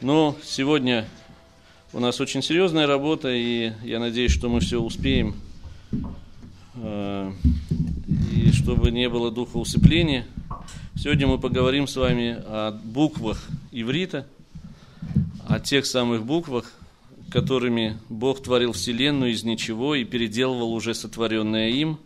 Но 0.00 0.36
сегодня 0.44 1.08
у 1.92 1.98
нас 1.98 2.20
очень 2.20 2.40
серьезная 2.40 2.86
работа, 2.86 3.30
и 3.32 3.72
я 3.82 3.98
надеюсь, 3.98 4.30
что 4.30 4.48
мы 4.48 4.60
все 4.60 4.80
успеем. 4.80 5.34
Э, 6.76 7.32
и 8.32 8.52
чтобы 8.52 8.92
не 8.92 9.08
было 9.08 9.32
духа 9.32 9.56
усыпления, 9.56 10.24
сегодня 10.94 11.26
мы 11.26 11.38
поговорим 11.38 11.88
с 11.88 11.96
вами 11.96 12.36
о 12.46 12.70
буквах 12.70 13.48
иврита, 13.72 14.28
о 15.48 15.58
тех 15.58 15.84
самых 15.84 16.24
буквах, 16.24 16.72
которыми 17.32 17.98
Бог 18.08 18.40
творил 18.40 18.74
Вселенную 18.74 19.32
из 19.32 19.42
ничего 19.42 19.96
и 19.96 20.04
переделывал 20.04 20.74
уже 20.74 20.94
сотворенное 20.94 21.70
им. 21.70 21.98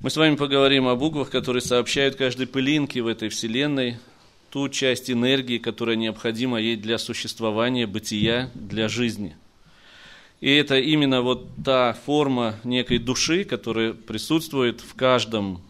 Мы 0.00 0.10
с 0.10 0.16
вами 0.18 0.36
поговорим 0.36 0.86
о 0.86 0.94
буквах, 0.94 1.30
которые 1.30 1.62
сообщают 1.62 2.16
каждой 2.16 2.46
пылинке 2.46 3.00
в 3.00 3.06
этой 3.06 3.30
Вселенной 3.30 3.96
ту 4.50 4.68
часть 4.68 5.10
энергии, 5.10 5.58
которая 5.58 5.96
необходима 5.96 6.60
ей 6.60 6.76
для 6.76 6.98
существования, 6.98 7.86
бытия, 7.86 8.50
для 8.54 8.88
жизни. 8.88 9.36
И 10.40 10.50
это 10.50 10.78
именно 10.78 11.22
вот 11.22 11.48
та 11.64 11.94
форма 12.06 12.56
некой 12.64 12.98
души, 12.98 13.44
которая 13.44 13.92
присутствует 13.92 14.80
в 14.80 14.94
каждом 14.94 15.60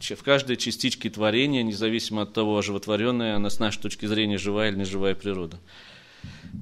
в 0.00 0.22
каждой 0.22 0.56
частичке 0.56 1.10
творения, 1.10 1.64
независимо 1.64 2.22
от 2.22 2.32
того, 2.32 2.56
оживотворенная 2.56 3.34
она 3.34 3.50
с 3.50 3.58
нашей 3.58 3.82
точки 3.82 4.06
зрения 4.06 4.38
живая 4.38 4.70
или 4.70 4.78
неживая 4.78 5.16
природа. 5.16 5.58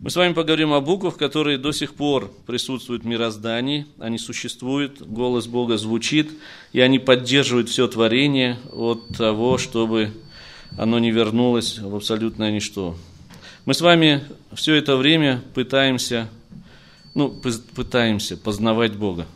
Мы 0.02 0.10
с 0.10 0.16
вами 0.16 0.32
поговорим 0.32 0.72
о 0.72 0.80
буквах, 0.80 1.16
которые 1.16 1.58
до 1.58 1.72
сих 1.72 1.94
пор 1.94 2.32
присутствуют 2.46 3.02
в 3.02 3.06
мироздании, 3.06 3.86
они 3.98 4.18
существуют, 4.18 5.02
голос 5.02 5.46
Бога 5.46 5.76
звучит, 5.76 6.30
и 6.72 6.80
они 6.80 6.98
поддерживают 6.98 7.68
все 7.68 7.86
творение 7.86 8.58
от 8.72 9.06
того, 9.16 9.58
чтобы 9.58 10.12
оно 10.76 10.98
не 10.98 11.10
вернулось 11.10 11.78
в 11.78 11.94
абсолютное 11.94 12.50
ничто. 12.50 12.96
Мы 13.64 13.74
с 13.74 13.80
вами 13.80 14.22
все 14.52 14.74
это 14.74 14.96
время 14.96 15.42
пытаемся, 15.54 16.28
ну, 17.14 17.30
пытаемся 17.74 18.36
познавать 18.36 18.94
Бога. 18.94 19.26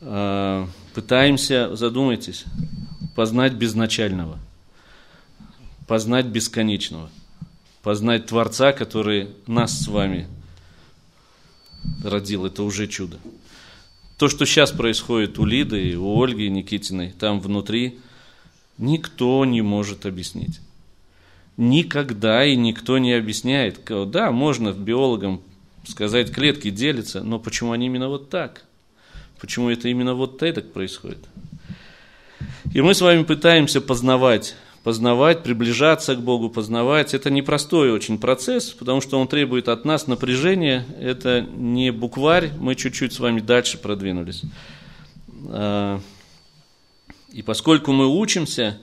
А, 0.00 0.68
пытаемся, 0.94 1.74
задумайтесь, 1.74 2.44
познать 3.14 3.54
безначального, 3.54 4.38
познать 5.86 6.26
бесконечного, 6.26 7.10
познать 7.82 8.26
Творца, 8.26 8.72
который 8.72 9.30
нас 9.46 9.84
с 9.84 9.88
вами 9.88 10.28
родил. 12.02 12.46
Это 12.46 12.62
уже 12.62 12.86
чудо. 12.86 13.18
То, 14.18 14.28
что 14.28 14.46
сейчас 14.46 14.70
происходит 14.72 15.38
у 15.38 15.44
Лиды, 15.44 15.98
у 15.98 16.22
Ольги 16.22 16.48
Никитиной, 16.48 17.12
там 17.18 17.40
внутри– 17.40 17.98
никто 18.78 19.44
не 19.44 19.62
может 19.62 20.06
объяснить. 20.06 20.60
Никогда 21.56 22.44
и 22.44 22.54
никто 22.56 22.98
не 22.98 23.12
объясняет. 23.12 23.80
Да, 24.10 24.30
можно 24.30 24.72
биологам 24.72 25.40
сказать, 25.86 26.32
клетки 26.32 26.70
делятся, 26.70 27.22
но 27.22 27.38
почему 27.38 27.72
они 27.72 27.86
именно 27.86 28.08
вот 28.08 28.28
так? 28.28 28.64
Почему 29.40 29.70
это 29.70 29.88
именно 29.88 30.14
вот 30.14 30.38
так 30.38 30.72
происходит? 30.72 31.24
И 32.74 32.80
мы 32.80 32.94
с 32.94 33.00
вами 33.00 33.22
пытаемся 33.22 33.80
познавать, 33.80 34.54
познавать, 34.82 35.42
приближаться 35.42 36.14
к 36.14 36.20
Богу, 36.20 36.50
познавать. 36.50 37.14
Это 37.14 37.30
непростой 37.30 37.90
очень 37.92 38.18
процесс, 38.18 38.70
потому 38.70 39.00
что 39.00 39.18
он 39.18 39.28
требует 39.28 39.68
от 39.68 39.84
нас 39.84 40.06
напряжения. 40.06 40.84
Это 41.00 41.40
не 41.40 41.90
букварь, 41.90 42.50
мы 42.58 42.74
чуть-чуть 42.74 43.12
с 43.12 43.20
вами 43.20 43.40
дальше 43.40 43.78
продвинулись. 43.78 44.42
И 47.32 47.42
поскольку 47.42 47.92
мы 47.92 48.06
учимся, 48.06 48.78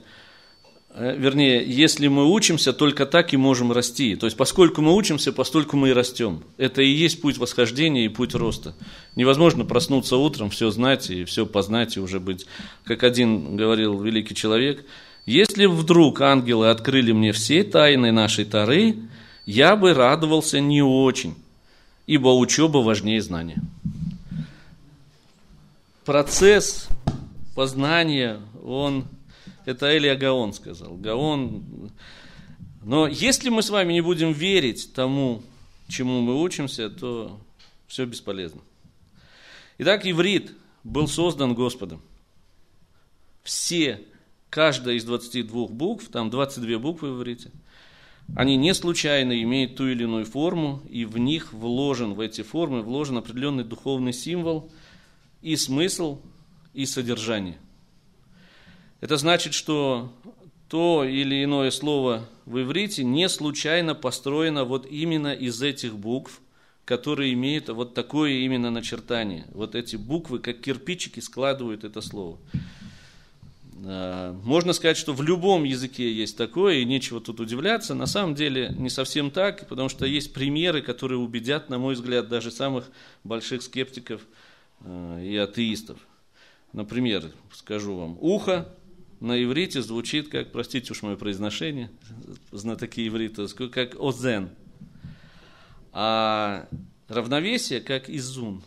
э, 0.90 1.16
вернее, 1.16 1.64
если 1.66 2.08
мы 2.08 2.30
учимся, 2.30 2.72
только 2.72 3.06
так 3.06 3.32
и 3.32 3.36
можем 3.36 3.72
расти. 3.72 4.16
То 4.16 4.26
есть, 4.26 4.36
поскольку 4.36 4.82
мы 4.82 4.94
учимся, 4.94 5.32
постольку 5.32 5.76
мы 5.76 5.90
и 5.90 5.92
растем. 5.92 6.42
Это 6.56 6.82
и 6.82 6.88
есть 6.88 7.20
путь 7.20 7.38
восхождения 7.38 8.04
и 8.04 8.08
путь 8.08 8.34
роста. 8.34 8.74
Невозможно 9.16 9.64
проснуться 9.64 10.16
утром, 10.16 10.50
все 10.50 10.70
знать 10.70 11.10
и 11.10 11.24
все 11.24 11.46
познать 11.46 11.96
и 11.96 12.00
уже 12.00 12.20
быть. 12.20 12.46
Как 12.84 13.02
один 13.02 13.56
говорил 13.56 14.00
великий 14.00 14.34
человек, 14.34 14.84
если 15.26 15.64
вдруг 15.64 16.20
ангелы 16.20 16.68
открыли 16.68 17.12
мне 17.12 17.32
все 17.32 17.64
тайны 17.64 18.12
нашей 18.12 18.44
Тары, 18.44 18.96
я 19.46 19.74
бы 19.74 19.94
радовался 19.94 20.60
не 20.60 20.82
очень, 20.82 21.34
ибо 22.06 22.28
учеба 22.28 22.78
важнее 22.78 23.22
знания. 23.22 23.62
Процесс 26.04 26.88
познание, 27.54 28.40
он, 28.62 29.06
это 29.64 29.96
Элия 29.96 30.16
Гаон 30.16 30.52
сказал. 30.52 30.96
Гаон, 30.96 31.90
но 32.82 33.06
если 33.06 33.48
мы 33.48 33.62
с 33.62 33.70
вами 33.70 33.92
не 33.92 34.00
будем 34.00 34.32
верить 34.32 34.92
тому, 34.92 35.42
чему 35.88 36.20
мы 36.20 36.40
учимся, 36.40 36.90
то 36.90 37.40
все 37.86 38.04
бесполезно. 38.04 38.60
Итак, 39.78 40.06
иврит 40.06 40.52
был 40.82 41.08
создан 41.08 41.54
Господом. 41.54 42.02
Все, 43.42 44.00
каждая 44.50 44.96
из 44.96 45.04
22 45.04 45.68
букв, 45.68 46.08
там 46.08 46.30
22 46.30 46.78
буквы 46.78 47.12
в 47.12 47.18
иврите, 47.18 47.50
они 48.36 48.56
не 48.56 48.72
случайно 48.74 49.40
имеют 49.42 49.76
ту 49.76 49.86
или 49.86 50.04
иную 50.04 50.24
форму, 50.24 50.82
и 50.88 51.04
в 51.04 51.18
них 51.18 51.52
вложен, 51.52 52.14
в 52.14 52.20
эти 52.20 52.42
формы 52.42 52.82
вложен 52.82 53.18
определенный 53.18 53.64
духовный 53.64 54.12
символ 54.12 54.70
и 55.42 55.56
смысл, 55.56 56.20
и 56.74 56.86
содержание. 56.86 57.58
Это 59.00 59.16
значит, 59.16 59.54
что 59.54 60.12
то 60.68 61.04
или 61.04 61.44
иное 61.44 61.70
слово 61.70 62.26
в 62.46 62.60
иврите 62.60 63.04
не 63.04 63.28
случайно 63.28 63.94
построено 63.94 64.64
вот 64.64 64.86
именно 64.86 65.32
из 65.32 65.62
этих 65.62 65.96
букв, 65.96 66.40
которые 66.84 67.32
имеют 67.32 67.68
вот 67.68 67.94
такое 67.94 68.32
именно 68.32 68.70
начертание. 68.70 69.46
Вот 69.52 69.74
эти 69.74 69.96
буквы, 69.96 70.38
как 70.38 70.60
кирпичики, 70.60 71.20
складывают 71.20 71.84
это 71.84 72.00
слово. 72.00 72.38
А, 73.86 74.32
можно 74.42 74.72
сказать, 74.72 74.96
что 74.96 75.12
в 75.12 75.22
любом 75.22 75.64
языке 75.64 76.12
есть 76.12 76.36
такое, 76.36 76.76
и 76.76 76.84
нечего 76.84 77.20
тут 77.20 77.40
удивляться. 77.40 77.94
На 77.94 78.06
самом 78.06 78.34
деле 78.34 78.74
не 78.76 78.90
совсем 78.90 79.30
так, 79.30 79.68
потому 79.68 79.88
что 79.88 80.06
есть 80.06 80.32
примеры, 80.32 80.82
которые 80.82 81.18
убедят, 81.18 81.68
на 81.68 81.78
мой 81.78 81.94
взгляд, 81.94 82.28
даже 82.28 82.50
самых 82.50 82.90
больших 83.22 83.62
скептиков 83.62 84.22
а, 84.80 85.20
и 85.20 85.36
атеистов. 85.36 85.98
Например, 86.74 87.30
скажу 87.52 87.94
вам, 87.94 88.18
ухо 88.20 88.68
на 89.20 89.42
иврите 89.42 89.80
звучит 89.80 90.28
как, 90.28 90.50
простите 90.50 90.92
уж 90.92 91.02
мое 91.02 91.14
произношение, 91.14 91.88
знатоки 92.50 93.06
иврита, 93.06 93.46
как 93.68 93.94
озен. 93.98 94.50
А 95.92 96.68
равновесие 97.06 97.80
как 97.80 98.10
изун. 98.10 98.62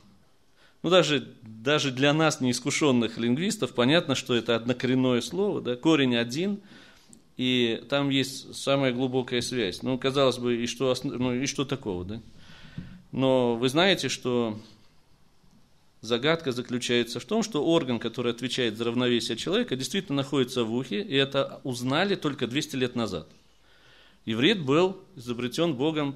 Ну, 0.83 0.89
даже, 0.89 1.27
даже 1.43 1.91
для 1.91 2.13
нас, 2.13 2.39
неискушенных 2.39 3.17
лингвистов, 3.17 3.73
понятно, 3.73 4.15
что 4.15 4.35
это 4.35 4.55
однокоренное 4.55 5.19
слово, 5.19 5.59
да, 5.59 5.75
корень 5.75 6.15
один, 6.15 6.61
и 7.35 7.83
там 7.89 8.09
есть 8.09 8.55
самая 8.55 8.93
глубокая 8.93 9.41
связь. 9.41 9.83
Ну, 9.83 9.97
казалось 9.97 10.37
бы, 10.37 10.55
и 10.55 10.65
что, 10.65 10.95
ну, 11.03 11.33
и 11.33 11.45
что 11.45 11.65
такого, 11.65 12.05
да? 12.05 12.21
Но 13.11 13.57
вы 13.57 13.67
знаете, 13.67 14.07
что 14.07 14.57
Загадка 16.01 16.51
заключается 16.51 17.19
в 17.19 17.25
том, 17.25 17.41
что 17.41 17.65
орган, 17.65 17.99
который 17.99 18.31
отвечает 18.31 18.77
за 18.77 18.85
равновесие 18.85 19.35
человека, 19.35 19.75
действительно 19.75 20.17
находится 20.17 20.63
в 20.63 20.73
ухе, 20.73 21.01
и 21.01 21.15
это 21.15 21.59
узнали 21.63 22.15
только 22.15 22.45
200 22.45 22.75
лет 22.75 22.95
назад. 22.95 23.27
Иврит 24.25 24.61
был 24.61 25.01
изобретен 25.15 25.73
Богом 25.73 26.15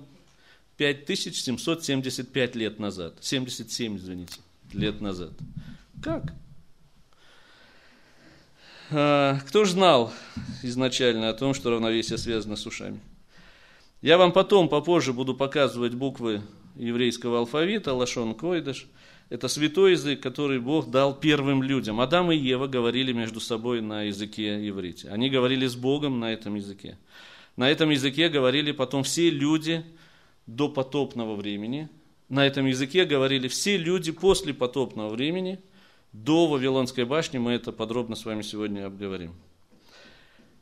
5775 0.78 2.56
лет 2.56 2.78
назад. 2.78 3.16
77, 3.22 3.98
извините, 3.98 4.40
лет 4.74 5.02
назад. 5.02 5.32
Как? 6.04 6.34
А, 8.92 9.40
кто 9.48 9.66
же 9.66 9.72
знал 9.72 10.14
изначально 10.62 11.30
о 11.30 11.34
том, 11.34 11.56
что 11.56 11.72
равновесие 11.72 12.20
связано 12.20 12.56
с 12.56 12.68
ушами? 12.68 13.00
Я 14.02 14.20
вам 14.20 14.32
потом, 14.32 14.70
попозже 14.70 15.12
буду 15.12 15.34
показывать 15.34 15.96
буквы 15.96 16.44
еврейского 16.76 17.40
алфавита, 17.40 17.94
лашон 17.96 18.36
койдыш– 18.36 18.86
это 19.32 19.48
святой 19.48 19.92
язык, 19.92 20.20
который 20.20 20.60
Бог 20.60 20.92
дал 20.92 21.18
первым 21.18 21.64
людям. 21.64 22.02
Адам 22.02 22.34
и 22.34 22.36
Ева 22.36 22.68
говорили 22.68 23.14
между 23.14 23.40
собой 23.40 23.80
на 23.80 24.04
языке 24.04 24.68
иврите. 24.68 25.08
Они 25.08 25.30
говорили 25.30 25.68
с 25.68 25.76
Богом 25.78 26.20
на 26.20 26.34
этом 26.34 26.56
языке. 26.56 26.98
На 27.56 27.72
этом 27.72 27.92
языке 27.92 28.28
говорили 28.28 28.74
потом 28.74 29.04
все 29.04 29.30
люди 29.30 29.86
до 30.48 30.68
потопного 30.68 31.38
времени. 31.38 31.88
На 32.28 32.46
этом 32.46 32.66
языке 32.66 33.06
говорили 33.06 33.48
все 33.48 33.78
люди 33.78 34.12
после 34.12 34.54
потопного 34.54 35.08
времени. 35.08 35.62
До 36.12 36.48
Вавилонской 36.48 37.06
башни 37.06 37.38
мы 37.38 37.54
это 37.54 37.72
подробно 37.72 38.18
с 38.18 38.26
вами 38.26 38.42
сегодня 38.42 38.86
обговорим. 38.86 39.34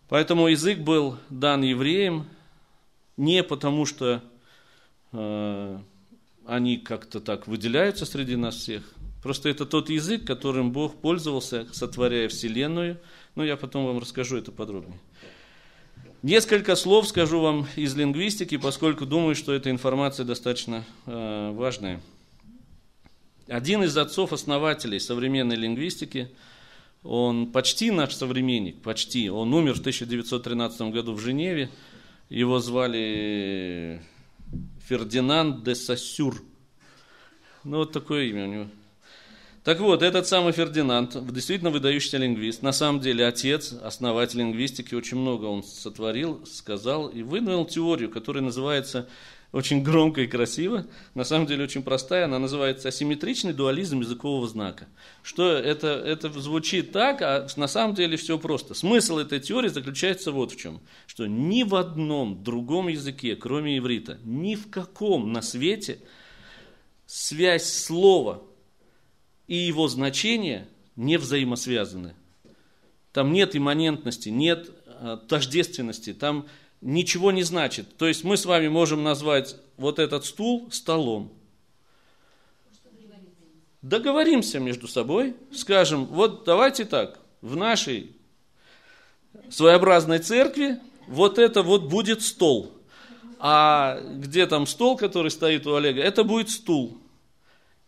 Поэтому 0.10 0.48
язык 0.48 0.78
был 0.78 1.18
дан 1.32 1.64
евреям 1.64 2.28
не 3.18 3.42
потому, 3.42 3.88
что 3.88 4.22
э, 5.12 5.80
они 6.50 6.78
как-то 6.78 7.20
так 7.20 7.48
выделяются 7.48 8.06
среди 8.06 8.36
нас 8.36 8.56
всех. 8.56 8.84
Просто 9.22 9.50
это 9.50 9.66
тот 9.66 9.90
язык, 9.90 10.26
которым 10.26 10.72
Бог 10.72 10.96
пользовался, 10.96 11.68
сотворяя 11.72 12.28
Вселенную. 12.28 12.98
Ну, 13.36 13.44
я 13.44 13.56
потом 13.56 13.86
вам 13.86 14.00
расскажу 14.00 14.38
это 14.38 14.52
подробнее. 14.52 15.00
Несколько 16.24 16.76
слов 16.76 17.08
скажу 17.08 17.40
вам 17.40 17.68
из 17.76 17.96
лингвистики, 17.96 18.58
поскольку 18.58 19.06
думаю, 19.06 19.36
что 19.36 19.54
эта 19.54 19.70
информация 19.70 20.26
достаточно 20.26 20.84
э, 21.06 21.52
важная. 21.54 22.02
Один 23.48 23.84
из 23.84 23.96
отцов-основателей 23.96 25.00
современной 25.00 25.56
лингвистики, 25.56 26.30
он 27.04 27.52
почти 27.52 27.92
наш 27.92 28.14
современник, 28.14 28.82
почти, 28.82 29.30
он 29.30 29.54
умер 29.54 29.76
в 29.76 29.80
1913 29.80 30.82
году 30.94 31.14
в 31.14 31.20
Женеве, 31.20 31.70
его 32.30 32.60
звали 32.60 34.02
Фердинанд 34.90 35.64
де 35.64 35.76
Сассюр. 35.76 36.42
Ну, 37.64 37.78
вот 37.78 37.92
такое 37.92 38.24
имя 38.26 38.46
у 38.46 38.48
него. 38.48 38.68
Так 39.64 39.80
вот, 39.82 40.02
этот 40.02 40.28
самый 40.28 40.52
Фердинанд, 40.52 41.32
действительно 41.32 41.70
выдающийся 41.70 42.18
лингвист, 42.18 42.64
на 42.64 42.72
самом 42.72 43.00
деле 43.00 43.28
отец, 43.28 43.72
основатель 43.84 44.40
лингвистики, 44.40 44.96
очень 44.96 45.18
много 45.18 45.46
он 45.46 45.64
сотворил, 45.64 46.44
сказал 46.48 47.08
и 47.08 47.22
выдвинул 47.22 47.68
теорию, 47.68 48.10
которая 48.10 48.44
называется 48.44 49.08
очень 49.52 49.82
громко 49.82 50.22
и 50.22 50.28
красиво, 50.28 50.86
на 51.16 51.24
самом 51.24 51.48
деле 51.48 51.64
очень 51.64 51.82
простая, 51.82 52.26
она 52.26 52.38
называется 52.38 52.90
асимметричный 52.90 53.54
дуализм 53.54 54.02
языкового 54.02 54.48
знака. 54.48 54.88
Что 55.24 55.52
это, 55.52 55.88
это 55.88 56.30
звучит 56.40 56.92
так, 56.92 57.22
а 57.22 57.48
на 57.56 57.68
самом 57.68 57.96
деле 57.96 58.16
все 58.16 58.38
просто. 58.38 58.76
Смысл 58.76 59.18
этой 59.18 59.40
теории 59.40 59.70
заключается 59.70 60.32
вот 60.32 60.52
в 60.52 60.56
чем, 60.56 60.82
что 61.08 61.26
ни 61.26 61.64
в 61.64 61.74
одном 61.74 62.44
другом 62.44 62.90
языке, 62.90 63.36
кроме 63.36 63.80
иврита, 63.80 64.20
ни 64.24 64.54
в 64.54 64.70
каком 64.70 65.34
на 65.34 65.42
свете 65.42 66.00
связь 67.08 67.74
слова 67.74 68.44
и 69.48 69.56
его 69.56 69.88
значение 69.88 70.68
не 70.96 71.18
взаимосвязаны. 71.18 72.14
Там 73.12 73.34
нет 73.34 73.56
имманентности, 73.56 74.30
нет 74.30 74.70
э, 74.86 75.18
тождественности, 75.28 76.14
там 76.14 76.48
ничего 76.82 77.32
не 77.32 77.44
значит. 77.44 77.98
То 77.98 78.08
есть 78.08 78.24
мы 78.24 78.38
с 78.38 78.46
вами 78.46 78.68
можем 78.68 79.04
назвать 79.04 79.56
вот 79.78 80.00
этот 80.00 80.26
стул 80.26 80.70
столом. 80.72 81.32
Договоримся 83.82 84.60
между 84.60 84.88
собой, 84.88 85.36
скажем, 85.54 86.06
вот 86.06 86.44
давайте 86.44 86.84
так, 86.84 87.20
в 87.42 87.56
нашей 87.56 88.16
своеобразной 89.50 90.20
церкви 90.20 90.80
вот 91.08 91.40
это 91.40 91.64
вот 91.64 91.84
будет 91.84 92.22
стол. 92.22 92.74
А 93.40 94.02
где 94.16 94.46
там 94.48 94.68
стол, 94.68 94.98
который 94.98 95.32
стоит 95.32 95.66
у 95.66 95.76
Олега, 95.76 96.02
это 96.02 96.26
будет 96.26 96.50
стул. 96.50 96.99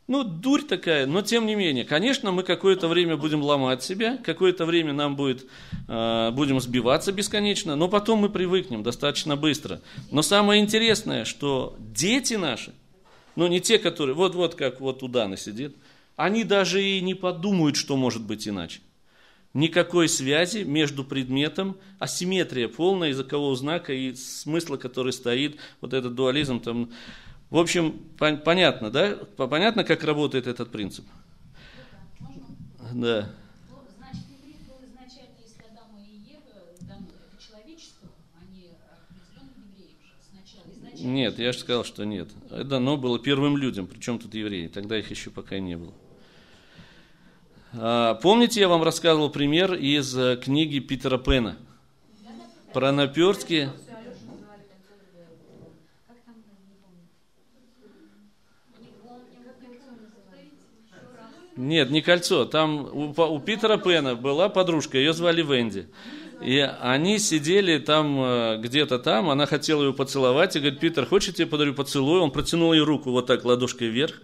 Ну, 0.07 0.23
дурь 0.23 0.63
такая, 0.63 1.05
но 1.05 1.21
тем 1.21 1.45
не 1.45 1.55
менее. 1.55 1.85
Конечно, 1.85 2.31
мы 2.31 2.43
какое-то 2.43 2.87
время 2.87 3.17
будем 3.17 3.41
ломать 3.41 3.83
себя, 3.83 4.17
какое-то 4.17 4.65
время 4.65 4.93
нам 4.93 5.15
будет, 5.15 5.45
э, 5.87 6.31
будем 6.31 6.59
сбиваться 6.59 7.11
бесконечно, 7.11 7.75
но 7.75 7.87
потом 7.87 8.19
мы 8.19 8.29
привыкнем 8.29 8.83
достаточно 8.83 9.37
быстро. 9.37 9.79
Но 10.09 10.21
самое 10.21 10.61
интересное, 10.61 11.23
что 11.23 11.77
дети 11.79 12.33
наши, 12.33 12.73
ну 13.35 13.47
не 13.47 13.61
те, 13.61 13.77
которые, 13.77 14.15
вот-вот 14.15 14.55
как 14.55 14.81
вот 14.81 15.01
у 15.03 15.07
Даны 15.07 15.37
сидит, 15.37 15.75
они 16.15 16.43
даже 16.43 16.83
и 16.83 16.99
не 16.99 17.13
подумают, 17.13 17.75
что 17.75 17.95
может 17.95 18.23
быть 18.23 18.47
иначе. 18.47 18.81
Никакой 19.53 20.07
связи 20.07 20.59
между 20.63 21.03
предметом, 21.03 21.77
асимметрия 21.99 22.69
полная 22.69 23.09
языкового 23.09 23.55
знака 23.55 23.91
и 23.93 24.15
смысла, 24.15 24.77
который 24.77 25.11
стоит, 25.11 25.57
вот 25.81 25.93
этот 25.93 26.15
дуализм 26.15 26.59
там, 26.61 26.89
в 27.51 27.57
общем, 27.57 28.01
пон- 28.17 28.37
понятно, 28.37 28.89
да? 28.89 29.15
Понятно, 29.37 29.83
как 29.83 30.03
работает 30.03 30.47
этот 30.47 30.71
принцип? 30.71 31.05
Да. 32.93 33.29
А 33.29 33.41
Нет, 41.03 41.39
я 41.39 41.51
же 41.51 41.57
сказал, 41.59 41.83
что 41.83 42.03
нет. 42.03 42.29
Это 42.49 42.63
дано 42.63 42.95
было 42.97 43.17
первым 43.17 43.57
людям, 43.57 43.87
причем 43.87 44.19
тут 44.19 44.35
евреи, 44.35 44.67
тогда 44.67 44.99
их 44.99 45.09
еще 45.09 45.31
пока 45.31 45.57
не 45.59 45.75
было. 45.75 45.93
А, 47.73 48.15
Помните, 48.15 48.59
я 48.59 48.67
вам 48.67 48.83
рассказывал 48.83 49.29
пример 49.31 49.73
из 49.73 50.15
э, 50.15 50.37
книги 50.37 50.77
Питера 50.79 51.17
Пена 51.17 51.57
про 52.73 52.91
наперстки. 52.91 53.69
Как 56.07 56.17
там, 56.25 56.35
не 56.35 56.75
помню. 56.75 57.07
Не 58.79 58.87
помню, 59.01 59.37
как 59.45 59.63
это 59.63 59.91
называется. 59.91 60.65
Еще 60.85 61.01
раз. 61.17 61.31
Нет, 61.55 61.89
не 61.89 62.01
кольцо. 62.01 62.45
Там 62.45 62.89
у, 62.93 63.13
у 63.13 63.39
Питера 63.39 63.77
Пена 63.77 64.15
была 64.15 64.49
подружка, 64.49 64.97
ее 64.97 65.13
звали 65.13 65.41
Венди. 65.41 65.87
И 66.41 66.57
они 66.59 67.19
сидели 67.19 67.77
там, 67.77 68.19
э, 68.19 68.57
где-то 68.57 68.97
там, 68.97 69.29
она 69.29 69.45
хотела 69.45 69.83
ее 69.83 69.93
поцеловать, 69.93 70.55
и 70.55 70.59
говорит, 70.59 70.79
Питер, 70.79 71.05
хочешь, 71.05 71.29
я 71.29 71.33
тебе 71.35 71.47
подарю 71.47 71.75
поцелуй? 71.75 72.19
Он 72.19 72.31
протянул 72.31 72.73
ей 72.73 72.81
руку 72.81 73.11
вот 73.11 73.27
так, 73.27 73.45
ладошкой 73.45 73.89
вверх. 73.89 74.21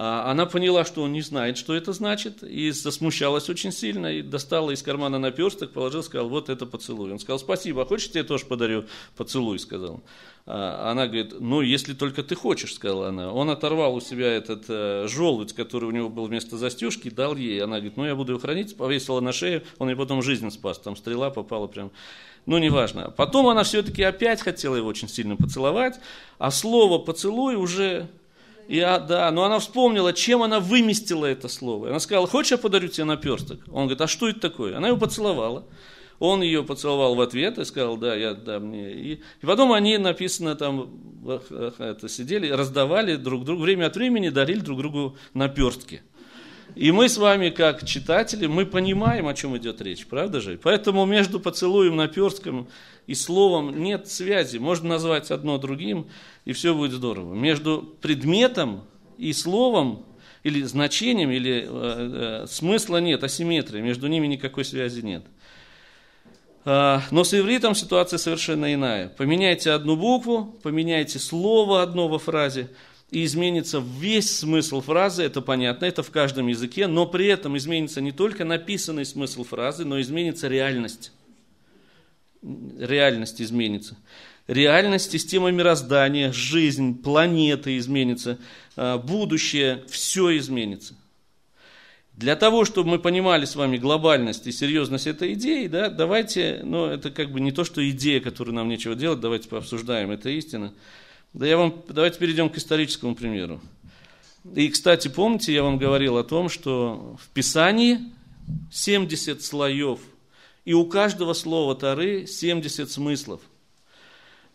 А 0.00 0.30
Она 0.30 0.46
поняла, 0.46 0.84
что 0.84 1.02
он 1.02 1.12
не 1.12 1.22
знает, 1.22 1.58
что 1.58 1.74
это 1.74 1.92
значит, 1.92 2.44
и 2.44 2.70
засмущалась 2.70 3.48
очень 3.50 3.72
сильно, 3.72 4.06
и 4.06 4.22
достала 4.22 4.70
из 4.70 4.80
кармана 4.80 5.18
наперсток, 5.18 5.72
положил, 5.72 6.04
сказал, 6.04 6.28
вот 6.28 6.48
это 6.50 6.66
поцелуй. 6.66 7.10
Он 7.10 7.18
сказал, 7.18 7.40
спасибо, 7.40 7.82
а 7.82 7.84
хочешь, 7.84 8.06
я 8.06 8.12
тебе 8.12 8.22
тоже 8.22 8.46
подарю 8.46 8.84
поцелуй, 9.16 9.58
сказал. 9.58 10.00
А 10.46 10.92
Она 10.92 11.08
говорит, 11.08 11.40
ну, 11.40 11.62
если 11.62 11.94
только 11.94 12.22
ты 12.22 12.36
хочешь, 12.36 12.74
сказала 12.74 13.08
она. 13.08 13.32
Он 13.32 13.50
оторвал 13.50 13.96
у 13.96 14.00
себя 14.00 14.32
этот 14.32 14.66
э, 14.68 15.08
желудь, 15.08 15.52
который 15.52 15.86
у 15.86 15.90
него 15.90 16.08
был 16.08 16.26
вместо 16.26 16.56
застежки, 16.56 17.10
дал 17.10 17.34
ей. 17.34 17.60
Она 17.60 17.78
говорит, 17.78 17.96
ну, 17.96 18.06
я 18.06 18.14
буду 18.14 18.34
его 18.34 18.40
хранить, 18.40 18.76
повесила 18.76 19.18
на 19.18 19.32
шею, 19.32 19.64
он 19.78 19.88
ей 19.88 19.96
потом 19.96 20.22
жизнь 20.22 20.48
спас, 20.52 20.78
там 20.78 20.94
стрела 20.94 21.30
попала 21.30 21.66
прям 21.66 21.90
ну, 22.46 22.56
неважно. 22.56 23.12
Потом 23.14 23.48
она 23.48 23.62
все-таки 23.62 24.02
опять 24.02 24.40
хотела 24.40 24.76
его 24.76 24.88
очень 24.88 25.08
сильно 25.08 25.36
поцеловать, 25.36 26.00
а 26.38 26.52
слово 26.52 26.98
«поцелуй» 26.98 27.56
уже... 27.56 28.08
И, 28.68 28.80
да, 28.80 29.30
но 29.30 29.44
она 29.44 29.60
вспомнила, 29.60 30.12
чем 30.12 30.42
она 30.42 30.60
выместила 30.60 31.24
это 31.24 31.48
слово. 31.48 31.88
Она 31.88 32.00
сказала, 32.00 32.26
хочешь, 32.26 32.52
я 32.52 32.58
подарю 32.58 32.88
тебе 32.88 33.04
наперсток? 33.04 33.60
Он 33.68 33.84
говорит, 33.84 34.02
а 34.02 34.06
что 34.06 34.28
это 34.28 34.40
такое? 34.40 34.76
Она 34.76 34.88
его 34.88 34.98
поцеловала. 34.98 35.66
Он 36.18 36.42
ее 36.42 36.62
поцеловал 36.62 37.14
в 37.14 37.20
ответ 37.22 37.56
и 37.58 37.64
сказал, 37.64 37.96
да, 37.96 38.14
я, 38.14 38.34
да, 38.34 38.60
мне. 38.60 38.92
И, 38.92 39.12
и 39.14 39.46
потом 39.46 39.72
они, 39.72 39.96
написано 39.96 40.54
там, 40.54 40.90
это, 41.78 42.08
сидели, 42.10 42.50
раздавали 42.50 43.16
друг 43.16 43.44
другу, 43.44 43.62
время 43.62 43.86
от 43.86 43.96
времени 43.96 44.28
дарили 44.28 44.60
друг 44.60 44.78
другу 44.78 45.16
наперстки. 45.32 46.02
И 46.74 46.92
мы 46.92 47.08
с 47.08 47.16
вами, 47.16 47.48
как 47.48 47.86
читатели, 47.86 48.46
мы 48.46 48.66
понимаем, 48.66 49.28
о 49.28 49.34
чем 49.34 49.56
идет 49.56 49.80
речь, 49.80 50.06
правда 50.06 50.42
же? 50.42 50.60
Поэтому 50.62 51.06
между 51.06 51.40
поцелуем, 51.40 51.96
наперстком 51.96 52.68
и 53.08 53.14
словом 53.14 53.82
нет 53.82 54.06
связи. 54.06 54.58
Можно 54.58 54.90
назвать 54.90 55.30
одно 55.30 55.56
другим, 55.56 56.08
и 56.44 56.52
все 56.52 56.74
будет 56.74 56.92
здорово. 56.92 57.34
Между 57.34 57.96
предметом 58.02 58.84
и 59.16 59.32
словом, 59.32 60.04
или 60.42 60.62
значением, 60.62 61.30
или 61.30 61.66
э, 61.66 62.42
э, 62.42 62.46
смысла 62.46 62.98
нет, 62.98 63.24
асимметрии, 63.24 63.80
между 63.80 64.08
ними 64.08 64.26
никакой 64.26 64.66
связи 64.66 65.00
нет. 65.00 65.24
А, 66.66 67.00
Но 67.10 67.24
с 67.24 67.32
ивритом 67.32 67.74
ситуация 67.74 68.18
совершенно 68.18 68.74
иная. 68.74 69.08
Поменяйте 69.08 69.70
одну 69.70 69.96
букву, 69.96 70.58
поменяйте 70.62 71.18
слово 71.18 71.80
одно 71.80 72.08
во 72.08 72.18
фразе, 72.18 72.68
и 73.10 73.24
изменится 73.24 73.82
весь 73.82 74.36
смысл 74.36 74.82
фразы, 74.82 75.22
это 75.22 75.40
понятно, 75.40 75.86
это 75.86 76.02
в 76.02 76.10
каждом 76.10 76.48
языке, 76.48 76.86
но 76.86 77.06
при 77.06 77.28
этом 77.28 77.56
изменится 77.56 78.02
не 78.02 78.12
только 78.12 78.44
написанный 78.44 79.06
смысл 79.06 79.44
фразы, 79.44 79.86
но 79.86 79.98
изменится 79.98 80.46
реальность. 80.46 81.12
Реальность 82.42 83.40
изменится. 83.40 83.96
Реальность, 84.46 85.12
система 85.12 85.50
мироздания, 85.50 86.32
жизнь, 86.32 87.02
планеты 87.02 87.76
изменится, 87.76 88.38
а, 88.76 88.96
будущее, 88.96 89.84
все 89.88 90.36
изменится. 90.38 90.94
Для 92.14 92.34
того, 92.34 92.64
чтобы 92.64 92.90
мы 92.90 92.98
понимали 92.98 93.44
с 93.44 93.54
вами 93.54 93.76
глобальность 93.76 94.46
и 94.46 94.52
серьезность 94.52 95.06
этой 95.06 95.34
идеи, 95.34 95.68
да, 95.68 95.88
давайте, 95.88 96.62
ну, 96.64 96.86
это 96.86 97.10
как 97.10 97.30
бы 97.30 97.40
не 97.40 97.52
то, 97.52 97.62
что 97.62 97.88
идея, 97.90 98.20
которую 98.20 98.56
нам 98.56 98.68
нечего 98.68 98.96
делать, 98.96 99.20
давайте 99.20 99.48
пообсуждаем, 99.48 100.10
это 100.10 100.28
истина. 100.30 100.72
Да 101.32 101.46
я 101.46 101.56
вам, 101.56 101.84
давайте 101.88 102.18
перейдем 102.18 102.48
к 102.48 102.56
историческому 102.56 103.14
примеру. 103.14 103.60
И, 104.54 104.68
кстати, 104.68 105.08
помните, 105.08 105.52
я 105.52 105.62
вам 105.62 105.78
говорил 105.78 106.16
о 106.16 106.24
том, 106.24 106.48
что 106.48 107.16
в 107.22 107.28
Писании 107.28 107.98
70 108.72 109.42
слоев, 109.42 110.00
и 110.68 110.74
у 110.74 110.84
каждого 110.84 111.32
слова 111.32 111.74
Тары 111.74 112.26
70 112.26 112.90
смыслов. 112.90 113.40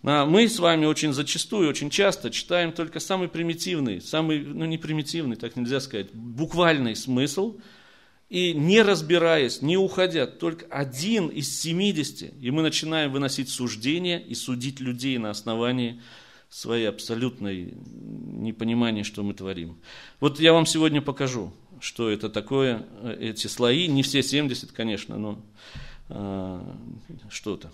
А 0.03 0.27
мы 0.27 0.47
с 0.47 0.59
вами 0.59 0.85
очень 0.85 1.11
зачастую, 1.11 1.67
очень 1.67 1.89
часто 1.89 2.29
читаем 2.29 2.71
только 2.71 2.99
самый 2.99 3.27
примитивный, 3.27 3.99
самый, 3.99 4.41
ну 4.41 4.65
не 4.65 4.77
примитивный, 4.77 5.37
так 5.37 5.55
нельзя 5.55 5.79
сказать, 5.79 6.13
буквальный 6.13 6.95
смысл, 6.95 7.57
и 8.29 8.53
не 8.53 8.83
разбираясь, 8.83 9.63
не 9.63 9.75
уходя, 9.75 10.27
только 10.27 10.67
один 10.67 11.29
из 11.29 11.59
70, 11.59 12.31
и 12.39 12.51
мы 12.51 12.61
начинаем 12.61 13.11
выносить 13.11 13.49
суждения 13.49 14.19
и 14.19 14.35
судить 14.35 14.81
людей 14.81 15.17
на 15.17 15.31
основании 15.31 15.99
своей 16.47 16.85
абсолютной 16.85 17.73
непонимания, 17.83 19.03
что 19.03 19.23
мы 19.23 19.33
творим. 19.33 19.79
Вот 20.19 20.39
я 20.39 20.53
вам 20.53 20.67
сегодня 20.67 21.01
покажу, 21.01 21.51
что 21.79 22.11
это 22.11 22.29
такое, 22.29 22.85
эти 23.19 23.47
слои, 23.47 23.87
не 23.87 24.03
все 24.03 24.21
70, 24.21 24.71
конечно, 24.73 25.17
но 25.17 25.43
что-то. 27.29 27.71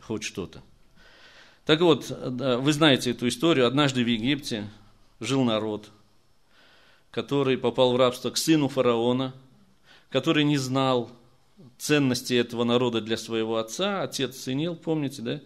хоть 0.00 0.22
что-то. 0.22 0.62
Так 1.64 1.80
вот, 1.80 2.10
вы 2.10 2.72
знаете 2.72 3.10
эту 3.10 3.28
историю. 3.28 3.66
Однажды 3.66 4.02
в 4.02 4.06
Египте 4.08 4.68
жил 5.20 5.44
народ, 5.44 5.90
который 7.10 7.56
попал 7.58 7.92
в 7.92 7.96
рабство 7.96 8.30
к 8.30 8.36
сыну 8.36 8.68
фараона, 8.68 9.34
который 10.10 10.44
не 10.44 10.56
знал 10.56 11.10
ценности 11.78 12.34
этого 12.34 12.64
народа 12.64 13.00
для 13.00 13.16
своего 13.16 13.56
отца, 13.56 14.02
отец 14.02 14.36
ценил, 14.36 14.74
помните, 14.74 15.22
да? 15.22 15.40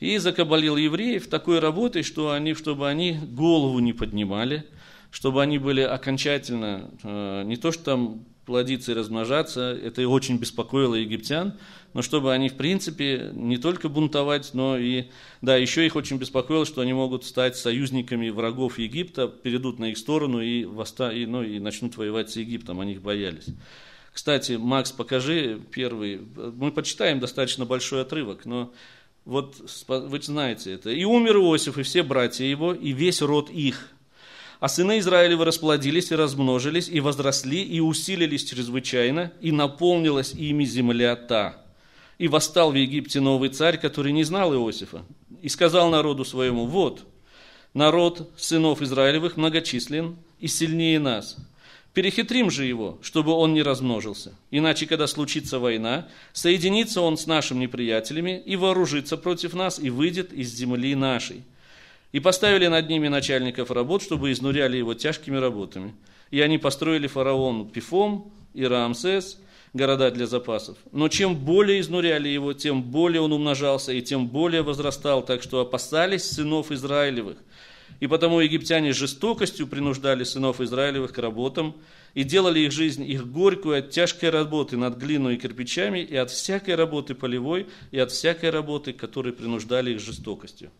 И 0.00 0.18
закабалил 0.18 0.76
евреев 0.76 1.28
такой 1.28 1.60
работой, 1.60 2.02
что 2.02 2.32
они, 2.32 2.54
чтобы 2.54 2.88
они 2.88 3.12
голову 3.12 3.78
не 3.78 3.92
поднимали, 3.92 4.66
чтобы 5.10 5.42
они 5.42 5.58
были 5.58 5.80
окончательно, 5.82 6.90
э, 7.02 7.42
не 7.44 7.56
то 7.56 7.70
что 7.70 7.84
там 7.84 8.24
плодиться 8.46 8.92
и 8.92 8.94
размножаться, 8.94 9.72
это 9.72 10.06
очень 10.08 10.38
беспокоило 10.38 10.94
египтян, 10.94 11.54
но 11.92 12.02
чтобы 12.02 12.32
они, 12.32 12.48
в 12.48 12.54
принципе, 12.54 13.30
не 13.32 13.56
только 13.56 13.88
бунтовать, 13.88 14.50
но 14.52 14.76
и, 14.76 15.04
да, 15.40 15.56
еще 15.56 15.86
их 15.86 15.96
очень 15.96 16.18
беспокоило, 16.18 16.66
что 16.66 16.80
они 16.80 16.92
могут 16.92 17.24
стать 17.24 17.56
союзниками 17.56 18.30
врагов 18.30 18.78
Египта, 18.78 19.28
перейдут 19.28 19.78
на 19.78 19.90
их 19.90 19.98
сторону 19.98 20.40
и, 20.40 20.64
воста, 20.64 21.12
и, 21.12 21.26
ну, 21.26 21.42
и 21.42 21.58
начнут 21.58 21.96
воевать 21.96 22.30
с 22.30 22.36
Египтом, 22.36 22.80
они 22.80 22.92
их 22.92 23.02
боялись. 23.02 23.46
Кстати, 24.12 24.52
Макс, 24.52 24.92
покажи 24.92 25.60
первый, 25.72 26.20
мы 26.36 26.70
почитаем 26.70 27.18
достаточно 27.20 27.64
большой 27.64 28.02
отрывок, 28.02 28.44
но 28.44 28.72
вот 29.24 29.56
вы 29.88 30.20
знаете 30.20 30.72
это. 30.72 30.90
«И 30.90 31.04
умер 31.04 31.36
Иосиф, 31.36 31.78
и 31.78 31.82
все 31.82 32.02
братья 32.02 32.44
его, 32.44 32.74
и 32.74 32.92
весь 32.92 33.22
род 33.22 33.50
их, 33.50 33.88
а 34.64 34.68
сыны 34.68 34.98
Израилевы 34.98 35.44
расплодились 35.44 36.10
и 36.10 36.14
размножились, 36.14 36.88
и 36.88 36.98
возросли, 36.98 37.62
и 37.62 37.80
усилились 37.80 38.44
чрезвычайно, 38.44 39.30
и 39.42 39.52
наполнилась 39.52 40.32
ими 40.32 40.64
земля 40.64 41.16
та. 41.16 41.62
И 42.16 42.28
восстал 42.28 42.72
в 42.72 42.74
Египте 42.74 43.20
новый 43.20 43.50
царь, 43.50 43.76
который 43.76 44.12
не 44.12 44.24
знал 44.24 44.54
Иосифа, 44.54 45.04
и 45.42 45.50
сказал 45.50 45.90
народу 45.90 46.24
своему, 46.24 46.64
вот, 46.64 47.04
народ 47.74 48.30
сынов 48.38 48.80
Израилевых 48.80 49.36
многочислен 49.36 50.16
и 50.40 50.48
сильнее 50.48 50.98
нас. 50.98 51.36
Перехитрим 51.92 52.50
же 52.50 52.64
его, 52.64 52.98
чтобы 53.02 53.32
он 53.32 53.52
не 53.52 53.62
размножился. 53.62 54.32
Иначе, 54.50 54.86
когда 54.86 55.06
случится 55.06 55.58
война, 55.58 56.08
соединится 56.32 57.02
он 57.02 57.18
с 57.18 57.26
нашими 57.26 57.64
неприятелями 57.64 58.42
и 58.46 58.56
вооружится 58.56 59.18
против 59.18 59.52
нас 59.52 59.78
и 59.78 59.90
выйдет 59.90 60.32
из 60.32 60.54
земли 60.54 60.94
нашей 60.94 61.42
и 62.14 62.20
поставили 62.20 62.68
над 62.68 62.88
ними 62.88 63.08
начальников 63.08 63.72
работ, 63.72 64.00
чтобы 64.00 64.30
изнуряли 64.30 64.76
его 64.76 64.94
тяжкими 64.94 65.36
работами. 65.36 65.96
И 66.30 66.40
они 66.40 66.58
построили 66.58 67.08
фараону 67.08 67.64
Пифом 67.64 68.32
и 68.54 68.64
Рамсес, 68.64 69.40
города 69.72 70.12
для 70.12 70.28
запасов. 70.28 70.78
Но 70.92 71.08
чем 71.08 71.34
более 71.34 71.80
изнуряли 71.80 72.28
его, 72.28 72.52
тем 72.52 72.84
более 72.84 73.20
он 73.20 73.32
умножался 73.32 73.92
и 73.92 74.00
тем 74.00 74.28
более 74.28 74.62
возрастал, 74.62 75.24
так 75.24 75.42
что 75.42 75.58
опасались 75.58 76.30
сынов 76.30 76.70
Израилевых. 76.70 77.38
И 77.98 78.06
потому 78.06 78.38
египтяне 78.38 78.92
жестокостью 78.92 79.66
принуждали 79.66 80.22
сынов 80.22 80.60
Израилевых 80.60 81.12
к 81.12 81.18
работам 81.18 81.74
и 82.14 82.22
делали 82.22 82.60
их 82.60 82.70
жизнь 82.70 83.02
их 83.02 83.26
горькую 83.26 83.80
от 83.80 83.90
тяжкой 83.90 84.30
работы 84.30 84.76
над 84.76 84.98
глиной 84.98 85.34
и 85.34 85.38
кирпичами, 85.38 85.98
и 85.98 86.14
от 86.14 86.30
всякой 86.30 86.76
работы 86.76 87.16
полевой, 87.16 87.66
и 87.90 87.98
от 87.98 88.12
всякой 88.12 88.50
работы, 88.50 88.92
которые 88.92 89.32
принуждали 89.32 89.94
их 89.94 89.98
жестокостью. 89.98 90.70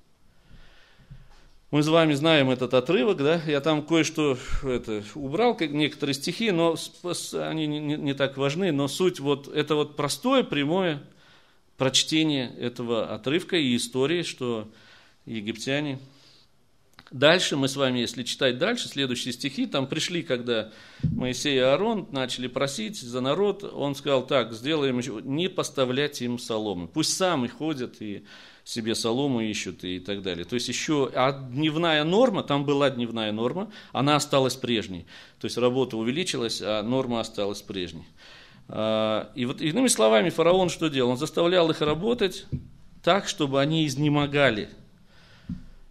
Мы 1.75 1.83
с 1.83 1.89
вами 1.89 2.15
знаем 2.15 2.51
этот 2.51 2.73
отрывок, 2.73 3.17
да, 3.17 3.43
я 3.49 3.61
там 3.61 3.83
кое-что 3.83 4.39
это, 4.63 5.03
убрал, 5.17 5.57
как 5.57 5.73
некоторые 5.73 6.15
стихи, 6.15 6.53
но 6.53 6.77
они 7.33 7.67
не, 7.67 7.81
не, 7.81 7.97
не 7.97 8.15
так 8.15 8.37
важны, 8.37 8.71
но 8.71 8.87
суть 8.87 9.19
вот, 9.19 9.49
это 9.49 9.75
вот 9.75 9.97
простое, 9.97 10.45
прямое 10.45 11.03
прочтение 11.77 12.55
этого 12.61 13.13
отрывка 13.13 13.57
и 13.57 13.75
истории, 13.75 14.23
что 14.23 14.69
египтяне 15.27 15.99
Дальше 17.11 17.57
мы 17.57 17.69
с 17.69 17.75
вами, 17.75 17.99
если 17.99 18.23
читать 18.23 18.59
дальше, 18.59 18.89
следующие 18.89 19.33
стихи, 19.33 19.67
там 19.67 19.89
пришли, 19.89 20.23
когда 20.23 20.71
Моисей 21.03 21.57
и 21.57 21.59
Аарон 21.59 22.09
начали 22.13 22.47
просить 22.47 23.01
за 23.01 23.21
народ, 23.21 23.65
он 23.65 23.97
сказал, 23.97 24.27
так, 24.27 24.53
сделаем 24.53 25.01
не 25.25 25.49
поставлять 25.49 26.23
им 26.23 26.39
соломы, 26.39 26.87
пусть 26.87 27.17
сами 27.17 27.49
ходят 27.49 28.01
и 28.01 28.25
себе 28.65 28.95
солому 28.95 29.43
ищут 29.43 29.85
и 29.85 30.01
так 30.01 30.23
далее. 30.23 30.45
То 30.45 30.55
есть 30.55 30.69
еще 30.69 31.11
а 31.15 31.33
дневная 31.33 32.03
норма, 32.05 32.43
там 32.43 32.65
была 32.65 32.91
дневная 32.91 33.31
норма, 33.31 33.71
она 33.93 34.17
осталась 34.17 34.57
прежней. 34.57 35.07
То 35.39 35.45
есть 35.45 35.59
работа 35.59 35.97
увеличилась, 35.97 36.63
а 36.63 36.83
норма 36.83 37.21
осталась 37.21 37.61
прежней. 37.61 38.07
А, 38.69 39.31
и 39.35 39.45
вот 39.45 39.61
иными 39.61 39.89
словами, 39.89 40.31
фараон 40.31 40.71
что 40.71 40.89
делал? 40.89 41.11
Он 41.11 41.19
заставлял 41.19 41.71
их 41.71 41.83
работать 41.83 42.47
так, 43.03 43.29
чтобы 43.29 43.61
они 43.61 43.87
изнемогали. 43.87 44.71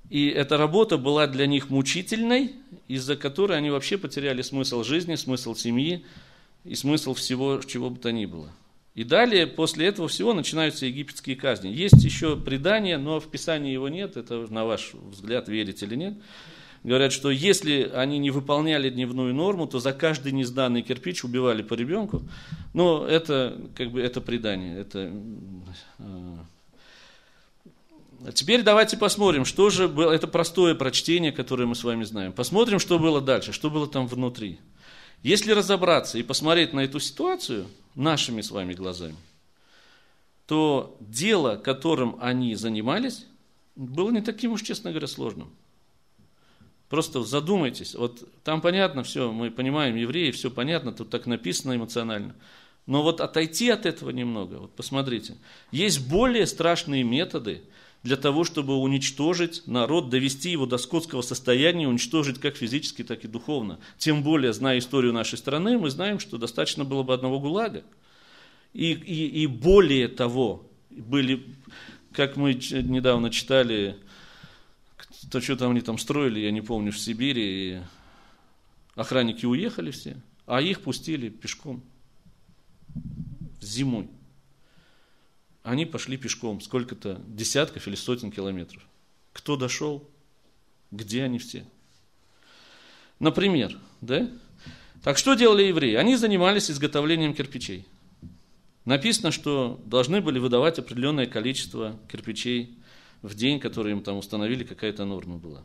И 0.09 0.27
эта 0.27 0.57
работа 0.57 0.97
была 0.97 1.27
для 1.27 1.45
них 1.45 1.69
мучительной, 1.69 2.53
из-за 2.87 3.15
которой 3.15 3.57
они 3.57 3.69
вообще 3.69 3.97
потеряли 3.97 4.41
смысл 4.41 4.83
жизни, 4.83 5.15
смысл 5.15 5.55
семьи 5.55 6.05
и 6.63 6.75
смысл 6.75 7.13
всего, 7.13 7.61
чего 7.61 7.89
бы 7.89 7.99
то 7.99 8.11
ни 8.11 8.25
было. 8.25 8.51
И 8.95 9.03
далее, 9.03 9.47
после 9.47 9.87
этого 9.87 10.07
всего, 10.07 10.33
начинаются 10.33 10.85
египетские 10.85 11.35
казни. 11.35 11.69
Есть 11.69 12.03
еще 12.03 12.37
предание, 12.37 12.97
но 12.97 13.19
в 13.19 13.27
Писании 13.29 13.73
его 13.73 13.89
нет, 13.89 14.17
это 14.17 14.45
на 14.51 14.65
ваш 14.65 14.93
взгляд, 14.93 15.47
верите 15.47 15.85
или 15.85 15.95
нет. 15.95 16.13
Говорят, 16.83 17.13
что 17.13 17.31
если 17.31 17.89
они 17.93 18.19
не 18.19 18.29
выполняли 18.29 18.89
дневную 18.89 19.33
норму, 19.33 19.67
то 19.67 19.79
за 19.79 19.93
каждый 19.93 20.33
несданный 20.33 20.81
кирпич 20.81 21.23
убивали 21.23 21.63
по 21.63 21.73
ребенку. 21.75 22.21
Но 22.73 23.07
это, 23.07 23.57
как 23.75 23.91
бы, 23.91 24.01
это 24.01 24.19
предание. 24.19 24.79
Это, 24.79 25.11
э, 25.99 26.37
Теперь 28.33 28.63
давайте 28.63 28.95
посмотрим, 28.95 29.43
что 29.43 29.69
же 29.69 29.89
было, 29.89 30.11
это 30.11 30.27
простое 30.27 30.75
прочтение, 30.75 31.33
которое 31.33 31.65
мы 31.65 31.75
с 31.75 31.83
вами 31.83 32.03
знаем. 32.03 32.31
Посмотрим, 32.31 32.79
что 32.79 32.97
было 32.97 33.19
дальше, 33.19 33.51
что 33.51 33.69
было 33.69 33.87
там 33.87 34.07
внутри. 34.07 34.59
Если 35.23 35.53
разобраться 35.53 36.17
и 36.17 36.23
посмотреть 36.23 36.73
на 36.73 36.81
эту 36.81 36.99
ситуацию 36.99 37.67
нашими 37.95 38.41
с 38.41 38.51
вами 38.51 38.73
глазами, 38.73 39.15
то 40.45 40.97
дело, 40.99 41.55
которым 41.55 42.17
они 42.19 42.55
занимались, 42.55 43.25
было 43.77 44.11
не 44.11 44.21
таким 44.21 44.51
уж, 44.51 44.61
честно 44.61 44.91
говоря, 44.91 45.07
сложным. 45.07 45.49
Просто 46.89 47.23
задумайтесь. 47.23 47.95
Вот 47.95 48.27
там 48.43 48.61
понятно 48.61 49.03
все, 49.03 49.31
мы 49.31 49.49
понимаем, 49.49 49.95
евреи, 49.95 50.31
все 50.31 50.51
понятно, 50.51 50.91
тут 50.91 51.09
так 51.09 51.25
написано 51.25 51.75
эмоционально. 51.75 52.35
Но 52.85 53.01
вот 53.01 53.21
отойти 53.21 53.69
от 53.69 53.85
этого 53.85 54.09
немного, 54.09 54.55
вот 54.55 54.75
посмотрите. 54.75 55.37
Есть 55.71 56.07
более 56.07 56.45
страшные 56.45 57.03
методы, 57.03 57.63
для 58.03 58.17
того, 58.17 58.43
чтобы 58.43 58.75
уничтожить 58.75 59.63
народ, 59.65 60.09
довести 60.09 60.51
его 60.51 60.65
до 60.65 60.77
скотского 60.77 61.21
состояния, 61.21 61.87
уничтожить 61.87 62.39
как 62.39 62.57
физически, 62.57 63.03
так 63.03 63.23
и 63.23 63.29
духовно. 63.29 63.79
Тем 63.97 64.23
более, 64.23 64.51
зная 64.51 64.79
историю 64.79 65.13
нашей 65.13 65.37
страны, 65.37 65.77
мы 65.77 65.89
знаем, 65.89 66.19
что 66.19 66.37
достаточно 66.37 66.83
было 66.83 67.03
бы 67.03 67.13
одного 67.13 67.39
ГУЛАГа. 67.39 67.83
И, 68.73 68.91
и, 68.91 69.43
и 69.43 69.47
более 69.47 70.09
того, 70.09 70.69
были, 70.89 71.45
как 72.11 72.35
мы 72.35 72.53
недавно 72.53 73.29
читали, 73.29 73.97
то, 75.31 75.39
что 75.39 75.55
там 75.55 75.71
они 75.71 75.81
там 75.81 75.97
строили, 75.97 76.41
я 76.41 76.51
не 76.51 76.61
помню, 76.61 76.91
в 76.91 76.99
Сибири, 76.99 77.43
и 77.43 77.81
охранники 78.95 79.45
уехали 79.45 79.91
все, 79.91 80.17
а 80.45 80.61
их 80.61 80.81
пустили 80.81 81.29
пешком 81.29 81.81
зимой 83.61 84.09
они 85.63 85.85
пошли 85.85 86.17
пешком 86.17 86.61
сколько-то 86.61 87.21
десятков 87.27 87.87
или 87.87 87.95
сотен 87.95 88.31
километров. 88.31 88.83
Кто 89.31 89.55
дошел? 89.55 90.07
Где 90.91 91.23
они 91.23 91.39
все? 91.39 91.65
Например, 93.19 93.77
да? 94.01 94.29
Так 95.01 95.17
что 95.17 95.33
делали 95.33 95.63
евреи? 95.63 95.95
Они 95.95 96.15
занимались 96.15 96.69
изготовлением 96.69 97.33
кирпичей. 97.33 97.87
Написано, 98.85 99.31
что 99.31 99.81
должны 99.85 100.21
были 100.21 100.39
выдавать 100.39 100.77
определенное 100.77 101.25
количество 101.25 101.97
кирпичей 102.11 102.77
в 103.21 103.33
день, 103.33 103.59
который 103.59 103.93
им 103.93 104.03
там 104.03 104.17
установили, 104.17 104.65
какая-то 104.65 105.05
норма 105.05 105.37
была. 105.37 105.63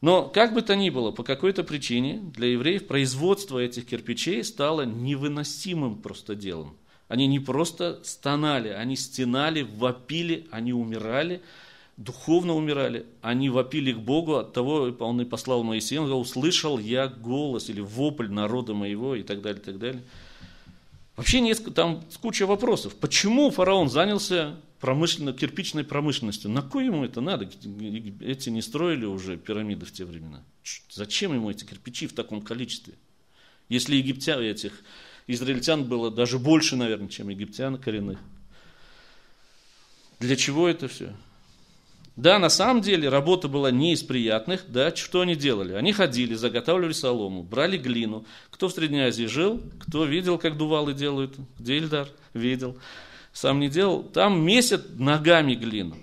Но, 0.00 0.28
как 0.28 0.52
бы 0.52 0.62
то 0.62 0.74
ни 0.74 0.90
было, 0.90 1.12
по 1.12 1.22
какой-то 1.22 1.62
причине 1.62 2.20
для 2.34 2.48
евреев 2.48 2.88
производство 2.88 3.60
этих 3.60 3.86
кирпичей 3.86 4.42
стало 4.42 4.82
невыносимым 4.82 6.02
просто 6.02 6.34
делом. 6.34 6.76
Они 7.08 7.26
не 7.26 7.40
просто 7.40 8.00
стонали, 8.04 8.68
они 8.68 8.96
стенали, 8.96 9.62
вопили, 9.62 10.46
они 10.50 10.72
умирали, 10.72 11.42
духовно 11.96 12.54
умирали. 12.54 13.06
Они 13.20 13.50
вопили 13.50 13.92
к 13.92 13.98
Богу, 13.98 14.36
от 14.36 14.52
того 14.52 14.94
он 14.98 15.20
и 15.20 15.24
послал 15.24 15.62
Моисея, 15.62 16.00
он 16.00 16.06
сказал, 16.06 16.20
услышал 16.20 16.78
я 16.78 17.08
голос 17.08 17.68
или 17.68 17.80
вопль 17.80 18.28
народа 18.28 18.74
моего 18.74 19.14
и 19.14 19.22
так 19.22 19.42
далее, 19.42 19.60
и 19.60 19.64
так 19.64 19.78
далее. 19.78 20.02
Вообще 21.16 21.40
нет, 21.40 21.62
там 21.74 22.02
куча 22.20 22.46
вопросов. 22.46 22.94
Почему 22.96 23.50
фараон 23.50 23.90
занялся 23.90 24.56
промышленно, 24.80 25.32
кирпичной 25.32 25.84
промышленностью? 25.84 26.50
На 26.50 26.62
кой 26.62 26.86
ему 26.86 27.04
это 27.04 27.20
надо? 27.20 27.48
Эти 28.20 28.48
не 28.48 28.62
строили 28.62 29.04
уже 29.04 29.36
пирамиды 29.36 29.84
в 29.84 29.92
те 29.92 30.04
времена. 30.04 30.42
Зачем 30.90 31.34
ему 31.34 31.50
эти 31.50 31.64
кирпичи 31.64 32.06
в 32.06 32.14
таком 32.14 32.40
количестве? 32.40 32.94
Если 33.68 33.96
египтяне 33.96 34.48
этих 34.48 34.82
израильтян 35.26 35.84
было 35.84 36.10
даже 36.10 36.38
больше, 36.38 36.76
наверное, 36.76 37.08
чем 37.08 37.28
египтян 37.28 37.76
коренных. 37.78 38.18
Для 40.20 40.36
чего 40.36 40.68
это 40.68 40.88
все? 40.88 41.12
Да, 42.14 42.38
на 42.38 42.50
самом 42.50 42.82
деле 42.82 43.08
работа 43.08 43.48
была 43.48 43.70
не 43.70 43.94
из 43.94 44.02
приятных, 44.02 44.66
да, 44.68 44.94
что 44.94 45.22
они 45.22 45.34
делали? 45.34 45.72
Они 45.72 45.92
ходили, 45.92 46.34
заготавливали 46.34 46.92
солому, 46.92 47.42
брали 47.42 47.78
глину. 47.78 48.26
Кто 48.50 48.68
в 48.68 48.72
Средней 48.72 49.00
Азии 49.00 49.24
жил, 49.24 49.62
кто 49.80 50.04
видел, 50.04 50.36
как 50.38 50.58
дувалы 50.58 50.92
делают, 50.92 51.34
где 51.58 51.78
Ильдар 51.78 52.08
видел, 52.34 52.76
сам 53.32 53.60
не 53.60 53.70
делал, 53.70 54.02
там 54.02 54.44
месят 54.44 54.98
ногами 54.98 55.54
глину. 55.54 55.96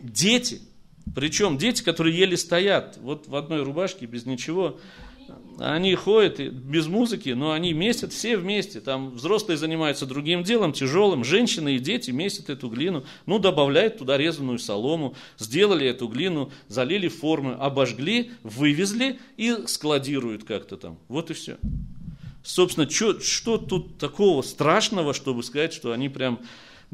Дети, 0.00 0.60
причем 1.14 1.56
дети, 1.56 1.84
которые 1.84 2.18
еле 2.18 2.36
стоят, 2.36 2.98
вот 3.00 3.28
в 3.28 3.36
одной 3.36 3.62
рубашке, 3.62 4.06
без 4.06 4.26
ничего, 4.26 4.80
они 5.58 5.94
ходят 5.94 6.38
без 6.40 6.86
музыки, 6.86 7.30
но 7.30 7.52
они 7.52 7.72
месят 7.72 8.12
все 8.12 8.36
вместе. 8.36 8.80
Там 8.80 9.10
взрослые 9.10 9.56
занимаются 9.56 10.06
другим 10.06 10.42
делом, 10.42 10.72
тяжелым. 10.72 11.24
Женщины 11.24 11.76
и 11.76 11.78
дети 11.78 12.10
месят 12.10 12.50
эту 12.50 12.68
глину. 12.68 13.04
Ну, 13.26 13.38
добавляют 13.38 13.98
туда 13.98 14.18
резаную 14.18 14.58
солому. 14.58 15.14
Сделали 15.38 15.86
эту 15.86 16.08
глину, 16.08 16.50
залили 16.68 17.08
формы, 17.08 17.54
обожгли, 17.54 18.32
вывезли 18.42 19.20
и 19.36 19.54
складируют 19.66 20.44
как-то 20.44 20.76
там. 20.76 20.98
Вот 21.08 21.30
и 21.30 21.34
все. 21.34 21.56
Собственно, 22.42 22.88
что, 22.90 23.20
что 23.20 23.56
тут 23.56 23.96
такого 23.96 24.42
страшного, 24.42 25.14
чтобы 25.14 25.42
сказать, 25.42 25.72
что 25.72 25.92
они 25.92 26.08
прям 26.08 26.40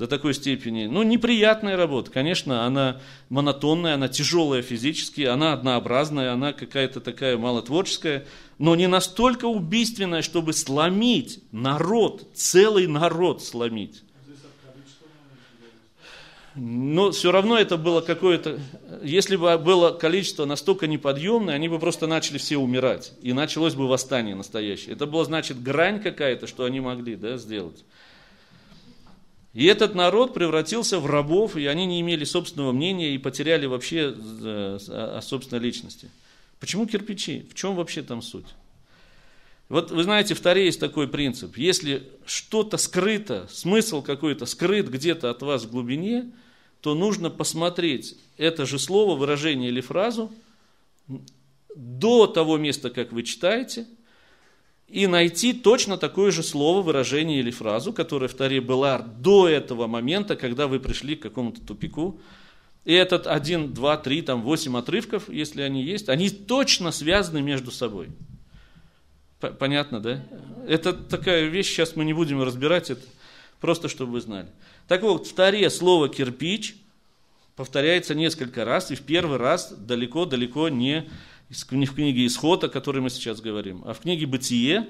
до 0.01 0.07
такой 0.07 0.33
степени. 0.33 0.87
Ну, 0.87 1.03
неприятная 1.03 1.77
работа, 1.77 2.11
конечно, 2.11 2.65
она 2.65 3.03
монотонная, 3.29 3.97
она 3.97 4.09
тяжелая 4.09 4.63
физически, 4.63 5.21
она 5.27 5.53
однообразная, 5.53 6.33
она 6.33 6.55
какая-то 6.55 7.03
такая 7.03 7.37
малотворческая, 7.37 8.25
но 8.57 8.75
не 8.77 8.87
настолько 8.87 9.45
убийственная, 9.45 10.23
чтобы 10.23 10.55
сломить 10.55 11.41
народ, 11.53 12.27
целый 12.33 12.87
народ 12.87 13.45
сломить. 13.45 14.03
Но 16.55 17.11
все 17.11 17.31
равно 17.31 17.59
это 17.59 17.77
было 17.77 18.01
какое-то, 18.01 18.59
если 19.03 19.37
бы 19.37 19.59
было 19.59 19.91
количество 19.91 20.47
настолько 20.47 20.87
неподъемное, 20.87 21.55
они 21.55 21.69
бы 21.69 21.79
просто 21.79 22.07
начали 22.07 22.39
все 22.39 22.57
умирать, 22.57 23.13
и 23.21 23.35
началось 23.35 23.75
бы 23.75 23.87
восстание 23.87 24.35
настоящее. 24.35 24.95
Это 24.95 25.05
была, 25.05 25.25
значит, 25.25 25.63
грань 25.63 26.01
какая-то, 26.01 26.47
что 26.47 26.65
они 26.65 26.81
могли 26.81 27.17
да, 27.17 27.37
сделать. 27.37 27.85
И 29.53 29.65
этот 29.65 29.95
народ 29.95 30.33
превратился 30.33 31.01
в 31.01 31.07
рабов, 31.07 31.57
и 31.57 31.67
они 31.67 31.87
не 31.87 32.01
имели 32.01 32.25
собственного 32.25 32.73
мнения 32.73 33.15
и 33.15 33.19
потеряли 33.19 33.67
вообще 33.67 34.15
э, 34.15 34.79
о 34.89 35.21
собственной 35.23 35.63
личности. 35.63 36.11
Почему 36.61 36.87
кирпичи? 36.87 37.47
В 37.51 37.55
чем 37.55 37.75
вообще 37.75 38.03
там 38.03 38.23
суть? 38.23 38.47
Вот 39.69 39.91
вы 39.91 40.03
знаете, 40.05 40.35
в 40.35 40.41
Таре 40.41 40.67
есть 40.67 40.79
такой 40.79 41.09
принцип. 41.09 41.57
Если 41.57 42.09
что-то 42.27 42.77
скрыто, 42.77 43.49
смысл 43.51 44.03
какой-то 44.03 44.47
скрыт 44.47 44.89
где-то 44.89 45.31
от 45.31 45.43
вас 45.43 45.65
в 45.65 45.71
глубине, 45.71 46.31
то 46.81 46.95
нужно 46.95 47.31
посмотреть 47.31 48.17
это 48.37 48.67
же 48.67 48.79
слово, 48.79 49.17
выражение 49.17 49.69
или 49.69 49.81
фразу 49.81 50.33
до 51.75 52.27
того 52.27 52.57
места, 52.57 52.91
как 52.91 53.13
вы 53.13 53.25
читаете– 53.25 53.87
и 54.91 55.07
найти 55.07 55.53
точно 55.53 55.97
такое 55.97 56.33
же 56.33 56.43
слово, 56.43 56.83
выражение 56.83 57.39
или 57.39 57.51
фразу, 57.51 57.93
которая 57.93 58.29
в 58.29 58.35
Таре 58.35 58.61
была 58.61 58.99
до 58.99 59.49
этого 59.49 59.87
момента, 59.87 60.35
когда 60.35 60.67
вы 60.67 60.81
пришли 60.81 61.15
к 61.15 61.23
какому-то 61.23 61.61
тупику. 61.61 62.21
И 62.85 62.93
этот 62.93 63.27
один, 63.27 63.73
два, 63.73 63.97
три, 63.97 64.23
там 64.23 64.43
восемь 64.43 64.77
отрывков, 64.77 65.29
если 65.29 65.63
они 65.63 65.85
есть, 65.85 66.09
они 66.09 66.29
точно 66.29 66.91
связаны 66.91 67.41
между 67.41 67.71
собой. 67.71 68.09
Понятно, 69.59 70.01
да? 70.01 70.25
Это 70.67 70.93
такая 70.93 71.47
вещь, 71.47 71.69
сейчас 71.69 71.95
мы 71.95 72.05
не 72.05 72.13
будем 72.13 72.43
разбирать 72.43 72.91
это, 72.91 73.03
просто 73.61 73.89
чтобы 73.89 74.13
вы 74.13 74.21
знали. 74.21 74.49
Так 74.89 75.03
вот, 75.03 75.27
в 75.27 75.33
Таре 75.35 75.71
слово 75.71 76.09
«кирпич» 76.09 76.75
повторяется 77.55 78.15
несколько 78.15 78.65
раз, 78.65 78.91
и 78.91 78.97
в 78.97 79.03
первый 79.03 79.39
раз 79.39 79.73
далеко-далеко 79.73 80.69
не 80.69 81.09
не 81.71 81.87
в 81.87 81.95
книге 81.95 82.27
Исход, 82.27 82.65
о 82.65 82.69
которой 82.69 83.01
мы 83.01 83.11
сейчас 83.11 83.41
говорим, 83.41 83.83
а 83.85 83.93
в 83.93 84.01
книге 84.01 84.27
Бытие, 84.27 84.89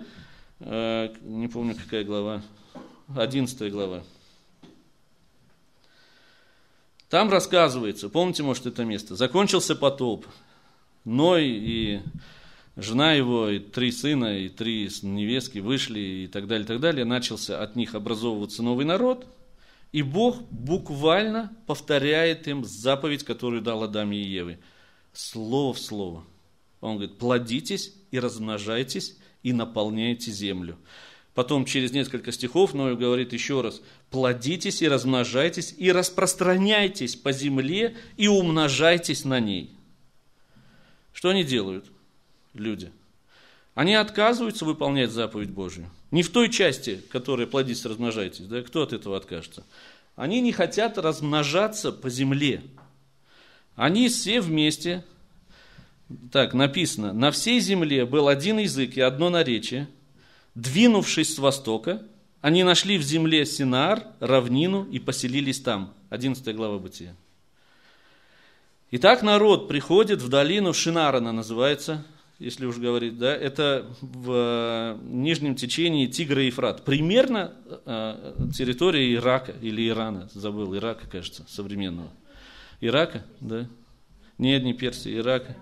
э, 0.61 1.15
не 1.23 1.49
помню 1.49 1.75
какая 1.75 2.05
глава, 2.05 2.43
11 3.17 3.71
глава. 3.73 4.05
Там 7.09 7.31
рассказывается, 7.31 8.09
помните, 8.09 8.43
может, 8.43 8.67
это 8.67 8.85
место, 8.85 9.17
закончился 9.17 9.75
потоп, 9.75 10.27
Ной 11.05 11.47
и 11.49 12.03
жена 12.77 13.15
его, 13.15 13.49
и 13.49 13.59
три 13.59 13.91
сына, 13.91 14.39
и 14.39 14.49
три 14.49 14.91
невестки 15.03 15.59
вышли, 15.59 15.99
и 15.99 16.27
так 16.27 16.47
далее, 16.47 16.65
и 16.65 16.69
так 16.69 16.81
далее. 16.81 17.05
Начался 17.05 17.63
от 17.63 17.75
них 17.75 17.95
образовываться 17.95 18.63
новый 18.63 18.85
народ, 18.85 19.27
и 19.93 20.03
Бог 20.03 20.43
буквально 20.51 21.57
повторяет 21.67 22.47
им 22.49 22.65
заповедь, 22.65 23.25
которую 23.25 23.63
дал 23.63 23.83
Адам 23.83 24.13
и 24.13 24.19
Еве. 24.19 24.61
Слово 25.13 25.73
в 25.73 25.79
слово. 25.79 26.25
Он 26.81 26.97
говорит, 26.97 27.19
плодитесь 27.19 27.95
и 28.11 28.19
размножайтесь 28.19 29.17
и 29.43 29.53
наполняйте 29.53 30.31
землю. 30.31 30.77
Потом 31.35 31.65
через 31.65 31.93
несколько 31.93 32.33
стихов 32.33 32.75
Ной 32.75 32.97
говорит 32.97 33.33
еще 33.33 33.61
раз, 33.61 33.81
плодитесь 34.11 34.83
и 34.83 34.89
размножайтесь 34.89 35.75
и 35.79 35.93
распространяйтесь 35.93 37.17
по 37.17 37.33
земле 37.33 37.97
и 38.17 38.29
умножайтесь 38.29 39.25
на 39.25 39.41
ней. 39.41 39.71
Что 41.13 41.31
они 41.31 41.45
делают, 41.45 41.87
люди? 42.55 42.91
Они 43.75 43.95
отказываются 43.95 44.65
выполнять 44.65 45.11
заповедь 45.11 45.51
Божию. 45.51 45.89
Не 46.11 46.23
в 46.23 46.31
той 46.31 46.51
части, 46.51 47.01
которая 47.11 47.47
плодитесь, 47.47 47.85
размножайтесь. 47.85 48.47
Да? 48.47 48.63
Кто 48.63 48.83
от 48.83 48.93
этого 48.93 49.17
откажется? 49.17 49.65
Они 50.17 50.41
не 50.41 50.53
хотят 50.53 50.99
размножаться 50.99 51.93
по 51.93 52.11
земле. 52.11 52.63
Они 53.77 54.09
все 54.09 54.41
вместе 54.41 55.05
так, 56.33 56.55
написано, 56.55 57.13
на 57.13 57.31
всей 57.31 57.61
земле 57.61 58.05
был 58.05 58.29
один 58.29 58.59
язык 58.59 58.97
и 58.97 59.01
одно 59.01 59.31
наречие. 59.31 59.89
Двинувшись 60.55 61.35
с 61.35 61.39
востока, 61.39 62.03
они 62.41 62.65
нашли 62.65 62.99
в 62.99 63.03
земле 63.03 63.47
Синар, 63.47 64.03
равнину 64.19 64.85
и 64.85 64.99
поселились 64.99 65.61
там. 65.61 65.95
11 66.11 66.55
глава 66.57 66.79
Бытия. 66.79 67.15
Итак, 68.91 69.23
народ 69.23 69.69
приходит 69.69 70.21
в 70.21 70.29
долину 70.29 70.73
Шинар, 70.73 71.15
она 71.15 71.33
называется, 71.33 72.05
если 72.41 72.67
уж 72.67 72.79
говорить, 72.79 73.19
да, 73.19 73.33
это 73.33 73.87
в 74.01 74.33
э, 74.33 74.99
нижнем 75.05 75.55
течении 75.55 76.07
Тигра 76.07 76.43
и 76.43 76.47
Ефрат. 76.47 76.85
Примерно 76.85 77.53
э, 77.87 78.35
территория 78.53 79.15
Ирака 79.15 79.53
или 79.61 79.87
Ирана, 79.89 80.29
забыл, 80.35 80.75
Ирака, 80.75 81.07
кажется, 81.07 81.45
современного. 81.49 82.09
Ирака, 82.81 83.23
да? 83.41 83.69
Нет, 84.39 84.65
не 84.65 84.73
Персии, 84.73 85.17
Ирака. 85.17 85.55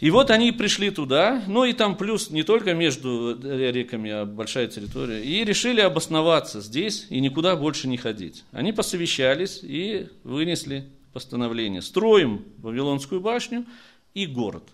И 0.00 0.10
вот 0.10 0.30
они 0.30 0.52
пришли 0.52 0.90
туда, 0.90 1.42
ну 1.46 1.64
и 1.64 1.72
там 1.72 1.96
плюс 1.96 2.30
не 2.30 2.42
только 2.42 2.74
между 2.74 3.38
реками, 3.42 4.10
а 4.10 4.24
большая 4.26 4.66
территория, 4.66 5.24
и 5.24 5.42
решили 5.44 5.80
обосноваться 5.80 6.60
здесь 6.60 7.06
и 7.08 7.20
никуда 7.20 7.56
больше 7.56 7.88
не 7.88 7.96
ходить. 7.96 8.44
Они 8.52 8.72
посовещались 8.72 9.60
и 9.62 10.08
вынесли 10.22 10.86
постановление. 11.14 11.80
Строим 11.80 12.44
Вавилонскую 12.58 13.22
башню 13.22 13.64
и 14.12 14.26
город. 14.26 14.64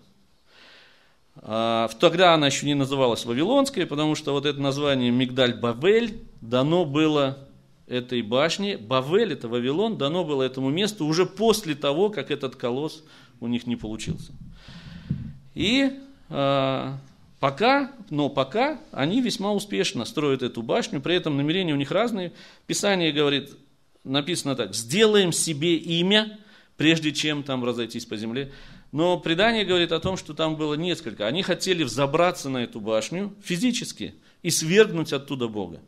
А, 1.37 1.89
тогда 1.99 2.33
она 2.33 2.47
еще 2.47 2.65
не 2.65 2.73
называлась 2.75 3.25
Вавилонской, 3.25 3.85
потому 3.85 4.15
что 4.15 4.33
вот 4.33 4.45
это 4.45 4.59
название 4.59 5.09
Мигдаль-Бавель 5.11 6.19
дано 6.41 6.83
было 6.83 7.47
этой 7.87 8.21
башне. 8.21 8.77
Бавель, 8.77 9.33
это 9.33 9.47
Вавилон, 9.47 9.97
дано 9.97 10.25
было 10.25 10.43
этому 10.43 10.69
месту 10.69 11.05
уже 11.05 11.25
после 11.25 11.75
того, 11.75 12.09
как 12.09 12.29
этот 12.29 12.57
колосс 12.57 13.03
у 13.39 13.47
них 13.47 13.65
не 13.65 13.77
получился. 13.77 14.33
И 15.55 15.91
э, 16.29 16.93
пока, 17.39 17.91
но 18.09 18.29
пока 18.29 18.79
они 18.91 19.21
весьма 19.21 19.51
успешно 19.53 20.05
строят 20.05 20.43
эту 20.43 20.61
башню, 20.61 21.01
при 21.01 21.15
этом 21.15 21.37
намерения 21.37 21.73
у 21.73 21.77
них 21.77 21.91
разные. 21.91 22.33
Писание 22.67 23.11
говорит, 23.11 23.51
написано 24.03 24.55
так, 24.55 24.73
сделаем 24.73 25.31
себе 25.31 25.75
имя, 25.75 26.39
прежде 26.77 27.11
чем 27.11 27.43
там 27.43 27.63
разойтись 27.63 28.05
по 28.05 28.17
земле. 28.17 28.51
Но 28.91 29.19
предание 29.19 29.65
говорит 29.65 29.91
о 29.91 29.99
том, 29.99 30.17
что 30.17 30.33
там 30.33 30.55
было 30.55 30.75
несколько. 30.75 31.25
Они 31.25 31.41
хотели 31.41 31.83
взобраться 31.83 32.49
на 32.49 32.59
эту 32.59 32.79
башню 32.79 33.33
физически 33.43 34.13
и 34.43 34.49
свергнуть 34.51 35.13
оттуда 35.13 35.47
Бога. 35.47 35.81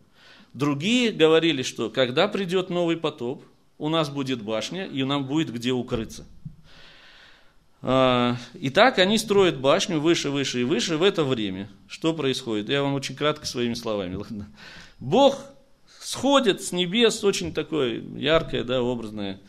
Другие 0.54 1.12
говорили, 1.12 1.62
что 1.62 1.90
когда 1.90 2.28
придет 2.28 2.70
новый 2.70 2.98
потоп, 2.98 3.44
у 3.78 3.90
нас 3.90 4.10
будет 4.10 4.42
башня, 4.42 4.86
и 4.86 5.04
нам 5.04 5.26
будет 5.28 5.54
где 5.54 5.72
укрыться. 5.72 6.26
А, 7.88 8.38
и 8.56 8.72
так 8.72 8.98
они 8.98 9.20
строят 9.20 9.60
башню 9.60 10.00
выше, 10.00 10.32
выше 10.32 10.62
и 10.62 10.64
выше 10.64 10.98
в 10.98 11.04
это 11.04 11.24
время. 11.24 11.70
Что 11.88 12.16
происходит? 12.16 12.68
Я 12.68 12.82
вам 12.82 12.96
очень 12.96 13.16
кратко 13.16 13.46
своими 13.46 13.76
словами. 13.76 14.16
Ладно. 14.16 14.50
Бог 15.00 15.40
сходит 16.00 16.64
с 16.64 16.72
небес, 16.72 17.24
очень 17.24 17.54
такое 17.54 18.02
яркое, 18.18 18.64
да, 18.64 18.82
образное, 18.82 19.40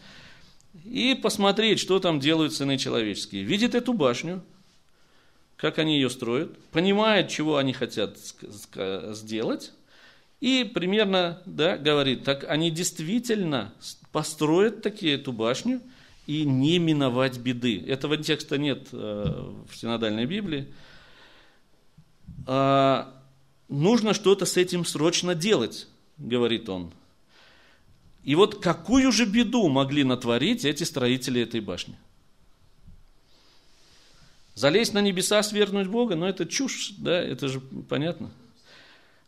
и 0.84 1.14
посмотреть, 1.14 1.80
что 1.80 1.98
там 1.98 2.20
делают 2.20 2.52
сыны 2.52 2.76
человеческие. 2.76 3.42
Видит 3.42 3.74
эту 3.74 3.94
башню, 3.94 4.42
как 5.56 5.78
они 5.78 5.94
ее 5.94 6.10
строят, 6.10 6.58
понимает, 6.72 7.30
чего 7.30 7.56
они 7.56 7.72
хотят 7.72 8.18
сделать, 9.14 9.72
И 10.40 10.70
примерно 10.74 11.40
да, 11.46 11.78
говорит, 11.78 12.24
так 12.24 12.44
они 12.44 12.70
действительно 12.70 13.72
построят 14.12 14.82
такие 14.82 15.14
эту 15.14 15.32
башню 15.32 15.80
и 16.26 16.44
не 16.44 16.78
миновать 16.78 17.38
беды. 17.38 17.82
Этого 17.86 18.16
текста 18.16 18.58
нет 18.58 18.88
э, 18.92 19.52
в 19.68 19.76
синодальной 19.76 20.26
Библии. 20.26 20.72
А, 22.46 23.12
нужно 23.68 24.12
что-то 24.12 24.44
с 24.44 24.56
этим 24.56 24.84
срочно 24.84 25.34
делать, 25.34 25.86
говорит 26.18 26.68
он. 26.68 26.92
И 28.24 28.34
вот 28.34 28.60
какую 28.60 29.12
же 29.12 29.24
беду 29.24 29.68
могли 29.68 30.02
натворить 30.02 30.64
эти 30.64 30.82
строители 30.82 31.42
этой 31.42 31.60
башни? 31.60 31.96
Залезть 34.54 34.94
на 34.94 35.00
небеса, 35.00 35.42
свергнуть 35.42 35.86
Бога, 35.86 36.16
ну 36.16 36.26
это 36.26 36.46
чушь, 36.46 36.94
да, 36.98 37.20
это 37.22 37.46
же 37.46 37.60
понятно. 37.60 38.30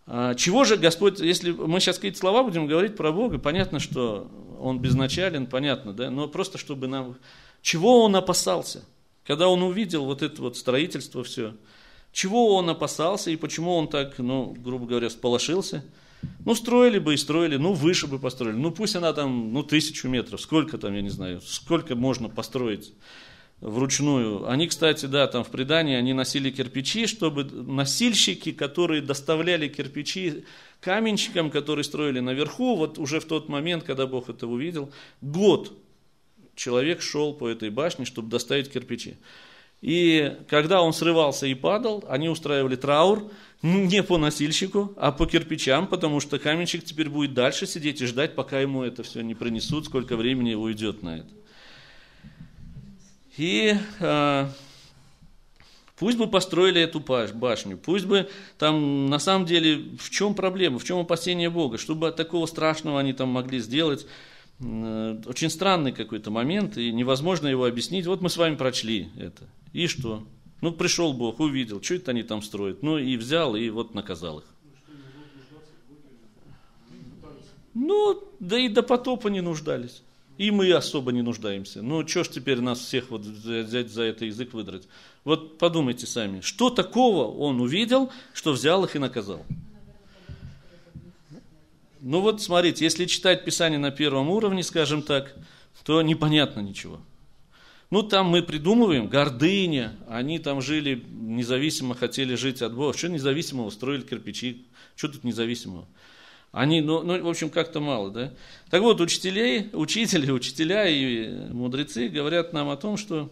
А, 0.07 0.35
чего 0.35 0.65
же 0.65 0.77
Господь, 0.77 1.21
если 1.21 1.53
мы 1.53 1.79
сейчас 1.79 1.97
какие-то 1.97 2.19
слова 2.19 2.43
будем 2.43 2.67
говорить 2.67 2.97
про 2.97 3.13
Бога, 3.13 3.39
понятно, 3.39 3.79
что 3.79 4.29
Он 4.61 4.81
безначален, 4.81 5.47
понятно, 5.47 5.93
да, 5.93 6.11
но 6.11 6.29
просто 6.29 6.59
чтобы 6.59 6.89
нам... 6.89 7.17
Чего 7.63 8.05
Он 8.05 8.15
опасался? 8.17 8.85
Когда 9.27 9.49
Он 9.49 9.63
увидел 9.63 10.05
вот 10.05 10.23
это 10.23 10.41
вот 10.43 10.57
строительство 10.57 11.25
все, 11.25 11.55
чего 12.13 12.57
Он 12.57 12.71
опасался 12.71 13.31
и 13.31 13.37
почему 13.37 13.75
Он 13.75 13.89
так, 13.89 14.19
ну, 14.19 14.57
грубо 14.59 14.87
говоря, 14.87 15.11
сполошился? 15.11 15.85
Ну, 16.45 16.55
строили 16.55 16.99
бы 16.99 17.15
и 17.15 17.17
строили, 17.17 17.57
ну, 17.57 17.73
выше 17.73 18.07
бы 18.07 18.19
построили. 18.19 18.57
Ну, 18.57 18.71
пусть 18.71 18.97
она 18.97 19.13
там, 19.13 19.53
ну, 19.53 19.63
тысячу 19.63 20.09
метров, 20.09 20.41
сколько 20.41 20.79
там, 20.79 20.95
я 20.95 21.03
не 21.03 21.11
знаю, 21.11 21.41
сколько 21.41 21.95
можно 21.95 22.29
построить 22.29 22.93
вручную. 23.61 24.49
Они, 24.49 24.67
кстати, 24.69 25.07
да, 25.07 25.27
там 25.27 25.45
в 25.45 25.49
предании, 25.49 25.97
они 25.97 26.13
носили 26.13 26.51
кирпичи, 26.51 27.07
чтобы 27.07 27.45
носильщики, 27.45 28.53
которые 28.53 29.03
доставляли 29.03 29.69
кирпичи 29.69 30.45
каменщикам, 30.81 31.51
которые 31.51 31.85
строили 31.85 32.21
наверху, 32.21 32.77
вот 32.77 32.99
уже 32.99 33.21
в 33.21 33.25
тот 33.25 33.49
момент, 33.49 33.85
когда 33.85 34.07
Бог 34.07 34.29
это 34.29 34.47
увидел, 34.47 34.91
год 35.21 35.73
человек 36.55 37.03
шел 37.03 37.35
по 37.35 37.49
этой 37.49 37.71
башне, 37.71 38.05
чтобы 38.05 38.29
доставить 38.29 38.71
кирпичи. 38.71 39.17
И 39.81 40.37
когда 40.49 40.83
он 40.83 40.93
срывался 40.93 41.47
и 41.47 41.55
падал, 41.55 42.05
они 42.09 42.29
устраивали 42.29 42.75
траур 42.75 43.31
не 43.63 44.03
по 44.03 44.19
носильщику, 44.19 44.93
а 44.97 45.13
по 45.13 45.27
кирпичам, 45.27 45.87
потому 45.87 46.21
что 46.21 46.39
каменщик 46.39 46.85
теперь 46.85 47.09
будет 47.09 47.35
дальше 47.35 47.67
сидеть 47.67 48.01
и 48.01 48.07
ждать, 48.07 48.35
пока 48.35 48.61
ему 48.61 48.83
это 48.83 49.03
все 49.03 49.21
не 49.21 49.35
принесут, 49.35 49.87
сколько 49.87 50.17
времени 50.17 50.55
уйдет 50.55 51.03
на 51.03 51.19
это. 51.19 51.31
И 53.37 53.77
э, 54.01 54.49
пусть 55.99 56.17
бы 56.17 56.27
построили 56.29 56.81
эту 56.81 57.01
башню, 57.01 57.77
пусть 57.77 58.07
бы 58.07 58.29
там 58.59 59.07
на 59.07 59.19
самом 59.19 59.47
деле 59.47 59.97
в 59.99 60.11
чем 60.11 60.35
проблема, 60.35 60.79
в 60.79 60.85
чем 60.85 60.99
опасение 60.99 61.51
Бога, 61.51 61.79
чтобы 61.79 62.09
от 62.09 62.17
такого 62.17 62.47
страшного 62.47 63.01
они 63.01 63.13
там 63.13 63.29
могли 63.29 63.59
сделать. 63.59 64.07
Э, 64.61 65.21
очень 65.27 65.51
странный 65.51 65.93
какой-то 65.93 66.31
момент, 66.31 66.77
и 66.77 66.93
невозможно 66.93 67.49
его 67.49 67.65
объяснить. 67.65 68.07
Вот 68.07 68.21
мы 68.21 68.31
с 68.31 68.37
вами 68.37 68.57
прочли 68.57 69.09
это. 69.19 69.49
И 69.73 69.87
что? 69.87 70.25
Ну, 70.61 70.73
пришел 70.73 71.13
Бог, 71.13 71.41
увидел, 71.41 71.83
что 71.83 71.95
это 71.95 72.11
они 72.11 72.23
там 72.23 72.43
строят. 72.43 72.83
Ну, 72.83 72.99
и 72.99 73.17
взял, 73.17 73.55
и 73.55 73.69
вот 73.71 73.95
наказал 73.95 74.41
их. 74.41 74.45
Ну, 77.75 78.25
да 78.41 78.59
и 78.59 78.69
до 78.69 78.83
потопа 78.83 79.29
не 79.29 79.41
нуждались. 79.41 80.03
И 80.39 80.53
мы 80.53 80.73
особо 80.73 81.11
не 81.11 81.21
нуждаемся. 81.21 81.83
Ну, 81.83 82.07
что 82.07 82.23
ж 82.23 82.29
теперь 82.29 82.61
нас 82.61 82.79
всех 82.79 83.11
вот 83.11 83.23
взять 83.23 83.91
за 83.91 84.05
это 84.05 84.25
язык 84.25 84.55
выдрать? 84.55 84.87
Вот 85.25 85.59
подумайте 85.59 86.07
сами, 86.07 86.41
что 86.41 86.71
такого 86.71 87.37
он 87.37 87.61
увидел, 87.61 88.13
что 88.33 88.53
взял 88.53 88.85
их 88.85 88.95
и 88.95 89.01
наказал? 89.01 89.45
Ну 92.01 92.21
вот 92.21 92.41
смотрите, 92.41 92.85
если 92.85 93.07
читать 93.07 93.45
Писание 93.45 93.81
на 93.81 93.91
первом 93.91 94.31
уровне, 94.31 94.63
скажем 94.63 95.03
так, 95.03 95.35
то 95.85 96.01
непонятно 96.03 96.61
ничего. 96.61 97.01
Ну 97.91 98.05
там 98.05 98.27
мы 98.27 98.43
придумываем, 98.43 99.09
гордыня, 99.09 99.97
они 100.09 100.39
там 100.39 100.63
жили 100.63 101.05
независимо, 101.11 101.97
хотели 101.97 102.37
жить 102.37 102.63
от 102.63 102.75
Бога. 102.75 102.97
Что 102.97 103.09
независимого, 103.09 103.71
строили 103.71 104.03
кирпичи, 104.03 104.67
что 104.95 105.09
тут 105.09 105.25
независимого? 105.25 105.89
Они, 106.51 106.81
ну, 106.81 107.03
ну, 107.03 107.23
в 107.23 107.29
общем, 107.29 107.51
как-то 107.51 107.81
мало, 107.81 108.11
да? 108.11 108.33
Так 108.71 108.83
вот, 108.83 109.01
учителей, 109.01 109.69
учители, 109.73 110.31
учителя 110.31 110.89
и 110.89 111.51
мудрецы 111.53 112.09
говорят 112.09 112.53
нам 112.53 112.71
о 112.71 112.77
том, 112.77 112.97
что 112.97 113.31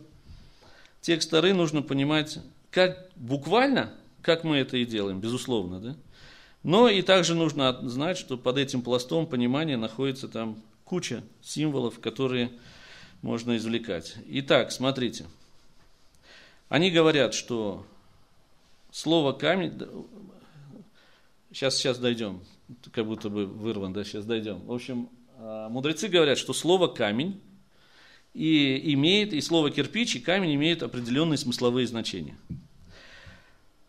текст 1.00 1.30
Тары 1.30 1.54
нужно 1.54 1.82
понимать 1.82 2.38
как 2.70 3.10
буквально, 3.16 3.94
как 4.20 4.44
мы 4.44 4.58
это 4.58 4.76
и 4.76 4.84
делаем, 4.84 5.20
безусловно, 5.20 5.80
да? 5.80 5.96
Но 6.62 6.88
и 6.88 7.00
также 7.00 7.34
нужно 7.34 7.78
знать, 7.88 8.18
что 8.18 8.36
под 8.36 8.58
этим 8.58 8.82
пластом 8.82 9.26
понимания 9.26 9.76
находится 9.76 10.28
там 10.28 10.60
куча 10.84 11.22
символов, 11.40 12.00
которые 12.00 12.52
можно 13.22 13.56
извлекать. 13.56 14.16
Итак, 14.26 14.72
смотрите. 14.72 15.26
Они 16.68 16.90
говорят, 16.90 17.34
что 17.34 17.86
слово 18.90 19.32
камень... 19.32 19.80
Сейчас, 21.52 21.76
сейчас 21.76 21.98
дойдем 21.98 22.42
как 22.92 23.06
будто 23.06 23.28
бы 23.28 23.46
вырван, 23.46 23.92
да, 23.92 24.04
сейчас 24.04 24.24
дойдем. 24.24 24.60
В 24.66 24.72
общем, 24.72 25.08
а, 25.38 25.68
мудрецы 25.68 26.08
говорят, 26.08 26.38
что 26.38 26.52
слово 26.52 26.88
камень 26.88 27.40
и 28.34 28.92
имеет, 28.94 29.32
и 29.32 29.40
слово 29.40 29.70
кирпич, 29.70 30.16
и 30.16 30.20
камень 30.20 30.54
имеют 30.54 30.82
определенные 30.82 31.38
смысловые 31.38 31.86
значения. 31.86 32.36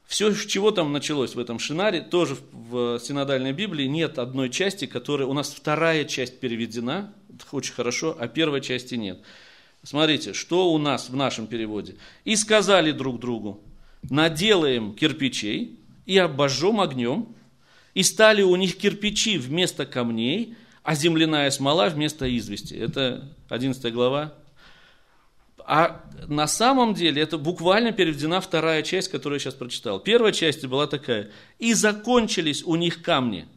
Все, 0.05 0.33
чего 0.33 0.71
там 0.71 0.93
началось 0.93 1.35
в 1.35 1.39
этом 1.39 1.59
шинаре, 1.59 2.01
тоже 2.01 2.37
в 2.53 2.97
синодальной 2.99 3.51
Библии 3.51 3.85
нет 3.85 4.19
одной 4.19 4.49
части, 4.49 4.85
которая... 4.85 5.27
У 5.27 5.33
нас 5.33 5.51
вторая 5.51 6.05
часть 6.05 6.39
переведена, 6.39 7.13
очень 7.51 7.73
хорошо, 7.73 8.15
а 8.17 8.29
первой 8.29 8.61
части 8.61 8.95
нет. 8.95 9.19
Смотрите, 9.83 10.33
что 10.33 10.71
у 10.71 10.77
нас 10.77 11.09
в 11.09 11.15
нашем 11.15 11.45
переводе. 11.47 11.97
«И 12.23 12.37
сказали 12.37 12.91
друг 12.91 13.19
другу, 13.19 13.61
наделаем 14.09 14.93
кирпичей 14.93 15.77
и 16.05 16.17
обожжем 16.17 16.79
огнем, 16.79 17.35
и 17.97 18.03
стали 18.03 18.43
у 18.43 18.55
них 18.55 18.77
кирпичи 18.77 19.39
вместо 19.39 19.87
камней, 19.87 20.55
а 20.83 20.93
земляная 20.93 21.49
смола 21.49 21.89
вместо 21.89 22.27
извести. 22.37 22.75
Это 22.75 23.27
11 23.49 23.91
глава. 23.91 24.35
А 25.57 26.03
на 26.27 26.45
самом 26.45 26.93
деле 26.93 27.23
это 27.23 27.39
буквально 27.39 27.93
переведена 27.93 28.39
вторая 28.39 28.83
часть, 28.83 29.09
которую 29.09 29.37
я 29.37 29.39
сейчас 29.39 29.55
прочитал. 29.55 29.99
Первая 29.99 30.31
часть 30.31 30.63
была 30.67 30.85
такая. 30.85 31.31
«И 31.57 31.73
закончились 31.73 32.61
у 32.63 32.75
них 32.75 33.01
камни». 33.01 33.47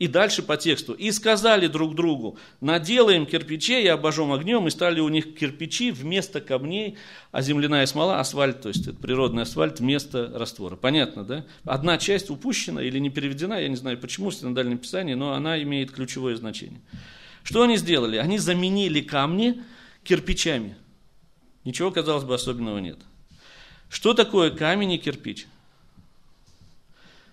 И 0.00 0.08
дальше 0.08 0.42
по 0.42 0.56
тексту. 0.56 0.94
И 0.94 1.12
сказали 1.12 1.66
друг 1.66 1.94
другу, 1.94 2.38
наделаем 2.62 3.26
кирпичей 3.26 3.84
и 3.84 3.86
обожжем 3.86 4.32
огнем, 4.32 4.66
и 4.66 4.70
стали 4.70 4.98
у 4.98 5.10
них 5.10 5.36
кирпичи 5.36 5.90
вместо 5.90 6.40
камней, 6.40 6.96
а 7.32 7.42
земляная 7.42 7.84
смола, 7.84 8.18
асфальт, 8.18 8.62
то 8.62 8.68
есть 8.70 8.86
это 8.86 8.96
природный 8.96 9.42
асфальт 9.42 9.78
вместо 9.78 10.32
раствора. 10.34 10.76
Понятно, 10.76 11.22
да? 11.22 11.44
Одна 11.64 11.98
часть 11.98 12.30
упущена 12.30 12.82
или 12.82 12.98
не 12.98 13.10
переведена, 13.10 13.60
я 13.60 13.68
не 13.68 13.76
знаю 13.76 13.98
почему 13.98 14.30
в 14.30 14.34
синодальном 14.34 14.78
писании, 14.78 15.12
но 15.12 15.34
она 15.34 15.62
имеет 15.62 15.90
ключевое 15.90 16.34
значение. 16.34 16.80
Что 17.42 17.62
они 17.62 17.76
сделали? 17.76 18.16
Они 18.16 18.38
заменили 18.38 19.02
камни 19.02 19.62
кирпичами. 20.02 20.76
Ничего, 21.66 21.90
казалось 21.90 22.24
бы, 22.24 22.34
особенного 22.34 22.78
нет. 22.78 22.98
Что 23.90 24.14
такое 24.14 24.50
камень 24.50 24.92
и 24.92 24.98
кирпич? 24.98 25.46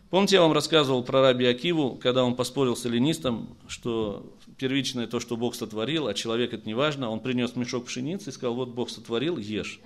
Помните, 0.09 0.37
я 0.37 0.41
вам 0.41 0.53
рассказывал 0.53 1.03
про 1.03 1.21
раби 1.21 1.45
Акиву, 1.45 1.99
когда 2.01 2.23
он 2.23 2.35
поспорил 2.35 2.77
с 2.77 2.85
эллинистом, 2.85 3.57
что 3.67 4.25
первичное 4.57 5.05
то, 5.05 5.19
что 5.19 5.35
Бог 5.35 5.53
сотворил, 5.53 6.07
а 6.07 6.13
человек 6.13 6.53
это 6.53 6.65
не 6.65 6.73
важно. 6.73 7.09
Он 7.09 7.19
принес 7.19 7.57
мешок 7.57 7.85
пшеницы 7.85 8.29
и 8.29 8.33
сказал, 8.33 8.55
вот 8.55 8.69
Бог 8.69 8.89
сотворил, 8.89 9.37
ешь. 9.37 9.81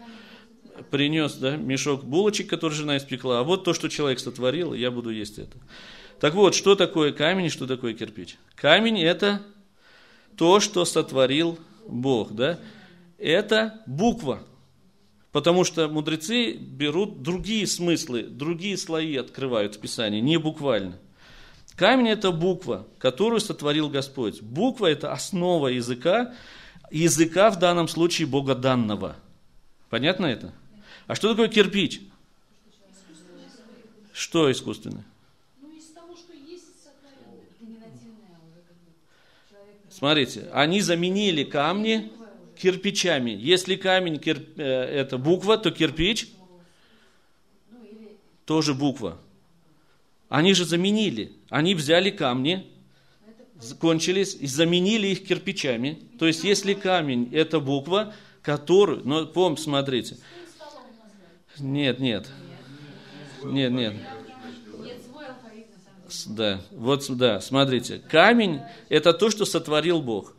Принес 0.91 1.33
да, 1.35 1.57
мешок 1.57 2.03
булочек, 2.03 2.47
который 2.47 2.73
жена 2.73 2.97
испекла, 2.97 3.39
а 3.39 3.43
вот 3.43 3.63
то, 3.63 3.73
что 3.73 3.89
человек 3.89 4.19
сотворил, 4.19 4.73
я 4.75 4.91
буду 4.91 5.09
есть 5.09 5.39
это. 5.39 5.57
Так 6.19 6.35
вот, 6.35 6.53
что 6.53 6.75
такое 6.75 7.13
камень 7.13 7.45
и 7.45 7.49
что 7.49 7.65
такое 7.65 7.95
кирпич? 7.95 8.37
Камень– 8.53 8.99
это 9.01 9.41
то, 10.37 10.59
что 10.59 10.85
сотворил 10.85 11.57
Бог. 11.87 12.33
Да? 12.33 12.59
Это 13.17 13.81
буква– 13.87 14.43
Потому 15.31 15.63
что 15.63 15.87
мудрецы 15.87 16.53
берут 16.53 17.21
другие 17.21 17.65
смыслы, 17.65 18.23
другие 18.23 18.77
слои 18.77 19.15
открывают 19.15 19.75
в 19.75 19.79
Писании, 19.79 20.19
не 20.19 20.37
буквально. 20.37 20.97
Камень– 21.75 22.09
это 22.09 22.31
буква, 22.31 22.85
которую 22.99 23.39
сотворил 23.39 23.89
Господь. 23.89 24.41
Буква– 24.41 24.85
это 24.87 25.13
основа 25.13 25.67
языка, 25.67 26.33
языка 26.91 27.49
в 27.49 27.59
данном 27.59 27.87
случае 27.87 28.27
богоданного. 28.27 29.15
Понятно 29.89 30.25
это? 30.25 30.53
А 31.07 31.15
что 31.15 31.29
такое 31.29 31.47
кирпич? 31.47 32.01
Что 34.11 34.51
искусственное? 34.51 35.05
Смотрите, 39.89 40.49
они 40.51 40.81
заменили 40.81 41.43
камни 41.43 42.11
кирпичами. 42.61 43.31
Если 43.31 43.75
камень 43.75 44.19
кир, 44.19 44.41
э, 44.57 44.63
это 44.63 45.17
буква, 45.17 45.57
то 45.57 45.71
кирпич 45.71 46.29
тоже 48.45 48.73
буква. 48.73 49.17
Они 50.29 50.53
же 50.53 50.65
заменили. 50.65 51.33
Они 51.49 51.73
взяли 51.75 52.09
камни, 52.09 52.67
закончились 53.59 54.35
и 54.39 54.47
заменили 54.47 55.07
их 55.07 55.25
кирпичами. 55.25 55.99
То 56.19 56.27
есть, 56.27 56.43
если 56.43 56.73
камень– 56.73 57.29
это 57.33 57.59
буква, 57.59 58.13
которую… 58.41 59.01
Ну, 59.05 59.25
помните, 59.25 59.63
смотрите. 59.63 60.17
Нет, 61.59 61.99
нет. 61.99 62.29
Нет, 63.43 63.71
нет. 63.71 63.93
Да, 66.27 66.61
вот, 66.71 67.05
да, 67.09 67.39
смотрите. 67.39 67.99
Камень– 68.09 68.61
это 68.89 69.13
то, 69.13 69.29
что 69.29 69.45
сотворил 69.45 70.01
Бог. 70.01 70.35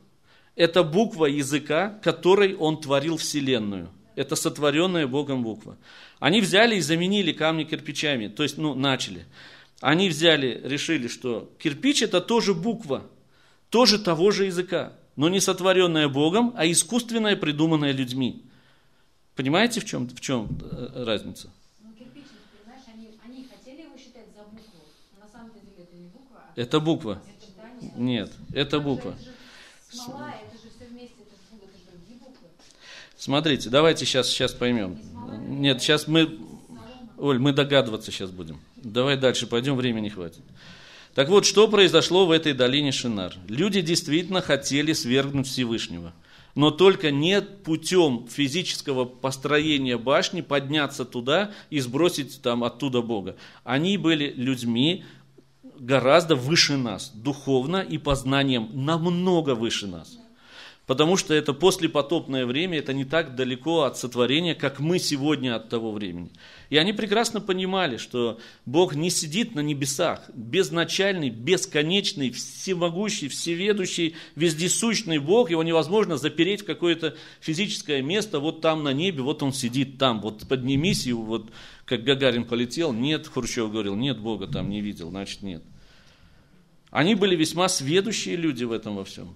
Это 0.54 0.82
буква 0.82 1.26
языка, 1.26 1.98
которой 2.02 2.54
Он 2.54 2.80
творил 2.80 3.16
Вселенную. 3.16 3.88
Это 4.14 4.36
сотворенная 4.36 5.06
Богом 5.06 5.42
буква. 5.42 5.78
Они 6.18 6.40
взяли 6.40 6.76
и 6.76 6.80
заменили 6.80 7.32
камни 7.32 7.64
кирпичами, 7.64 8.28
то 8.28 8.42
есть, 8.42 8.58
ну, 8.58 8.74
начали. 8.74 9.26
Они 9.80 10.08
взяли, 10.08 10.60
решили, 10.64 11.08
что 11.08 11.50
кирпич– 11.58 12.02
это 12.04 12.20
тоже 12.20 12.54
буква, 12.54 13.02
тоже 13.70 13.98
того 13.98 14.30
же 14.30 14.44
языка, 14.44 14.92
но 15.16 15.28
не 15.28 15.40
сотворенная 15.40 16.08
Богом, 16.08 16.52
а 16.56 16.70
искусственная, 16.70 17.36
придуманная 17.36 17.92
людьми. 17.92 18.44
Понимаете, 19.34 19.80
в 19.80 19.86
чем, 19.86 20.08
в 20.08 20.20
чем 20.20 20.58
э, 20.60 21.04
разница? 21.04 21.50
Это 26.54 26.80
буква. 26.80 27.22
Нет, 27.96 28.30
это 28.52 28.78
буква. 28.78 29.16
Смотрите, 33.16 33.70
давайте 33.70 34.05
сейчас, 34.05 34.28
сейчас 34.28 34.52
поймем. 34.52 34.98
Нет, 35.48 35.81
сейчас 35.81 36.09
мы, 36.09 36.38
Оль, 37.18 37.38
мы 37.38 37.52
догадываться 37.52 38.11
сейчас 38.11 38.31
будем. 38.31 38.61
Давай 38.76 39.16
дальше 39.16 39.46
пойдем, 39.46 39.76
времени 39.76 40.09
хватит. 40.09 40.42
Так 41.14 41.28
вот, 41.28 41.44
что 41.44 41.68
произошло 41.68 42.26
в 42.26 42.31
этой 42.31 42.52
долине 42.52 42.90
Шинар? 42.90 43.35
Люди 43.46 43.81
действительно 43.81 44.40
хотели 44.40 44.92
свергнуть 44.92 45.46
Всевышнего. 45.46 46.12
Но 46.55 46.70
только 46.70 47.11
не 47.11 47.40
путем 47.40 48.26
физического 48.28 49.05
построения 49.05 49.96
башни 49.98 50.40
подняться 50.40 51.05
туда 51.05 51.52
и 51.70 51.81
сбросить 51.81 52.42
там 52.42 52.64
оттуда 52.64 53.02
Бога. 53.02 53.37
Они 53.62 53.96
были 53.96 54.33
людьми, 54.37 55.05
гораздо 55.83 56.37
выше 56.37 56.77
нас, 56.77 57.11
духовно 57.12 57.79
и 57.79 57.99
познанием 57.99 58.71
намного 58.73 59.55
выше 59.55 59.87
нас. 59.88 60.16
Потому 60.87 61.16
что 61.16 61.33
это 61.33 61.55
послепотопное 61.55 62.45
время, 62.45 62.79
это 62.79 62.92
не 62.92 63.05
так 63.05 63.37
далеко 63.37 63.83
от 63.83 63.97
сотворения, 63.97 64.55
как 64.55 64.81
мы 64.81 64.99
сегодня 64.99 65.55
от 65.55 65.68
того 65.68 65.92
времени. 65.92 66.31
И 66.71 66.77
они 66.77 66.92
прекрасно 66.92 67.40
понимали, 67.40 67.97
что 67.97 68.40
Бог 68.66 68.95
не 68.95 69.09
сидит 69.09 69.55
на 69.55 69.61
небесах, 69.61 70.29
безначальный, 70.35 71.31
бесконечный, 71.31 72.31
всемогущий, 72.31 73.29
всеведущий, 73.29 74.16
вездесущный 74.35 75.18
Бог, 75.18 75.51
его 75.51 75.62
невозможно 75.62 76.16
запереть 76.16 76.62
в 76.62 76.66
какое-то 76.66 77.16
физическое 77.40 78.03
место, 78.03 78.40
вот 78.40 78.61
там 78.61 78.83
на 78.83 78.92
небе, 78.92 79.23
вот 79.23 79.42
он 79.42 79.53
сидит 79.53 79.99
там, 79.99 80.21
вот 80.21 80.49
поднимись, 80.49 81.07
и 81.07 81.12
вот 81.12 81.51
как 81.85 82.03
Гагарин 82.03 82.45
полетел, 82.45 82.92
нет, 82.92 83.29
Хрущев 83.29 83.71
говорил, 83.71 83.95
нет, 83.95 84.18
Бога 84.18 84.47
там 84.49 84.68
не 84.68 84.81
видел, 84.81 85.11
значит 85.11 85.42
нет. 85.42 85.62
Они 86.92 87.14
были 87.14 87.35
весьма 87.35 87.68
сведущие 87.68 88.37
люди 88.37 88.64
в 88.64 88.70
этом 88.70 88.96
во 88.96 89.05
всем. 89.05 89.35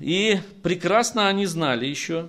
И 0.00 0.40
прекрасно 0.62 1.28
они 1.28 1.46
знали 1.46 1.86
еще, 1.86 2.28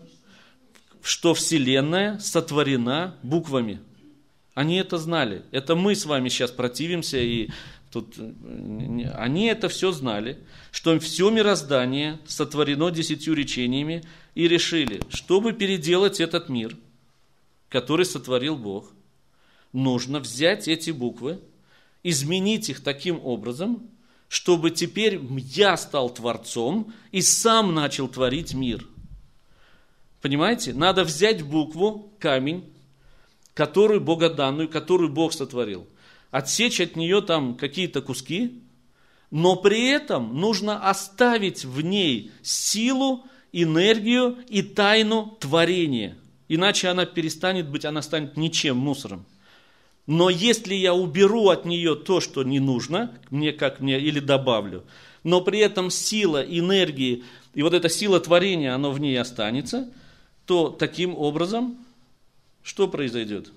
что 1.01 1.33
Вселенная 1.33 2.19
сотворена 2.19 3.15
буквами. 3.23 3.79
Они 4.53 4.77
это 4.77 4.99
знали. 4.99 5.41
Это 5.51 5.75
мы 5.75 5.95
с 5.95 6.05
вами 6.05 6.29
сейчас 6.29 6.51
противимся, 6.51 7.17
и 7.17 7.49
тут 7.91 8.15
они 9.15 9.47
это 9.47 9.67
все 9.67 9.91
знали, 9.91 10.37
что 10.71 10.97
все 10.99 11.31
мироздание 11.31 12.19
сотворено 12.27 12.91
десятью 12.91 13.33
речениями, 13.33 14.03
и 14.35 14.47
решили, 14.47 15.01
чтобы 15.09 15.53
переделать 15.53 16.19
этот 16.19 16.49
мир, 16.49 16.77
который 17.69 18.05
сотворил 18.05 18.55
Бог, 18.55 18.91
нужно 19.73 20.19
взять 20.19 20.67
эти 20.67 20.91
буквы, 20.91 21.39
изменить 22.03 22.69
их 22.69 22.83
таким 22.83 23.19
образом, 23.23 23.89
чтобы 24.27 24.71
теперь 24.71 25.19
я 25.53 25.77
стал 25.77 26.09
Творцом 26.09 26.93
и 27.11 27.21
сам 27.21 27.73
начал 27.73 28.07
творить 28.07 28.53
мир. 28.53 28.85
Понимаете? 30.21 30.73
Надо 30.73 31.03
взять 31.03 31.43
букву, 31.43 32.11
камень, 32.19 32.65
которую 33.53 34.01
богоданную, 34.01 34.69
которую 34.69 35.11
Бог 35.11 35.33
сотворил, 35.33 35.87
отсечь 36.31 36.81
от 36.81 36.95
нее 36.95 37.21
там 37.21 37.55
какие-то 37.55 38.01
куски, 38.01 38.61
но 39.31 39.55
при 39.55 39.89
этом 39.89 40.39
нужно 40.39 40.89
оставить 40.89 41.65
в 41.65 41.81
ней 41.81 42.31
силу, 42.41 43.25
энергию 43.51 44.37
и 44.47 44.61
тайну 44.61 45.37
творения. 45.39 46.17
Иначе 46.47 46.89
она 46.89 47.05
перестанет 47.05 47.69
быть, 47.69 47.85
она 47.85 48.01
станет 48.01 48.37
ничем, 48.37 48.77
мусором. 48.77 49.25
Но 50.07 50.29
если 50.29 50.73
я 50.73 50.93
уберу 50.93 51.49
от 51.49 51.65
нее 51.65 51.95
то, 51.95 52.21
что 52.21 52.43
не 52.43 52.59
нужно, 52.59 53.11
мне 53.29 53.51
как 53.51 53.81
мне, 53.81 53.99
или 53.99 54.21
добавлю, 54.21 54.83
но 55.23 55.41
при 55.41 55.59
этом 55.59 55.91
сила, 55.91 56.41
энергии 56.41 57.25
и 57.53 57.61
вот 57.61 57.73
эта 57.73 57.89
сила 57.89 58.19
творения, 58.19 58.73
оно 58.73 58.91
в 58.91 58.99
ней 58.99 59.19
останется, 59.19 59.91
то 60.45 60.69
таким 60.69 61.15
образом 61.15 61.77
что 62.63 62.87
произойдет? 62.87 63.51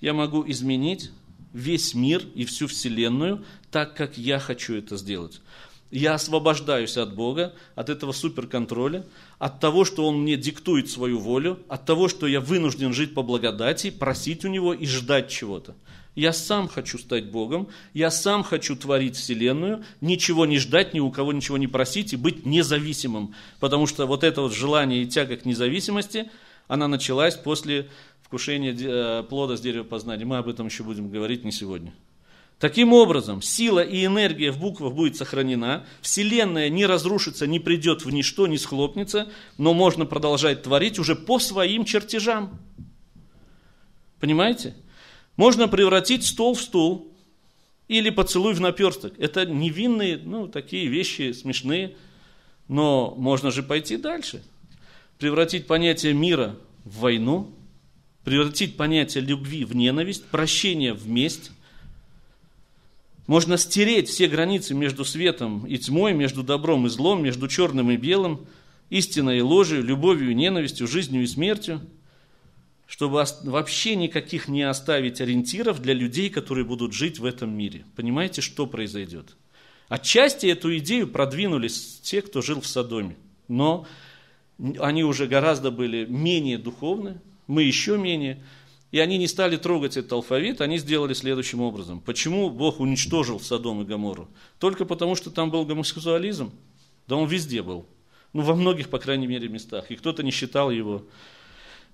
Я 0.00 0.14
могу 0.14 0.44
изменить 0.50 1.10
весь 1.52 1.94
мир 1.94 2.22
и 2.34 2.44
всю 2.44 2.66
Вселенную 2.66 3.44
так, 3.70 3.94
как 3.94 4.16
я 4.16 4.38
хочу 4.38 4.74
это 4.74 4.96
сделать. 4.96 5.40
Я 5.90 6.14
освобождаюсь 6.14 6.96
от 6.96 7.14
Бога, 7.14 7.52
от 7.74 7.88
этого 7.88 8.12
суперконтроля, 8.12 9.04
от 9.38 9.58
того, 9.58 9.84
что 9.84 10.06
Он 10.06 10.22
мне 10.22 10.36
диктует 10.36 10.88
свою 10.88 11.18
волю, 11.18 11.58
от 11.68 11.84
того, 11.84 12.08
что 12.08 12.28
я 12.28 12.40
вынужден 12.40 12.92
жить 12.92 13.12
по 13.12 13.22
благодати, 13.22 13.90
просить 13.90 14.44
у 14.44 14.48
Него 14.48 14.72
и 14.72 14.86
ждать 14.86 15.28
чего-то. 15.28 15.74
Я 16.14 16.32
сам 16.32 16.68
хочу 16.68 16.98
стать 16.98 17.30
Богом, 17.30 17.68
я 17.92 18.10
сам 18.10 18.42
хочу 18.42 18.76
творить 18.76 19.16
Вселенную, 19.16 19.84
ничего 20.00 20.46
не 20.46 20.58
ждать, 20.58 20.94
ни 20.94 21.00
у 21.00 21.10
кого 21.10 21.32
ничего 21.32 21.56
не 21.56 21.66
просить 21.66 22.12
и 22.12 22.16
быть 22.16 22.46
независимым. 22.46 23.34
Потому 23.58 23.86
что 23.86 24.06
вот 24.06 24.22
это 24.22 24.42
вот 24.42 24.52
желание 24.52 25.02
и 25.02 25.06
тяга 25.06 25.36
к 25.36 25.44
независимости, 25.44 26.30
она 26.68 26.88
началась 26.88 27.36
после 27.36 27.88
вкушения 28.22 28.76
э, 28.78 29.22
плода 29.24 29.56
с 29.56 29.60
дерева 29.60 29.84
познания. 29.84 30.24
Мы 30.24 30.38
об 30.38 30.48
этом 30.48 30.66
еще 30.66 30.84
будем 30.84 31.10
говорить 31.10 31.44
не 31.44 31.52
сегодня. 31.52 31.92
Таким 32.60 32.92
образом, 32.92 33.40
сила 33.40 33.80
и 33.80 34.04
энергия 34.04 34.52
в 34.52 34.58
буквах 34.58 34.92
будет 34.92 35.16
сохранена, 35.16 35.86
Вселенная 36.02 36.68
не 36.68 36.84
разрушится, 36.84 37.46
не 37.46 37.58
придет 37.58 38.04
в 38.04 38.10
ничто, 38.10 38.46
не 38.46 38.58
схлопнется, 38.58 39.32
но 39.56 39.72
можно 39.72 40.04
продолжать 40.04 40.62
творить 40.62 40.98
уже 40.98 41.16
по 41.16 41.38
своим 41.38 41.86
чертежам. 41.86 42.60
Понимаете? 44.20 44.76
Можно 45.36 45.68
превратить 45.68 46.26
стол 46.26 46.54
в 46.54 46.60
стул 46.60 47.10
или 47.88 48.10
поцелуй 48.10 48.52
в 48.52 48.60
наперсток. 48.60 49.14
Это 49.18 49.46
невинные, 49.46 50.18
ну, 50.18 50.46
такие 50.46 50.86
вещи 50.86 51.32
смешные, 51.32 51.96
но 52.68 53.14
можно 53.16 53.50
же 53.50 53.62
пойти 53.62 53.96
дальше. 53.96 54.44
Превратить 55.18 55.66
понятие 55.66 56.12
мира 56.12 56.56
в 56.84 56.98
войну, 56.98 57.54
превратить 58.22 58.76
понятие 58.76 59.24
любви 59.24 59.64
в 59.64 59.74
ненависть, 59.74 60.26
прощения 60.26 60.92
в 60.92 61.08
месть. 61.08 61.52
Можно 63.30 63.58
стереть 63.58 64.08
все 64.08 64.26
границы 64.26 64.74
между 64.74 65.04
светом 65.04 65.64
и 65.64 65.78
тьмой, 65.78 66.14
между 66.14 66.42
добром 66.42 66.88
и 66.88 66.90
злом, 66.90 67.22
между 67.22 67.46
черным 67.46 67.88
и 67.92 67.96
белым, 67.96 68.44
истиной 68.88 69.38
и 69.38 69.40
ложью, 69.40 69.84
любовью 69.84 70.32
и 70.32 70.34
ненавистью, 70.34 70.88
жизнью 70.88 71.22
и 71.22 71.26
смертью– 71.28 71.80
чтобы 72.88 73.24
вообще 73.44 73.94
никаких 73.94 74.48
не 74.48 74.64
оставить 74.64 75.20
ориентиров 75.20 75.80
для 75.80 75.94
людей, 75.94 76.28
которые 76.28 76.64
будут 76.64 76.92
жить 76.92 77.20
в 77.20 77.24
этом 77.24 77.56
мире. 77.56 77.84
Понимаете, 77.94 78.40
что 78.40 78.66
произойдет? 78.66 79.36
Отчасти 79.88 80.46
эту 80.46 80.76
идею 80.78 81.06
продвинулись 81.06 82.00
те, 82.02 82.20
кто 82.20 82.42
жил 82.42 82.60
в 82.60 82.66
Содоме, 82.66 83.14
но 83.46 83.86
они 84.80 85.04
уже 85.04 85.28
гораздо 85.28 85.70
были 85.70 86.04
менее 86.04 86.58
духовны, 86.58 87.20
мы 87.46 87.62
еще 87.62 87.96
менее, 87.96 88.42
и 88.90 88.98
они 88.98 89.18
не 89.18 89.28
стали 89.28 89.56
трогать 89.56 89.96
этот 89.96 90.12
алфавит, 90.12 90.60
они 90.60 90.78
сделали 90.78 91.14
следующим 91.14 91.60
образом. 91.60 92.00
Почему 92.00 92.50
Бог 92.50 92.80
уничтожил 92.80 93.38
Содом 93.38 93.82
и 93.82 93.84
Гамору? 93.84 94.28
Только 94.58 94.84
потому, 94.84 95.14
что 95.14 95.30
там 95.30 95.50
был 95.50 95.64
гомосексуализм? 95.64 96.52
Да 97.06 97.16
он 97.16 97.28
везде 97.28 97.62
был. 97.62 97.86
Ну, 98.32 98.42
во 98.42 98.54
многих, 98.54 98.88
по 98.88 98.98
крайней 98.98 99.26
мере, 99.26 99.48
местах. 99.48 99.90
И 99.90 99.96
кто-то 99.96 100.22
не 100.22 100.30
считал 100.30 100.70
его 100.70 101.04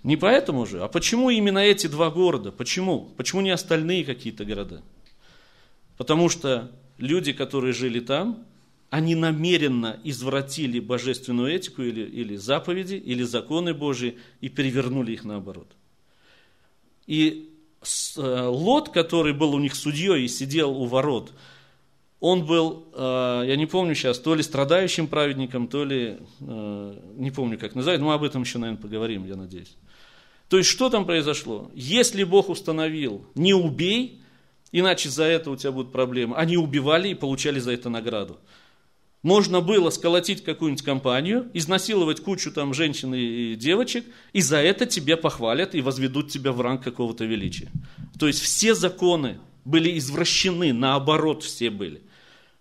не 0.03 0.17
поэтому 0.17 0.67
же, 0.67 0.83
а 0.83 0.89
почему 0.89 1.31
именно 1.31 1.59
эти 1.59 1.89
два 1.89 2.11
города? 2.11 2.53
Почему? 2.53 3.13
Почему 3.17 3.41
не 3.41 3.51
остальные 3.51 4.05
какие-то 4.05 4.45
города? 4.45 4.83
Потому 5.97 6.29
что 6.29 6.71
люди, 6.99 7.33
которые 7.33 7.73
жили 7.73 7.99
там, 7.99 8.45
они 8.89 9.17
намеренно 9.17 9.99
извратили 10.05 10.79
божественную 10.79 11.53
этику 11.53 11.83
или, 11.83 12.03
или 12.03 12.37
заповеди, 12.37 12.95
или 12.95 13.25
законы 13.25 13.75
Божьи 13.75 14.19
и 14.41 14.49
перевернули 14.49 15.13
их 15.13 15.25
наоборот. 15.25 15.67
И 17.07 17.51
э, 18.17 18.47
Лот, 18.47 18.91
который 18.91 19.33
был 19.33 19.55
у 19.55 19.59
них 19.59 19.75
судьей 19.75 20.25
и 20.25 20.29
сидел 20.29 20.71
у 20.71 20.87
ворот, 20.87 21.33
он 22.21 22.47
был, 22.47 22.89
э, 22.95 23.45
я 23.47 23.57
не 23.57 23.67
помню 23.67 23.95
сейчас, 23.95 24.19
то 24.19 24.35
ли 24.35 24.43
страдающим 24.43 25.07
праведником, 25.07 25.69
то 25.69 25.85
ли, 25.85 26.19
э, 26.41 26.95
не 27.17 27.31
помню 27.31 27.59
как 27.59 27.75
называют, 27.75 28.01
но 28.01 28.09
мы 28.09 28.15
об 28.15 28.25
этом 28.25 28.43
еще, 28.43 28.59
наверное, 28.59 28.81
поговорим, 28.81 29.27
я 29.27 29.37
надеюсь. 29.37 29.77
То 30.49 30.59
есть, 30.59 30.71
что 30.71 30.89
там 30.91 31.05
произошло? 31.05 31.71
Если 31.75 32.25
Бог 32.25 32.49
установил, 32.49 33.25
не 33.35 33.53
убей, 33.53 34.21
иначе 34.73 35.09
за 35.09 35.25
это 35.25 35.51
у 35.51 35.57
тебя 35.57 35.73
будут 35.73 35.93
проблемы. 35.93 36.37
Они 36.37 36.57
убивали 36.57 37.09
и 37.09 37.15
получали 37.15 37.59
за 37.59 37.73
это 37.73 37.89
награду. 37.91 38.39
Можно 39.27 39.61
было 39.61 39.91
сколотить 39.91 40.45
какую-нибудь 40.45 40.85
компанию, 40.85 41.51
изнасиловать 41.53 42.21
кучу 42.21 42.53
там 42.53 42.73
женщин 42.73 43.13
и 43.13 43.57
девочек, 43.57 44.05
и 44.33 44.41
за 44.41 44.59
это 44.59 44.87
тебя 44.87 45.17
похвалят 45.17 45.75
и 45.75 45.81
возведут 45.81 46.31
тебя 46.31 46.53
в 46.53 46.61
ранг 46.61 46.85
какого-то 46.85 47.25
величия. 47.25 47.69
То 48.21 48.29
есть 48.29 48.41
все 48.41 48.73
законы 48.73 49.41
были 49.65 49.99
извращены, 49.99 50.73
наоборот 50.73 51.43
все 51.43 51.71
были. 51.71 52.03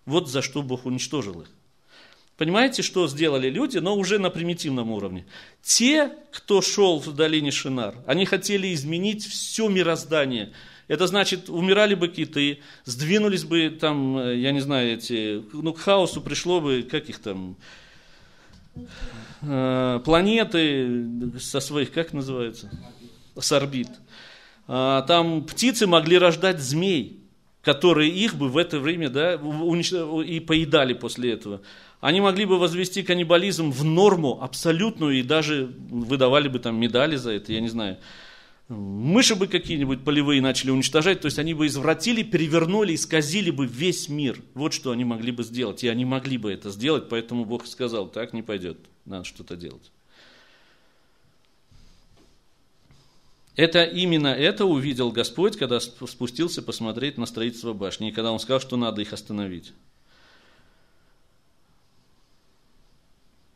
Вот 0.06 0.28
за 0.28 0.42
что 0.42 0.60
Бог 0.64 0.86
уничтожил 0.86 1.42
их. 1.42 1.50
Понимаете, 2.36 2.82
что 2.82 3.06
сделали 3.06 3.48
люди, 3.48 3.78
но 3.78 3.94
уже 3.94 4.18
на 4.18 4.30
примитивном 4.30 4.90
уровне. 4.90 5.24
Те, 5.62 6.14
кто 6.32 6.62
шел 6.62 6.98
в 6.98 7.14
долине 7.14 7.52
Шинар, 7.52 7.94
они 8.08 8.24
хотели 8.24 8.74
изменить 8.74 9.24
все 9.24 9.68
мироздание. 9.68 10.52
Это 10.88 11.06
значит, 11.06 11.48
умирали 11.48 11.94
бы 11.94 12.08
киты, 12.08 12.60
сдвинулись 12.84 13.44
бы 13.44 13.70
там, 13.70 14.18
э, 14.18 14.36
я 14.36 14.52
не 14.52 14.60
знаю, 14.60 14.94
эти, 14.94 15.42
ну, 15.52 15.72
к 15.72 15.80
хаосу 15.80 16.20
пришло 16.20 16.60
бы, 16.60 16.82
как 16.88 17.08
их 17.08 17.18
там, 17.18 17.56
э, 19.42 20.00
планеты 20.04 21.38
со 21.40 21.60
своих, 21.60 21.92
как 21.92 22.12
называется, 22.12 22.70
с 23.38 23.50
орбит. 23.52 23.88
А, 24.68 25.02
Там 25.02 25.44
птицы 25.44 25.86
могли 25.86 26.18
рождать 26.18 26.60
змей, 26.60 27.20
которые 27.62 28.10
их 28.10 28.36
бы 28.36 28.48
в 28.48 28.56
это 28.56 28.78
время 28.78 29.10
да, 29.10 29.34
и 29.34 30.40
поедали 30.40 30.94
после 30.94 31.32
этого. 31.32 31.62
Они 32.00 32.20
могли 32.20 32.44
бы 32.44 32.58
возвести 32.58 33.02
каннибализм 33.02 33.70
в 33.70 33.84
норму 33.84 34.38
абсолютную 34.40 35.18
и 35.18 35.22
даже 35.22 35.72
выдавали 35.90 36.48
бы 36.48 36.58
там 36.60 36.78
медали 36.78 37.16
за 37.16 37.32
это, 37.32 37.52
я 37.52 37.60
не 37.60 37.68
знаю. 37.68 37.98
Мыши 38.68 39.36
бы 39.36 39.46
какие-нибудь 39.46 40.02
полевые 40.02 40.42
начали 40.42 40.70
уничтожать, 40.70 41.20
то 41.20 41.26
есть 41.26 41.38
они 41.38 41.54
бы 41.54 41.68
извратили, 41.68 42.24
перевернули, 42.24 42.96
исказили 42.96 43.50
бы 43.50 43.64
весь 43.64 44.08
мир. 44.08 44.42
Вот 44.54 44.72
что 44.72 44.90
они 44.90 45.04
могли 45.04 45.30
бы 45.30 45.44
сделать, 45.44 45.84
и 45.84 45.88
они 45.88 46.04
могли 46.04 46.36
бы 46.36 46.52
это 46.52 46.70
сделать, 46.70 47.08
поэтому 47.08 47.44
Бог 47.44 47.64
сказал, 47.66 48.08
так 48.08 48.32
не 48.32 48.42
пойдет, 48.42 48.78
надо 49.04 49.22
что-то 49.22 49.56
делать. 49.56 49.92
Это 53.54 53.84
именно 53.84 54.28
это 54.28 54.66
увидел 54.66 55.12
Господь, 55.12 55.56
когда 55.56 55.76
сп- 55.76 56.06
спустился 56.08 56.60
посмотреть 56.60 57.18
на 57.18 57.26
строительство 57.26 57.72
башни, 57.72 58.08
и 58.08 58.12
когда 58.12 58.32
Он 58.32 58.40
сказал, 58.40 58.60
что 58.60 58.76
надо 58.76 59.00
их 59.00 59.12
остановить. 59.12 59.72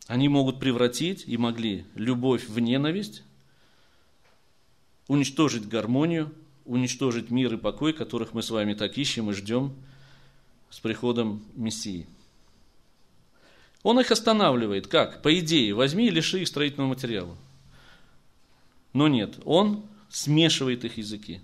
Они 0.06 0.28
могут 0.28 0.60
превратить 0.60 1.24
и 1.26 1.36
могли 1.36 1.84
любовь 1.96 2.48
в 2.48 2.60
ненависть, 2.60 3.24
уничтожить 5.10 5.66
гармонию, 5.66 6.32
уничтожить 6.64 7.32
мир 7.32 7.54
и 7.54 7.56
покой, 7.56 7.92
которых 7.92 8.32
мы 8.32 8.44
с 8.44 8.50
вами 8.50 8.74
так 8.74 8.96
ищем 8.96 9.28
и 9.28 9.32
ждем 9.34 9.74
с 10.70 10.78
приходом 10.78 11.42
Мессии. 11.56 12.06
Он 13.82 13.98
их 13.98 14.12
останавливает. 14.12 14.86
Как? 14.86 15.20
По 15.20 15.36
идее, 15.36 15.74
возьми 15.74 16.06
и 16.06 16.10
лиши 16.10 16.42
их 16.42 16.46
строительного 16.46 16.90
материала. 16.90 17.36
Но 18.92 19.08
нет, 19.08 19.40
он 19.44 19.84
смешивает 20.10 20.84
их 20.84 20.96
языки. 20.96 21.40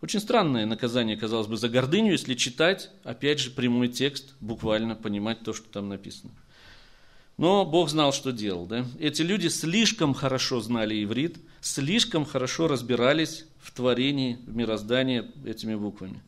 Очень 0.00 0.20
странное 0.20 0.64
наказание, 0.64 1.16
казалось 1.16 1.48
бы, 1.48 1.56
за 1.56 1.68
гордыню, 1.68 2.12
если 2.12 2.34
читать, 2.34 2.90
опять 3.02 3.40
же, 3.40 3.50
прямой 3.50 3.88
текст, 3.88 4.34
буквально 4.38 4.94
понимать 4.94 5.42
то, 5.42 5.52
что 5.52 5.68
там 5.68 5.88
написано. 5.88 6.30
Но 7.42 7.64
Бог 7.64 7.90
знал, 7.90 8.12
что 8.12 8.30
делал. 8.30 8.66
Да? 8.66 8.86
Эти 9.00 9.22
люди 9.22 9.48
слишком 9.48 10.14
хорошо 10.14 10.60
знали 10.60 11.02
иврит, 11.02 11.38
слишком 11.60 12.24
хорошо 12.24 12.68
разбирались 12.68 13.46
в 13.58 13.72
творении, 13.72 14.38
в 14.46 14.54
мироздании 14.54 15.24
этими 15.44 15.74
буквами. 15.74 16.22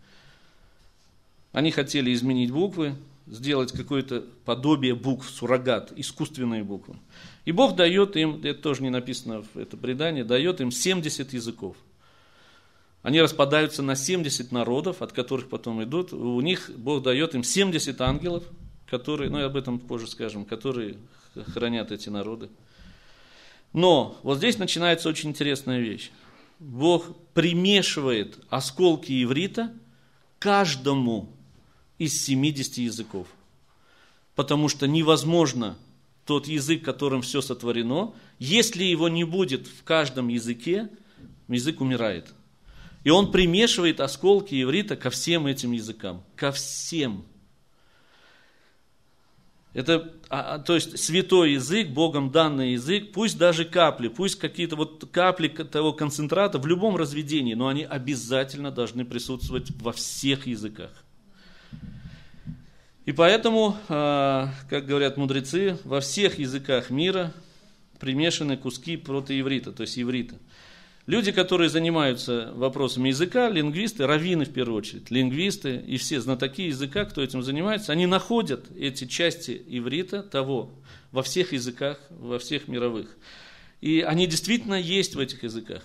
Они 1.53 1.71
хотели 1.71 2.13
изменить 2.13 2.51
буквы, 2.51 2.97
сделать 3.29 3.71
какое-то 3.71 4.25
подобие 4.45 4.97
букв, 4.97 5.31
суррогат, 5.31 5.93
искусственные 5.95 6.65
буквы. 6.65 6.97
И 7.45 7.53
Бог 7.53 7.77
дает 7.77 8.17
им, 8.17 8.41
это 8.43 8.61
тоже 8.61 8.83
не 8.83 8.91
написано 8.91 9.43
в 9.43 9.57
это 9.57 9.77
предание, 9.77 10.25
дает 10.25 10.61
им 10.61 10.73
70 10.73 11.33
языков. 11.33 11.77
Они 13.05 13.21
распадаются 13.21 13.85
на 13.85 13.95
70 13.95 14.51
народов, 14.51 15.01
от 15.01 15.13
которых 15.13 15.49
потом 15.49 15.81
идут. 15.85 16.13
У 16.13 16.41
них 16.41 16.73
Бог 16.77 17.05
дает 17.05 17.37
им 17.37 17.45
70 17.45 18.01
ангелов, 18.01 18.43
которые, 18.99 19.29
ну 19.29 19.41
и 19.41 19.43
об 19.43 19.57
этом 19.57 19.81
позже 19.81 20.07
скажем, 20.07 20.45
которые 20.45 20.99
хранят 21.53 21.91
эти 21.91 22.11
народы. 22.11 22.49
Но 23.73 24.17
вот 24.23 24.39
здесь 24.39 24.59
начинается 24.59 25.09
очень 25.09 25.31
интересная 25.31 25.81
вещь. 25.81 26.13
Бог 26.61 27.17
примешивает 27.35 28.39
осколки 28.51 29.11
иврита 29.25 29.73
каждому 30.39 31.29
из 31.99 32.25
70 32.25 32.79
языков. 32.79 33.27
Потому 34.37 34.69
что 34.69 34.87
невозможно 34.87 35.77
тот 36.25 36.47
язык, 36.47 36.85
которым 36.85 37.23
все 37.23 37.41
сотворено, 37.41 38.15
если 38.39 38.85
его 38.85 39.09
не 39.09 39.25
будет 39.25 39.67
в 39.67 39.83
каждом 39.83 40.29
языке, 40.29 40.89
язык 41.49 41.81
умирает. 41.81 42.33
И 43.03 43.11
он 43.11 43.33
примешивает 43.33 43.99
осколки 43.99 44.63
иврита 44.63 44.95
ко 44.95 45.11
всем 45.11 45.49
этим 45.49 45.73
языкам. 45.73 46.23
Ко 46.37 46.53
всем. 46.53 47.25
Это, 49.75 50.13
а, 50.29 50.55
а, 50.55 50.59
то 50.61 50.77
есть, 50.77 50.99
святой 51.01 51.55
язык, 51.55 51.89
Богом 51.89 52.31
данный 52.31 52.73
язык, 52.73 53.11
пусть 53.13 53.37
даже 53.37 53.65
капли, 53.65 54.07
пусть 54.07 54.39
какие-то 54.39 54.77
вот 54.77 55.09
капли 55.11 55.49
того 55.49 55.93
концентрата 55.93 56.59
в 56.59 56.67
любом 56.67 56.97
разведении, 56.97 57.55
но 57.55 57.67
они 57.67 57.83
обязательно 57.83 58.71
должны 58.71 59.05
присутствовать 59.05 59.73
во 59.81 59.91
всех 59.91 60.47
языках. 60.47 60.93
И 63.05 63.11
поэтому, 63.11 63.77
а, 63.89 64.55
как 64.71 64.87
говорят 64.87 65.17
мудрецы, 65.17 65.77
во 65.85 66.01
всех 66.01 66.39
языках 66.39 66.91
мира 66.91 67.35
примешаны 67.99 68.57
куски 68.57 68.97
протоеврита, 68.97 69.73
то 69.73 69.83
есть 69.83 69.99
иврита. 69.99 70.37
Люди, 71.07 71.33
которые 71.33 71.69
занимаются 71.69 72.53
вопросами 72.55 73.09
языка, 73.09 73.51
лингвисты, 73.51 74.07
раввины 74.07 74.47
в 74.47 74.53
первую 74.53 74.79
очередь, 74.79 75.11
лингвисты 75.11 75.77
и 75.77 75.99
все 75.99 76.19
знатоки 76.19 76.63
языка, 76.63 77.05
кто 77.05 77.21
этим 77.23 77.43
занимается, 77.43 77.93
они 77.93 78.07
находят 78.07 78.67
эти 78.75 79.05
части 79.07 79.63
иврита 79.69 80.23
того 80.23 80.73
во 81.13 81.23
всех 81.23 81.53
языках, 81.53 82.01
во 82.09 82.39
всех 82.39 82.69
мировых. 82.69 83.19
И 83.83 84.01
они 84.01 84.27
действительно 84.27 84.77
есть 84.77 85.15
в 85.15 85.19
этих 85.19 85.43
языках. 85.43 85.83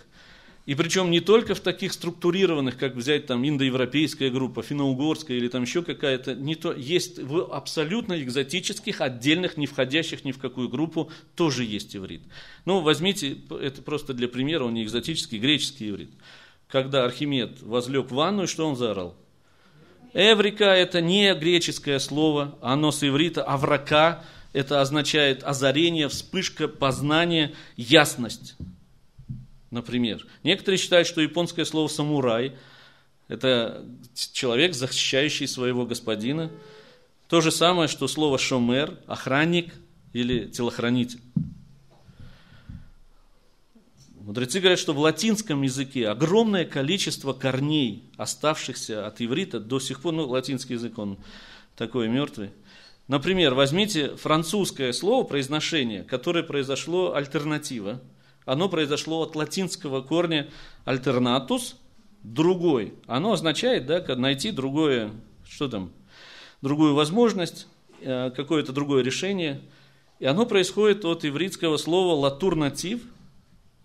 И 0.65 0.75
причем 0.75 1.09
не 1.09 1.19
только 1.19 1.55
в 1.55 1.61
таких 1.61 1.93
структурированных, 1.93 2.77
как 2.77 2.95
взять 2.95 3.25
там 3.25 3.47
индоевропейская 3.47 4.29
группа, 4.29 4.61
финно-угорская 4.61 5.37
или 5.37 5.47
там 5.47 5.63
еще 5.63 5.81
какая-то, 5.81 6.35
не 6.35 6.55
то, 6.55 6.73
есть 6.73 7.17
в 7.17 7.51
абсолютно 7.51 8.21
экзотических, 8.21 9.01
отдельных, 9.01 9.57
не 9.57 9.65
входящих 9.65 10.25
ни 10.25 10.31
в 10.31 10.37
какую 10.37 10.69
группу, 10.69 11.11
тоже 11.35 11.63
есть 11.63 11.95
иврит. 11.95 12.21
Ну, 12.65 12.81
возьмите, 12.81 13.37
это 13.49 13.81
просто 13.81 14.13
для 14.13 14.27
примера, 14.27 14.65
он 14.65 14.75
не 14.75 14.83
экзотический, 14.83 15.39
греческий 15.39 15.89
иврит. 15.89 16.11
Когда 16.67 17.03
Архимед 17.03 17.61
возлег 17.63 18.11
в 18.11 18.13
ванну, 18.13 18.45
что 18.45 18.67
он 18.67 18.75
заорал? 18.75 19.15
Эврика– 20.13 20.65
это 20.65 21.01
не 21.01 21.33
греческое 21.33 21.97
слово, 21.97 22.57
оно 22.61 22.91
с 22.91 23.03
иврита, 23.03 23.43
аврака– 23.43 24.23
это 24.53 24.81
означает 24.81 25.43
озарение, 25.43 26.09
вспышка, 26.09 26.67
познание, 26.67 27.53
ясность 27.75 28.55
например. 29.71 30.25
Некоторые 30.43 30.77
считают, 30.77 31.07
что 31.07 31.21
японское 31.21 31.65
слово 31.65 31.87
самурай– 31.87 32.55
это 33.27 33.85
человек, 34.33 34.73
защищающий 34.73 35.47
своего 35.47 35.85
господина. 35.85 36.51
То 37.27 37.41
же 37.41 37.51
самое, 37.51 37.87
что 37.87 38.07
слово 38.07 38.37
шомер– 38.37 38.97
охранник 39.07 39.73
или 40.13 40.45
телохранитель. 40.45 41.21
Мудрецы 44.21 44.59
говорят, 44.59 44.79
что 44.79 44.93
в 44.93 44.99
латинском 44.99 45.61
языке 45.61 46.07
огромное 46.07 46.65
количество 46.65 47.33
корней, 47.33 48.03
оставшихся 48.17 49.07
от 49.07 49.21
иврита 49.21 49.59
до 49.59 49.79
сих 49.79 50.01
пор, 50.01 50.13
ну, 50.13 50.27
латинский 50.27 50.75
язык, 50.75 50.97
он 50.97 51.17
такой 51.75 52.07
мертвый. 52.07 52.51
Например, 53.07 53.55
возьмите 53.55 54.15
французское 54.17 54.91
слово, 54.93 55.23
произношение, 55.23 56.03
которое 56.03 56.43
произошло 56.43 57.13
альтернатива– 57.13 58.01
оно 58.49 58.67
произошло 58.67 59.21
от 59.21 59.35
латинского 59.35 60.01
корня 60.01 60.49
альтернатус, 60.83 61.75
другой. 62.23 62.95
Оно 63.05 63.33
означает 63.33 63.85
да, 63.85 64.03
найти 64.15 64.49
другое, 64.51 65.11
что 65.47 65.69
там, 65.69 65.91
другую 66.63 66.95
возможность, 66.95 67.67
какое-то 68.01 68.73
другое 68.73 69.03
решение. 69.03 69.61
И 70.17 70.25
оно 70.25 70.47
происходит 70.47 71.05
от 71.05 71.25
ивритского 71.25 71.77
слова 71.77 72.19
латурнатив, 72.19 73.03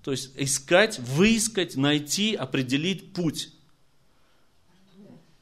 То 0.03 0.13
есть 0.13 0.33
искать, 0.37 0.99
выискать, 0.99 1.77
найти, 1.77 2.35
определить 2.35 3.13
путь. 3.13 3.51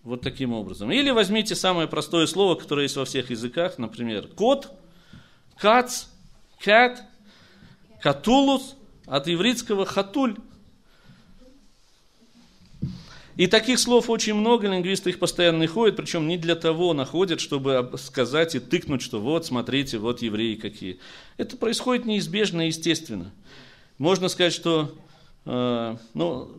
Вот 0.02 0.20
таким 0.20 0.52
образом. 0.52 0.90
Или 0.90 1.10
возьмите 1.10 1.54
самое 1.54 1.86
простое 1.86 2.26
слово, 2.26 2.56
которое 2.56 2.82
есть 2.82 2.96
во 2.96 3.04
всех 3.04 3.30
языках, 3.30 3.78
например, 3.78 4.26
кот, 4.26 4.72
кац, 5.58 6.06
кат, 6.58 7.04
катулус, 8.00 8.74
от 9.12 9.26
еврейского 9.26 9.84
хатуль. 9.84 10.36
И 13.36 13.46
таких 13.46 13.78
слов 13.78 14.08
очень 14.08 14.32
много, 14.32 14.68
лингвисты 14.68 15.10
их 15.10 15.18
постоянно 15.18 15.58
находят, 15.58 15.96
причем 15.96 16.26
не 16.26 16.38
для 16.38 16.54
того 16.54 16.94
находят, 16.94 17.38
чтобы 17.38 17.92
сказать 17.98 18.54
и 18.54 18.58
тыкнуть, 18.58 19.02
что 19.02 19.20
вот, 19.20 19.44
смотрите, 19.44 19.98
вот 19.98 20.22
евреи 20.22 20.54
какие. 20.54 20.98
Это 21.36 21.58
происходит 21.58 22.06
неизбежно 22.06 22.62
и 22.62 22.66
естественно. 22.68 23.32
Можно 23.98 24.28
сказать, 24.28 24.54
что, 24.54 24.94
э, 25.44 25.96
ну, 26.14 26.56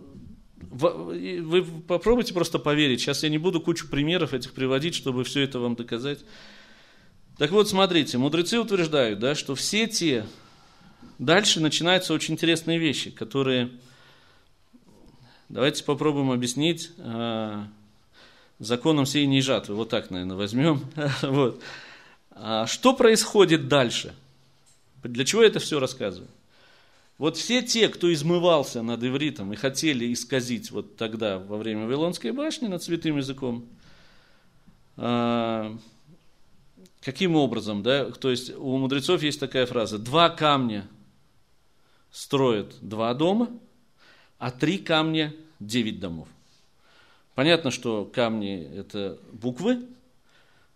вы 0.61 1.63
попробуйте 1.63 2.35
просто 2.35 2.59
поверить. 2.59 3.01
Сейчас 3.01 3.23
я 3.23 3.29
не 3.29 3.39
буду 3.39 3.61
кучу 3.61 3.87
примеров 3.87 4.35
этих 4.35 4.53
приводить, 4.53 4.93
чтобы 4.93 5.23
все 5.23 5.41
это 5.41 5.57
вам 5.59 5.75
доказать. 5.75 6.19
Так 7.39 7.49
вот, 7.49 7.67
смотрите, 7.67 8.19
мудрецы 8.19 8.59
утверждают, 8.59 9.17
да, 9.17 9.33
что 9.33 9.55
все 9.55 9.87
те... 9.87 10.27
Дальше 11.25 11.59
начинаются 11.59 12.13
очень 12.13 12.33
интересные 12.33 12.79
вещи, 12.79 13.09
которые 13.09 13.69
Давайте 15.53 15.83
попробуем 15.83 16.31
объяснить 16.31 16.89
э, 16.97 17.63
законом 18.57 19.05
сеяния 19.05 19.37
и 19.37 19.41
жатвы. 19.41 19.75
Вот 19.75 19.89
так, 19.89 20.09
наверное, 20.09 20.35
возьмем. 20.35 20.83
вот. 21.21 21.61
А 22.31 22.65
что 22.65 22.93
происходит 22.93 23.67
дальше? 23.67 24.15
Для 25.03 25.23
чего 25.25 25.43
я 25.43 25.49
это 25.49 25.59
все 25.59 25.79
рассказываю? 25.79 26.27
Вот 27.19 27.37
все 27.37 27.61
те, 27.61 27.87
кто 27.89 28.11
измывался 28.11 28.81
над 28.81 29.03
ивритом 29.03 29.53
и 29.53 29.55
хотели 29.55 30.11
исказить 30.11 30.71
вот 30.71 30.97
тогда, 30.97 31.37
во 31.37 31.57
время 31.57 31.85
Вавилонской 31.85 32.31
башни, 32.31 32.65
над 32.65 32.81
святым 32.81 33.17
языком, 33.17 33.65
э, 34.97 35.77
каким 37.01 37.35
образом, 37.35 37.83
да, 37.83 38.09
то 38.09 38.31
есть 38.31 38.55
у 38.57 38.77
мудрецов 38.77 39.21
есть 39.21 39.39
такая 39.39 39.67
фраза, 39.67 39.99
два 39.99 40.29
камня 40.31 40.87
строят 42.13 42.75
два 42.79 43.13
дома, 43.15 43.49
а 44.37 44.51
три 44.51 44.77
камня 44.77 45.33
9 45.59 45.99
домов. 45.99 46.27
Понятно, 47.35 47.71
что 47.71 48.05
камни– 48.05 48.69
это 48.75 49.17
буквы, 49.31 49.85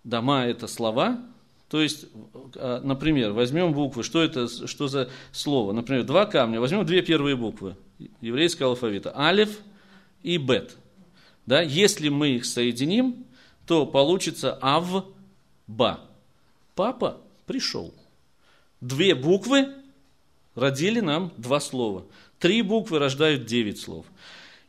дома– 0.03 0.45
это 0.47 0.67
слова. 0.67 1.21
То 1.69 1.81
есть, 1.81 2.07
а, 2.55 2.81
например, 2.81 3.33
возьмем 3.33 3.73
буквы, 3.73 4.01
что 4.01 4.23
это, 4.23 4.47
что 4.67 4.87
за 4.87 5.09
слово? 5.31 5.73
Например, 5.73 6.03
два 6.03 6.25
камня, 6.25 6.59
возьмем 6.59 6.85
две 6.85 7.03
первые 7.03 7.35
буквы 7.35 7.75
еврейского 8.19 8.71
алфавита– 8.71 9.15
алиф 9.17 9.59
и 10.23 10.37
бет. 10.37 10.75
Да? 11.45 11.61
Если 11.61 12.09
мы 12.09 12.29
их 12.29 12.45
соединим, 12.45 13.25
то 13.67 13.85
получится 13.85 14.57
ав-ба. 14.59 16.01
Папа 16.73 17.21
пришел. 17.45 17.93
Две 18.81 19.13
буквы 19.13 19.75
родили 20.57 20.99
нам 20.99 21.31
два 21.37 21.59
слова. 21.59 22.05
Три 22.39 22.61
буквы 22.61 22.99
рождают 22.99 23.45
девять 23.45 23.79
слов 23.79 24.05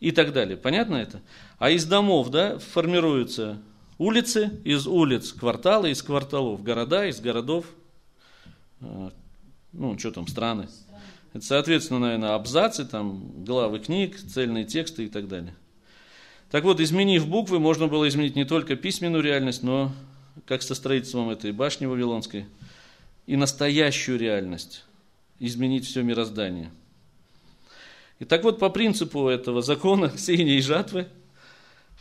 и 0.00 0.12
так 0.12 0.32
далее. 0.32 0.56
Понятно 0.56 0.96
это? 0.96 1.20
А 1.58 1.70
из 1.70 1.84
домов 1.86 2.30
да, 2.30 2.58
формируются 2.58 3.58
улицы, 3.96 4.52
из 4.64 4.86
улиц 4.86 5.32
кварталы, 5.32 5.90
из 5.90 6.02
кварталов 6.02 6.62
города, 6.62 7.06
из 7.06 7.20
городов, 7.20 7.66
э, 8.80 9.10
ну, 9.72 9.98
что 9.98 10.12
там, 10.12 10.26
страны. 10.28 10.68
Это, 11.32 11.44
соответственно, 11.44 12.00
наверное, 12.00 12.34
абзацы, 12.34 12.84
там, 12.84 13.44
главы 13.44 13.80
книг, 13.80 14.16
цельные 14.16 14.64
тексты 14.64 15.04
и 15.04 15.08
так 15.08 15.26
далее. 15.26 15.54
Так 16.50 16.64
вот, 16.64 16.80
изменив 16.80 17.26
буквы, 17.28 17.58
можно 17.58 17.88
было 17.88 18.08
изменить 18.08 18.36
не 18.36 18.44
только 18.44 18.76
письменную 18.76 19.22
реальность, 19.22 19.62
но, 19.62 19.92
как 20.46 20.62
со 20.62 20.74
строительством 20.74 21.28
этой 21.28 21.52
башни 21.52 21.86
Вавилонской, 21.86 22.46
и 23.26 23.36
настоящую 23.36 24.18
реальность, 24.18 24.84
изменить 25.38 25.86
все 25.86 26.02
мироздание– 26.02 26.70
и 28.18 28.24
так 28.24 28.42
вот, 28.42 28.58
по 28.58 28.68
принципу 28.68 29.28
этого 29.28 29.62
закона 29.62 30.12
сеяния 30.18 30.58
и 30.58 30.62
жатвы, 30.62 31.08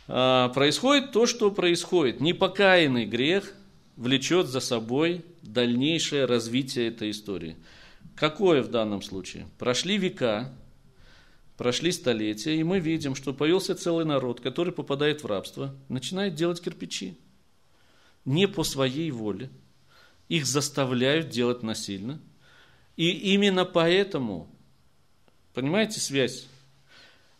а, 0.08 0.48
происходит 0.50 1.12
то, 1.12 1.26
что 1.26 1.50
происходит. 1.50 2.20
Непокаянный 2.20 3.06
грех 3.06 3.54
влечет 3.96 4.46
за 4.48 4.60
собой 4.60 5.24
дальнейшее 5.42 6.24
развитие 6.24 6.88
этой 6.88 7.10
истории. 7.10 7.56
Какое 8.16 8.62
в 8.62 8.68
данном 8.68 9.00
случае? 9.02 9.46
Прошли 9.58 9.96
века, 9.96 10.52
прошли 11.56 11.92
столетия, 11.92 12.56
и 12.56 12.64
мы 12.64 12.80
видим, 12.80 13.14
что 13.14 13.32
появился 13.32 13.76
целый 13.76 14.04
народ, 14.04 14.40
который 14.40 14.72
попадает 14.72 15.22
в 15.22 15.26
рабство, 15.26 15.74
начинает 15.88 16.34
делать 16.34 16.60
кирпичи. 16.60 17.16
Не 18.24 18.48
по 18.48 18.64
своей 18.64 19.10
воле. 19.12 19.50
Их 20.28 20.46
заставляют 20.46 21.30
делать 21.30 21.62
насильно. 21.62 22.20
И 22.98 23.32
именно 23.32 23.64
поэтому 23.64 24.46
Понимаете 25.58 25.98
связь? 25.98 26.46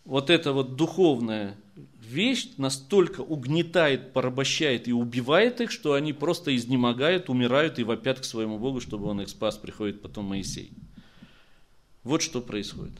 Вот 0.04 0.28
эта 0.28 0.52
вот 0.52 0.74
духовная 0.74 1.54
вещь 2.00 2.48
настолько 2.56 3.20
угнетает, 3.20 4.12
порабощает 4.12 4.88
и 4.88 4.92
убивает 4.92 5.60
их, 5.60 5.70
что 5.70 5.92
они 5.92 6.12
просто 6.12 6.56
изнемогают, 6.56 7.28
умирают 7.28 7.78
и 7.78 7.84
вопят 7.84 8.18
к 8.18 8.24
своему 8.24 8.58
Богу, 8.58 8.80
чтобы 8.80 9.06
он 9.06 9.20
их 9.20 9.28
спас, 9.28 9.56
приходит 9.56 10.02
потом 10.02 10.24
Моисей. 10.24 10.72
Вот 12.02 12.20
что 12.20 12.40
происходит. 12.40 12.94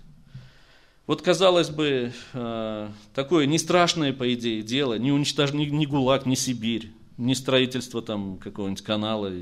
Вот, 1.09 1.21
казалось 1.21 1.71
бы, 1.71 2.13
э, 2.33 2.89
такое 3.13 3.47
не 3.47 3.59
страшное, 3.59 4.13
по 4.13 4.33
идее, 4.33 4.63
дело, 4.63 4.99
не 4.99 5.11
уничтож... 5.11 5.53
ни, 5.53 5.85
ГУЛАГ, 5.85 6.27
ни 6.27 6.37
Сибирь, 6.37 6.93
ни 7.17 7.35
строительство 7.35 8.03
там 8.03 8.39
какого-нибудь 8.39 8.85
канала 8.85 9.33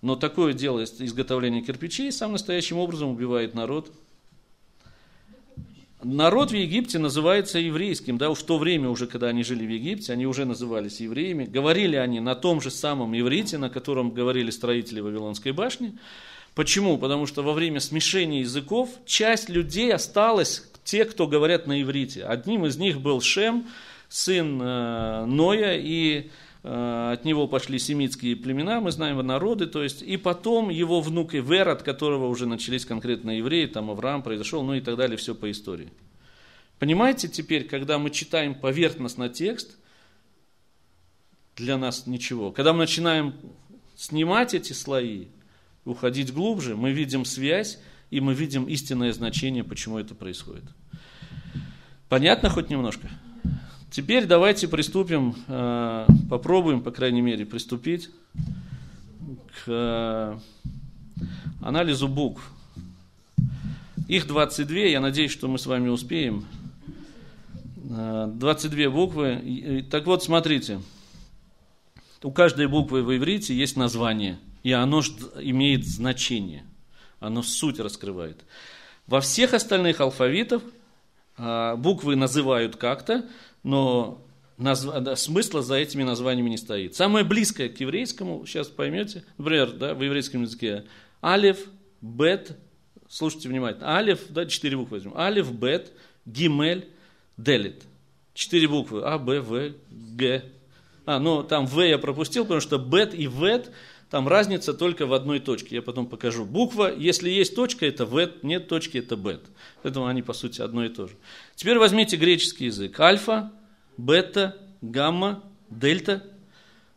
но 0.00 0.16
такое 0.16 0.52
дело 0.52 0.82
изготовления 0.84 1.62
кирпичей 1.62 2.12
сам 2.12 2.32
настоящим 2.32 2.78
образом 2.78 3.10
убивает 3.10 3.54
народ. 3.54 3.92
Народ 6.02 6.52
в 6.52 6.54
Египте 6.54 7.00
называется 7.00 7.58
еврейским, 7.58 8.18
да, 8.18 8.32
в 8.32 8.42
то 8.44 8.56
время 8.56 8.88
уже, 8.88 9.08
когда 9.08 9.28
они 9.28 9.42
жили 9.42 9.66
в 9.66 9.70
Египте, 9.70 10.12
они 10.12 10.26
уже 10.26 10.44
назывались 10.44 11.00
евреями. 11.00 11.44
Говорили 11.44 11.96
они 11.96 12.20
на 12.20 12.36
том 12.36 12.60
же 12.60 12.70
самом 12.70 13.18
иврите, 13.18 13.58
на 13.58 13.68
котором 13.68 14.12
говорили 14.12 14.50
строители 14.50 15.00
Вавилонской 15.00 15.50
башни. 15.50 15.98
Почему? 16.54 16.98
Потому 16.98 17.26
что 17.26 17.42
во 17.42 17.52
время 17.52 17.80
смешения 17.80 18.40
языков 18.40 18.90
часть 19.06 19.48
людей 19.48 19.92
осталась, 19.92 20.70
те, 20.84 21.04
кто 21.04 21.26
говорят 21.26 21.66
на 21.66 21.82
иврите. 21.82 22.24
Одним 22.24 22.64
из 22.64 22.78
них 22.78 23.00
был 23.00 23.20
Шем, 23.20 23.66
сын 24.08 24.58
э, 24.62 25.24
Ноя, 25.26 25.76
и 25.76 26.30
от 26.70 27.24
него 27.24 27.48
пошли 27.48 27.78
семитские 27.78 28.36
племена, 28.36 28.80
мы 28.80 28.90
знаем 28.90 29.26
народы, 29.26 29.66
то 29.66 29.82
есть, 29.82 30.02
и 30.02 30.18
потом 30.18 30.68
его 30.68 31.00
внук 31.00 31.34
Ивер, 31.34 31.70
от 31.70 31.82
которого 31.82 32.26
уже 32.26 32.46
начались 32.46 32.84
конкретно 32.84 33.38
евреи, 33.38 33.64
там 33.66 33.90
Авраам 33.90 34.22
произошел, 34.22 34.62
ну 34.62 34.74
и 34.74 34.82
так 34.82 34.96
далее, 34.96 35.16
все 35.16 35.34
по 35.34 35.50
истории. 35.50 35.90
Понимаете 36.78 37.26
теперь, 37.28 37.66
когда 37.66 37.98
мы 37.98 38.10
читаем 38.10 38.54
поверхностно 38.54 39.30
текст, 39.30 39.78
для 41.56 41.78
нас 41.78 42.06
ничего. 42.06 42.52
Когда 42.52 42.74
мы 42.74 42.80
начинаем 42.80 43.34
снимать 43.96 44.52
эти 44.52 44.74
слои, 44.74 45.28
уходить 45.86 46.34
глубже, 46.34 46.76
мы 46.76 46.92
видим 46.92 47.24
связь, 47.24 47.78
и 48.10 48.20
мы 48.20 48.34
видим 48.34 48.64
истинное 48.64 49.12
значение, 49.14 49.64
почему 49.64 49.98
это 49.98 50.14
происходит. 50.14 50.64
Понятно 52.10 52.50
хоть 52.50 52.68
немножко? 52.68 53.08
Теперь 53.90 54.26
давайте 54.26 54.68
приступим, 54.68 55.34
э, 55.46 56.06
попробуем, 56.28 56.82
по 56.82 56.90
крайней 56.90 57.22
мере, 57.22 57.46
приступить 57.46 58.10
к 59.64 59.64
э, 59.66 60.38
анализу 61.62 62.06
букв. 62.06 62.50
Их 64.06 64.26
22, 64.26 64.76
я 64.76 65.00
надеюсь, 65.00 65.30
что 65.30 65.48
мы 65.48 65.58
с 65.58 65.64
вами 65.64 65.88
успеем. 65.88 66.44
22 67.76 68.78
э, 68.78 68.88
буквы. 68.90 69.86
Так 69.90 70.04
вот, 70.04 70.22
смотрите, 70.22 70.82
у 72.22 72.30
каждой 72.30 72.66
буквы 72.66 73.02
в 73.02 73.16
иврите 73.16 73.54
есть 73.54 73.78
название, 73.78 74.38
и 74.64 74.72
оно 74.72 75.00
имеет 75.40 75.86
значение, 75.86 76.64
оно 77.20 77.42
суть 77.42 77.80
раскрывает. 77.80 78.44
Во 79.06 79.22
всех 79.22 79.54
остальных 79.54 80.00
алфавитах 80.00 80.60
буквы 81.38 82.16
называют 82.16 82.76
как-то, 82.76 83.24
но 83.68 84.24
назв... 84.56 84.88
смысла 85.16 85.60
за 85.60 85.74
этими 85.74 86.02
названиями 86.02 86.48
не 86.48 86.56
стоит. 86.56 86.94
Самое 86.94 87.22
близкое 87.22 87.68
к 87.68 87.78
еврейскому, 87.80 88.46
сейчас 88.46 88.68
поймете, 88.68 89.24
например, 89.36 89.72
да, 89.72 89.92
в 89.94 90.02
еврейском 90.02 90.42
языке, 90.42 90.86
алиф, 91.22 91.66
бет, 92.00 92.56
слушайте 93.10 93.50
внимательно, 93.50 93.94
алиф, 93.94 94.20
да, 94.30 94.46
четыре 94.46 94.78
буквы 94.78 94.96
возьмем, 94.96 95.18
алиф, 95.18 95.52
бет, 95.52 95.92
гимель, 96.24 96.88
делит. 97.36 97.84
Четыре 98.32 98.68
буквы, 98.68 99.02
А, 99.04 99.18
Б, 99.18 99.40
В, 99.40 99.74
Г. 99.90 100.44
А, 101.04 101.18
ну 101.18 101.42
там 101.42 101.66
В 101.66 101.82
я 101.82 101.98
пропустил, 101.98 102.44
потому 102.44 102.62
что 102.62 102.78
бет 102.78 103.12
и 103.12 103.26
вет 103.26 103.70
там 104.10 104.26
разница 104.26 104.72
только 104.72 105.06
в 105.06 105.12
одной 105.12 105.38
точке. 105.38 105.76
Я 105.76 105.82
потом 105.82 106.06
покажу. 106.06 106.44
Буква, 106.46 106.94
если 106.94 107.28
есть 107.28 107.54
точка, 107.54 107.86
это 107.86 108.06
В, 108.06 108.30
нет 108.42 108.66
точки, 108.66 108.98
это 108.98 109.16
бет. 109.16 109.42
Поэтому 109.82 110.06
они, 110.06 110.22
по 110.22 110.32
сути, 110.32 110.62
одно 110.62 110.84
и 110.84 110.88
то 110.88 111.08
же. 111.08 111.14
Теперь 111.54 111.78
возьмите 111.78 112.16
греческий 112.16 112.66
язык. 112.66 112.98
Альфа, 112.98 113.52
бета, 113.98 114.56
гамма, 114.80 115.44
дельта 115.68 116.24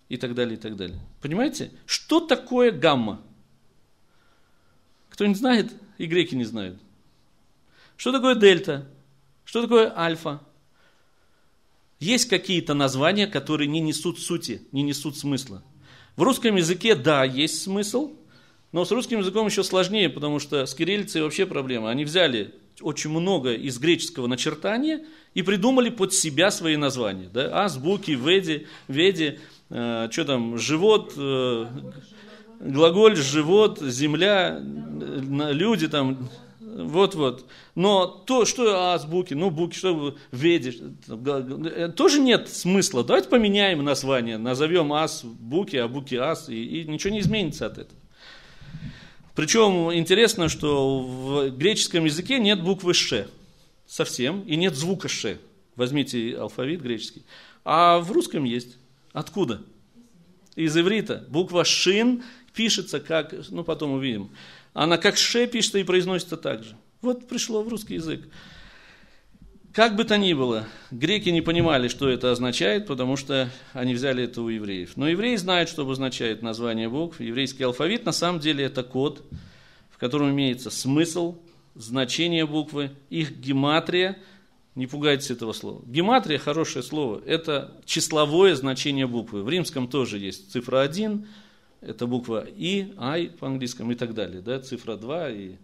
и 0.07 0.15
так 0.15 0.35
далее, 0.35 0.57
и 0.57 0.59
так 0.59 0.77
далее. 0.77 0.99
Понимаете? 1.21 1.71
Что 1.85 2.21
такое 2.21 2.71
гамма? 2.71 3.21
Кто 5.09 5.25
не 5.25 5.35
знает, 5.35 5.71
и 5.97 6.05
греки 6.05 6.35
не 6.35 6.45
знают. 6.45 6.79
Что 7.97 8.13
такое 8.13 8.35
дельта? 8.35 8.87
Что 9.43 9.61
такое 9.61 9.93
альфа? 9.97 10.41
Есть 11.99 12.29
какие-то 12.29 12.73
названия, 12.73 13.27
которые 13.27 13.67
не 13.67 13.81
несут 13.81 14.19
сути, 14.19 14.61
не 14.71 14.81
несут 14.81 15.17
смысла. 15.17 15.61
В 16.15 16.23
русском 16.23 16.55
языке, 16.55 16.95
да, 16.95 17.23
есть 17.23 17.61
смысл, 17.61 18.11
но 18.71 18.85
с 18.85 18.91
русским 18.91 19.19
языком 19.19 19.47
еще 19.47 19.63
сложнее, 19.63 20.09
потому 20.09 20.39
что 20.39 20.65
с 20.65 20.73
кириллицей 20.73 21.21
вообще 21.21 21.45
проблема. 21.45 21.89
Они 21.89 22.05
взяли 22.05 22.53
очень 22.81 23.11
много 23.11 23.53
из 23.53 23.77
греческого 23.79 24.27
начертания 24.27 25.05
и 25.33 25.41
придумали 25.41 25.89
под 25.89 26.13
себя 26.13 26.51
свои 26.51 26.75
названия. 26.77 27.29
Да? 27.33 27.63
Азбуки, 27.63 28.11
веди, 28.11 28.67
веди, 28.87 29.39
э, 29.69 30.07
что 30.11 30.25
там, 30.25 30.57
живот, 30.57 31.13
э, 31.17 31.65
глаголь, 32.59 33.15
живот, 33.15 33.79
земля, 33.81 34.59
э, 34.59 35.53
люди 35.53 35.87
там, 35.87 36.29
вот-вот. 36.73 37.45
Но 37.75 38.05
то, 38.07 38.45
что 38.45 38.93
азбуки, 38.93 39.33
ну, 39.33 39.49
буки, 39.49 39.75
что 39.75 40.15
веди, 40.31 40.81
тоже 41.95 42.19
нет 42.19 42.49
смысла. 42.49 43.03
Давайте 43.03 43.29
поменяем 43.29 43.83
название, 43.83 44.37
назовем 44.37 44.93
ас 44.93 45.23
буки, 45.23 45.75
а 45.75 45.87
буки 45.87 46.15
ас, 46.15 46.49
и, 46.49 46.81
и 46.81 46.85
ничего 46.85 47.13
не 47.13 47.19
изменится 47.19 47.65
от 47.65 47.77
этого. 47.77 47.99
Причем 49.35 49.93
интересно, 49.93 50.49
что 50.49 50.99
в 50.99 51.49
греческом 51.49 52.05
языке 52.05 52.39
нет 52.39 52.61
буквы 52.61 52.93
«ш» 52.93 53.27
совсем, 53.87 54.41
и 54.41 54.55
нет 54.55 54.75
звука 54.75 55.07
«ш». 55.07 55.37
Возьмите 55.75 56.37
алфавит 56.37 56.81
греческий. 56.81 57.23
А 57.63 57.99
в 57.99 58.11
русском 58.11 58.43
есть. 58.43 58.77
Откуда? 59.13 59.61
Из 60.55 60.75
иврита. 60.77 61.25
Буква 61.29 61.63
«шин» 61.63 62.23
пишется 62.53 62.99
как, 62.99 63.33
ну 63.49 63.63
потом 63.63 63.93
увидим, 63.93 64.29
она 64.73 64.97
как 64.97 65.17
«ше» 65.17 65.47
пишется 65.47 65.79
и 65.79 65.83
произносится 65.83 66.37
так 66.37 66.63
же. 66.63 66.75
Вот 67.01 67.27
пришло 67.27 67.63
в 67.63 67.67
русский 67.67 67.95
язык. 67.95 68.27
Как 69.73 69.95
бы 69.95 70.03
то 70.03 70.17
ни 70.17 70.33
было, 70.33 70.67
греки 70.91 71.29
не 71.29 71.41
понимали, 71.41 71.87
что 71.87 72.09
это 72.09 72.31
означает, 72.31 72.87
потому 72.87 73.15
что 73.15 73.49
они 73.71 73.93
взяли 73.93 74.25
это 74.25 74.41
у 74.41 74.49
евреев. 74.49 74.97
Но 74.97 75.07
евреи 75.07 75.37
знают, 75.37 75.69
что 75.69 75.83
обозначает 75.83 76.41
название 76.41 76.89
букв. 76.89 77.21
Еврейский 77.21 77.63
алфавит 77.63 78.05
на 78.05 78.11
самом 78.11 78.41
деле 78.41 78.65
это 78.65 78.83
код, 78.83 79.23
в 79.89 79.97
котором 79.97 80.31
имеется 80.31 80.69
смысл, 80.69 81.37
значение 81.75 82.45
буквы, 82.45 82.91
их 83.09 83.31
гематрия. 83.37 84.17
Не 84.75 84.87
пугайтесь 84.87 85.31
этого 85.31 85.53
слова. 85.53 85.81
Гематрия– 85.85 86.37
хорошее 86.39 86.83
слово. 86.83 87.21
Это 87.25 87.71
числовое 87.85 88.55
значение 88.55 89.07
буквы. 89.07 89.41
В 89.41 89.49
римском 89.49 89.87
тоже 89.87 90.19
есть 90.19 90.51
цифра 90.51 90.81
1, 90.81 91.27
это 91.81 92.07
буква 92.07 92.45
И, 92.47 92.93
I 92.97 93.27
по 93.27 93.47
английскому 93.47 93.91
и 93.91 93.95
так 93.95 94.13
далее. 94.13 94.41
Да? 94.41 94.59
Цифра 94.59 94.95
2 94.95 95.29
и 95.29 95.55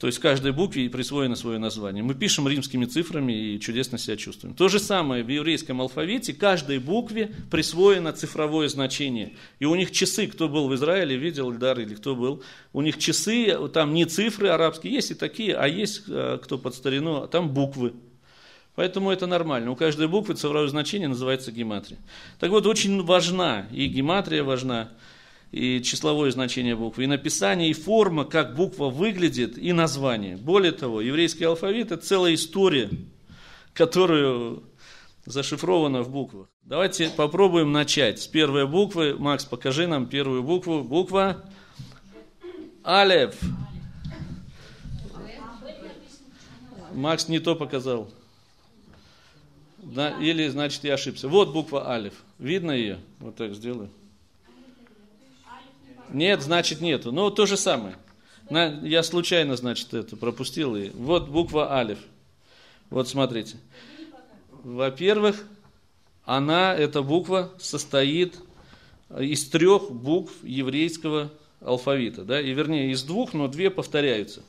то 0.00 0.08
есть 0.08 0.18
каждой 0.18 0.50
букве 0.50 0.90
присвоено 0.90 1.36
свое 1.36 1.60
название. 1.60 2.02
Мы 2.02 2.14
пишем 2.14 2.48
римскими 2.48 2.86
цифрами 2.86 3.32
и 3.32 3.60
чудесно 3.60 3.98
себя 3.98 4.16
чувствуем. 4.16 4.56
То 4.56 4.66
же 4.66 4.80
самое 4.80 5.22
в 5.22 5.28
еврейском 5.28 5.80
алфавите, 5.80 6.34
каждой 6.34 6.80
букве 6.80 7.30
присвоено 7.52 8.12
цифровое 8.12 8.66
значение. 8.68 9.34
И 9.60 9.64
у 9.64 9.76
них 9.76 9.92
часы, 9.92 10.26
кто 10.26 10.48
был 10.48 10.66
в 10.66 10.74
Израиле, 10.74 11.16
видел 11.16 11.52
Ильдар 11.52 11.78
или 11.78 11.94
кто 11.94 12.16
был, 12.16 12.42
у 12.72 12.82
них 12.82 12.98
часы, 12.98 13.56
там 13.68 13.94
не 13.94 14.06
цифры 14.06 14.48
арабские, 14.48 14.92
есть 14.92 15.12
и 15.12 15.14
такие, 15.14 15.54
а 15.54 15.68
есть, 15.68 16.02
э, 16.08 16.40
кто 16.42 16.58
под 16.58 16.74
старину, 16.74 17.22
а 17.22 17.28
там 17.28 17.50
буквы. 17.50 17.92
Поэтому 18.74 19.12
это 19.12 19.28
нормально. 19.28 19.70
У 19.70 19.76
каждой 19.76 20.08
буквы 20.08 20.34
цифровое 20.34 20.66
значение 20.66 21.06
называется 21.06 21.52
гематрия. 21.52 22.00
Так 22.40 22.50
вот, 22.50 22.66
очень 22.66 23.04
важна, 23.04 23.68
и 23.70 23.86
гематрия 23.86 24.42
важна, 24.42 24.90
и 25.52 25.82
числовое 25.82 26.30
значение 26.30 26.76
буквы, 26.76 27.04
и 27.04 27.06
написание, 27.06 27.70
и 27.70 27.72
форма, 27.72 28.24
как 28.24 28.54
буква 28.56 28.90
выглядит, 28.90 29.56
и 29.58 29.72
название. 29.72 30.36
Более 30.36 30.72
того, 30.72 31.00
еврейский 31.00 31.44
алфавит– 31.44 31.86
это 31.92 32.02
целая 32.02 32.34
история, 32.34 32.90
которую 33.72 34.64
зашифрована 35.24 36.02
в 36.02 36.10
буквах. 36.10 36.48
Давайте 36.62 37.10
попробуем 37.10 37.72
начать 37.72 38.20
с 38.20 38.26
первой 38.26 38.66
буквы. 38.66 39.16
Макс, 39.18 39.44
покажи 39.44 39.86
нам 39.86 40.06
первую 40.06 40.42
букву. 40.42 40.82
Буква 40.82 41.44
Алев. 42.82 43.36
Макс 46.92 47.28
не 47.28 47.38
то 47.40 47.54
показал. 47.54 48.10
Или, 50.20 50.48
значит, 50.48 50.82
я 50.84 50.94
ошибся. 50.94 51.28
Вот 51.28 51.52
буква 51.52 51.92
Алев. 51.94 52.14
Видно 52.38 52.72
ее? 52.72 52.98
Вот 53.20 53.36
так 53.36 53.54
сделаю. 53.54 53.90
Нет, 56.10 56.42
значит 56.42 56.80
нету. 56.80 57.12
Ну, 57.12 57.30
то 57.30 57.46
же 57.46 57.56
самое. 57.56 57.96
На, 58.50 58.66
я 58.80 59.02
случайно, 59.02 59.56
значит, 59.56 59.92
это 59.94 60.16
пропустил. 60.16 60.76
И 60.76 60.90
вот 60.90 61.28
буква 61.28 61.74
Алиф. 61.74 61.98
Вот 62.90 63.08
смотрите. 63.08 63.56
Во-первых, 64.62 65.44
она, 66.24 66.74
эта 66.74 67.02
буква, 67.02 67.52
состоит 67.58 68.38
из 69.18 69.48
трех 69.48 69.90
букв 69.90 70.32
еврейского 70.42 71.32
алфавита. 71.60 72.24
Да? 72.24 72.40
И 72.40 72.52
вернее, 72.52 72.90
из 72.90 73.02
двух, 73.02 73.32
но 73.32 73.48
две 73.48 73.70
повторяются. 73.70 74.42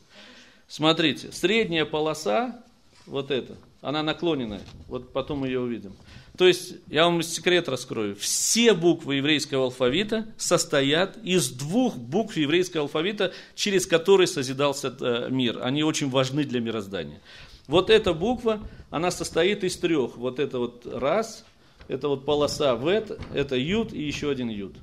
Смотрите, 0.68 1.32
средняя 1.32 1.86
полоса, 1.86 2.62
вот 3.06 3.32
эта, 3.32 3.56
она 3.82 4.04
наклоненная. 4.04 4.62
Вот 4.88 5.14
потом 5.14 5.46
ее 5.46 5.60
увидим. 5.60 5.94
То 6.38 6.48
есть, 6.48 6.76
я 6.88 7.06
вам 7.06 7.24
секрет 7.24 7.68
раскрою. 7.68 8.16
Все 8.16 8.76
буквы 8.76 9.16
еврейского 9.16 9.66
алфавита 9.66 10.28
состоят 10.38 11.18
из 11.24 11.50
двух 11.50 11.98
букв 11.98 12.38
еврейского 12.38 12.84
алфавита, 12.84 13.34
через 13.56 13.88
которые 13.88 14.28
созидался 14.28 14.96
э, 15.00 15.30
мир. 15.32 15.60
Они 15.64 15.84
очень 15.84 16.10
важны 16.12 16.44
для 16.44 16.60
мироздания. 16.60 17.22
Вот 17.66 17.90
эта 17.90 18.14
буква, 18.14 18.62
она 18.92 19.10
состоит 19.10 19.64
из 19.64 19.78
трех. 19.78 20.16
Вот 20.16 20.40
это 20.40 20.60
вот 20.60 20.86
раз, 20.86 21.44
это 21.88 22.08
вот 22.08 22.24
полоса 22.24 22.76
в 22.76 22.86
это, 22.86 23.20
это 23.34 23.56
ют 23.56 23.92
и 23.92 24.04
еще 24.04 24.30
один 24.30 24.50
ют. 24.50 24.76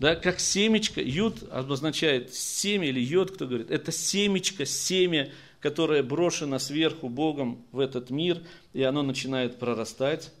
Да, 0.00 0.16
как 0.16 0.40
семечко, 0.40 1.00
ют 1.00 1.44
обозначает 1.52 2.34
семя 2.34 2.88
или 2.88 2.98
йод, 2.98 3.30
кто 3.30 3.46
говорит, 3.46 3.70
это 3.70 3.92
семечко, 3.92 4.66
семя, 4.66 5.30
которое 5.60 6.02
брошено 6.02 6.58
сверху 6.58 7.08
Богом 7.08 7.64
в 7.70 7.78
этот 7.78 8.10
мир, 8.10 8.42
и 8.72 8.82
оно 8.82 9.02
начинает 9.02 9.60
прорастать 9.60 10.32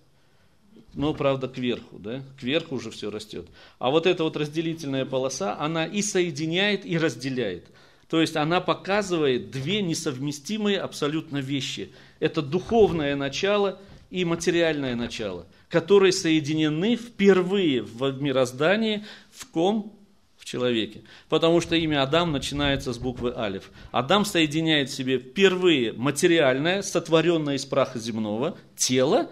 но, 0.94 1.14
правда, 1.14 1.48
кверху, 1.48 1.98
да, 1.98 2.22
кверху 2.38 2.76
уже 2.76 2.90
все 2.90 3.10
растет. 3.10 3.46
А 3.78 3.90
вот 3.90 4.06
эта 4.06 4.24
вот 4.24 4.36
разделительная 4.36 5.04
полоса, 5.04 5.58
она 5.58 5.86
и 5.86 6.02
соединяет, 6.02 6.86
и 6.86 6.98
разделяет. 6.98 7.66
То 8.08 8.20
есть 8.20 8.36
она 8.36 8.60
показывает 8.60 9.50
две 9.50 9.82
несовместимые 9.82 10.78
абсолютно 10.78 11.38
вещи. 11.38 11.90
Это 12.20 12.42
духовное 12.42 13.16
начало 13.16 13.80
и 14.10 14.24
материальное 14.24 14.94
начало, 14.94 15.46
которые 15.68 16.12
соединены 16.12 16.96
впервые 16.96 17.82
в 17.82 18.22
мироздании 18.22 19.04
в 19.32 19.46
ком? 19.46 19.98
В 20.36 20.44
человеке. 20.44 21.00
Потому 21.30 21.62
что 21.62 21.74
имя 21.74 22.02
Адам 22.02 22.30
начинается 22.30 22.92
с 22.92 22.98
буквы 22.98 23.32
Алиф. 23.34 23.70
Адам 23.92 24.26
соединяет 24.26 24.90
в 24.90 24.94
себе 24.94 25.18
впервые 25.18 25.94
материальное, 25.94 26.82
сотворенное 26.82 27.54
из 27.54 27.64
праха 27.64 27.98
земного, 27.98 28.58
тело, 28.76 29.30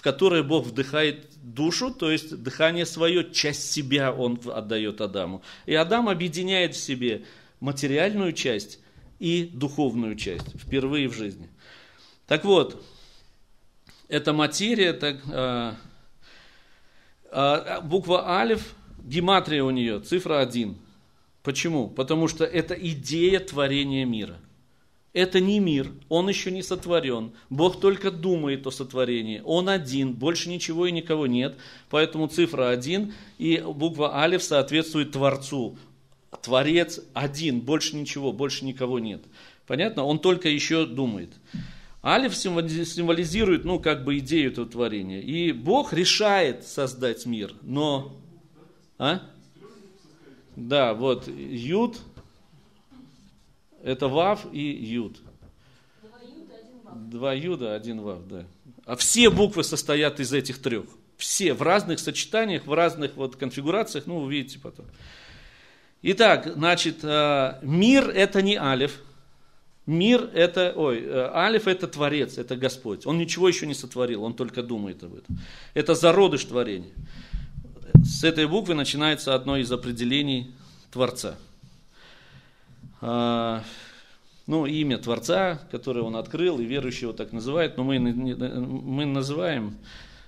в 0.00 0.02
которое 0.02 0.42
Бог 0.42 0.64
вдыхает 0.64 1.26
душу, 1.42 1.92
то 1.92 2.10
есть 2.10 2.42
дыхание 2.42 2.86
свое, 2.86 3.30
часть 3.32 3.70
себя 3.70 4.10
он 4.10 4.40
отдает 4.46 5.02
Адаму. 5.02 5.42
И 5.66 5.74
Адам 5.74 6.08
объединяет 6.08 6.74
в 6.74 6.78
себе 6.78 7.26
материальную 7.60 8.32
часть 8.32 8.80
и 9.18 9.50
духовную 9.52 10.16
часть 10.16 10.58
впервые 10.58 11.06
в 11.06 11.12
жизни. 11.12 11.50
Так 12.26 12.46
вот, 12.46 12.82
эта 14.08 14.32
материя, 14.32 14.94
так, 14.94 15.20
а, 15.30 15.76
а, 17.30 17.82
буква 17.82 18.38
Алиф, 18.38 18.74
гематрия 19.04 19.62
у 19.62 19.68
нее, 19.68 20.00
цифра 20.00 20.40
1. 20.40 20.78
Почему? 21.42 21.88
Потому 21.88 22.26
что 22.26 22.46
это 22.46 22.72
идея 22.72 23.38
творения 23.38 24.06
мира– 24.06 24.38
это 25.12 25.40
не 25.40 25.58
мир, 25.58 25.92
он 26.08 26.28
еще 26.28 26.50
не 26.50 26.62
сотворен. 26.62 27.32
Бог 27.48 27.80
только 27.80 28.10
думает 28.10 28.66
о 28.66 28.70
сотворении. 28.70 29.42
Он 29.44 29.68
один, 29.68 30.14
больше 30.14 30.48
ничего 30.48 30.86
и 30.86 30.92
никого 30.92 31.26
нет. 31.26 31.56
Поэтому 31.88 32.28
цифра 32.28 32.70
один 32.70 33.12
и 33.38 33.58
буква 33.58 34.18
Алиф 34.18 34.42
соответствует 34.42 35.12
Творцу. 35.12 35.76
Творец 36.42 37.00
один, 37.12 37.60
больше 37.60 37.96
ничего, 37.96 38.32
больше 38.32 38.64
никого 38.64 39.00
нет. 39.00 39.22
Понятно? 39.66 40.04
Он 40.04 40.20
только 40.20 40.48
еще 40.48 40.86
думает. 40.86 41.32
Алиф 42.04 42.36
символизирует, 42.36 43.64
ну, 43.64 43.80
как 43.80 44.04
бы 44.04 44.18
идею 44.18 44.52
этого 44.52 44.66
творения. 44.66 45.20
И 45.20 45.52
Бог 45.52 45.92
решает 45.92 46.66
создать 46.66 47.26
мир, 47.26 47.52
но... 47.62 48.16
А? 48.96 49.22
Да, 50.56 50.94
вот 50.94 51.28
Юд, 51.28 51.98
это 53.82 54.08
Вав 54.08 54.46
и 54.52 54.60
Юд. 54.60 55.20
Два 56.94 57.32
Юда, 57.32 57.74
один 57.74 58.00
Вав, 58.00 58.26
да. 58.26 58.44
А 58.84 58.96
все 58.96 59.30
буквы 59.30 59.64
состоят 59.64 60.20
из 60.20 60.32
этих 60.32 60.60
трех. 60.60 60.86
Все, 61.16 61.52
в 61.52 61.62
разных 61.62 61.98
сочетаниях, 62.00 62.66
в 62.66 62.72
разных 62.72 63.16
вот 63.16 63.36
конфигурациях, 63.36 64.06
ну, 64.06 64.18
увидите 64.18 64.58
потом. 64.58 64.86
Итак, 66.02 66.52
значит, 66.54 66.98
э, 67.02 67.58
мир 67.62 68.08
это 68.08 68.42
не 68.42 68.56
Алиф. 68.56 69.00
Мир 69.86 70.30
это, 70.32 70.72
ой, 70.74 71.02
э, 71.02 71.30
Алиф 71.34 71.66
это 71.66 71.88
Творец, 71.88 72.38
это 72.38 72.56
Господь. 72.56 73.06
Он 73.06 73.18
ничего 73.18 73.48
еще 73.48 73.66
не 73.66 73.74
сотворил, 73.74 74.22
он 74.22 74.34
только 74.34 74.62
думает 74.62 75.02
об 75.02 75.14
этом. 75.14 75.38
Это 75.74 75.94
зародыш 75.94 76.44
творения. 76.44 76.92
С 78.02 78.24
этой 78.24 78.46
буквы 78.46 78.74
начинается 78.74 79.34
одно 79.34 79.58
из 79.58 79.70
определений 79.70 80.54
Творца. 80.90 81.36
А, 83.00 83.62
ну, 84.46 84.66
имя 84.66 84.98
Творца, 84.98 85.60
которое 85.70 86.02
он 86.02 86.16
открыл, 86.16 86.58
и 86.58 86.64
верующего 86.64 87.12
так 87.12 87.32
называют, 87.32 87.76
но 87.76 87.84
мы, 87.84 87.98
мы 87.98 89.06
называем 89.06 89.76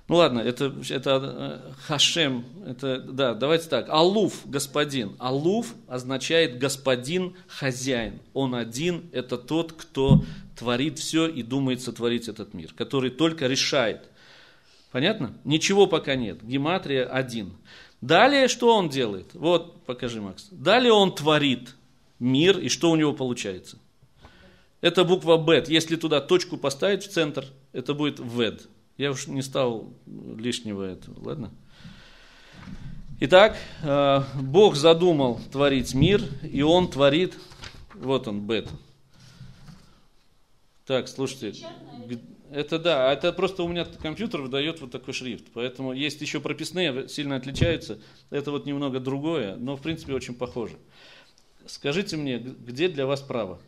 ну 0.08 0.16
ладно, 0.16 0.40
это, 0.40 0.74
это 0.90 1.20
э, 1.22 1.72
Хашем, 1.86 2.44
это, 2.66 2.98
да, 2.98 3.34
давайте 3.34 3.68
так. 3.68 3.88
Алуф, 3.88 4.42
господин. 4.44 5.14
Алуф 5.18 5.74
означает 5.88 6.58
господин, 6.58 7.34
хозяин. 7.46 8.20
Он 8.34 8.54
один, 8.54 9.08
это 9.12 9.38
тот, 9.38 9.72
кто 9.72 10.24
творит 10.58 10.98
все 10.98 11.28
и 11.28 11.42
думает 11.42 11.80
сотворить 11.80 12.28
этот 12.28 12.52
мир, 12.52 12.74
который 12.76 13.10
только 13.10 13.46
решает. 13.46 14.02
Понятно? 14.90 15.32
Ничего 15.44 15.86
пока 15.86 16.16
нет. 16.16 16.44
Гематрия 16.44 17.06
один. 17.06 17.54
Далее 18.00 18.48
что 18.48 18.76
он 18.76 18.88
делает? 18.88 19.32
Вот, 19.32 19.84
покажи, 19.86 20.20
Макс. 20.20 20.48
Далее 20.50 20.92
он 20.92 21.14
творит 21.14 21.74
мир, 22.22 22.58
и 22.58 22.68
что 22.68 22.90
у 22.90 22.96
него 22.96 23.12
получается? 23.12 23.78
Это 24.80 25.04
буква 25.04 25.36
Бет. 25.36 25.68
Если 25.68 25.96
туда 25.96 26.20
точку 26.20 26.56
поставить 26.56 27.04
в 27.04 27.10
центр, 27.10 27.46
это 27.72 27.94
будет 27.94 28.18
Вед. 28.18 28.68
Я 28.96 29.10
уж 29.10 29.26
не 29.26 29.42
стал 29.42 29.92
лишнего 30.06 30.82
этого, 30.82 31.28
ладно? 31.28 31.50
Итак, 33.20 33.56
э, 33.82 34.22
Бог 34.40 34.74
задумал 34.74 35.40
творить 35.52 35.94
мир, 35.94 36.22
и 36.42 36.62
Он 36.62 36.90
творит, 36.90 37.38
вот 37.94 38.26
он, 38.26 38.40
бет. 38.40 38.68
Так, 40.86 41.06
слушайте, 41.06 41.64
это 42.50 42.80
да, 42.80 43.12
это 43.12 43.32
просто 43.32 43.62
у 43.62 43.68
меня 43.68 43.84
компьютер 43.84 44.42
выдает 44.42 44.80
вот 44.80 44.90
такой 44.90 45.14
шрифт, 45.14 45.44
поэтому 45.54 45.92
есть 45.92 46.20
еще 46.20 46.40
прописные, 46.40 47.08
сильно 47.08 47.36
отличаются, 47.36 48.00
это 48.30 48.50
вот 48.50 48.66
немного 48.66 48.98
другое, 48.98 49.54
но 49.54 49.76
в 49.76 49.82
принципе 49.82 50.14
очень 50.14 50.34
похоже. 50.34 50.76
Скажите 51.66 52.16
мне, 52.16 52.38
где 52.38 52.88
для 52.88 53.06
вас 53.06 53.20
право? 53.20 53.60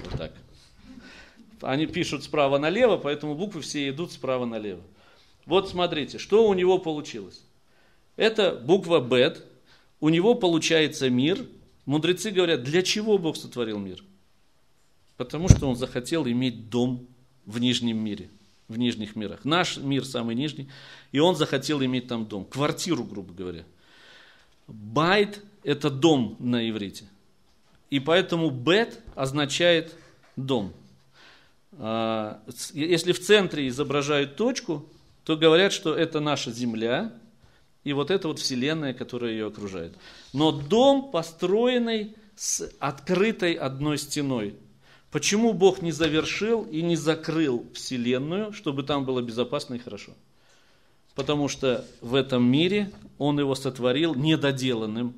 Вот 0.00 0.18
так 0.18 0.32
они 1.62 1.86
пишут 1.86 2.24
справа 2.24 2.58
налево, 2.58 2.96
поэтому 2.96 3.34
буквы 3.34 3.60
все 3.60 3.88
идут 3.88 4.12
справа 4.12 4.44
налево. 4.44 4.82
Вот 5.46 5.68
смотрите, 5.70 6.18
что 6.18 6.48
у 6.48 6.54
него 6.54 6.78
получилось. 6.78 7.42
Это 8.16 8.52
буква 8.54 9.00
Бет, 9.00 9.44
у 10.00 10.08
него 10.08 10.34
получается 10.34 11.08
мир. 11.10 11.46
Мудрецы 11.86 12.30
говорят, 12.30 12.62
для 12.62 12.82
чего 12.82 13.18
Бог 13.18 13.36
сотворил 13.36 13.78
мир? 13.78 14.04
Потому 15.16 15.48
что 15.48 15.68
он 15.68 15.76
захотел 15.76 16.26
иметь 16.26 16.68
дом 16.68 17.06
в 17.44 17.58
нижнем 17.58 17.98
мире, 17.98 18.28
в 18.68 18.78
нижних 18.78 19.16
мирах. 19.16 19.44
Наш 19.44 19.78
мир 19.78 20.04
самый 20.04 20.34
нижний, 20.34 20.68
и 21.10 21.18
он 21.18 21.36
захотел 21.36 21.82
иметь 21.82 22.08
там 22.08 22.26
дом, 22.26 22.44
квартиру, 22.44 23.04
грубо 23.04 23.32
говоря. 23.32 23.64
Байт– 24.72 25.40
это 25.62 25.90
дом 25.90 26.36
на 26.38 26.68
иврите. 26.68 27.04
И 27.90 28.00
поэтому 28.00 28.50
бет 28.50 29.00
означает 29.14 29.94
дом– 30.36 30.72
а, 31.78 32.42
если 32.74 33.12
в 33.12 33.20
центре 33.20 33.68
изображают 33.68 34.36
точку, 34.36 34.86
то 35.24 35.36
говорят, 35.36 35.72
что 35.72 35.94
это 35.94 36.20
наша 36.20 36.50
Земля, 36.50 37.12
и 37.84 37.92
вот 37.92 38.10
это 38.10 38.28
вот 38.28 38.38
Вселенная, 38.38 38.94
которая 38.94 39.32
ее 39.32 39.46
окружает. 39.46 39.94
Но 40.32 40.52
дом, 40.52 41.10
построенный 41.10 42.14
с 42.36 42.70
открытой 42.78 43.54
одной 43.54 43.98
стеной. 43.98 44.56
Почему 45.10 45.52
Бог 45.52 45.82
не 45.82 45.92
завершил 45.92 46.62
и 46.62 46.82
не 46.82 46.96
закрыл 46.96 47.66
Вселенную, 47.74 48.52
чтобы 48.52 48.82
там 48.82 49.04
было 49.04 49.20
безопасно 49.20 49.74
и 49.74 49.78
хорошо? 49.78 50.12
Потому 51.14 51.48
что 51.48 51.84
в 52.00 52.14
этом 52.14 52.44
мире 52.44 52.90
Он 53.18 53.38
его 53.38 53.54
сотворил 53.54 54.14
недоделанным. 54.14 55.14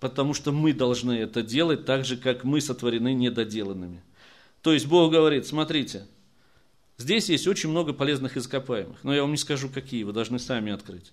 Потому 0.00 0.34
что 0.34 0.52
мы 0.52 0.72
должны 0.72 1.12
это 1.12 1.42
делать 1.42 1.84
так 1.84 2.04
же, 2.04 2.16
как 2.16 2.44
мы 2.44 2.60
сотворены 2.60 3.14
недоделанными. 3.14 4.02
То 4.62 4.72
есть 4.72 4.86
Бог 4.86 5.12
говорит, 5.12 5.46
смотрите, 5.46 6.06
здесь 6.98 7.28
есть 7.28 7.46
очень 7.46 7.70
много 7.70 7.92
полезных 7.92 8.36
ископаемых, 8.36 8.98
но 9.04 9.14
я 9.14 9.22
вам 9.22 9.30
не 9.30 9.36
скажу 9.36 9.68
какие, 9.68 10.02
вы 10.02 10.12
должны 10.12 10.38
сами 10.38 10.72
открыть. 10.72 11.12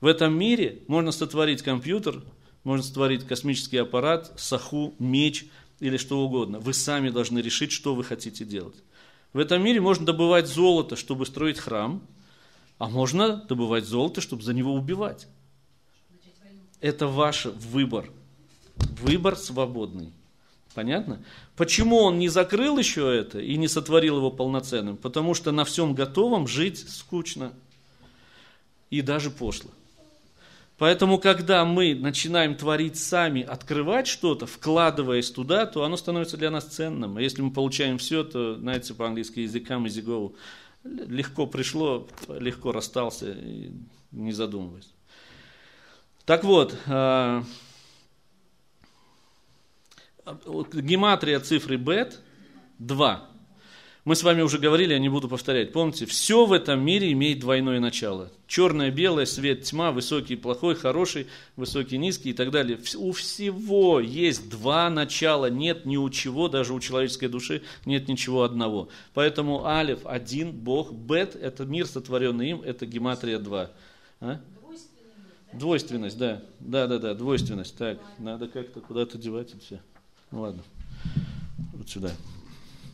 В 0.00 0.06
этом 0.06 0.36
мире 0.38 0.82
можно 0.88 1.10
сотворить 1.10 1.62
компьютер, 1.62 2.22
можно 2.64 2.84
сотворить 2.84 3.26
космический 3.26 3.78
аппарат, 3.78 4.32
саху, 4.36 4.94
меч 4.98 5.46
или 5.80 5.96
что 5.96 6.20
угодно. 6.20 6.60
Вы 6.60 6.74
сами 6.74 7.10
должны 7.10 7.38
решить, 7.40 7.72
что 7.72 7.94
вы 7.94 8.04
хотите 8.04 8.44
делать. 8.44 8.76
В 9.32 9.38
этом 9.38 9.64
мире 9.64 9.80
можно 9.80 10.06
добывать 10.06 10.46
золото, 10.46 10.94
чтобы 10.94 11.26
строить 11.26 11.58
храм, 11.58 12.02
а 12.82 12.88
можно 12.88 13.36
добывать 13.36 13.84
золото, 13.84 14.20
чтобы 14.20 14.42
за 14.42 14.52
него 14.52 14.74
убивать. 14.74 15.28
Это 16.80 17.06
ваш 17.06 17.44
выбор. 17.44 18.10
Выбор 18.74 19.36
свободный. 19.36 20.12
Понятно? 20.74 21.22
Почему 21.54 21.98
он 21.98 22.18
не 22.18 22.28
закрыл 22.28 22.76
еще 22.76 23.16
это 23.16 23.38
и 23.38 23.56
не 23.56 23.68
сотворил 23.68 24.16
его 24.16 24.32
полноценным? 24.32 24.96
Потому 24.96 25.34
что 25.34 25.52
на 25.52 25.64
всем 25.64 25.94
готовом 25.94 26.48
жить 26.48 26.84
скучно 26.90 27.52
и 28.90 29.00
даже 29.00 29.30
пошло. 29.30 29.70
Поэтому, 30.76 31.18
когда 31.18 31.64
мы 31.64 31.94
начинаем 31.94 32.56
творить 32.56 32.98
сами, 32.98 33.42
открывать 33.42 34.08
что-то, 34.08 34.46
вкладываясь 34.46 35.30
туда, 35.30 35.66
то 35.66 35.84
оно 35.84 35.96
становится 35.96 36.36
для 36.36 36.50
нас 36.50 36.64
ценным. 36.64 37.16
А 37.16 37.22
если 37.22 37.42
мы 37.42 37.52
получаем 37.52 37.98
все, 37.98 38.24
то, 38.24 38.56
знаете, 38.56 38.92
по-английски 38.92 39.38
языкам 39.38 39.86
easy 39.86 40.04
go. 40.04 40.34
Легко 40.84 41.46
пришло, 41.46 42.08
легко 42.28 42.72
расстался, 42.72 43.36
не 44.10 44.32
задумываясь. 44.32 44.92
Так 46.24 46.44
вот, 46.44 46.76
а, 46.86 47.44
гематрия 50.72 51.40
цифры 51.40 51.76
бет 51.76 52.20
2. 52.78 53.31
Мы 54.04 54.16
с 54.16 54.24
вами 54.24 54.42
уже 54.42 54.58
говорили, 54.58 54.94
я 54.94 54.98
не 54.98 55.08
буду 55.08 55.28
повторять. 55.28 55.72
Помните, 55.72 56.06
все 56.06 56.44
в 56.44 56.52
этом 56.52 56.84
мире 56.84 57.12
имеет 57.12 57.38
двойное 57.38 57.78
начало. 57.78 58.32
Черное, 58.48 58.90
белое, 58.90 59.26
свет, 59.26 59.62
тьма, 59.62 59.92
высокий, 59.92 60.34
плохой, 60.34 60.74
хороший, 60.74 61.28
высокий, 61.54 61.98
низкий 61.98 62.30
и 62.30 62.32
так 62.32 62.50
далее. 62.50 62.80
У 62.96 63.12
всего 63.12 64.00
есть 64.00 64.50
два 64.50 64.90
начала, 64.90 65.48
нет 65.48 65.86
ни 65.86 65.96
у 65.96 66.10
чего, 66.10 66.48
даже 66.48 66.74
у 66.74 66.80
человеческой 66.80 67.28
души 67.28 67.62
нет 67.84 68.08
ничего 68.08 68.42
одного. 68.42 68.88
Поэтому 69.14 69.66
Алиф 69.66 70.00
один, 70.04 70.50
Бог, 70.50 70.92
Бет– 70.92 71.36
это 71.40 71.64
мир, 71.64 71.86
сотворенный 71.86 72.50
им, 72.50 72.62
это 72.62 72.86
гематрия 72.86 73.38
2. 73.38 73.70
А? 74.20 74.40
Двойственность, 75.52 76.18
да. 76.18 76.42
Да, 76.58 76.88
да, 76.88 76.98
да, 76.98 77.14
двойственность. 77.14 77.76
Так, 77.76 78.00
надо 78.18 78.48
как-то 78.48 78.80
куда-то 78.80 79.16
девать 79.16 79.50
это 79.50 79.60
все. 79.60 79.80
Ну 80.32 80.40
ладно, 80.40 80.62
вот 81.74 81.88
сюда. 81.88 82.10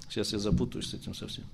Сейчас 0.09 0.33
я 0.33 0.39
запутаюсь 0.39 0.89
с 0.89 0.95
этим 0.95 1.15
совсем. 1.15 1.45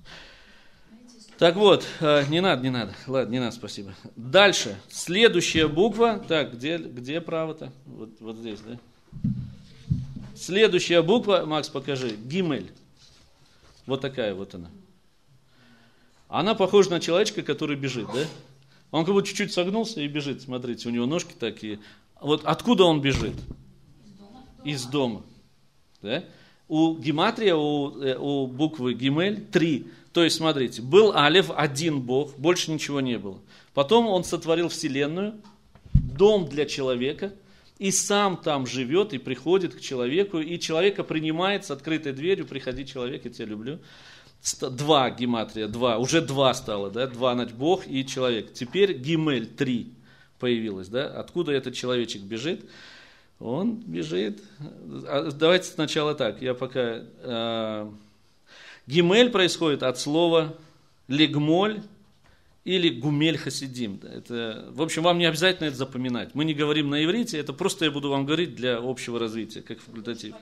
Так 1.37 1.57
вот, 1.57 1.85
э, 1.99 2.25
не 2.29 2.39
надо, 2.39 2.63
не 2.63 2.69
надо. 2.69 2.93
Ладно, 3.07 3.31
не 3.31 3.39
надо, 3.39 3.53
спасибо. 3.53 3.93
Дальше. 4.15 4.79
Следующая 4.87 5.67
буква. 5.67 6.23
Так, 6.25 6.53
где, 6.53 6.77
где 6.77 7.19
право-то? 7.19 7.73
Вот, 7.85 8.11
вот 8.21 8.37
здесь, 8.37 8.61
да? 8.61 8.79
Следующая 10.33 11.01
буква, 11.01 11.43
Макс, 11.45 11.67
покажи. 11.67 12.15
Гимель. 12.15 12.71
Вот 13.85 13.99
такая 13.99 14.33
вот 14.33 14.55
она. 14.55 14.69
Она 16.29 16.55
похожа 16.55 16.89
на 16.89 16.99
человечка, 17.01 17.43
который 17.43 17.75
бежит, 17.75 18.07
да? 18.13 18.25
Он 18.91 19.03
как 19.03 19.13
будто 19.13 19.27
чуть-чуть 19.27 19.51
согнулся 19.51 19.99
и 19.99 20.07
бежит. 20.07 20.41
Смотрите, 20.41 20.87
у 20.87 20.91
него 20.91 21.05
ножки 21.05 21.33
такие. 21.37 21.79
Вот 22.21 22.45
откуда 22.45 22.85
он 22.85 23.01
бежит? 23.01 23.35
Из 24.63 24.85
дома. 24.85 25.23
Да? 26.01 26.23
У 26.67 26.95
гематрия, 26.95 27.55
у, 27.55 28.01
э, 28.01 28.17
у 28.17 28.47
буквы 28.47 28.93
гимель 28.93 29.45
три. 29.45 29.87
То 30.13 30.23
есть, 30.23 30.37
смотрите, 30.37 30.81
был 30.81 31.11
Алев, 31.15 31.51
один 31.55 32.01
Бог, 32.01 32.37
больше 32.37 32.71
ничего 32.71 33.01
не 33.01 33.19
было. 33.19 33.39
Потом 33.73 34.07
он 34.07 34.23
сотворил 34.23 34.69
вселенную, 34.69 35.35
дом 35.93 36.47
для 36.47 36.65
человека, 36.65 37.33
и 37.77 37.91
сам 37.91 38.37
там 38.37 38.65
живет 38.65 39.13
и 39.13 39.17
приходит 39.17 39.75
к 39.75 39.81
человеку, 39.81 40.39
и 40.39 40.57
человека 40.59 41.03
принимает 41.03 41.65
с 41.65 41.71
открытой 41.71 42.13
дверью, 42.13 42.45
приходи 42.45 42.85
человек, 42.85 43.25
я 43.25 43.31
тебя 43.31 43.45
люблю. 43.45 43.79
Два 44.61 45.09
гематрия, 45.09 45.67
два, 45.67 45.97
уже 45.97 46.21
два 46.21 46.53
стало, 46.53 46.89
да, 46.89 47.07
два, 47.07 47.33
значит, 47.33 47.55
Бог 47.55 47.87
и 47.87 48.05
человек. 48.05 48.53
Теперь 48.53 48.93
гимель, 48.93 49.47
три. 49.47 49.91
появилась, 50.39 50.87
да? 50.87 51.07
Откуда 51.07 51.51
этот 51.51 51.73
человечек 51.73 52.21
бежит? 52.21 52.63
Он 53.39 53.75
бежит. 53.75 54.41
А, 55.07 55.29
давайте 55.31 55.67
сначала 55.67 56.15
так. 56.15 56.41
Я 56.41 56.53
пока. 56.53 57.03
Э, 57.21 57.89
гимель 58.87 59.29
происходит 59.29 59.83
от 59.83 59.99
слова 59.99 60.57
легмоль 61.07 61.81
или 62.63 62.89
гумель 62.89 63.37
хасидим. 63.37 63.99
Это, 64.03 64.65
в 64.71 64.81
общем, 64.81 65.03
вам 65.03 65.19
не 65.19 65.25
обязательно 65.25 65.67
это 65.67 65.77
запоминать. 65.77 66.33
Мы 66.33 66.45
не 66.45 66.53
говорим 66.53 66.89
на 66.89 67.03
иврите, 67.03 67.37
это 67.37 67.53
просто 67.53 67.85
я 67.85 67.91
буду 67.91 68.09
вам 68.09 68.25
говорить 68.25 68.55
для 68.55 68.77
общего 68.77 69.19
развития, 69.19 69.61
как 69.61 69.79
факультатив. 69.79 70.33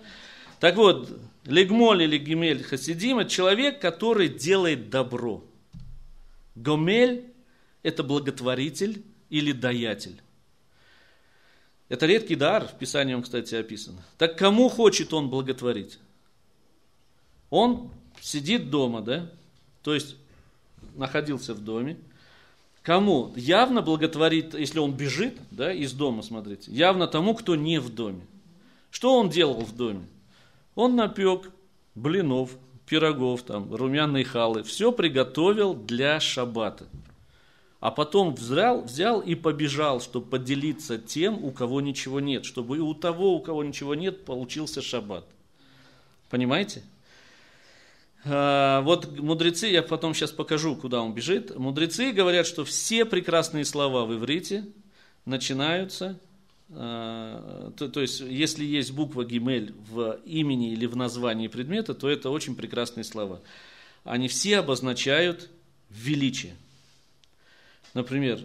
Так 0.62 0.78
вот, 0.78 1.10
легмоль 1.46 2.04
или 2.04 2.18
гимель 2.18 2.64
хасидим– 2.64 3.18
это 3.20 3.30
человек, 3.30 3.82
который 3.82 4.30
делает 4.30 4.90
добро. 4.90 5.44
Гомель– 6.56 7.26
это 7.84 8.04
благотворитель 8.04 9.04
или 9.30 9.52
даятель. 9.52 10.23
Это 11.90 12.06
редкий 12.06 12.36
дар, 12.36 12.68
в 12.68 12.78
Писании 12.78 13.14
он, 13.14 13.24
кстати, 13.24 13.56
описан. 13.56 13.96
Так 14.18 14.38
кому 14.38 14.70
хочет 14.70 15.14
он 15.14 15.30
благотворить? 15.30 16.00
Он 17.50 17.92
сидит 18.22 18.70
дома, 18.70 19.02
да? 19.02 19.30
То 19.84 19.94
есть 19.94 20.16
находился 20.96 21.54
в 21.54 21.64
доме. 21.64 21.98
Кому? 22.82 23.32
Явно 23.36 23.82
благотворит, 23.82 24.54
если 24.56 24.80
он 24.80 24.94
бежит 24.94 25.38
да, 25.52 25.72
из 25.72 25.94
дома, 25.94 26.22
смотрите, 26.22 26.72
явно 26.72 27.08
тому, 27.08 27.34
кто 27.34 27.56
не 27.56 27.80
в 27.80 27.94
доме. 27.94 28.22
Что 28.92 29.18
он 29.18 29.30
делал 29.30 29.62
в 29.62 29.76
доме? 29.76 30.06
Он 30.76 30.96
напек 30.96 31.50
блинов, 31.96 32.52
пирогов, 32.86 33.44
там, 33.44 33.74
румяные 33.74 34.26
халы, 34.26 34.64
все 34.64 34.92
приготовил 34.92 35.74
для 35.74 36.20
шаббата. 36.20 36.86
А 37.84 37.92
потом 37.92 38.34
взял, 38.34 38.84
взял 38.84 39.20
и 39.20 39.36
побежал, 39.36 40.00
чтобы 40.00 40.26
поделиться 40.26 40.98
тем, 40.98 41.44
у 41.44 41.52
кого 41.52 41.82
ничего 41.82 42.22
нет, 42.22 42.46
чтобы 42.46 42.78
и 42.78 42.80
у 42.80 42.94
того, 42.94 43.36
у 43.36 43.42
кого 43.42 43.62
ничего 43.62 43.94
нет, 43.94 44.24
получился 44.24 44.82
шаббат. 44.82 45.26
Понимаете? 46.30 46.82
А, 48.24 48.80
вот 48.84 49.20
мудрецы, 49.20 49.68
я 49.68 49.84
потом 49.84 50.14
сейчас 50.14 50.32
покажу, 50.32 50.78
куда 50.78 51.02
он 51.02 51.14
бежит. 51.14 51.60
Мудрецы 51.60 52.14
говорят, 52.14 52.48
что 52.48 52.64
все 52.64 53.04
прекрасные 53.04 53.66
слова 53.66 54.06
в 54.06 54.16
иврите 54.16 54.66
начинаются 55.26 56.18
а, 56.70 57.74
то, 57.76 57.90
то 57.90 58.00
есть, 58.00 58.22
если 58.22 58.64
есть 58.64 58.94
буква 58.94 59.26
Гимель 59.26 59.76
в 59.90 60.22
имени 60.24 60.72
или 60.72 60.86
в 60.86 60.96
названии 60.96 61.50
предмета, 61.50 61.94
то 61.94 62.08
это 62.08 62.30
очень 62.30 62.56
прекрасные 62.56 63.04
слова. 63.04 63.42
Они 64.06 64.30
все 64.30 64.60
обозначают 64.60 65.50
величие. 65.90 66.56
Например, 67.94 68.40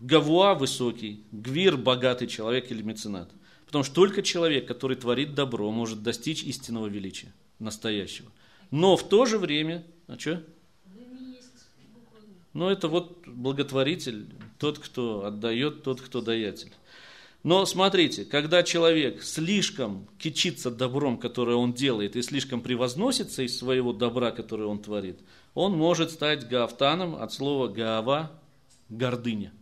Гавуа 0.00 0.54
высокий, 0.54 1.24
Гвир 1.32 1.76
богатый 1.76 2.28
человек 2.28 2.70
или 2.70 2.82
меценат. 2.82 3.30
Потому 3.66 3.84
что 3.84 3.94
только 3.94 4.22
человек, 4.22 4.66
который 4.66 4.96
творит 4.96 5.34
добро, 5.34 5.70
может 5.70 6.02
достичь 6.02 6.42
истинного 6.42 6.86
величия, 6.86 7.32
настоящего. 7.58 8.30
Но 8.70 8.96
в 8.96 9.08
то 9.08 9.26
же 9.26 9.38
время, 9.38 9.84
а 10.06 10.18
что? 10.18 10.42
Ну, 12.54 12.68
это 12.68 12.88
вот 12.88 13.26
благотворитель, 13.26 14.26
тот, 14.58 14.78
кто 14.78 15.26
отдает, 15.26 15.82
тот, 15.82 16.00
кто 16.00 16.20
даятель. 16.20 16.72
Но 17.42 17.64
смотрите, 17.66 18.24
когда 18.24 18.62
человек 18.62 19.22
слишком 19.22 20.08
кичится 20.18 20.70
добром, 20.70 21.18
которое 21.18 21.56
он 21.56 21.72
делает, 21.72 22.16
и 22.16 22.22
слишком 22.22 22.60
превозносится 22.60 23.42
из 23.42 23.56
своего 23.56 23.92
добра, 23.92 24.30
которое 24.32 24.64
он 24.64 24.80
творит, 24.80 25.20
он 25.54 25.72
может 25.72 26.10
стать 26.10 26.48
гаавтаном 26.48 27.16
от 27.16 27.32
слова 27.32 27.68
гаава– 27.68 28.30
гордыня. 28.88 29.52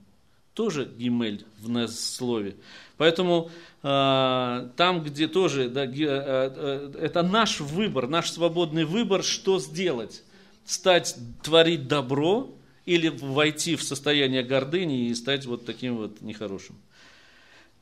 Тоже 0.55 0.91
гимель 0.97 1.45
в 1.61 1.89
слове. 1.89 2.57
Поэтому 2.97 3.51
э, 3.83 4.69
там, 4.77 5.03
где 5.03 5.29
тоже, 5.29 5.69
да, 5.69 5.85
э, 5.85 5.93
э, 5.95 6.93
это 6.99 7.23
наш 7.23 7.61
выбор, 7.61 8.09
наш 8.09 8.31
свободный 8.31 8.85
выбор, 8.85 9.23
что 9.23 9.59
сделать. 9.59 10.23
Стать, 10.65 11.17
творить 11.43 11.89
добро 11.89 12.55
или 12.87 13.09
войти 13.09 13.77
в 13.77 13.83
состояние 13.83 14.43
гордыни 14.43 15.09
и 15.09 15.15
стать 15.15 15.45
вот 15.45 15.67
таким 15.67 15.99
вот 15.99 16.23
нехорошим. 16.23 16.77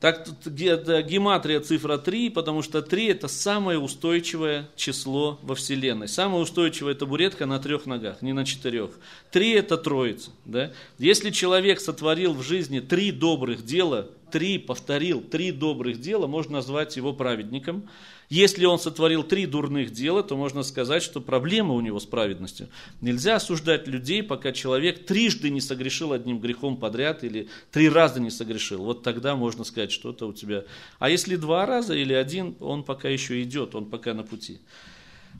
Так 0.05 0.23
тут 0.23 0.53
гематрия 0.53 1.59
цифра 1.61 1.97
3, 1.97 2.29
потому 2.29 2.61
что 2.61 2.83
3 2.83 3.07
это 3.07 3.27
самое 3.27 3.79
устойчивое 3.79 4.69
число 4.75 5.39
во 5.41 5.55
Вселенной. 5.55 6.07
Самая 6.07 6.41
устойчивая 6.41 6.93
табуретка 6.93 7.47
на 7.47 7.57
трех 7.57 7.87
ногах, 7.87 8.21
не 8.21 8.31
на 8.31 8.45
четырех. 8.45 8.91
3 9.31 9.53
это 9.53 9.77
троица. 9.77 10.29
Да? 10.45 10.71
Если 10.99 11.31
человек 11.31 11.79
сотворил 11.79 12.35
в 12.35 12.43
жизни 12.43 12.81
три 12.81 13.11
добрых 13.11 13.65
дела, 13.65 14.07
три, 14.31 14.57
повторил, 14.57 15.21
три 15.21 15.51
добрых 15.51 15.99
дела, 15.99 16.27
можно 16.27 16.53
назвать 16.53 16.95
его 16.97 17.13
праведником. 17.13 17.89
Если 18.29 18.65
он 18.65 18.79
сотворил 18.79 19.23
три 19.23 19.45
дурных 19.45 19.91
дела, 19.91 20.23
то 20.23 20.35
можно 20.35 20.63
сказать, 20.63 21.03
что 21.03 21.21
проблема 21.21 21.73
у 21.73 21.81
него 21.81 21.99
с 21.99 22.05
праведностью. 22.05 22.69
Нельзя 23.01 23.35
осуждать 23.35 23.87
людей, 23.87 24.23
пока 24.23 24.51
человек 24.51 25.05
трижды 25.05 25.49
не 25.51 25.61
согрешил 25.61 26.11
одним 26.11 26.39
грехом 26.39 26.77
подряд 26.77 27.23
или 27.23 27.49
три 27.71 27.87
раза 27.87 28.19
не 28.19 28.31
согрешил. 28.31 28.83
Вот 28.83 29.03
тогда 29.03 29.35
можно 29.35 29.63
сказать, 29.63 29.91
что-то 29.91 30.27
у 30.27 30.33
тебя. 30.33 30.63
А 30.97 31.09
если 31.09 31.35
два 31.35 31.65
раза 31.65 31.93
или 31.93 32.13
один, 32.13 32.55
он 32.59 32.83
пока 32.83 33.09
еще 33.09 33.41
идет, 33.43 33.75
он 33.75 33.89
пока 33.89 34.13
на 34.13 34.23
пути. 34.23 34.59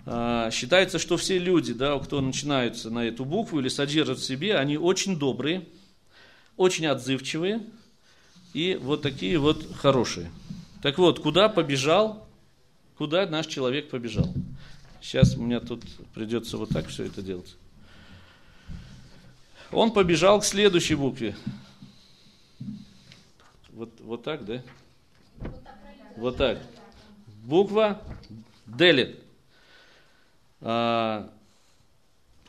А, 0.06 0.52
считается, 0.52 1.00
что 1.00 1.18
все 1.18 1.40
люди, 1.40 1.74
да, 1.74 1.98
кто 1.98 2.22
начинаются 2.22 2.92
на 2.92 3.08
эту 3.08 3.26
букву 3.26 3.60
или 3.60 3.70
содержат 3.70 4.20
в 4.20 4.24
себе, 4.24 4.56
они 4.56 4.78
очень 4.78 5.18
добрые, 5.18 5.68
очень 6.56 6.86
отзывчивые 6.86 7.62
и 8.56 8.76
вот 8.76 9.02
такие 9.02 9.38
вот 9.38 9.66
хорошие. 9.76 10.32
Так 10.82 10.98
вот, 10.98 11.20
куда 11.20 11.50
побежал 11.50 12.26
Куда 12.98 13.26
наш 13.26 13.48
человек 13.48 13.90
побежал? 13.90 14.34
Сейчас 15.02 15.36
у 15.36 15.42
меня 15.42 15.60
тут 15.60 15.84
придется 16.14 16.58
вот 16.58 16.70
так 16.70 16.88
все 16.88 17.04
это 17.04 17.22
делать. 17.22 17.58
Он 19.72 19.92
побежал 19.92 20.40
к 20.40 20.46
следующей 20.46 20.96
букве. 20.96 21.36
Вот, 23.72 23.92
вот 24.00 24.24
так, 24.24 24.46
да? 24.46 24.64
Вот 26.16 26.38
так. 26.38 26.62
Буква 27.44 28.02
Делит. 28.66 29.20
А, 30.62 31.30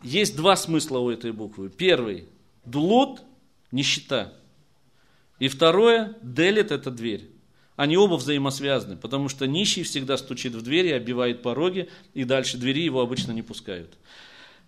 есть 0.02 0.36
два 0.36 0.54
смысла 0.54 0.98
у 0.98 1.10
этой 1.10 1.32
буквы. 1.32 1.68
Первый– 1.68 2.28
дулут– 2.64 3.22
нищета. 3.72 4.32
И 5.38 5.48
второе– 5.48 6.14
делит– 6.22 6.70
это 6.72 6.90
дверь. 6.90 7.28
Они 7.76 7.96
оба 7.96 8.14
взаимосвязаны, 8.14 8.96
потому 8.96 9.28
что 9.28 9.46
нищий 9.46 9.82
всегда 9.82 10.16
стучит 10.16 10.54
в 10.54 10.62
двери, 10.62 10.92
оббивает 10.92 11.42
пороги, 11.42 11.90
и 12.14 12.24
дальше 12.24 12.56
двери 12.56 12.82
его 12.82 13.02
обычно 13.02 13.32
не 13.32 13.42
пускают. 13.42 13.92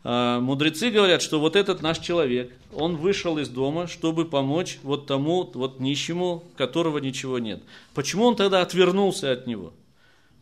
А, 0.05 0.41
мудрецы 0.41 0.91
говорят, 0.91 1.23
что 1.23 1.41
вот 1.41 1.57
этот 1.57 1.81
наш 1.81 1.99
человек, 1.99 2.53
он 2.73 2.97
вышел 2.97 3.39
из 3.39 3.49
дома, 3.49 3.87
чтобы 3.87 4.27
помочь 4.27 4.79
вот 4.83 5.07
тому 5.07 5.51
вот 5.55 5.81
нищему, 5.81 6.45
которого 6.57 6.99
ничего 6.99 7.39
нет. 7.39 7.63
Почему 7.95 8.27
он 8.27 8.37
тогда 8.37 8.61
отвернулся 8.61 9.33
от 9.33 9.47
него? 9.47 9.73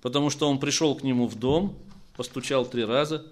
Потому 0.02 0.30
что 0.30 0.48
он 0.48 0.58
пришел 0.58 0.94
к 0.96 1.04
нему 1.04 1.26
в 1.28 1.36
дом, 1.36 1.76
постучал 2.16 2.66
три 2.66 2.84
раза, 2.84 3.24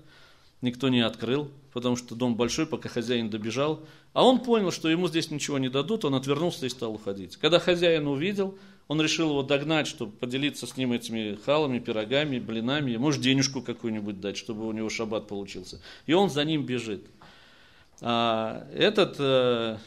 никто 0.64 0.88
не 0.88 1.00
открыл, 1.00 1.50
потому 1.72 1.96
что 1.96 2.14
дом 2.14 2.34
большой, 2.34 2.66
пока 2.66 2.88
хозяин 2.88 3.30
добежал. 3.30 3.84
А 4.12 4.24
он 4.24 4.40
понял, 4.40 4.72
что 4.72 4.88
ему 4.88 5.06
здесь 5.08 5.30
ничего 5.30 5.58
не 5.58 5.68
дадут, 5.68 6.04
он 6.04 6.14
отвернулся 6.14 6.66
и 6.66 6.68
стал 6.68 6.94
уходить. 6.94 7.36
Когда 7.36 7.58
хозяин 7.58 8.08
увидел, 8.08 8.58
он 8.88 9.00
решил 9.00 9.30
его 9.30 9.42
догнать, 9.42 9.86
чтобы 9.86 10.12
поделиться 10.12 10.66
с 10.66 10.76
ним 10.76 10.92
этими 10.92 11.38
халами, 11.44 11.78
пирогами, 11.78 12.38
блинами, 12.38 12.96
может 12.96 13.22
денежку 13.22 13.62
какую-нибудь 13.62 14.20
дать, 14.20 14.36
чтобы 14.36 14.66
у 14.66 14.72
него 14.72 14.90
шаббат 14.90 15.28
получился. 15.28 15.80
И 16.06 16.12
он 16.12 16.30
за 16.30 16.44
ним 16.44 16.64
бежит. 16.66 17.06
А 18.00 18.66
этот, 18.74 19.16
э, 19.18 19.78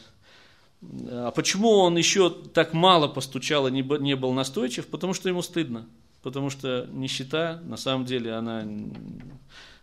а 0.82 1.30
почему 1.32 1.70
он 1.70 1.96
еще 1.96 2.30
так 2.30 2.72
мало 2.72 3.06
постучал 3.08 3.68
и 3.68 3.70
не 3.70 4.16
был 4.16 4.32
настойчив? 4.32 4.86
Потому 4.86 5.14
что 5.14 5.28
ему 5.28 5.42
стыдно. 5.42 5.86
Потому 6.22 6.50
что 6.50 6.88
нищета, 6.92 7.60
на 7.64 7.76
самом 7.76 8.04
деле, 8.04 8.34
она, 8.34 8.64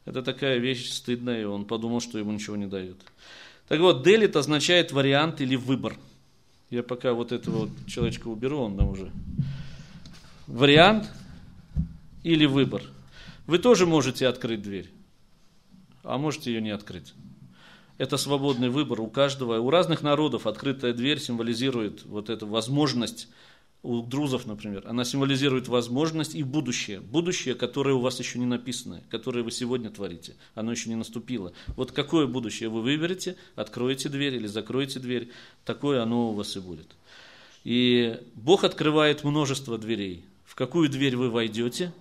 это 0.06 0.22
такая 0.22 0.58
вещь 0.58 0.90
стыдная, 0.90 1.42
и 1.42 1.46
он 1.46 1.66
подумал, 1.66 2.00
что 2.00 2.18
ему 2.18 2.32
ничего 2.32 2.56
не 2.56 2.68
дают. 2.68 2.98
Так 3.68 3.80
вот, 3.80 4.04
делит 4.04 4.36
означает 4.36 4.92
вариант 4.92 5.42
или 5.42 5.56
выбор– 5.56 5.98
я 6.70 6.82
пока 6.82 7.14
вот 7.14 7.32
этого 7.32 7.60
вот 7.60 7.70
человечка 7.88 8.28
уберу, 8.28 8.60
он 8.60 8.78
там 8.78 8.90
уже. 8.90 9.12
Вариант 10.48 11.10
или 12.24 12.46
выбор. 12.46 12.82
Вы 13.46 13.60
тоже 13.60 13.86
можете 13.86 14.28
открыть 14.28 14.64
дверь, 14.64 14.90
а 16.04 16.18
можете 16.18 16.52
ее 16.52 16.62
не 16.62 16.72
открыть. 16.72 17.14
Это 17.98 18.18
свободный 18.18 18.70
выбор 18.70 19.00
у 19.00 19.08
каждого. 19.08 19.60
У 19.60 19.70
разных 19.70 20.02
народов 20.02 20.48
открытая 20.48 20.94
дверь 20.94 21.20
символизирует 21.20 22.04
вот 22.06 22.30
эту 22.30 22.48
возможность 22.48 23.30
у 23.86 24.02
друзов, 24.02 24.48
например, 24.48 24.84
она 24.88 25.06
символизирует 25.06 25.68
возможность 25.68 26.34
и 26.34 26.44
будущее. 26.44 27.00
Будущее, 27.00 27.54
которое 27.54 27.94
у 27.94 28.00
вас 28.00 28.20
еще 28.20 28.40
не 28.40 28.46
написано, 28.46 29.04
которое 29.10 29.44
вы 29.44 29.52
сегодня 29.52 29.92
творите. 29.92 30.36
Оно 30.56 30.72
еще 30.72 30.90
не 30.90 30.96
наступило. 30.96 31.54
Вот 31.76 31.92
какое 31.92 32.26
будущее 32.26 32.70
вы 32.70 32.82
выберете, 32.82 33.36
откроете 33.56 34.10
дверь 34.10 34.36
или 34.36 34.48
закроете 34.48 35.00
дверь, 35.00 35.30
такое 35.66 36.02
оно 36.02 36.32
у 36.32 36.34
вас 36.34 36.56
и 36.58 36.60
будет. 36.60 36.88
И 37.64 38.20
Бог 38.34 38.64
открывает 38.64 39.24
множество 39.24 39.78
дверей. 39.78 40.26
В 40.46 40.56
какую 40.56 40.90
дверь 40.90 41.16
вы 41.16 41.30
войдете, 41.30 41.94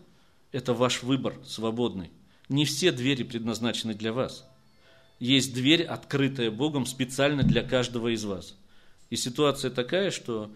это 0.53 0.73
ваш 0.73 1.03
выбор 1.03 1.35
свободный. 1.45 2.11
Не 2.49 2.65
все 2.65 2.93
двери 2.93 3.25
предназначены 3.25 3.95
для 3.95 4.13
вас. 4.13 4.49
Есть 5.19 5.55
дверь, 5.55 5.83
открытая 5.83 6.51
Богом 6.51 6.87
специально 6.87 7.43
для 7.43 7.63
каждого 7.63 8.15
из 8.15 8.25
вас. 8.25 8.57
И 9.11 9.17
ситуация 9.17 9.71
такая, 9.71 10.11
что 10.11 10.51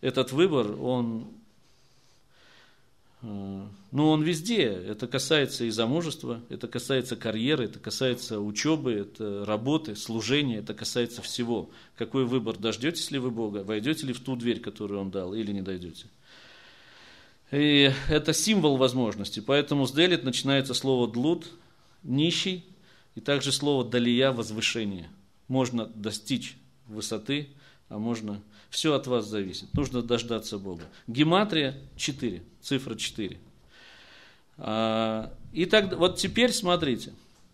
этот 0.00 0.32
выбор, 0.32 0.80
он, 0.80 1.28
э, 3.22 3.66
ну, 3.92 4.08
он 4.08 4.22
везде. 4.22 4.64
Это 4.64 5.06
касается 5.06 5.64
и 5.64 5.70
замужества, 5.70 6.40
это 6.48 6.68
касается 6.68 7.16
карьеры, 7.16 7.64
это 7.64 7.78
касается 7.78 8.40
учебы, 8.40 8.92
это 8.92 9.44
работы, 9.44 9.96
служения, 9.96 10.58
это 10.58 10.74
касается 10.74 11.22
всего. 11.22 11.70
Какой 11.96 12.24
выбор, 12.24 12.56
дождетесь 12.56 13.10
ли 13.10 13.18
вы 13.18 13.30
Бога, 13.30 13.62
войдете 13.64 14.06
ли 14.06 14.12
в 14.12 14.20
ту 14.20 14.36
дверь, 14.36 14.60
которую 14.60 15.00
Он 15.00 15.10
дал, 15.10 15.34
или 15.34 15.52
не 15.52 15.62
дойдете. 15.62 16.06
И 17.50 17.92
это 18.08 18.32
символ 18.32 18.76
возможности, 18.76 19.40
поэтому 19.40 19.86
с 19.86 19.92
Делит 19.92 20.22
начинается 20.22 20.72
слово 20.72 21.10
длут, 21.10 21.50
нищий, 22.02 22.64
и 23.16 23.20
также 23.20 23.52
слово 23.52 23.84
далия, 23.84 24.30
возвышение. 24.30 25.10
Можно 25.48 25.86
достичь 25.86 26.56
высоты, 26.86 27.48
а 27.88 27.98
можно 27.98 28.40
все 28.70 28.94
от 28.94 29.06
вас 29.06 29.26
зависит. 29.26 29.72
Нужно 29.74 30.02
дождаться 30.02 30.58
Бога. 30.58 30.84
Гематрия 31.06 31.76
4, 31.96 32.42
цифра 32.62 32.94
4. 32.94 33.36
А, 34.58 35.32
и 35.52 35.66
так, 35.66 35.96
вот 35.98 36.16
теперь 36.16 36.52
смотрите. 36.52 37.12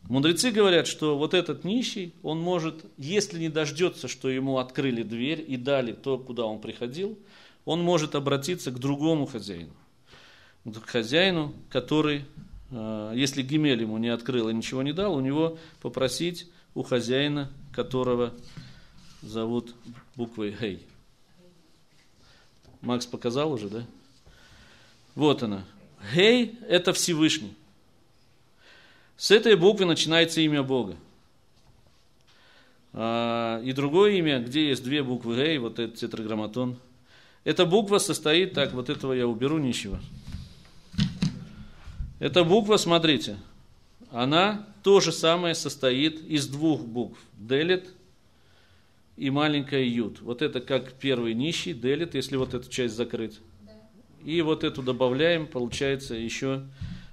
Мудрецы 0.08 0.52
говорят, 0.52 0.86
что 0.86 1.18
вот 1.18 1.34
этот 1.34 1.64
нищий, 1.64 2.12
он 2.22 2.40
может, 2.40 2.84
если 2.96 3.40
не 3.40 3.48
дождется, 3.48 4.06
что 4.06 4.28
ему 4.28 4.58
открыли 4.58 5.02
дверь 5.02 5.44
и 5.46 5.56
дали 5.56 5.92
то, 5.92 6.18
куда 6.18 6.44
он 6.44 6.60
приходил, 6.60 7.18
он 7.64 7.82
может 7.82 8.14
обратиться 8.14 8.70
к 8.70 8.78
другому 8.78 9.26
хозяину. 9.26 9.72
К 10.64 10.86
хозяину, 10.86 11.54
который, 11.70 12.24
а, 12.70 13.12
если 13.14 13.42
Гимель 13.42 13.80
ему 13.80 13.98
не 13.98 14.08
открыл 14.08 14.48
и 14.48 14.54
ничего 14.54 14.82
не 14.82 14.92
дал, 14.92 15.14
у 15.16 15.20
него 15.20 15.58
попросить 15.80 16.46
у 16.74 16.82
хозяина, 16.82 17.50
которого 17.72 18.34
зовут 19.22 19.74
буквой 20.14 20.52
Хей. 20.52 20.86
Макс 22.86 23.04
показал 23.04 23.52
уже, 23.52 23.68
да? 23.68 23.84
Вот 25.16 25.42
она. 25.42 25.64
Гей– 26.14 26.56
это 26.68 26.92
Всевышний. 26.92 27.52
С 29.16 29.32
этой 29.32 29.56
буквы 29.56 29.86
начинается 29.86 30.40
имя 30.40 30.62
Бога. 30.62 30.96
А, 32.92 33.60
и 33.62 33.72
другое 33.72 34.12
имя, 34.12 34.38
где 34.38 34.68
есть 34.68 34.84
две 34.84 35.02
буквы 35.02 35.34
Гей, 35.34 35.58
вот 35.58 35.80
этот 35.80 35.96
тетраграмматон. 35.96 36.78
Эта 37.42 37.66
буква 37.66 37.98
состоит, 37.98 38.54
так, 38.54 38.72
вот 38.72 38.88
этого 38.88 39.12
я 39.12 39.26
уберу 39.26 39.58
ничего. 39.58 39.98
Эта 42.20 42.44
буква, 42.44 42.76
смотрите, 42.76 43.36
она 44.12 44.64
то 44.84 45.00
же 45.00 45.10
самое 45.10 45.56
состоит 45.56 46.20
из 46.24 46.46
двух 46.46 46.82
букв. 46.82 47.18
Делит 47.36 47.95
и 49.16 49.30
маленькая 49.30 49.82
ют. 49.82 50.20
Вот 50.20 50.42
это 50.42 50.60
как 50.60 50.92
первый 50.94 51.34
нищий, 51.34 51.72
делит, 51.72 52.14
если 52.14 52.36
вот 52.36 52.54
эту 52.54 52.70
часть 52.70 52.94
закрыть. 52.94 53.40
И 54.24 54.42
вот 54.42 54.64
эту 54.64 54.82
добавляем, 54.82 55.46
получается 55.46 56.14
еще 56.14 56.62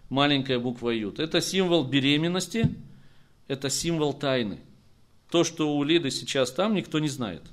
маленькая 0.10 0.60
буква 0.60 0.90
ют. 0.90 1.20
Это 1.20 1.42
символ 1.42 1.84
беременности, 1.84 2.76
это 3.48 3.70
символ 3.70 4.14
тайны. 4.14 4.60
То, 5.30 5.44
что 5.44 5.76
у 5.76 5.84
Лиды 5.84 6.12
сейчас 6.12 6.52
там, 6.52 6.76
никто 6.76 7.00
не 7.00 7.10
знает. 7.10 7.44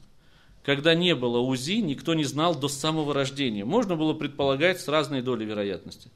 Когда 0.64 0.94
не 0.94 1.14
было 1.14 1.38
УЗИ, 1.38 1.80
никто 1.80 2.14
не 2.14 2.24
знал 2.24 2.54
до 2.54 2.68
самого 2.68 3.14
рождения. 3.14 3.64
Можно 3.64 3.96
было 3.96 4.12
предполагать 4.12 4.80
с 4.80 4.88
разной 4.88 5.22
долей 5.22 5.46
вероятности. 5.46 6.10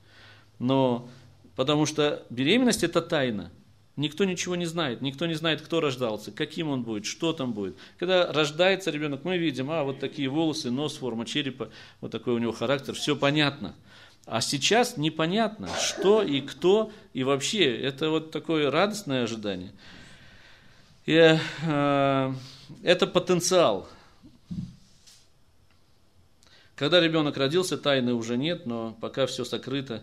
Но 0.58 1.08
потому 1.56 1.86
что 1.86 2.26
беременность 2.28 2.84
это 2.84 3.00
тайна. 3.00 3.50
Никто 3.96 4.24
ничего 4.24 4.56
не 4.56 4.66
знает, 4.66 5.02
никто 5.02 5.26
не 5.26 5.34
знает, 5.34 5.60
кто 5.60 5.80
рождался, 5.80 6.32
каким 6.32 6.68
он 6.68 6.82
будет, 6.82 7.06
что 7.06 7.32
там 7.32 7.52
будет. 7.52 7.76
Когда 7.96 8.32
рождается 8.32 8.90
ребенок, 8.90 9.24
мы 9.24 9.38
видим, 9.38 9.70
а 9.70 9.84
вот 9.84 10.00
такие 10.00 10.28
волосы, 10.28 10.72
нос, 10.72 10.96
форма 10.96 11.24
черепа, 11.24 11.70
вот 12.00 12.10
такой 12.10 12.34
у 12.34 12.38
него 12.38 12.50
характер, 12.50 12.94
все 12.94 13.14
понятно. 13.14 13.76
А 14.26 14.40
сейчас 14.40 14.96
непонятно, 14.96 15.68
что 15.80 16.22
и 16.22 16.40
кто, 16.40 16.90
и 17.12 17.22
вообще, 17.22 17.76
это 17.76 18.10
вот 18.10 18.32
такое 18.32 18.68
радостное 18.68 19.24
ожидание. 19.24 19.70
И, 21.06 21.38
э, 21.62 22.32
это 22.82 23.06
потенциал. 23.06 23.88
Когда 26.74 27.00
ребенок 27.00 27.36
родился, 27.36 27.78
тайны 27.78 28.14
уже 28.14 28.36
нет, 28.36 28.66
но 28.66 28.96
пока 29.00 29.26
все 29.26 29.44
сокрыто. 29.44 30.02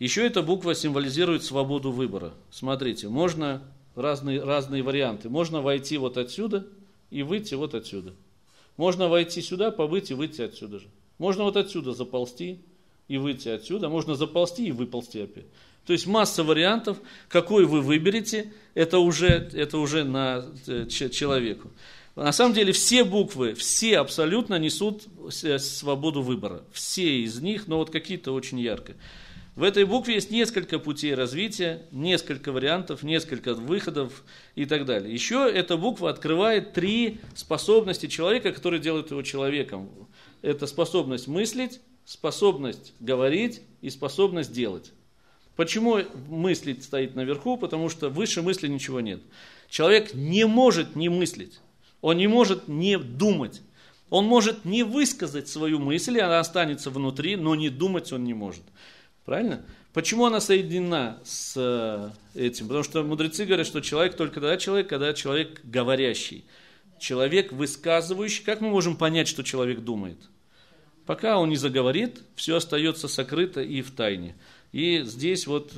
Еще 0.00 0.26
эта 0.26 0.42
буква 0.42 0.74
символизирует 0.74 1.44
свободу 1.44 1.92
выбора. 1.92 2.32
Смотрите, 2.50 3.08
можно 3.08 3.62
разные, 3.94 4.42
разные 4.42 4.82
варианты. 4.82 5.28
Можно 5.28 5.60
войти 5.60 5.98
вот 5.98 6.16
отсюда 6.16 6.66
и 7.10 7.22
выйти 7.22 7.54
вот 7.54 7.74
отсюда. 7.74 8.14
Можно 8.78 9.08
войти 9.08 9.42
сюда, 9.42 9.70
побыть 9.70 10.10
и 10.10 10.14
выйти 10.14 10.40
отсюда 10.40 10.78
же. 10.78 10.86
Можно 11.18 11.44
вот 11.44 11.58
отсюда 11.58 11.92
заползти 11.92 12.60
и 13.08 13.18
выйти 13.18 13.50
отсюда. 13.50 13.90
Можно 13.90 14.14
заползти 14.14 14.68
и 14.68 14.72
выползти 14.72 15.18
опять. 15.18 15.44
То 15.84 15.92
есть 15.92 16.06
масса 16.06 16.44
вариантов, 16.44 16.96
какой 17.28 17.66
вы 17.66 17.82
выберете, 17.82 18.54
это 18.72 19.00
уже, 19.00 19.50
это 19.52 19.76
уже 19.76 20.04
на 20.04 20.46
э, 20.66 20.86
человеку. 20.86 21.70
На 22.16 22.32
самом 22.32 22.54
деле 22.54 22.72
все 22.72 23.04
буквы, 23.04 23.52
все 23.52 23.98
абсолютно 23.98 24.58
несут 24.58 25.02
свободу 25.58 26.22
выбора. 26.22 26.62
Все 26.72 27.20
из 27.20 27.40
них, 27.40 27.66
но 27.66 27.76
вот 27.76 27.90
какие-то 27.90 28.32
очень 28.32 28.60
яркие. 28.60 28.96
В 29.56 29.64
этой 29.64 29.84
букве 29.84 30.14
есть 30.14 30.30
несколько 30.30 30.78
путей 30.78 31.14
развития, 31.14 31.82
несколько 31.90 32.52
вариантов, 32.52 33.02
несколько 33.02 33.54
выходов 33.54 34.24
и 34.54 34.64
так 34.64 34.84
далее. 34.84 35.12
Еще 35.12 35.50
эта 35.52 35.76
буква 35.76 36.10
открывает 36.10 36.72
три 36.72 37.20
способности 37.34 38.06
человека, 38.06 38.52
которые 38.52 38.80
делают 38.80 39.10
его 39.10 39.22
человеком. 39.22 39.90
Это 40.40 40.66
способность 40.66 41.26
мыслить, 41.26 41.80
способность 42.04 42.94
говорить 43.00 43.62
и 43.80 43.90
способность 43.90 44.52
делать. 44.52 44.92
Почему 45.56 45.98
мыслить 46.28 46.84
стоит 46.84 47.16
наверху? 47.16 47.56
Потому 47.56 47.88
что 47.88 48.08
выше 48.08 48.42
мысли 48.42 48.68
ничего 48.68 49.00
нет. 49.00 49.20
Человек 49.68 50.14
не 50.14 50.46
может 50.46 50.96
не 50.96 51.08
мыслить, 51.08 51.60
он 52.00 52.16
не 52.16 52.28
может 52.28 52.68
не 52.68 52.98
думать. 52.98 53.62
Он 54.08 54.24
может 54.24 54.64
не 54.64 54.82
высказать 54.82 55.46
свою 55.46 55.78
мысль, 55.78 56.18
она 56.18 56.40
останется 56.40 56.90
внутри, 56.90 57.36
но 57.36 57.54
не 57.54 57.68
думать 57.68 58.12
он 58.12 58.24
не 58.24 58.34
может. 58.34 58.64
Правильно? 59.24 59.64
Почему 59.92 60.26
она 60.26 60.40
соединена 60.40 61.18
с 61.24 61.54
э, 61.56 62.10
этим? 62.34 62.68
Потому 62.68 62.84
что 62.84 63.02
мудрецы 63.02 63.44
говорят, 63.44 63.66
что 63.66 63.80
человек 63.80 64.16
только 64.16 64.34
тогда 64.34 64.56
человек, 64.56 64.88
когда 64.88 65.12
человек 65.12 65.60
говорящий. 65.64 66.44
Человек 67.00 67.52
высказывающий. 67.52 68.44
Как 68.44 68.60
мы 68.60 68.68
можем 68.70 68.96
понять, 68.96 69.26
что 69.26 69.42
человек 69.42 69.80
думает? 69.80 70.18
Пока 71.06 71.38
он 71.38 71.48
не 71.48 71.56
заговорит, 71.56 72.22
все 72.36 72.56
остается 72.56 73.08
сокрыто 73.08 73.62
и 73.62 73.82
в 73.82 73.90
тайне. 73.90 74.36
И 74.70 75.02
здесь 75.02 75.48
вот 75.48 75.72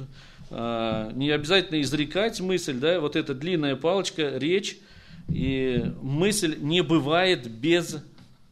э, 0.51 1.11
не 1.15 1.31
обязательно 1.31 1.81
изрекать 1.81 2.39
мысль, 2.41 2.75
да, 2.75 3.01
вот 3.01 3.17
эта 3.17 3.35
длинная 3.35 3.77
палочка, 3.77 4.37
речь, 4.37 4.79
и 5.29 5.91
мысль 6.03 6.59
не 6.61 6.83
бывает 6.83 7.49
без, 7.49 7.97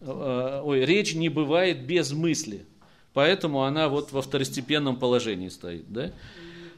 э, 0.01 0.61
ой, 0.64 0.86
речь 0.86 1.14
не 1.14 1.28
бывает 1.28 1.84
без 1.84 2.12
мысли. 2.12 2.64
Поэтому 3.12 3.64
она 3.64 3.88
вот 3.88 4.12
во 4.12 4.22
второстепенном 4.22 4.96
положении 4.96 5.48
стоит. 5.48 5.84
Да? 5.88 6.12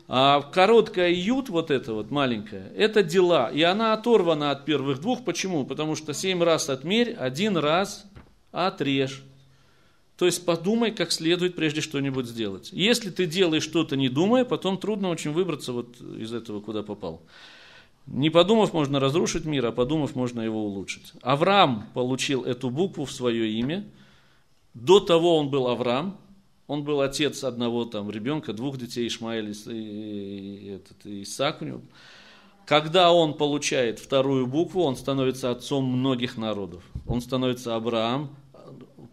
А 0.08 0.42
короткая 0.42 1.10
ют, 1.10 1.48
вот 1.48 1.70
эта 1.70 1.94
вот 1.94 2.10
маленькая, 2.10 2.70
это 2.76 3.02
дела. 3.02 3.50
И 3.50 3.62
она 3.62 3.92
оторвана 3.92 4.50
от 4.50 4.64
первых 4.64 5.00
двух. 5.00 5.24
Почему? 5.24 5.64
Потому 5.64 5.96
что 5.96 6.12
семь 6.12 6.42
раз 6.42 6.68
отмерь, 6.68 7.12
один 7.12 7.56
раз 7.56 8.04
отрежь. 8.50 9.22
То 10.16 10.26
есть 10.26 10.44
подумай, 10.44 10.90
как 10.90 11.10
следует, 11.10 11.56
прежде 11.56 11.80
что-нибудь 11.80 12.26
сделать. 12.26 12.70
Если 12.72 13.10
ты 13.10 13.26
делаешь 13.26 13.62
что-то 13.62 13.96
не 13.96 14.08
думая, 14.08 14.44
потом 14.44 14.78
трудно 14.78 15.08
очень 15.08 15.32
выбраться 15.32 15.72
вот 15.72 16.00
из 16.00 16.32
этого, 16.32 16.60
куда 16.60 16.82
попал. 16.82 17.22
Не 18.06 18.30
подумав, 18.30 18.72
можно 18.72 19.00
разрушить 19.00 19.44
мир, 19.44 19.66
а 19.66 19.72
подумав, 19.72 20.14
можно 20.14 20.40
его 20.40 20.64
улучшить. 20.64 21.12
Авраам 21.22 21.86
получил 21.94 22.44
эту 22.44 22.68
букву 22.68 23.04
в 23.04 23.12
свое 23.12 23.50
имя. 23.52 23.84
До 24.74 25.00
того 25.00 25.36
он 25.36 25.50
был 25.50 25.68
Авраам, 25.68 26.18
он 26.66 26.84
был 26.84 27.00
отец 27.00 27.44
одного 27.44 27.84
там 27.84 28.10
ребенка, 28.10 28.52
двух 28.52 28.78
детей, 28.78 29.06
Ишмаэль 29.06 29.54
и, 29.66 29.70
и, 29.70 30.68
этот, 30.70 31.04
и 31.04 31.22
Исаак 31.22 31.62
у 31.62 31.64
него. 31.64 31.80
Когда 32.66 33.12
он 33.12 33.34
получает 33.34 33.98
вторую 33.98 34.46
букву, 34.46 34.82
он 34.84 34.96
становится 34.96 35.50
отцом 35.50 35.84
многих 35.84 36.36
народов. 36.36 36.82
Он 37.06 37.20
становится 37.20 37.74
Авраам, 37.74 38.34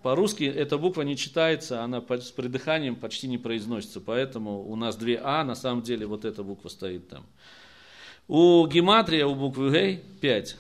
по-русски 0.02 0.44
эта 0.44 0.78
буква 0.78 1.02
не 1.02 1.18
читается, 1.18 1.84
она 1.84 2.02
с 2.10 2.32
придыханием 2.32 2.96
почти 2.96 3.28
не 3.28 3.38
произносится, 3.38 4.00
поэтому 4.00 4.62
у 4.64 4.76
нас 4.76 4.96
две 4.96 5.20
А, 5.22 5.44
на 5.44 5.56
самом 5.56 5.82
деле 5.82 6.06
вот 6.06 6.26
эта 6.26 6.42
буква 6.44 6.70
стоит 6.70 7.10
там. 7.10 7.26
У 8.28 8.66
гематрия, 8.68 9.26
у 9.26 9.36
буквы 9.36 9.72
Гей 9.72 10.04
5. 10.22 10.56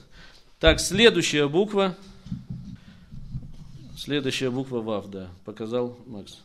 Так, 0.59 0.79
следующая 0.79 1.47
буква, 1.47 1.95
следующая 3.99 4.49
буква 4.49 4.79
ВАВ, 4.79 5.07
да, 5.07 5.29
показал 5.45 5.97
Макс. 6.07 6.39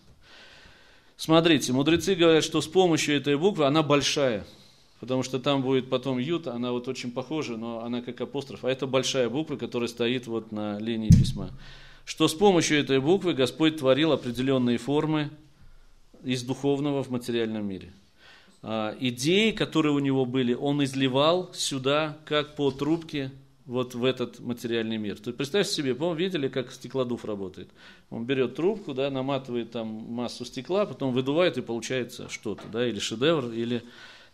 Смотрите, 1.17 1.73
мудрецы 1.73 2.17
говорят, 2.17 2.43
что 2.43 2.61
с 2.61 2.67
помощью 2.67 3.17
этой 3.17 3.37
буквы, 3.37 3.67
она 3.67 3.83
большая, 3.83 4.45
потому 4.99 5.23
что 5.23 5.39
там 5.39 5.63
будет 5.63 5.89
потом 5.89 6.19
ют, 6.19 6.49
она 6.49 6.73
вот 6.73 6.89
очень 6.89 7.13
похожа, 7.13 7.57
но 7.57 7.85
она 7.85 8.03
как 8.03 8.21
апостроф, 8.21 8.65
а 8.65 8.71
это 8.71 8.87
большая 8.87 9.29
буква, 9.29 9.57
которая 9.57 9.89
стоит 9.89 10.27
вот 10.27 10.51
на 10.51 10.79
линии 10.81 11.11
письма. 11.11 11.51
Что 12.05 12.27
с 12.27 12.35
помощью 12.35 12.79
этой 12.79 13.01
буквы 13.01 13.33
Господь 13.33 13.79
творил 13.79 14.13
определенные 14.13 14.77
формы 14.77 15.31
из 16.25 16.43
духовного 16.43 17.05
в 17.05 17.11
материальном 17.11 17.67
мире. 17.67 17.93
А, 18.63 18.97
идеи, 18.99 19.53
которые 19.53 19.93
у 19.93 20.01
него 20.01 20.27
были, 20.27 20.55
он 20.55 20.83
изливал 20.83 21.51
сюда, 21.55 22.19
как 22.25 22.57
по 22.57 22.71
трубке, 22.73 23.31
вот 23.67 23.95
в 23.95 24.05
этот 24.05 24.41
материальный 24.41 24.99
мир. 24.99 25.19
То 25.19 25.29
есть 25.29 25.39
представьте 25.39 25.73
себе, 25.73 25.95
по 25.95 26.13
видели, 26.13 26.49
как 26.49 26.71
стеклодув 26.71 27.25
работает? 27.25 27.71
Он 28.11 28.25
берет 28.25 28.57
трубку, 28.57 28.93
да, 28.93 29.11
наматывает 29.11 29.71
там 29.71 29.87
массу 29.87 30.45
стекла, 30.45 30.85
потом 30.85 31.13
выдувает 31.13 31.57
и 31.57 31.63
получается 31.63 32.29
что-то, 32.29 32.65
да, 32.69 32.87
или 32.87 32.99
шедевр, 32.99 33.51
или 33.53 33.83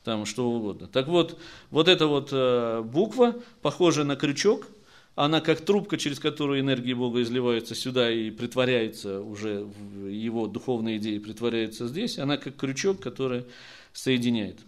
там 0.03 0.27
что 0.27 0.51
угодно. 0.51 0.89
Так 0.89 1.09
вот, 1.09 1.39
вот 1.71 1.89
эта 1.89 2.07
вот 2.07 2.31
э, 2.33 2.83
буква, 2.83 3.37
похожая 3.63 4.05
на 4.05 4.17
крючок, 4.17 4.67
она 5.15 5.41
как 5.41 5.61
трубка, 5.61 5.99
через 5.99 6.19
которую 6.19 6.61
энергия 6.61 6.95
Бога 6.95 7.21
изливается 7.23 7.75
сюда 7.75 8.11
и 8.11 8.31
притворяется 8.31 9.21
уже, 9.21 9.69
его 10.09 10.47
духовные 10.47 10.97
идеи 10.97 11.19
притворяется 11.19 11.87
здесь, 11.89 12.19
она 12.19 12.37
как 12.37 12.57
крючок, 12.57 13.01
который 13.01 13.45
соединяет. 13.93 14.59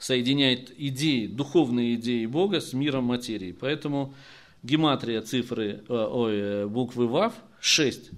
Соединяет 0.00 0.72
идеи, 0.76 1.26
духовные 1.26 1.94
идеи 1.94 2.24
Бога 2.24 2.60
с 2.60 2.72
миром 2.72 3.04
материи. 3.04 3.52
Поэтому 3.52 4.14
гематрия 4.62 5.20
цифры, 5.20 5.84
э, 5.86 5.94
ой, 5.94 6.34
э, 6.36 6.66
буквы 6.66 7.06
ВАВ 7.06 7.34
6. 7.60 8.10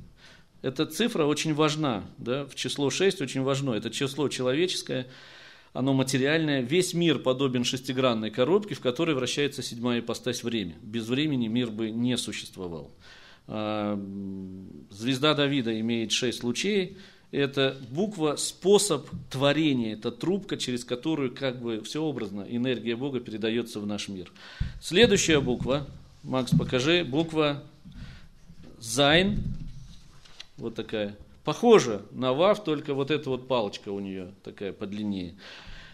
Эта 0.62 0.86
цифра 0.86 1.24
очень 1.24 1.54
важна, 1.54 2.04
да, 2.18 2.46
в 2.46 2.54
число 2.54 2.88
6 2.88 3.20
очень 3.20 3.42
важно. 3.42 3.72
Это 3.72 3.90
число 3.90 4.28
человеческое, 4.28 5.08
оно 5.72 5.92
материальное. 5.92 6.60
Весь 6.60 6.94
мир 6.94 7.18
подобен 7.18 7.64
шестигранной 7.64 8.30
коробке, 8.30 8.76
в 8.76 8.80
которой 8.80 9.16
вращается 9.16 9.60
седьмая 9.60 9.98
ипостась 9.98 10.44
время. 10.44 10.76
Без 10.82 11.08
времени 11.08 11.48
мир 11.48 11.70
бы 11.70 11.90
не 11.90 12.16
существовал. 12.16 12.92
А, 13.48 14.00
звезда 14.90 15.34
Давида 15.34 15.80
имеет 15.80 16.12
шесть 16.12 16.44
лучей. 16.44 16.96
Это 17.32 17.76
буква, 17.90 18.36
способ 18.36 19.08
творения, 19.30 19.94
это 19.94 20.12
трубка, 20.12 20.56
через 20.56 20.84
которую 20.84 21.34
как 21.34 21.60
бы 21.60 21.80
все 21.82 22.02
образно 22.02 22.46
энергия 22.48 22.94
Бога 22.94 23.18
передается 23.18 23.80
в 23.80 23.86
наш 23.86 24.06
мир. 24.08 24.30
Следующая 24.80 25.40
буква, 25.40 25.88
Макс, 26.22 26.52
покажи, 26.56 27.04
буква 27.04 27.64
Зайн, 28.78 29.42
вот 30.58 30.76
такая, 30.76 31.16
Похоже 31.44 32.02
на 32.12 32.32
ВАВ, 32.32 32.62
только 32.62 32.94
вот 32.94 33.10
эта 33.10 33.28
вот 33.28 33.48
палочка 33.48 33.88
у 33.88 33.98
нее 33.98 34.32
такая 34.44 34.72
подлиннее. 34.72 35.34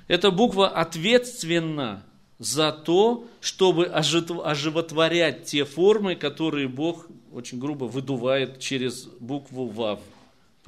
Эта 0.06 0.30
буква 0.30 0.68
ответственна 0.68 2.02
за 2.38 2.70
то, 2.70 3.26
чтобы 3.40 3.86
оживотворять 3.86 5.44
те 5.44 5.64
формы, 5.64 6.16
которые 6.16 6.68
Бог 6.68 7.06
очень 7.32 7.58
грубо 7.58 7.84
выдувает 7.84 8.58
через 8.58 9.04
букву 9.20 9.68
ВАВ. 9.68 10.00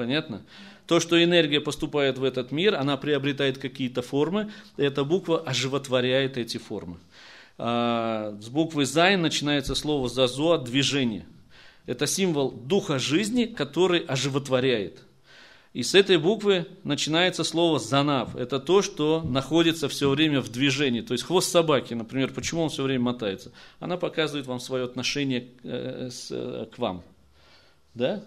Понятно? 0.01 0.41
То, 0.87 0.99
что 0.99 1.23
энергия 1.23 1.61
поступает 1.61 2.17
в 2.17 2.25
этот 2.25 2.53
мир, 2.53 2.75
она 2.75 2.97
приобретает 2.97 3.59
какие-то 3.59 4.01
формы, 4.01 4.51
и 4.79 4.83
эта 4.83 5.05
буква 5.05 5.41
оживотворяет 5.41 6.39
эти 6.39 6.57
формы. 6.57 6.97
А, 7.59 8.35
с 8.41 8.49
буквы 8.49 8.87
«зайн» 8.87 9.21
начинается 9.21 9.75
слово 9.75 10.09
«זעזוע»– 10.09 10.57
движение– 10.65 11.27
это 11.87 12.07
символ 12.07 12.51
духа 12.51 12.99
жизни, 12.99 13.45
который 13.45 14.01
оживотворяет. 14.01 15.03
И 15.75 15.83
с 15.83 15.95
этой 15.95 16.17
буквы 16.17 16.67
начинается 16.83 17.45
слово 17.45 17.79
«זנב». 17.79 18.35
Это 18.37 18.59
то, 18.59 18.81
что 18.81 19.21
находится 19.23 19.87
все 19.91 20.09
время 20.09 20.41
в 20.41 20.49
движении. 20.49 21.03
То 21.03 21.13
есть 21.13 21.25
хвост 21.25 21.51
собаки, 21.51 21.93
например, 21.93 22.33
почему 22.33 22.63
он 22.63 22.71
все 22.71 22.85
время 22.85 23.05
мотается? 23.05 23.53
Она 23.81 23.99
показывает 23.99 24.47
вам 24.47 24.61
свое 24.61 24.85
отношение 24.85 25.49
э, 25.63 26.09
э, 26.31 26.67
к 26.75 26.79
вам. 26.79 27.03
Да? 27.95 28.25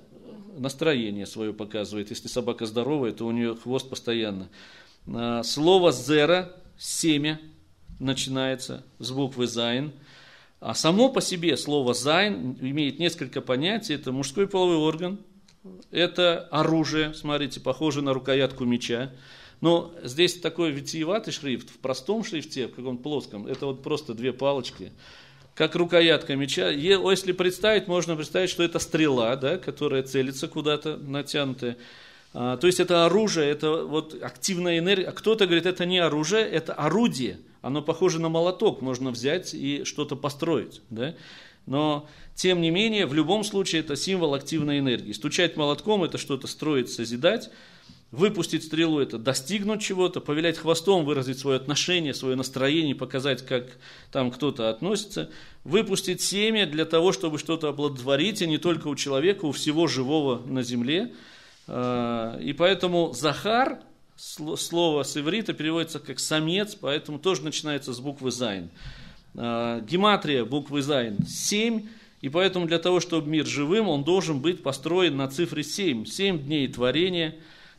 Настроение 0.58 1.26
свое 1.26 1.54
показывает. 1.54 2.10
Если 2.10 2.28
собака 2.28 2.66
здоровая, 2.66 3.12
то 3.12 3.26
у 3.26 3.32
нее 3.32 3.56
хвост 3.56 3.90
постоянно. 3.90 4.50
А, 5.08 5.44
слово 5.44 5.92
«זרע», 5.92 6.54
«семя» 6.78 7.40
начинается 8.00 8.86
с 9.00 9.12
буквы 9.12 9.48
«зайн». 9.48 9.94
А 10.60 10.74
само 10.74 11.10
по 11.10 11.22
себе 11.22 11.58
слово 11.58 11.94
«זין» 11.94 12.58
имеет 12.62 13.00
несколько 13.00 13.42
понятий. 13.42 13.96
Это 13.96 14.12
мужской 14.12 14.48
половой 14.48 14.78
орган, 14.78 15.20
это 15.92 16.48
оружие, 16.52 17.14
смотрите, 17.14 17.60
похоже 17.60 18.02
на 18.02 18.14
рукоятку 18.14 18.66
меча. 18.66 19.12
Но 19.62 19.94
здесь 20.04 20.40
такой 20.40 20.72
витиеватый 20.72 21.32
шрифт, 21.32 21.70
в 21.70 21.78
простом 21.80 22.24
шрифте, 22.24 22.68
в 22.68 22.76
каком 22.76 22.98
плоском, 22.98 23.48
это 23.48 23.66
вот 23.66 23.82
просто 23.82 24.14
две 24.14 24.34
палочки, 24.34 24.92
как 25.56 25.76
рукоятка 25.76 26.36
меча. 26.36 26.70
Если 26.70 27.32
представить, 27.32 27.88
можно 27.88 28.16
представить, 28.16 28.50
что 28.50 28.64
это 28.64 28.80
стрела, 28.80 29.36
да, 29.36 29.58
которая 29.58 30.04
целится 30.04 30.48
куда-то, 30.48 30.98
натянутая. 30.98 31.78
А, 32.34 32.58
то 32.58 32.68
есть 32.68 32.80
это 32.80 33.06
оружие, 33.06 33.50
это 33.50 33.84
вот 33.84 34.22
активная 34.22 34.80
энергия. 34.80 35.08
А 35.08 35.12
кто-то 35.12 35.46
говорит, 35.46 35.66
это 35.66 35.86
не 35.86 36.00
оружие, 36.00 36.46
это 36.46 36.74
орудие– 36.74 37.40
оно 37.64 37.82
похоже 37.82 38.20
на 38.20 38.28
молоток, 38.28 38.82
можно 38.82 39.10
взять 39.10 39.54
и 39.54 39.86
что-то 39.86 40.18
построить. 40.18 40.82
Да? 40.90 41.16
Но, 41.66 42.10
тем 42.36 42.60
не 42.60 42.72
менее, 42.72 43.06
в 43.06 43.14
любом 43.14 43.46
случае 43.46 43.80
это 43.80 43.96
символ 43.96 44.34
активной 44.34 44.80
энергии. 44.80 45.14
Стучать 45.14 45.56
молотком– 45.56 46.04
это 46.04 46.18
что-то 46.18 46.48
строить, 46.48 46.92
созидать. 46.92 47.50
Выпустить 48.14 48.64
стрелу– 48.64 49.00
это 49.02 49.18
достигнуть 49.18 49.82
чего-то. 49.82 50.22
Повилять 50.22 50.60
хвостом– 50.60 51.04
выразить 51.06 51.40
свое 51.40 51.58
отношение, 51.58 52.14
свое 52.14 52.36
настроение, 52.36 52.94
показать, 52.94 53.44
как 53.44 53.66
там 54.12 54.30
кто-то 54.30 54.70
относится. 54.70 55.32
Выпустить 55.64 56.22
семя 56.22 56.68
для 56.68 56.86
того, 56.86 57.12
чтобы 57.12 57.40
что-то 57.40 57.70
оплодотворить, 57.70 58.44
и 58.44 58.48
не 58.48 58.60
только 58.60 58.88
у 58.88 58.96
человека, 58.96 59.46
у 59.46 59.52
всего 59.52 59.88
живого 59.88 60.46
на 60.46 60.62
земле. 60.62 61.12
А, 61.66 62.38
и 62.38 62.54
поэтому 62.54 63.14
Захар 63.14 63.80
слово 64.16 65.02
с 65.02 65.18
иврита 65.18 65.54
переводится 65.54 65.98
как 65.98 66.20
самец, 66.20 66.76
поэтому 66.76 67.18
тоже 67.18 67.42
начинается 67.42 67.94
с 67.94 68.00
буквы 68.00 68.30
Зайн. 68.30 68.70
А, 69.34 69.82
гематрия 69.82 70.46
буквы 70.46 70.84
Зайн 70.84 71.26
7, 71.26 71.88
и 72.22 72.30
поэтому 72.30 72.68
для 72.68 72.78
того, 72.78 73.00
чтобы 73.00 73.28
мир 73.28 73.48
живым, 73.48 73.90
он 73.90 74.04
должен 74.04 74.40
быть 74.40 74.62
построен 74.62 75.18
на 75.18 75.28
цифре 75.30 75.64
7. 75.64 76.06
7 76.06 76.44
дней 76.44 76.68
творения, 76.68 77.34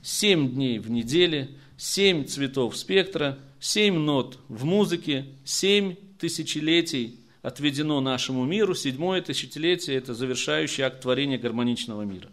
7 0.04 0.52
дней 0.52 0.78
в 0.78 0.88
неделе, 0.88 1.50
7 1.76 2.26
цветов 2.26 2.76
спектра, 2.76 3.40
7 3.58 3.98
нот 3.98 4.38
в 4.48 4.64
музыке, 4.64 5.26
7 5.44 5.96
тысячелетий 6.20 7.18
отведено 7.42 8.00
нашему 8.00 8.44
миру. 8.44 8.76
Седьмое 8.76 9.20
тысячелетие– 9.20 9.96
это 9.98 10.14
завершающий 10.14 10.84
акт 10.84 11.00
творения 11.00 11.38
гармоничного 11.38 12.02
мира. 12.02 12.28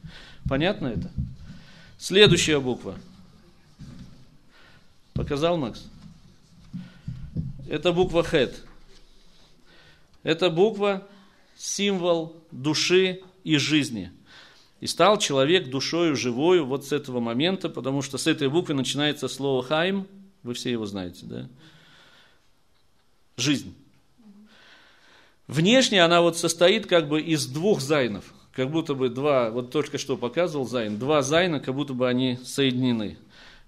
Понятно 0.48 0.88
это? 0.88 1.12
Следующая 1.98 2.60
буква– 2.60 2.96
Показал, 5.14 5.58
Макс? 5.58 5.86
Это 7.68 7.92
буква 7.92 8.24
Хет. 8.24 8.64
Это 10.24 10.50
буква 10.50 11.08
символ 11.56 12.36
души 12.52 13.22
и 13.44 13.58
жизни. 13.58 14.12
И 14.82 14.88
стал 14.88 15.20
человек 15.20 15.70
душою 15.70 16.16
живою 16.16 16.66
вот 16.66 16.86
с 16.86 16.92
этого 16.92 17.20
момента, 17.20 17.70
потому 17.70 18.02
что 18.02 18.18
с 18.18 18.26
этой 18.26 18.50
буквы 18.50 18.74
начинается 18.74 19.28
слово 19.28 19.64
חיים, 19.64 20.08
вы 20.42 20.56
все 20.56 20.72
его 20.72 20.88
знаете, 20.88 21.26
да? 21.28 21.48
Жизнь. 23.38 23.74
Внешне 25.48 26.04
она 26.04 26.22
вот 26.22 26.38
состоит 26.38 26.88
как 26.88 27.08
бы 27.08 27.22
из 27.22 27.46
двух 27.46 27.80
зайнов, 27.80 28.34
как 28.54 28.72
будто 28.72 28.96
бы 28.96 29.10
два, 29.10 29.52
вот 29.52 29.72
только 29.72 30.00
что 30.00 30.18
показывал 30.18 30.68
зайн, 30.68 30.98
два 30.98 31.22
зайна, 31.22 31.60
как 31.60 31.76
будто 31.76 31.94
бы 31.94 32.10
они 32.10 32.40
соединены. 32.44 33.18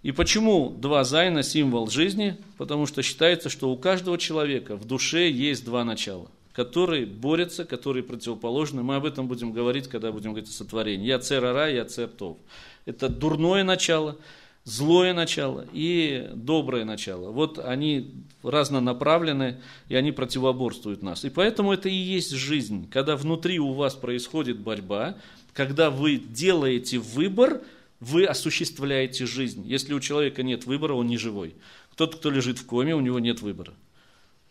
И 0.02 0.12
почему 0.12 0.70
два 0.70 1.04
зайна 1.04 1.44
символ 1.44 1.90
жизни? 1.90 2.38
Потому 2.58 2.88
что 2.88 3.04
считается, 3.04 3.50
что 3.50 3.70
у 3.70 3.78
каждого 3.78 4.18
человека 4.18 4.76
в 4.76 4.86
душе 4.86 5.30
есть 5.30 5.64
два 5.64 5.84
начала, 5.86 6.32
которые 6.54 7.06
борются, 7.08 7.66
которые 7.66 8.04
противоположны. 8.04 8.84
Мы 8.84 8.96
об 8.96 9.06
этом 9.06 9.28
будем 9.28 9.52
говорить, 9.52 9.88
когда 9.88 10.12
будем 10.12 10.32
говорить 10.32 10.50
о 10.50 10.54
сотворении. 10.54 11.08
יצר 11.08 11.20
הרע, 11.20 11.70
יצר 11.70 11.84
הטוב. 11.86 12.38
Это 12.86 13.10
дурное 13.10 13.64
начало, 13.64 14.18
злое 14.64 15.14
начало 15.14 15.66
и 15.74 16.30
доброе 16.36 16.86
начало. 16.86 17.32
Вот 17.32 17.58
они 17.58 18.14
разнонаправлены, 18.44 19.62
и 19.90 19.96
они 19.96 20.12
противоборствуют 20.12 20.97
в 20.97 21.02
нас. 21.02 21.26
И 21.26 21.32
поэтому 21.32 21.74
это 21.74 21.90
и 21.90 21.96
есть 21.96 22.32
жизнь. 22.32 22.88
Когда 22.90 23.18
внутри 23.18 23.60
у 23.60 23.74
вас 23.74 23.96
происходит 23.96 24.60
борьба, 24.60 25.18
когда 25.54 25.90
вы 25.90 26.18
делаете 26.18 27.00
выбор, 27.00 27.62
вы 28.00 28.26
осуществляете 28.26 29.26
жизнь. 29.26 29.64
Если 29.66 29.94
у 29.94 30.00
человека 30.00 30.44
нет 30.44 30.66
выбора, 30.66 30.94
он 30.94 31.08
не 31.08 31.18
живой. 31.18 31.56
Тот, 31.96 32.16
кто 32.16 32.30
лежит 32.30 32.60
в 32.60 32.66
коме, 32.66 32.96
у 32.96 33.00
него 33.00 33.20
нет 33.20 33.42
выбора. 33.42 33.74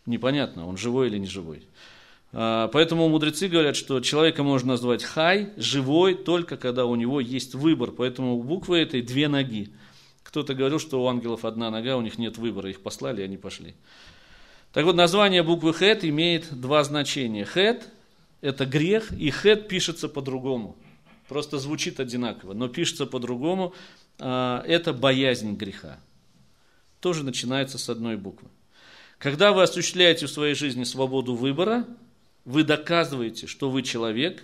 Непонятно, 0.05 0.67
он 0.67 0.75
живой 0.75 1.07
или 1.07 1.17
не 1.17 1.27
живой. 1.27 1.63
А, 2.33 2.67
поэтому 2.69 3.07
мудрецы 3.09 3.47
говорят, 3.47 3.75
что 3.75 3.99
человека 3.99 4.43
можно 4.43 4.69
назвать 4.69 5.03
хай, 5.03 5.51
живой, 5.55 6.15
только 6.15 6.57
когда 6.57 6.85
у 6.85 6.95
него 6.95 7.19
есть 7.19 7.53
выбор. 7.53 7.91
Поэтому 7.91 8.35
у 8.35 8.43
буквы 8.43 8.79
этой 8.79 9.01
две 9.01 9.27
ноги. 9.27 9.71
Кто-то 10.23 10.55
говорил, 10.55 10.79
что 10.79 11.03
у 11.03 11.07
ангелов 11.07 11.45
одна 11.45 11.69
нога, 11.69 11.95
у 11.95 12.01
них 12.01 12.17
нет 12.17 12.39
выбора, 12.39 12.71
их 12.71 12.81
послали, 12.81 13.21
они 13.21 13.37
пошли. 13.37 13.75
Так 14.71 14.85
вот, 14.85 14.95
название 14.95 15.43
буквы 15.43 15.73
хет 15.73 16.03
имеет 16.03 16.59
два 16.59 16.83
значения. 16.83 17.45
Хет– 17.45 17.87
это 18.41 18.65
грех, 18.65 19.11
и 19.11 19.29
хет 19.29 19.67
пишется 19.67 20.09
по-другому. 20.09 20.75
Просто 21.29 21.59
звучит 21.59 21.99
одинаково, 21.99 22.53
но 22.53 22.67
пишется 22.67 23.05
по-другому. 23.05 23.75
А, 24.17 24.63
это 24.65 24.91
боязнь 24.91 25.53
греха. 25.53 25.99
Тоже 26.99 27.23
начинается 27.23 27.77
с 27.77 27.87
одной 27.89 28.17
буквы. 28.17 28.49
Когда 29.19 29.51
вы 29.51 29.61
осуществляете 29.61 30.25
в 30.25 30.31
своей 30.31 30.55
жизни 30.55 30.83
свободу 30.83 31.35
выбора, 31.35 31.85
вы 32.45 32.63
доказываете, 32.63 33.47
что 33.47 33.69
вы 33.69 33.83
человек, 33.83 34.43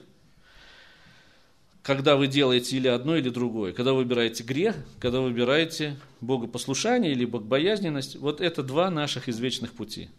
когда 1.81 2.15
вы 2.15 2.27
делаете 2.27 2.77
или 2.77 2.87
одно, 2.87 3.15
или 3.15 3.29
другое. 3.29 3.73
Когда 3.73 3.93
вы 3.93 3.99
выбираете 3.99 4.43
грех, 4.43 4.75
когда 4.99 5.19
вы 5.21 5.29
выбираете 5.29 5.97
богопослушание 6.21 7.11
или 7.11 7.25
богобоязненность, 7.25 8.15
вот 8.17 8.41
это 8.41 8.63
два 8.63 8.89
наших 8.89 9.27
извечных 9.27 9.73
пути. 9.73 10.09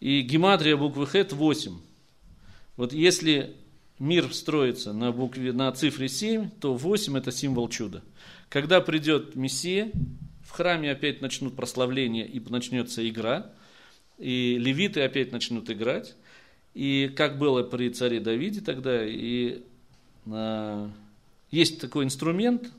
И 0.00 0.20
гематрия 0.20 0.76
буквы 0.76 1.06
Х 1.06 1.26
8. 1.30 1.72
Вот 2.76 2.92
если 2.92 3.56
мир 3.98 4.32
строится 4.32 4.92
на, 4.92 5.10
букве, 5.10 5.52
на 5.52 5.72
цифре 5.72 6.08
7, 6.08 6.50
то 6.60 6.74
8 6.74 7.18
это 7.18 7.32
символ 7.32 7.68
чуда. 7.68 8.02
Когда 8.48 8.80
придет 8.80 9.34
Мессия, 9.34 9.90
в 10.44 10.50
храме 10.50 10.92
опять 10.92 11.20
начнут 11.20 11.56
прославление 11.56 12.26
и 12.26 12.40
начнется 12.40 13.06
игра, 13.08 13.50
и 14.18 14.56
левиты 14.58 15.02
опять 15.02 15.32
начнут 15.32 15.70
играть, 15.70 16.14
и 16.78 17.08
как 17.08 17.38
было 17.38 17.64
при 17.64 17.90
царе 17.90 18.20
Давиде 18.20 18.60
тогда, 18.60 19.04
и 19.04 19.62
а, 20.26 20.88
есть 21.50 21.80
такой 21.80 22.04
инструмент, 22.04 22.70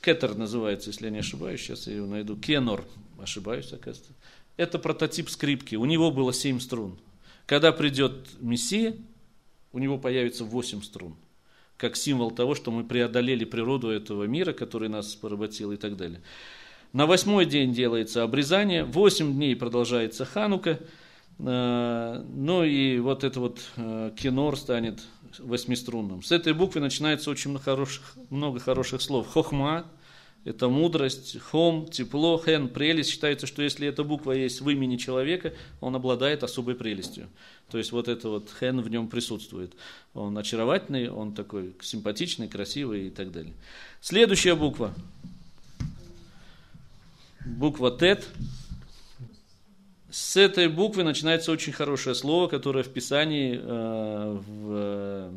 кетер 0.00 0.36
называется, 0.36 0.88
если 0.88 1.04
я 1.04 1.10
не 1.10 1.18
ошибаюсь, 1.18 1.60
сейчас 1.60 1.86
я 1.86 1.96
его 1.96 2.06
найду, 2.06 2.34
кенор, 2.36 2.86
ошибаюсь, 3.20 3.70
оказывается. 3.74 4.14
Это 4.56 4.78
прототип 4.78 5.28
скрипки, 5.28 5.74
у 5.74 5.84
него 5.84 6.10
было 6.10 6.32
семь 6.32 6.60
струн. 6.60 6.96
Когда 7.44 7.72
придет 7.72 8.26
Мессия, 8.40 8.96
у 9.74 9.80
него 9.80 9.98
появится 9.98 10.42
восемь 10.42 10.80
струн, 10.80 11.14
как 11.76 11.96
символ 11.96 12.30
того, 12.30 12.54
что 12.54 12.70
мы 12.70 12.84
преодолели 12.84 13.44
природу 13.44 13.90
этого 13.90 14.24
мира, 14.24 14.54
который 14.54 14.88
нас 14.88 15.14
поработил 15.14 15.72
и 15.72 15.76
так 15.76 15.98
далее. 15.98 16.22
На 16.94 17.04
восьмой 17.04 17.44
день 17.44 17.74
делается 17.74 18.22
обрезание, 18.22 18.84
восемь 18.84 19.34
дней 19.34 19.54
продолжается 19.54 20.24
Ханука– 20.24 20.80
Э, 20.88 21.04
ну 21.38 22.64
и 22.64 22.98
вот 22.98 23.24
это 23.24 23.40
вот 23.40 23.60
э, 23.76 24.12
кинор 24.16 24.56
станет 24.56 25.02
восьмиструнным. 25.38 26.22
С 26.22 26.32
этой 26.32 26.54
буквы 26.54 26.80
начинается 26.80 27.30
очень 27.30 27.50
много 27.50 27.64
хороших, 27.64 28.14
много 28.30 28.58
хороших 28.58 29.02
слов. 29.02 29.28
Хохма– 29.28 29.86
это 30.44 30.68
мудрость, 30.68 31.38
хом, 31.40 31.86
тепло, 31.90 32.40
хен, 32.42 32.68
прелесть. 32.68 33.10
Считается, 33.10 33.46
что 33.46 33.62
если 33.62 33.86
эта 33.88 34.04
буква 34.04 34.32
есть 34.32 34.60
в 34.60 34.70
имени 34.70 34.96
человека, 34.96 35.52
он 35.80 35.94
обладает 35.96 36.42
особой 36.42 36.74
прелестью. 36.74 37.28
То 37.70 37.78
есть 37.78 37.92
вот 37.92 38.08
это 38.08 38.28
вот 38.28 38.48
хен 38.58 38.80
в 38.80 38.88
нем 38.88 39.08
присутствует. 39.08 39.74
Он 40.14 40.38
очаровательный, 40.38 41.10
он 41.10 41.34
такой 41.34 41.74
симпатичный, 41.82 42.48
красивый 42.48 43.08
и 43.08 43.10
так 43.10 43.32
далее. 43.32 43.54
Следующая 44.00 44.54
буква. 44.54 44.94
Буква 47.44 47.96
тет 47.96 48.26
с 50.16 50.34
этой 50.38 50.68
буквы 50.68 51.04
начинается 51.04 51.52
очень 51.52 51.74
хорошее 51.74 52.14
слово, 52.14 52.48
которое 52.48 52.82
в 52.82 52.88
Писании, 52.88 53.60
э, 53.62 54.38
в 54.48 54.70
э, 54.70 55.30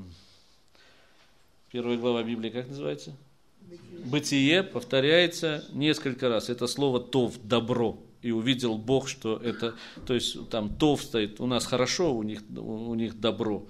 первой 1.69 1.97
глава 1.97 2.23
Библии, 2.23 2.49
как 2.49 2.69
называется? 2.69 3.13
Бытие. 3.59 4.05
Бытие 4.05 4.63
повторяется 4.63 5.65
несколько 5.73 6.29
раз. 6.29 6.47
Это 6.49 6.65
слово 6.65 7.01
«тов»– 7.01 7.33
«добро». 7.43 7.99
И 8.21 8.31
увидел 8.31 8.77
Бог, 8.77 9.09
что 9.09 9.35
это, 9.35 9.75
то 10.07 10.13
есть 10.13 10.49
там 10.49 10.73
«тов» 10.73 11.03
стоит, 11.03 11.41
у 11.41 11.45
нас 11.45 11.65
хорошо, 11.65 12.15
у 12.15 12.23
них, 12.23 12.41
у 12.55 12.95
них 12.95 13.19
«добро». 13.19 13.67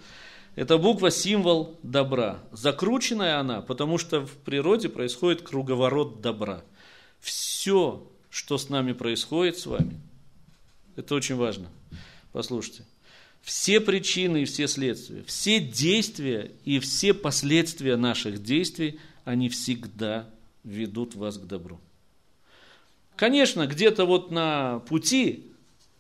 Эта 0.55 0.78
буква– 0.78 1.10
символ 1.12 1.80
добра. 1.82 2.43
Закрученная 2.51 3.39
она, 3.39 3.64
потому 3.64 3.97
что 3.97 4.28
в 4.28 4.38
природе 4.38 4.89
происходит 4.89 5.41
круговорот 5.41 6.22
добра. 6.22 6.62
Все, 7.20 8.07
что 8.30 8.60
с 8.60 8.70
нами 8.70 8.93
происходит 8.93 9.57
с 9.57 9.66
вами– 9.66 9.99
это 11.00 11.16
очень 11.16 11.36
важно. 11.36 11.70
Послушайте. 12.34 12.84
Все 13.41 13.80
причины 13.80 14.43
и 14.43 14.45
все 14.45 14.68
следствия, 14.68 15.24
все 15.26 15.60
действия 15.62 16.52
и 16.66 16.80
все 16.80 17.14
последствия 17.14 17.95
наших 17.95 18.43
действий, 18.43 19.00
они 19.24 19.47
всегда 19.47 20.28
ведут 20.66 21.16
вас 21.16 21.38
к 21.38 21.45
добру. 21.45 21.80
Конечно, 23.16 23.66
где-то 23.66 24.06
вот 24.06 24.30
на 24.30 24.80
пути 24.89 25.45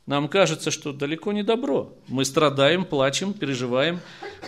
нам 0.05 0.27
кажется, 0.27 0.69
что 0.69 0.91
далеко 0.91 1.31
не 1.31 1.43
добро. 1.43 1.93
Мы 2.07 2.25
страдаем, 2.25 2.83
плачем, 2.83 3.33
переживаем, 3.33 4.01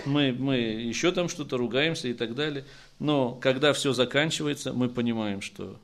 мы, 0.05 0.33
мы 0.33 0.57
еще 0.57 1.13
там 1.13 1.29
что-то 1.29 1.55
ругаемся 1.55 2.09
и 2.09 2.13
так 2.13 2.35
далее. 2.35 2.65
Но 2.99 3.35
когда 3.35 3.71
все 3.71 3.93
заканчивается, 3.93 4.73
мы 4.73 4.89
понимаем, 4.89 5.41
что 5.41 5.79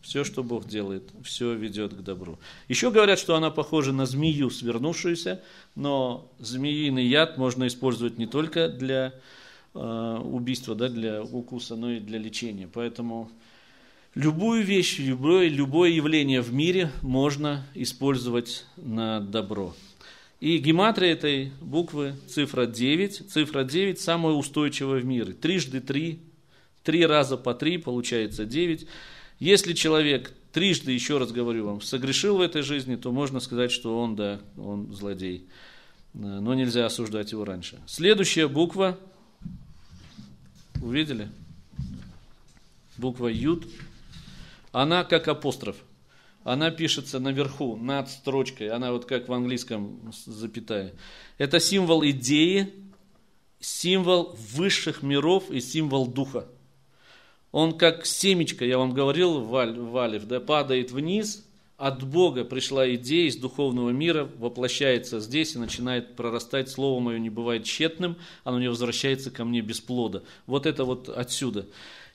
все, 0.00 0.24
что 0.24 0.42
Бог 0.42 0.66
делает, 0.66 1.10
все 1.22 1.54
ведет 1.54 1.94
к 1.94 2.00
добру. 2.00 2.38
Еще 2.68 2.90
говорят, 2.90 3.18
что 3.18 3.34
она 3.34 3.50
похожа 3.50 3.92
на 3.92 4.06
змею, 4.06 4.50
свернувшуюся, 4.50 5.42
но 5.74 6.30
змеиный 6.38 7.06
яд 7.06 7.38
можно 7.38 7.66
использовать 7.66 8.18
не 8.18 8.26
только 8.26 8.68
для 8.68 9.14
э, 9.74 10.20
убийства, 10.24 10.74
да, 10.74 10.88
для 10.88 11.22
укуса, 11.22 11.76
но 11.76 11.92
и 11.92 12.00
для 12.00 12.18
лечения. 12.18 12.68
Поэтому 12.72 13.30
любую 14.14 14.62
вещь, 14.62 14.98
любое, 14.98 15.48
любое 15.48 15.90
явление 15.90 16.40
в 16.40 16.52
мире 16.52 16.90
можно 17.02 17.66
использовать 17.74 18.64
на 18.76 19.20
добро. 19.20 19.74
И 20.40 20.58
гематрия 20.58 21.12
этой 21.12 21.52
буквы 21.60 22.14
цифра 22.28 22.66
9. 22.66 23.30
Цифра 23.30 23.64
9 23.64 23.98
самая 23.98 24.34
устойчивая 24.34 25.00
в 25.00 25.04
мире. 25.04 25.32
Трижды 25.32 25.80
три, 25.80 26.20
три 26.84 27.04
раза 27.04 27.36
по 27.36 27.54
три 27.54 27.76
получается 27.76 28.44
9. 28.44 28.86
Если 29.38 29.72
человек 29.72 30.32
трижды, 30.52 30.92
еще 30.92 31.18
раз 31.18 31.30
говорю 31.30 31.66
вам, 31.66 31.80
согрешил 31.80 32.38
в 32.38 32.40
этой 32.40 32.62
жизни, 32.62 32.96
то 32.96 33.12
можно 33.12 33.40
сказать, 33.40 33.70
что 33.70 34.00
он, 34.00 34.16
да, 34.16 34.40
он 34.56 34.92
злодей. 34.92 35.46
Э, 36.14 36.18
но 36.18 36.54
нельзя 36.54 36.86
осуждать 36.86 37.32
его 37.32 37.44
раньше. 37.44 37.78
Следующая 37.86 38.48
буква, 38.48 38.98
увидели? 40.82 41.28
Буква 42.96 43.28
Юд. 43.28 43.66
Она 44.72 45.04
как 45.04 45.28
апостроф. 45.28 45.76
Она 46.44 46.70
пишется 46.70 47.20
наверху, 47.20 47.76
над 47.76 48.08
строчкой. 48.08 48.70
Она 48.70 48.92
вот 48.92 49.04
как 49.04 49.28
в 49.28 49.32
английском 49.32 50.12
запятая. 50.26 50.94
Это 51.36 51.60
символ 51.60 52.04
идеи, 52.04 52.72
символ 53.60 54.36
высших 54.54 55.02
миров 55.02 55.50
и 55.50 55.60
символ 55.60 56.06
духа. 56.06 56.48
Он 57.58 57.76
как 57.76 58.06
семечко, 58.06 58.64
я 58.64 58.78
вам 58.78 58.94
говорил, 58.94 59.40
Валев, 59.40 60.26
да, 60.26 60.38
падает 60.38 60.92
вниз, 60.92 61.44
от 61.76 62.04
Бога 62.04 62.44
пришла 62.44 62.88
идея 62.94 63.28
из 63.28 63.36
духовного 63.36 63.90
мира, 63.90 64.30
воплощается 64.38 65.18
здесь 65.18 65.56
и 65.56 65.58
начинает 65.58 66.14
прорастать. 66.14 66.70
Слово 66.70 67.00
мое 67.00 67.18
не 67.18 67.30
бывает 67.30 67.64
тщетным, 67.64 68.14
оно 68.44 68.60
не 68.60 68.68
возвращается 68.68 69.32
ко 69.32 69.44
мне 69.44 69.60
без 69.60 69.80
плода. 69.80 70.22
Вот 70.46 70.66
это 70.66 70.84
вот 70.84 71.08
отсюда. 71.08 71.66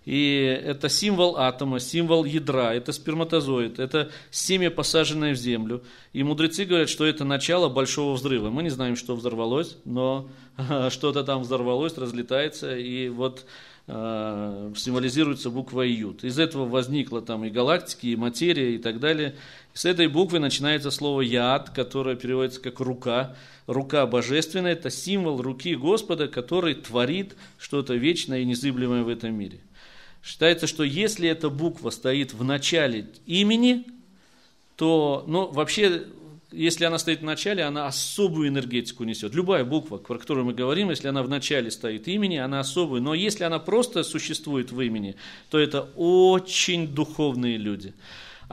И 0.05 0.61
это 0.63 0.87
символ 0.87 1.35
атома, 1.35 1.81
символ 1.81 2.23
ядра, 2.23 2.73
это 2.73 2.93
сперматозоид, 2.93 3.79
это 3.79 4.11
семя, 4.31 4.71
посаженное 4.71 5.33
в 5.33 5.37
землю. 5.37 5.83
И 6.13 6.23
мудрецы 6.23 6.63
говорят, 6.63 6.89
что 6.89 7.05
это 7.05 7.25
начало 7.25 7.67
большого 7.67 8.13
взрыва. 8.13 8.49
Мы 8.49 8.63
не 8.63 8.69
знаем, 8.69 8.95
что 8.95 9.13
взорвалось, 9.13 9.75
но 9.83 10.29
что-то 10.89 11.25
там 11.25 11.41
взорвалось, 11.41 11.97
разлетается. 11.97 12.77
И 12.77 13.09
вот 13.09 13.45
символизируется 13.85 15.49
буквой 15.49 15.91
Ют. 15.91 16.23
Из 16.23 16.39
этого 16.39 16.65
возникла 16.65 17.21
там 17.21 17.43
и 17.43 17.49
галактики, 17.49 18.07
и 18.07 18.15
материя, 18.15 18.75
и 18.75 18.77
так 18.77 18.99
далее. 18.99 19.35
с 19.73 19.83
этой 19.85 20.07
буквы 20.07 20.39
начинается 20.39 20.89
слово 20.89 21.21
Яд, 21.21 21.69
которое 21.71 22.15
переводится 22.15 22.61
как 22.61 22.79
рука. 22.79 23.35
Рука 23.67 24.05
божественная– 24.07 24.71
это 24.73 24.89
символ 24.89 25.41
руки 25.41 25.75
Господа, 25.75 26.27
который 26.27 26.75
творит 26.75 27.35
что-то 27.57 27.95
вечное 27.95 28.39
и 28.39 28.45
незыблемое 28.45 29.03
в 29.03 29.09
этом 29.09 29.35
мире. 29.35 29.59
Считается, 30.23 30.67
что 30.67 30.83
если 30.83 31.27
эта 31.27 31.49
буква 31.49 31.89
стоит 31.89 32.33
в 32.33 32.43
начале 32.45 33.09
имени, 33.25 33.85
то, 34.77 35.25
ну, 35.27 35.51
вообще, 35.51 36.03
если 36.55 36.85
она 36.85 36.99
стоит 36.99 37.21
в 37.21 37.23
начале, 37.23 37.63
она 37.63 37.87
особую 37.87 38.49
энергетику 38.49 39.03
несет. 39.03 39.33
Любая 39.33 39.65
буква, 39.65 39.97
про 39.97 40.17
которую 40.17 40.45
мы 40.45 40.53
говорим, 40.53 40.89
если 40.89 41.07
она 41.07 41.23
в 41.23 41.29
начале 41.29 41.71
стоит 41.71 42.07
имени, 42.07 42.37
она 42.37 42.59
особую. 42.59 43.01
Но 43.01 43.13
если 43.13 43.43
она 43.43 43.59
просто 43.59 44.03
существует 44.03 44.71
в 44.71 44.79
имени, 44.79 45.15
то 45.49 45.59
это 45.59 45.89
очень 45.95 46.87
духовные 46.87 47.57
люди. 47.57 47.93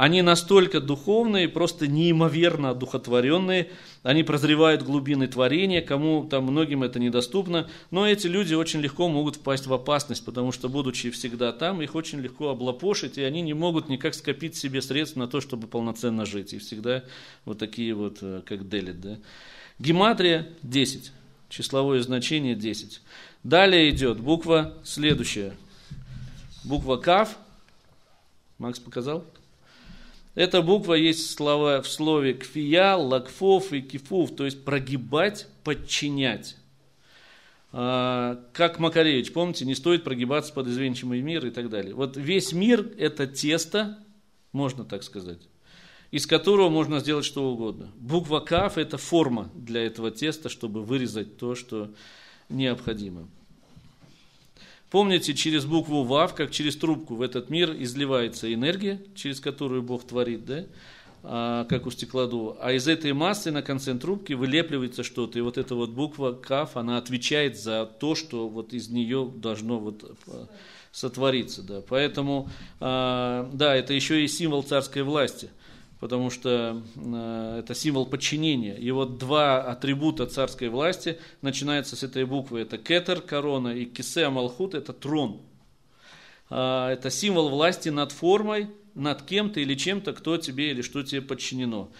Они 0.01 0.22
настолько 0.22 0.81
духовные, 0.81 1.47
просто 1.47 1.86
неимоверно 1.86 2.70
одухотворенные, 2.70 3.68
они 4.02 4.22
прозревают 4.22 4.82
глубины 4.82 5.27
творения, 5.27 5.82
кому 5.82 6.24
там 6.27 6.44
многим 6.44 6.82
это 6.82 6.98
недоступно, 6.98 7.68
но 7.90 8.09
эти 8.09 8.27
люди 8.27 8.55
очень 8.55 8.81
легко 8.81 9.10
могут 9.10 9.36
впасть 9.36 9.66
в 9.66 9.74
опасность, 9.74 10.24
потому 10.24 10.52
что, 10.52 10.70
будучи 10.70 11.10
всегда 11.10 11.52
там, 11.52 11.82
их 11.82 11.94
очень 11.94 12.20
легко 12.20 12.48
облапошить, 12.48 13.18
и 13.18 13.22
они 13.22 13.43
не 13.43 13.52
могут 13.52 13.90
никак 13.90 14.14
скопить 14.14 14.56
себе 14.56 14.81
средств 14.81 15.16
на 15.16 15.28
то, 15.28 15.43
чтобы 15.43 15.66
полноценно 15.66 16.24
жить, 16.24 16.55
и 16.55 16.59
всегда 16.59 17.05
вот 17.44 17.59
такие 17.59 17.93
вот, 17.93 18.20
э, 18.22 18.40
как 18.47 18.70
делит, 18.70 19.02
да. 19.02 19.18
Гематрия 19.78 20.48
10, 20.62 21.12
числовое 21.51 22.01
значение 22.01 22.55
10. 22.55 23.02
Далее 23.44 23.90
идет 23.90 24.18
буква 24.18 24.72
следующая, 24.82 25.52
буква 26.64 26.97
Кав, 26.97 27.36
Макс 28.56 28.78
показал? 28.78 29.27
Эта 30.40 30.62
буква 30.62 30.94
есть 30.94 31.36
слова, 31.36 31.82
в 31.82 31.86
слове 31.86 32.32
кфия, 32.32 32.96
лакфов 32.96 33.74
и 33.74 33.82
кифув, 33.82 34.34
то 34.34 34.46
есть 34.46 34.64
прогибать, 34.64 35.46
подчинять. 35.64 36.56
А, 37.72 38.42
как 38.54 38.78
Макаревич, 38.78 39.34
помните, 39.34 39.66
не 39.66 39.74
стоит 39.74 40.02
прогибаться 40.02 40.54
под 40.54 40.68
извенчивый 40.68 41.20
мир 41.20 41.44
и 41.44 41.50
так 41.50 41.68
далее. 41.68 41.94
Вот 41.94 42.16
весь 42.16 42.54
мир– 42.54 42.90
это 42.98 43.26
тесто, 43.26 43.98
можно 44.52 44.86
так 44.86 45.02
сказать, 45.02 45.42
из 46.10 46.26
которого 46.26 46.70
можно 46.70 47.00
сделать 47.00 47.26
что 47.26 47.52
угодно. 47.52 47.90
Буква 47.96 48.40
каф– 48.40 48.78
это 48.78 48.96
форма 48.96 49.50
для 49.54 49.84
этого 49.84 50.10
теста, 50.10 50.48
чтобы 50.48 50.82
вырезать 50.82 51.36
то, 51.36 51.54
что 51.54 51.92
необходимо. 52.48 53.28
Помните, 54.90 55.34
через 55.34 55.64
букву 55.66 56.02
ВАВ, 56.02 56.34
как 56.34 56.50
через 56.50 56.76
трубку 56.76 57.14
в 57.14 57.22
этот 57.22 57.48
мир 57.48 57.74
изливается 57.78 58.52
энергия, 58.52 59.00
через 59.14 59.40
которую 59.40 59.82
Бог 59.82 60.04
творит, 60.04 60.44
да? 60.44 60.64
а, 61.22 61.64
как 61.66 61.86
у 61.86 61.90
стеклодува. 61.90 62.56
А 62.60 62.72
из 62.72 62.88
этой 62.88 63.12
массы 63.12 63.52
на 63.52 63.62
конце 63.62 63.94
трубки 63.94 64.32
вылепливается 64.32 65.04
что-то. 65.04 65.38
И 65.38 65.42
вот 65.42 65.58
эта 65.58 65.76
вот 65.76 65.90
буква 65.90 66.32
КАФ, 66.32 66.76
она 66.76 66.96
отвечает 66.96 67.56
за 67.56 67.86
то, 67.86 68.16
что 68.16 68.48
вот 68.48 68.72
из 68.72 68.88
нее 68.88 69.30
должно 69.32 69.78
вот 69.78 70.02
э, 70.26 70.46
сотвориться. 70.90 71.62
Да. 71.62 71.82
Поэтому, 71.88 72.48
а, 72.80 73.48
да, 73.52 73.76
это 73.76 73.94
еще 73.94 74.24
и 74.24 74.28
символ 74.28 74.64
царской 74.64 75.02
власти 75.02 75.50
потому 76.01 76.31
что 76.31 76.82
э, 76.97 77.60
это 77.60 77.74
символ 77.74 78.06
подчинения. 78.06 78.77
И 78.77 78.90
вот 78.90 79.18
два 79.18 79.62
атрибута 79.62 80.27
царской 80.27 80.68
власти 80.68 81.18
начинаются 81.43 81.94
с 81.94 82.02
этой 82.02 82.24
буквы. 82.24 82.60
Это 82.60 82.78
кетер, 82.78 83.20
корона, 83.20 83.68
и 83.68 83.85
кисе 83.85 84.31
малхут, 84.31 84.74
это 84.74 84.94
трон. 84.94 85.43
Э, 86.48 86.89
это 86.89 87.10
символ 87.10 87.51
власти 87.51 87.90
над 87.90 88.12
формой, 88.12 88.68
над 88.94 89.22
кем-то 89.22 89.60
или 89.60 89.74
чем-то, 89.74 90.14
кто 90.14 90.39
тебе 90.39 90.70
или 90.70 90.82
что 90.82 91.02
тебе 91.02 91.20
подчинено. 91.20 91.90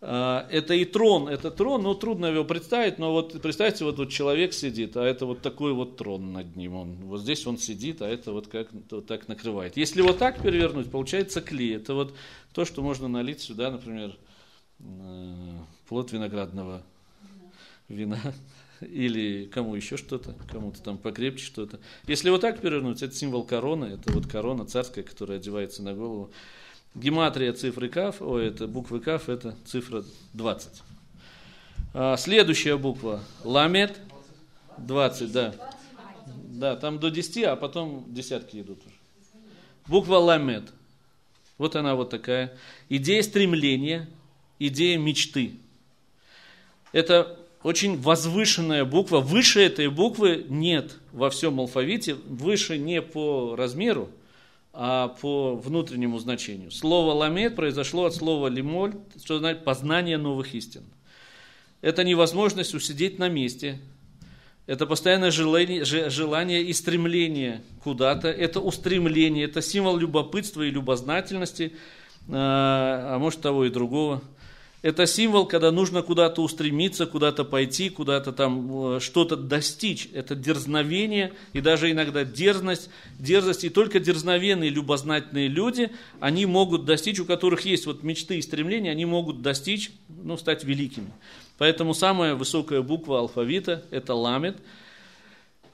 А, 0.00 0.46
это 0.50 0.74
и 0.74 0.84
трон, 0.84 1.28
это 1.28 1.50
трон, 1.50 1.82
ну 1.82 1.94
трудно 1.94 2.26
его 2.26 2.44
представить, 2.44 2.98
но 2.98 3.12
вот 3.12 3.40
представьте, 3.42 3.84
вот, 3.84 3.98
вот 3.98 4.10
человек 4.10 4.52
сидит, 4.52 4.96
а 4.96 5.04
это 5.04 5.26
вот 5.26 5.42
такой 5.42 5.72
вот 5.72 5.96
трон 5.96 6.32
над 6.32 6.54
ним, 6.54 6.74
он, 6.74 6.94
вот 7.06 7.20
здесь 7.20 7.44
он 7.48 7.58
сидит, 7.58 8.00
а 8.00 8.08
это 8.08 8.32
вот 8.32 8.46
как 8.46 8.68
вот 8.90 9.06
так 9.06 9.26
накрывает. 9.26 9.76
Если 9.76 10.00
вот 10.00 10.18
так 10.18 10.40
перевернуть, 10.40 10.88
получается 10.88 11.40
клей, 11.40 11.74
это 11.76 11.94
вот 11.94 12.14
то, 12.52 12.64
что 12.64 12.80
можно 12.80 13.08
налить 13.08 13.40
сюда, 13.40 13.72
например, 13.72 14.16
э, 14.78 15.52
плод 15.88 16.12
виноградного 16.12 16.84
вина, 17.88 18.20
или 18.80 19.46
кому 19.46 19.74
еще 19.74 19.96
что-то, 19.96 20.36
кому-то 20.48 20.80
там 20.80 20.98
покрепче 20.98 21.44
что-то. 21.44 21.80
Если 22.06 22.30
вот 22.30 22.42
так 22.42 22.60
перевернуть, 22.60 23.02
это 23.02 23.16
символ 23.16 23.42
короны, 23.42 23.86
это 23.86 24.12
вот 24.12 24.28
корона 24.28 24.64
царская, 24.64 25.02
которая 25.02 25.38
одевается 25.38 25.82
на 25.82 25.92
голову. 25.92 26.30
Гематрия 26.94 27.52
цифры 27.52 27.88
каф, 27.88 28.20
о, 28.20 28.38
это 28.38 28.66
буквы 28.66 29.00
каф, 29.00 29.28
это 29.28 29.54
цифра 29.64 30.04
20. 30.34 30.82
А, 31.94 32.16
следующая 32.16 32.76
буква 32.76 33.20
ламет 33.44 33.98
20, 34.78 35.32
да. 35.32 35.54
Да, 36.26 36.76
там 36.76 36.98
до 36.98 37.10
10, 37.10 37.44
а 37.44 37.56
потом 37.56 38.04
десятки 38.08 38.60
идут 38.60 38.80
уже. 38.84 38.94
Буква 39.86 40.16
ламет. 40.16 40.72
Вот 41.56 41.76
она 41.76 41.94
вот 41.94 42.10
такая. 42.10 42.56
Идея 42.88 43.22
стремления, 43.22 44.08
идея 44.58 44.98
мечты. 44.98 45.54
Это 46.92 47.38
очень 47.62 48.00
возвышенная 48.00 48.84
буква. 48.84 49.20
Выше 49.20 49.60
этой 49.60 49.88
буквы 49.88 50.46
нет 50.48 50.96
во 51.12 51.30
всем 51.30 51.60
алфавите. 51.60 52.14
Выше 52.14 52.78
не 52.78 53.02
по 53.02 53.56
размеру, 53.56 54.08
а 54.72 55.08
по 55.08 55.56
внутреннему 55.56 56.18
значению. 56.18 56.70
Слово 56.70 57.12
ламет 57.12 57.56
произошло 57.56 58.04
от 58.04 58.14
слова 58.14 58.48
лимоль, 58.48 58.94
что 59.22 59.38
значит 59.38 59.64
познание 59.64 60.18
новых 60.18 60.54
истин. 60.54 60.84
Это 61.80 62.04
невозможность 62.04 62.74
усидеть 62.74 63.18
на 63.18 63.28
месте, 63.28 63.80
это 64.66 64.86
постоянное 64.86 65.30
желание, 65.30 65.84
желание 65.84 66.62
и 66.62 66.72
стремление 66.72 67.62
куда-то, 67.82 68.28
это 68.28 68.60
устремление, 68.60 69.44
это 69.44 69.62
символ 69.62 69.96
любопытства 69.96 70.62
и 70.62 70.70
любознательности, 70.70 71.72
а, 72.28 73.14
а 73.14 73.18
может 73.18 73.40
того 73.40 73.64
и 73.64 73.70
другого– 73.70 74.22
это 74.80 75.06
символ, 75.06 75.44
когда 75.46 75.72
нужно 75.72 76.02
куда-то 76.02 76.40
устремиться, 76.40 77.06
куда-то 77.06 77.44
пойти, 77.44 77.90
куда-то 77.90 78.32
там 78.32 78.96
э, 78.96 79.00
что-то 79.00 79.36
достичь. 79.36 80.08
Это 80.12 80.36
дерзновение 80.36 81.32
и 81.52 81.60
даже 81.60 81.90
иногда 81.90 82.24
дерзность. 82.24 82.88
Дерзость 83.18 83.64
и 83.64 83.70
только 83.70 83.98
дерзновенные, 83.98 84.70
любознательные 84.70 85.48
люди, 85.48 85.90
они 86.20 86.46
могут 86.46 86.84
достичь, 86.84 87.18
у 87.18 87.24
которых 87.24 87.62
есть 87.62 87.86
вот 87.86 88.04
мечты 88.04 88.38
и 88.38 88.42
стремления, 88.42 88.92
они 88.92 89.04
могут 89.04 89.42
достичь, 89.42 89.90
ну, 90.08 90.36
стать 90.36 90.62
великими. 90.62 91.10
Поэтому 91.58 91.92
самая 91.92 92.36
высокая 92.36 92.80
буква 92.80 93.18
алфавита– 93.18 93.84
это 93.90 94.14
ламет. 94.14 94.58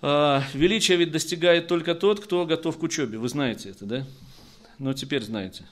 А, 0.00 0.42
величие 0.54 0.96
ведь 0.96 1.12
достигает 1.12 1.68
только 1.68 1.94
тот, 1.94 2.20
кто 2.20 2.46
готов 2.46 2.78
к 2.78 2.82
учебе. 2.82 3.18
Вы 3.18 3.28
знаете 3.28 3.68
это, 3.68 3.84
да? 3.84 4.06
Ну, 4.78 4.94
теперь 4.94 5.22
знаете. 5.22 5.64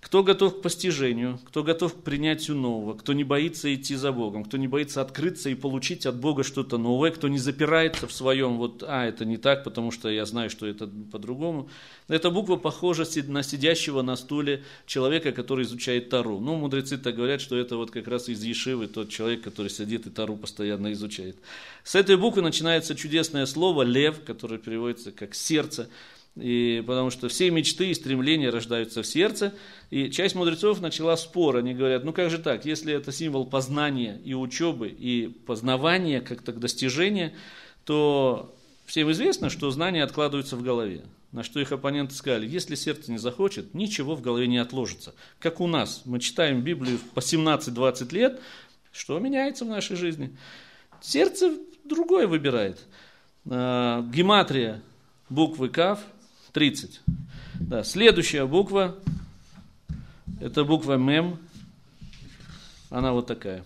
Кто 0.00 0.22
готов 0.22 0.58
к 0.58 0.62
постижению, 0.62 1.40
кто 1.44 1.64
готов 1.64 1.92
к 1.92 2.02
принятию 2.02 2.56
нового, 2.56 2.96
кто 2.96 3.12
не 3.12 3.24
боится 3.24 3.74
идти 3.74 3.96
за 3.96 4.12
Богом, 4.12 4.44
кто 4.44 4.56
не 4.56 4.68
боится 4.68 5.00
открыться 5.00 5.50
и 5.50 5.56
получить 5.56 6.06
от 6.06 6.20
Бога 6.20 6.44
что-то 6.44 6.78
новое, 6.78 7.10
кто 7.10 7.26
не 7.26 7.38
запирается 7.38 8.06
в 8.06 8.12
своем, 8.12 8.58
вот, 8.58 8.84
а, 8.86 9.06
это 9.06 9.24
не 9.24 9.38
так, 9.38 9.64
потому 9.64 9.90
что 9.90 10.08
я 10.08 10.24
знаю, 10.24 10.50
что 10.50 10.66
это 10.66 10.88
по-другому. 11.10 11.68
Эта 12.06 12.30
буква 12.30 12.56
похожа 12.56 13.04
на 13.26 13.42
сидящего 13.42 14.02
на 14.02 14.14
стуле 14.14 14.62
человека, 14.86 15.32
который 15.32 15.64
изучает 15.64 16.10
Тару. 16.10 16.38
Ну, 16.38 16.54
мудрецы 16.54 16.96
так 16.96 17.16
говорят, 17.16 17.40
что 17.40 17.56
это 17.56 17.76
вот 17.76 17.90
как 17.90 18.06
раз 18.06 18.28
из 18.28 18.42
Ешивы 18.44 18.86
тот 18.86 19.08
человек, 19.08 19.42
который 19.42 19.68
сидит 19.68 20.06
и 20.06 20.10
Тару 20.10 20.36
постоянно 20.36 20.92
изучает. 20.92 21.36
С 21.82 21.96
этой 21.96 22.16
буквы 22.16 22.42
начинается 22.42 22.94
чудесное 22.94 23.46
слово 23.46 23.82
«лев», 23.82 24.22
которое 24.24 24.58
переводится 24.58 25.10
как 25.10 25.34
«сердце». 25.34 25.88
И 26.40 26.84
потому 26.86 27.10
что 27.10 27.28
все 27.28 27.50
мечты 27.50 27.90
и 27.90 27.94
стремления 27.94 28.50
рождаются 28.50 29.02
в 29.02 29.06
сердце. 29.06 29.54
И 29.90 30.10
часть 30.10 30.34
мудрецов 30.34 30.80
начала 30.80 31.16
спор. 31.16 31.56
Они 31.56 31.74
говорят, 31.74 32.04
ну 32.04 32.12
как 32.12 32.30
же 32.30 32.38
так, 32.38 32.64
если 32.64 32.94
это 32.94 33.10
символ 33.10 33.46
познания 33.46 34.20
и 34.24 34.34
учебы, 34.34 34.88
и 34.88 35.28
познавания, 35.46 36.20
как 36.20 36.42
то 36.42 36.52
достижения, 36.52 37.34
то 37.84 38.54
всем 38.86 39.10
известно, 39.10 39.50
что 39.50 39.70
знания 39.70 40.04
откладываются 40.04 40.56
в 40.56 40.62
голове. 40.62 41.04
На 41.32 41.42
что 41.42 41.60
их 41.60 41.72
оппоненты 41.72 42.14
сказали, 42.14 42.46
если 42.46 42.74
сердце 42.74 43.10
не 43.10 43.18
захочет, 43.18 43.74
ничего 43.74 44.14
в 44.14 44.22
голове 44.22 44.46
не 44.46 44.58
отложится. 44.58 45.14
Как 45.40 45.60
у 45.60 45.66
нас, 45.66 46.02
мы 46.04 46.20
читаем 46.20 46.62
Библию 46.62 46.98
по 47.14 47.20
17-20 47.20 48.14
лет, 48.14 48.40
что 48.92 49.18
меняется 49.18 49.64
в 49.64 49.68
нашей 49.68 49.96
жизни? 49.96 50.34
Сердце 51.02 51.58
другое 51.84 52.26
выбирает. 52.26 52.78
А, 53.44 54.02
гематрия 54.02 54.80
буквы 55.28 55.68
Кав– 55.68 56.00
30. 56.52 57.00
Да. 57.60 57.84
Следующая 57.84 58.46
буква, 58.46 58.98
это 60.40 60.64
буква 60.64 60.94
Мем, 60.94 61.38
она 62.90 63.12
вот 63.12 63.26
такая. 63.26 63.64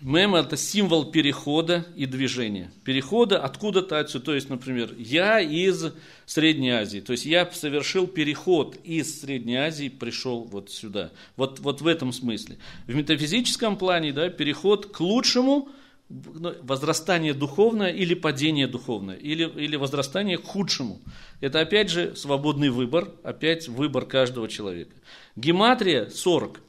Мем– 0.00 0.34
это 0.36 0.58
символ 0.58 1.10
перехода 1.10 1.86
и 1.96 2.04
движения. 2.04 2.70
Перехода 2.84 3.42
откуда-то 3.42 3.98
отсюда. 3.98 4.26
То 4.26 4.34
есть, 4.34 4.50
например, 4.50 4.94
я 4.98 5.40
из 5.40 5.86
Средней 6.26 6.70
Азии. 6.70 7.00
То 7.00 7.12
есть, 7.12 7.24
я 7.24 7.50
совершил 7.50 8.06
переход 8.06 8.76
из 8.84 9.22
Средней 9.22 9.56
Азии, 9.56 9.88
пришел 9.88 10.44
вот 10.44 10.70
сюда. 10.70 11.12
Вот, 11.36 11.60
вот 11.60 11.80
в 11.80 11.86
этом 11.86 12.12
смысле. 12.12 12.58
В 12.86 12.94
метафизическом 12.94 13.78
плане 13.78 14.12
да, 14.12 14.28
переход 14.28 14.86
к 14.86 15.00
лучшему– 15.00 15.68
возрастание 16.08 17.34
духовное 17.34 17.90
или 17.90 18.14
падение 18.14 18.68
духовное, 18.68 19.16
или, 19.16 19.44
или 19.44 19.76
возрастание 19.76 20.38
к 20.38 20.44
худшему. 20.44 21.00
Это 21.40 21.60
опять 21.60 21.90
же 21.90 22.14
свободный 22.14 22.70
выбор, 22.70 23.10
опять 23.24 23.68
выбор 23.68 24.06
каждого 24.06 24.48
человека. 24.48 24.94
Гематрия 25.34 26.08
40. 26.08 26.60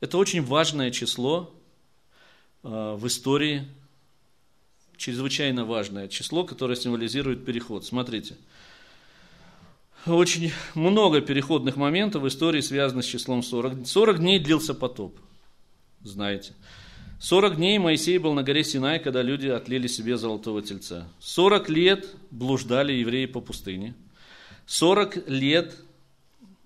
Это 0.00 0.18
очень 0.18 0.42
важное 0.42 0.90
число 0.90 1.54
э, 2.62 2.68
в 2.68 3.06
истории, 3.06 3.66
чрезвычайно 4.98 5.64
важное 5.64 6.08
число, 6.08 6.44
которое 6.44 6.76
символизирует 6.76 7.46
переход. 7.46 7.86
Смотрите, 7.86 8.36
очень 10.04 10.52
много 10.74 11.22
переходных 11.22 11.76
моментов 11.76 12.22
в 12.22 12.28
истории 12.28 12.60
связано 12.60 13.00
с 13.00 13.06
числом 13.06 13.42
40. 13.42 13.86
40 13.86 14.18
дней 14.18 14.38
длился 14.38 14.74
потоп, 14.74 15.18
знаете. 16.02 16.52
40 17.24 17.56
дней 17.56 17.78
Моисей 17.78 18.18
был 18.18 18.34
на 18.34 18.42
горе 18.42 18.62
Синай, 18.62 18.98
когда 18.98 19.22
люди 19.22 19.46
отлили 19.48 19.86
себе 19.86 20.18
золотого 20.18 20.60
тельца. 20.60 21.08
40 21.20 21.70
лет 21.70 22.06
блуждали 22.30 22.92
евреи 22.92 23.24
по 23.24 23.40
пустыне. 23.40 23.94
40 24.66 25.26
лет 25.30 25.74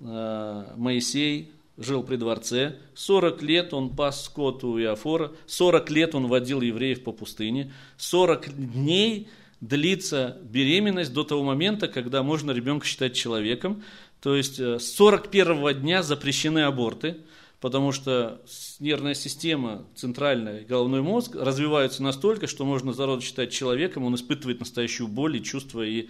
э, 0.01 0.65
Моисей 0.77 1.53
жил 1.77 2.03
при 2.03 2.17
дворце, 2.17 2.75
40 2.97 3.41
лет 3.43 3.73
он 3.73 3.91
пас 3.91 4.25
скот 4.25 4.65
у 4.65 4.81
Иофора, 4.81 5.31
40 5.47 5.91
лет 5.91 6.17
он 6.17 6.27
водил 6.27 6.61
евреев 6.61 7.05
по 7.05 7.13
пустыне, 7.13 7.73
40 7.97 8.73
дней 8.73 9.29
длится 9.61 10.39
беременность 10.43 11.13
до 11.13 11.23
того 11.23 11.45
момента, 11.45 11.87
когда 11.87 12.25
можно 12.25 12.51
ребенка 12.51 12.85
считать 12.85 13.15
человеком. 13.15 13.85
То 14.21 14.35
есть 14.35 14.59
э, 14.59 14.81
с 14.81 14.93
41 14.97 15.83
дня 15.83 16.03
запрещены 16.03 16.65
аборты, 16.65 17.19
потому 17.61 17.93
что 17.93 18.41
нервная 18.79 19.15
система, 19.15 19.87
центральная, 19.95 20.65
головной 20.65 21.03
мозг 21.03 21.35
развиваются 21.35 22.03
настолько, 22.03 22.47
что 22.47 22.65
можно 22.65 22.93
зародыш 22.93 23.25
считать 23.25 23.53
человеком, 23.53 24.05
он 24.05 24.15
испытывает 24.15 24.61
настоящую 24.61 25.09
боль 25.09 25.37
и 25.37 25.43
чувства. 25.43 25.83
И, 25.83 26.09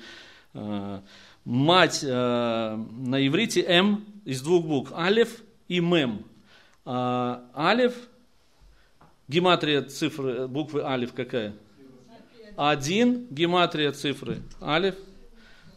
э, 0.55 1.01
мать 1.45 2.01
э, 2.03 2.77
на 2.77 3.27
иврите 3.27 3.63
М 3.63 4.05
из 4.25 4.43
двух 4.43 4.67
букв, 4.67 4.93
Алев 4.95 5.41
и 5.69 5.81
Мем. 5.81 6.25
А, 6.85 7.51
алев, 7.55 7.95
гематрия 9.29 9.83
цифры, 9.83 10.49
буквы 10.49 10.83
Алев 10.83 11.13
какая? 11.13 11.55
Один, 12.57 13.27
гематрия 13.31 13.93
цифры 13.93 14.43
Алев, 14.61 14.97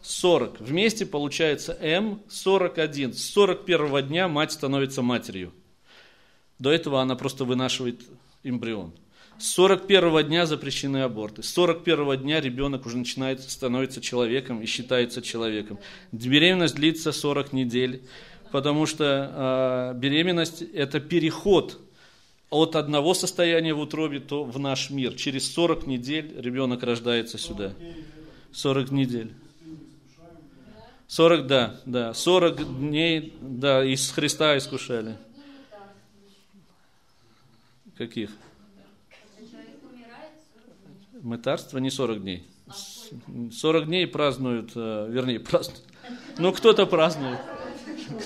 40. 0.02 0.60
Вместе 0.60 1.06
получается 1.06 1.76
М, 1.80 2.22
41. 2.28 3.12
С 3.12 3.30
41 3.30 4.02
дня 4.08 4.28
мать 4.28 4.52
становится 4.52 5.02
матерью. 5.02 5.52
До 6.62 6.70
этого 6.70 7.02
она 7.02 7.16
просто 7.16 7.44
вынашивает 7.44 8.00
эмбрион. 8.42 8.92
С 9.38 9.48
41 9.52 10.28
дня 10.28 10.46
запрещены 10.46 11.02
аборты. 11.02 11.42
С 11.42 11.50
41 11.50 12.22
дня 12.22 12.40
ребенок 12.40 12.86
уже 12.86 12.96
начинает 12.96 13.42
становиться 13.42 14.00
человеком 14.00 14.62
и 14.62 14.66
считается 14.66 15.20
человеком. 15.20 15.78
Беременность 16.12 16.76
длится 16.76 17.12
40 17.12 17.52
недель 17.52 18.02
потому 18.52 18.86
что 18.86 19.92
э, 19.94 19.98
беременность– 19.98 20.62
это 20.74 21.00
переход 21.00 21.80
от 22.50 22.76
одного 22.76 23.14
состояния 23.14 23.72
в 23.72 23.80
утробе 23.80 24.20
то 24.20 24.44
в 24.44 24.58
наш 24.58 24.90
мир. 24.90 25.14
Через 25.14 25.50
40 25.52 25.86
недель 25.86 26.34
ребенок 26.38 26.82
рождается 26.82 27.38
сюда. 27.38 27.72
40 28.52 28.90
недель. 28.92 29.32
40, 31.08 31.46
да, 31.46 31.80
да. 31.86 32.14
40 32.14 32.78
дней, 32.78 33.34
да, 33.40 33.82
из 33.84 34.10
Христа 34.10 34.56
искушали. 34.56 35.16
Каких? 37.96 38.30
Мытарство 41.20 41.78
не 41.78 41.90
40 41.90 42.22
дней. 42.22 42.48
40 43.52 43.86
дней 43.86 44.06
празднуют, 44.06 44.72
э, 44.74 45.06
вернее, 45.10 45.40
празднуют. 45.40 45.82
Ну, 46.38 46.52
кто-то 46.52 46.86
празднует. 46.86 47.38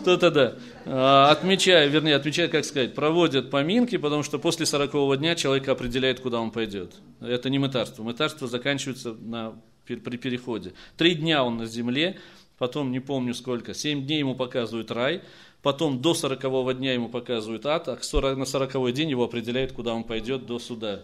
Кто-то, 0.01 0.30
да, 0.30 0.56
а, 0.84 1.30
отмечая, 1.30 1.86
вернее, 1.88 2.16
отмечает, 2.16 2.51
как 2.51 2.64
сказать, 2.64 2.94
проводят 2.94 3.51
поминки, 3.51 3.97
потому 3.97 4.22
что 4.22 4.38
после 4.38 4.66
сорокового 4.66 5.16
дня 5.16 5.34
человек 5.34 5.68
определяет, 5.68 6.20
куда 6.20 6.40
он 6.40 6.51
пойдет. 6.51 6.94
Это 7.20 7.51
не 7.51 7.59
мытарство. 7.59 8.02
Мытарство 8.02 8.48
заканчивается 8.48 9.12
на, 9.12 9.55
при 9.84 10.16
переходе. 10.16 10.72
Три 10.97 11.14
дня 11.14 11.44
он 11.44 11.59
на 11.59 11.66
земле, 11.66 12.18
потом 12.59 12.90
не 12.90 13.01
помню 13.01 13.34
сколько, 13.34 13.74
семь 13.74 14.06
дней 14.06 14.20
ему 14.20 14.34
показывают 14.34 14.90
рай, 14.90 15.22
потом 15.66 16.01
до 16.01 16.14
сорокового 16.14 16.74
дня 16.74 16.93
ему 16.93 17.09
показывают 17.09 17.66
ад, 17.66 17.88
а 17.88 18.36
на 18.36 18.44
сороковой 18.44 18.93
день 18.93 19.10
его 19.10 19.24
определяют, 19.24 19.72
куда 19.72 19.94
он 19.94 20.05
пойдет 20.05 20.47
до 20.47 20.60
суда. 20.60 21.02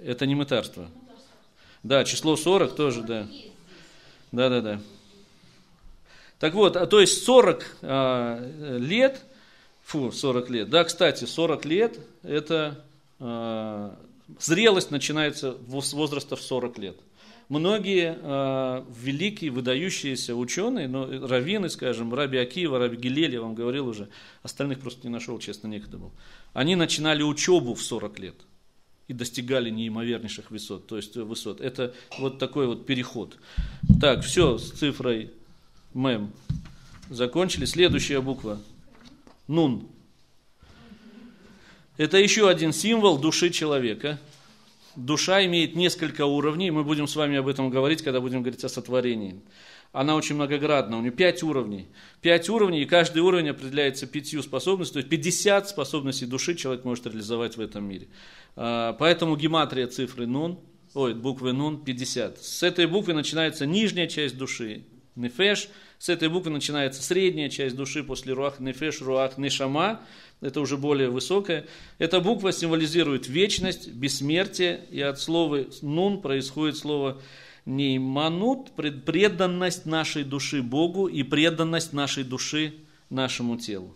Это 0.00 0.26
не 0.26 0.34
мытарство. 0.34 0.88
Да, 1.84 2.02
число 2.02 2.34
40 2.34 2.74
тоже, 2.74 3.02
да. 3.02 3.28
Да, 4.32 4.48
да, 4.48 4.60
да. 4.62 4.80
Так 6.40 6.54
вот, 6.54 6.76
а 6.76 6.88
то 6.88 6.98
есть 6.98 7.22
40 7.22 7.76
а, 7.82 8.78
лет, 8.80 9.22
фу, 9.84 10.10
40 10.10 10.50
лет, 10.50 10.70
да, 10.70 10.82
кстати, 10.82 11.24
40 11.24 11.64
лет, 11.64 12.00
это 12.24 12.84
а, 13.20 13.96
зрелость 14.40 14.90
начинается 14.90 15.56
с 15.68 15.92
возраста 15.92 16.34
в 16.34 16.42
40 16.42 16.78
лет. 16.78 16.96
Многие 17.48 18.18
э, 18.20 18.84
великие, 19.02 19.50
выдающиеся 19.50 20.34
ученые, 20.34 20.86
ну, 20.86 21.26
раввины, 21.26 21.70
скажем, 21.70 22.12
Раби 22.12 22.36
Акива, 22.36 22.78
Раби 22.78 22.98
Гилель, 22.98 23.32
я 23.32 23.40
вам 23.40 23.54
говорил 23.54 23.88
уже, 23.88 24.10
остальных 24.42 24.80
просто 24.80 25.06
не 25.06 25.12
нашел, 25.12 25.38
честно, 25.38 25.66
некогда 25.66 25.96
был. 25.96 26.12
Они 26.52 26.76
начинали 26.76 27.22
учебу 27.22 27.74
в 27.74 27.82
40 27.82 28.18
лет 28.18 28.34
и 29.08 29.14
достигали 29.14 29.70
неимовернейших 29.70 30.50
высот. 30.50 30.86
То 30.86 30.96
есть 30.96 31.16
высот. 31.16 31.62
Это 31.62 31.94
вот 32.18 32.38
такой 32.38 32.66
вот 32.66 32.84
переход. 32.84 33.38
Так, 33.98 34.22
все 34.22 34.58
с 34.58 34.70
цифрой 34.70 35.30
Мем. 35.94 36.30
Закончили. 37.08 37.64
Следующая 37.64 38.20
буква. 38.20 38.60
Нун. 39.46 39.88
Это 41.96 42.18
еще 42.18 42.48
один 42.48 42.74
символ 42.74 43.18
души 43.18 43.48
человека. 43.48 44.20
Душа 44.98 45.46
имеет 45.46 45.76
несколько 45.76 46.26
уровней. 46.26 46.72
Мы 46.72 46.82
будем 46.82 47.06
с 47.06 47.14
вами 47.14 47.36
об 47.36 47.46
этом 47.46 47.70
говорить, 47.70 48.02
когда 48.02 48.20
будем 48.20 48.42
говорить 48.42 48.64
о 48.64 48.68
сотворении. 48.68 49.40
Она 49.92 50.16
очень 50.16 50.34
многоградна. 50.34 50.98
У 50.98 51.00
нее 51.00 51.12
пять 51.12 51.44
уровней. 51.44 51.86
Пять 52.20 52.48
уровней, 52.48 52.82
и 52.82 52.84
каждый 52.84 53.22
уровень 53.22 53.50
определяется 53.50 54.08
пятью 54.08 54.42
способностями. 54.42 55.02
То 55.02 55.06
есть 55.06 55.10
50 55.10 55.68
способностей 55.68 56.26
души 56.26 56.56
человек 56.56 56.84
может 56.84 57.06
реализовать 57.06 57.56
в 57.56 57.60
этом 57.60 57.84
мире. 57.84 58.08
А, 58.56 58.94
поэтому 58.94 59.36
гематрия 59.36 59.86
цифры 59.86 60.26
нун, 60.26 60.58
ой, 60.94 61.14
буквы 61.14 61.52
нун 61.52 61.84
50. 61.84 62.42
С 62.42 62.64
этой 62.64 62.86
буквы 62.86 63.12
начинается 63.12 63.66
нижняя 63.66 64.08
часть 64.08 64.36
души, 64.36 64.84
нефеш. 65.14 65.68
С 66.00 66.08
этой 66.08 66.28
буквы 66.28 66.50
начинается 66.50 67.04
средняя 67.04 67.50
часть 67.50 67.76
души 67.76 68.02
после 68.02 68.32
руах 68.32 68.58
нефеш, 68.58 69.00
руах 69.00 69.38
нешама. 69.38 70.00
Это 70.40 70.60
уже 70.60 70.76
более 70.76 71.10
высокая. 71.10 71.66
Эта 71.98 72.20
буква 72.20 72.52
символизирует 72.52 73.28
вечность, 73.28 73.88
бессмертие. 73.92 74.84
И 74.90 75.00
от 75.00 75.20
слова 75.20 75.66
нун 75.82 76.20
происходит 76.20 76.76
слово 76.76 77.20
нейманут, 77.66 78.70
преданность 78.72 79.84
нашей 79.84 80.24
души 80.24 80.62
Богу 80.62 81.06
и 81.06 81.22
преданность 81.22 81.92
нашей 81.92 82.24
души 82.24 82.74
нашему 83.10 83.58
телу. 83.58 83.94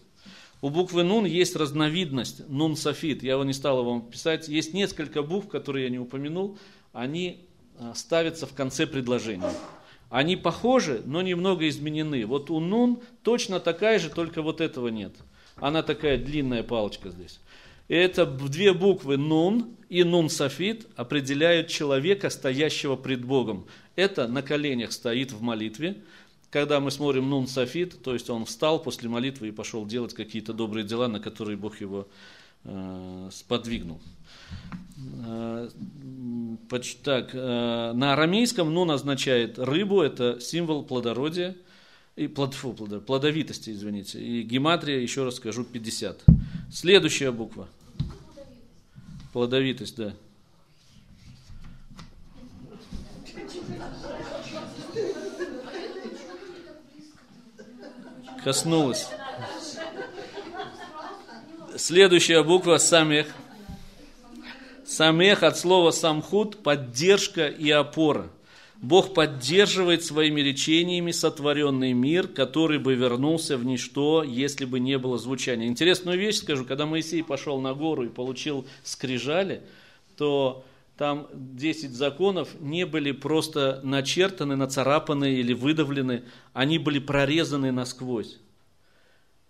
У 0.60 0.68
буквы 0.68 1.02
Нун 1.02 1.24
есть 1.24 1.56
разновидность, 1.56 2.48
Нун 2.48 2.76
Софит. 2.76 3.24
Я 3.24 3.32
его 3.32 3.42
не 3.42 3.52
стал 3.52 3.82
вам 3.82 4.02
писать. 4.02 4.46
Есть 4.46 4.74
несколько 4.74 5.22
букв, 5.22 5.48
которые 5.48 5.86
я 5.86 5.90
не 5.90 5.98
упомянул. 5.98 6.56
Они 6.92 7.48
а, 7.78 7.94
ставятся 7.94 8.46
в 8.46 8.54
конце 8.54 8.86
предложения. 8.86 9.52
Они 10.08 10.36
похожи, 10.36 11.02
но 11.04 11.20
немного 11.20 11.68
изменены. 11.68 12.26
Вот 12.26 12.48
у 12.50 12.60
Нун 12.60 13.00
точно 13.24 13.58
такая 13.58 13.98
же, 13.98 14.08
только 14.08 14.40
вот 14.40 14.60
этого 14.60 14.86
нет. 14.86 15.14
Она 15.56 15.82
такая 15.82 16.18
длинная 16.18 16.62
палочка 16.62 17.10
здесь. 17.10 17.40
И 17.88 17.94
это 17.94 18.24
две 18.26 18.72
буквы 18.72 19.16
Нун 19.16 19.76
и 19.88 20.04
Нун 20.04 20.30
Софит 20.30 20.86
определяют 20.96 21.68
человека, 21.68 22.30
стоящего 22.30 22.96
пред 22.96 23.24
Богом. 23.24 23.66
Это 23.96 24.26
на 24.28 24.42
коленях 24.42 24.92
стоит 24.92 25.32
в 25.32 25.42
молитве. 25.42 25.98
Когда 26.50 26.80
мы 26.80 26.90
смотрим 26.90 27.28
Нун 27.28 27.46
Софит, 27.46 28.02
то 28.02 28.14
есть 28.14 28.30
он 28.30 28.44
встал 28.46 28.82
после 28.82 29.08
молитвы 29.08 29.48
и 29.48 29.52
пошел 29.52 29.86
делать 29.86 30.14
какие-то 30.14 30.52
добрые 30.52 30.84
дела, 30.84 31.08
на 31.08 31.20
которые 31.20 31.56
Бог 31.56 31.80
его 31.80 32.08
э, 32.64 33.28
сподвигнул. 33.32 34.00
Э, 35.24 35.68
так, 37.02 37.30
э, 37.34 37.92
на 37.92 38.12
арамейском 38.12 38.72
нун 38.72 38.90
означает 38.90 39.58
рыбу, 39.58 40.00
это 40.00 40.40
символ 40.40 40.84
плодородия, 40.84 41.56
и 42.16 42.28
плод, 42.28 42.54
фу, 42.54 42.72
плод, 42.72 43.06
плодовитости, 43.06 43.70
извините. 43.70 44.20
И 44.20 44.42
гематрия, 44.42 45.00
еще 45.00 45.24
раз 45.24 45.36
скажу, 45.36 45.64
50. 45.64 46.24
Следующая 46.70 47.32
буква. 47.32 47.68
Плодовитость, 49.32 49.96
да. 49.96 50.14
Коснулась. 58.44 59.08
Следующая 61.76 62.42
буква 62.42 62.76
самех. 62.76 63.28
Самех 64.84 65.42
от 65.42 65.56
слова 65.56 65.90
самхут– 65.90 66.62
поддержка 66.62 67.46
и 67.46 67.70
опора. 67.70 68.28
Бог 68.82 69.14
поддерживает 69.14 70.04
своими 70.04 70.40
речениями 70.40 71.12
сотворенный 71.12 71.92
мир, 71.92 72.26
который 72.26 72.80
бы 72.80 72.94
вернулся 72.94 73.56
в 73.56 73.64
ничто, 73.64 74.24
если 74.24 74.64
бы 74.64 74.80
не 74.80 74.98
было 74.98 75.18
звучания. 75.18 75.68
Интересную 75.68 76.18
вещь 76.18 76.38
скажу, 76.38 76.64
когда 76.64 76.84
Моисей 76.84 77.22
пошел 77.22 77.60
на 77.60 77.74
гору 77.74 78.04
и 78.04 78.08
получил 78.08 78.66
скрижали, 78.82 79.62
то 80.16 80.64
там 80.98 81.28
10 81.32 81.92
законов 81.92 82.48
не 82.58 82.84
были 82.84 83.12
просто 83.12 83.80
начертаны, 83.84 84.56
нацарапаны 84.56 85.32
или 85.32 85.52
выдавлены, 85.52 86.24
они 86.52 86.78
были 86.78 86.98
прорезаны 86.98 87.70
насквозь. 87.70 88.40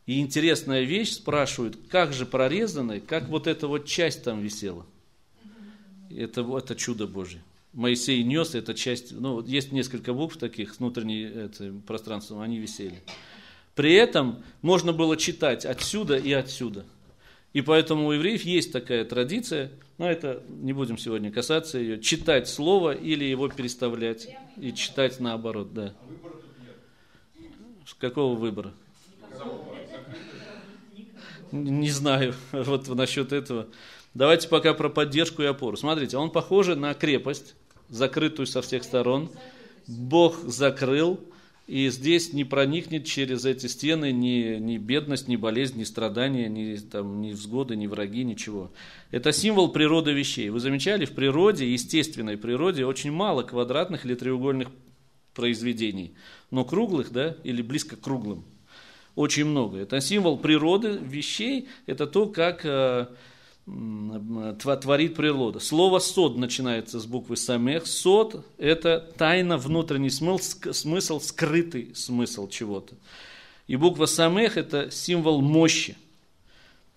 И 0.04 0.20
интересная 0.20 0.82
вещь, 0.82 1.12
спрашивают, 1.12 1.78
как 1.88 2.12
же 2.12 2.26
прорезаны, 2.26 3.00
как 3.00 3.28
вот 3.28 3.46
эта 3.46 3.66
вот 3.66 3.86
часть 3.86 4.24
там 4.24 4.42
висела. 4.42 4.84
Это, 6.10 6.42
это 6.58 6.76
чудо 6.76 7.06
Божье. 7.06 7.40
Моисей 7.72 8.22
нес, 8.22 8.54
эта 8.54 8.74
часть, 8.74 9.12
ну, 9.12 9.42
есть 9.42 9.72
несколько 9.72 10.12
букв 10.12 10.36
таких 10.36 10.74
с 10.74 10.78
внутренней 10.78 11.22
это, 11.22 11.72
пространством, 11.86 12.40
они 12.40 12.58
висели. 12.58 13.02
При 13.74 13.94
этом 13.94 14.44
можно 14.60 14.92
было 14.92 15.16
читать 15.16 15.64
отсюда 15.64 16.16
и 16.16 16.32
отсюда. 16.32 16.84
И 17.52 17.60
поэтому 17.60 18.06
у 18.08 18.12
евреев 18.12 18.42
есть 18.42 18.72
такая 18.72 19.04
традиция, 19.04 19.70
но 19.98 20.10
это 20.10 20.42
не 20.48 20.72
будем 20.72 20.98
сегодня 20.98 21.30
касаться 21.30 21.78
ее, 21.78 22.00
читать 22.00 22.48
слово 22.48 22.92
или 22.92 23.24
его 23.24 23.48
переставлять 23.48 24.28
и 24.56 24.72
читать 24.72 25.20
наоборот, 25.20 25.72
да. 25.72 25.94
Какого 27.98 28.34
выбора? 28.36 28.72
Не 31.52 31.90
знаю, 31.90 32.34
вот 32.52 32.88
насчет 32.88 33.32
этого. 33.32 33.68
Давайте 34.14 34.48
пока 34.48 34.74
про 34.74 34.88
поддержку 34.88 35.42
и 35.42 35.46
опору. 35.46 35.76
Смотрите, 35.76 36.16
он 36.16 36.30
похож 36.30 36.66
на 36.68 36.94
крепость, 36.94 37.54
закрытую 37.92 38.46
со 38.46 38.62
всех 38.62 38.82
сторон. 38.82 39.30
Бог 39.86 40.38
закрыл, 40.46 41.20
и 41.68 41.88
здесь 41.90 42.32
не 42.32 42.44
проникнет 42.44 43.04
через 43.04 43.44
эти 43.44 43.66
стены 43.66 44.10
ни, 44.10 44.56
ни 44.58 44.78
бедность, 44.78 45.28
ни 45.28 45.36
болезнь, 45.36 45.78
ни 45.78 45.84
страдания, 45.84 46.48
ни, 46.48 46.76
там, 46.76 47.20
ни 47.20 47.32
взгоды, 47.32 47.76
ни 47.76 47.86
враги, 47.86 48.24
ничего. 48.24 48.72
Это 49.10 49.30
символ 49.32 49.70
природы 49.70 50.12
вещей. 50.12 50.48
Вы 50.48 50.58
замечали, 50.58 51.04
в 51.04 51.12
природе, 51.12 51.70
естественной 51.70 52.36
природе, 52.36 52.84
очень 52.84 53.12
мало 53.12 53.42
квадратных 53.42 54.04
или 54.04 54.14
треугольных 54.14 54.68
произведений. 55.34 56.14
Но 56.50 56.64
круглых, 56.64 57.12
да, 57.12 57.36
или 57.44 57.62
близко 57.62 57.96
к 57.96 58.00
круглым, 58.00 58.44
очень 59.14 59.44
много. 59.44 59.78
Это 59.78 60.00
символ 60.00 60.38
природы 60.38 60.98
вещей, 61.02 61.68
это 61.86 62.06
то, 62.06 62.26
как 62.26 62.64
э, 62.64 63.06
творит 64.58 65.14
природа. 65.14 65.58
Слово 65.60 65.98
«сод» 65.98 66.36
начинается 66.36 67.00
с 67.00 67.06
буквы 67.06 67.36
«самех». 67.36 67.86
«Сод»– 67.86 68.44
это 68.58 69.12
тайна, 69.16 69.56
внутренний 69.56 70.10
смысл, 70.10 70.72
смысл, 70.72 71.20
скрытый 71.20 71.94
смысл 71.94 72.48
чего-то. 72.48 72.94
И 73.66 73.76
буква 73.76 74.06
«самех»– 74.06 74.56
это 74.58 74.90
символ 74.90 75.40
мощи. 75.40 75.96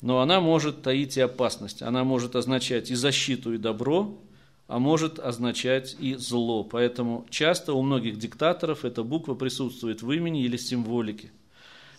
Но 0.02 0.20
она 0.20 0.42
может 0.42 0.82
таить 0.82 1.18
и 1.18 1.22
опасность. 1.22 1.82
Она 1.82 2.04
может 2.04 2.36
означать 2.36 2.92
и 2.92 2.96
защиту, 2.96 3.54
и 3.54 3.58
добро, 3.58 4.20
а 4.68 4.80
может 4.80 5.20
означать 5.20 5.96
и 6.00 6.16
зло. 6.16 6.64
Поэтому 6.64 7.26
часто 7.30 7.74
у 7.74 7.82
многих 7.82 8.18
диктаторов 8.18 8.84
эта 8.84 9.04
буква 9.04 9.36
присутствует 9.36 10.02
в 10.02 10.12
имени 10.12 10.44
или 10.44 10.58
символике. 10.58 11.32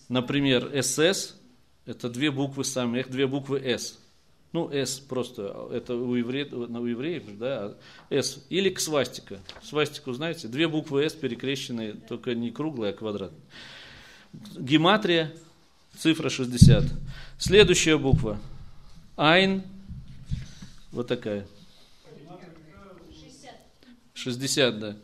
Например, 0.08 0.70
«СС»– 0.82 1.34
это 1.86 2.10
две 2.10 2.30
буквы 2.30 2.64
«самех», 2.64 3.10
две 3.10 3.26
буквы 3.26 3.60
«С». 3.64 3.98
Ну, 4.52 4.70
S 4.70 5.00
просто, 5.00 5.68
это 5.72 5.94
у, 5.94 6.14
евре, 6.14 6.44
у 6.44 6.86
евреев, 6.86 7.38
да, 7.38 7.74
S. 8.10 8.44
Или 8.48 8.70
к 8.70 8.80
свастика. 8.80 9.40
Свастику, 9.62 10.12
знаете, 10.12 10.48
две 10.48 10.68
буквы 10.68 11.04
S 11.04 11.12
перекрещенные, 11.12 11.92
только 11.94 12.34
не 12.34 12.50
круглые, 12.50 12.92
а 12.92 12.96
квадратные. 12.96 13.40
Гематрия, 14.58 15.34
цифра 15.96 16.28
60. 16.30 16.84
Следующая 17.38 17.98
буква. 17.98 18.38
Айн, 19.16 19.62
вот 20.92 21.08
такая. 21.08 21.46
60, 24.14 24.78
да. 24.78 24.96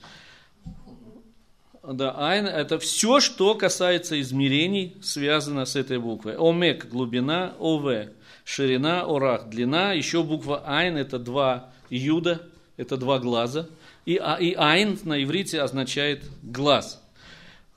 Да, 1.82 2.14
айн– 2.16 2.46
это 2.46 2.78
все, 2.78 3.20
что 3.20 3.54
касается 3.54 4.20
измерений, 4.20 4.96
связано 5.02 5.64
с 5.64 5.74
этой 5.74 5.98
буквой. 5.98 6.36
Омек– 6.38 6.88
глубина, 6.90 7.54
ОВ 7.58 8.08
ширина, 8.44 9.04
орах, 9.04 9.48
длина, 9.48 9.92
еще 9.92 10.22
буква 10.22 10.62
айн, 10.66 10.96
это 10.96 11.18
два 11.18 11.70
юда, 11.90 12.42
это 12.76 12.96
два 12.96 13.18
глаза. 13.18 13.68
И, 14.04 14.16
а, 14.16 14.36
и 14.36 14.54
айн 14.54 14.98
на 15.04 15.22
иврите 15.22 15.60
означает 15.60 16.24
глаз. 16.42 17.02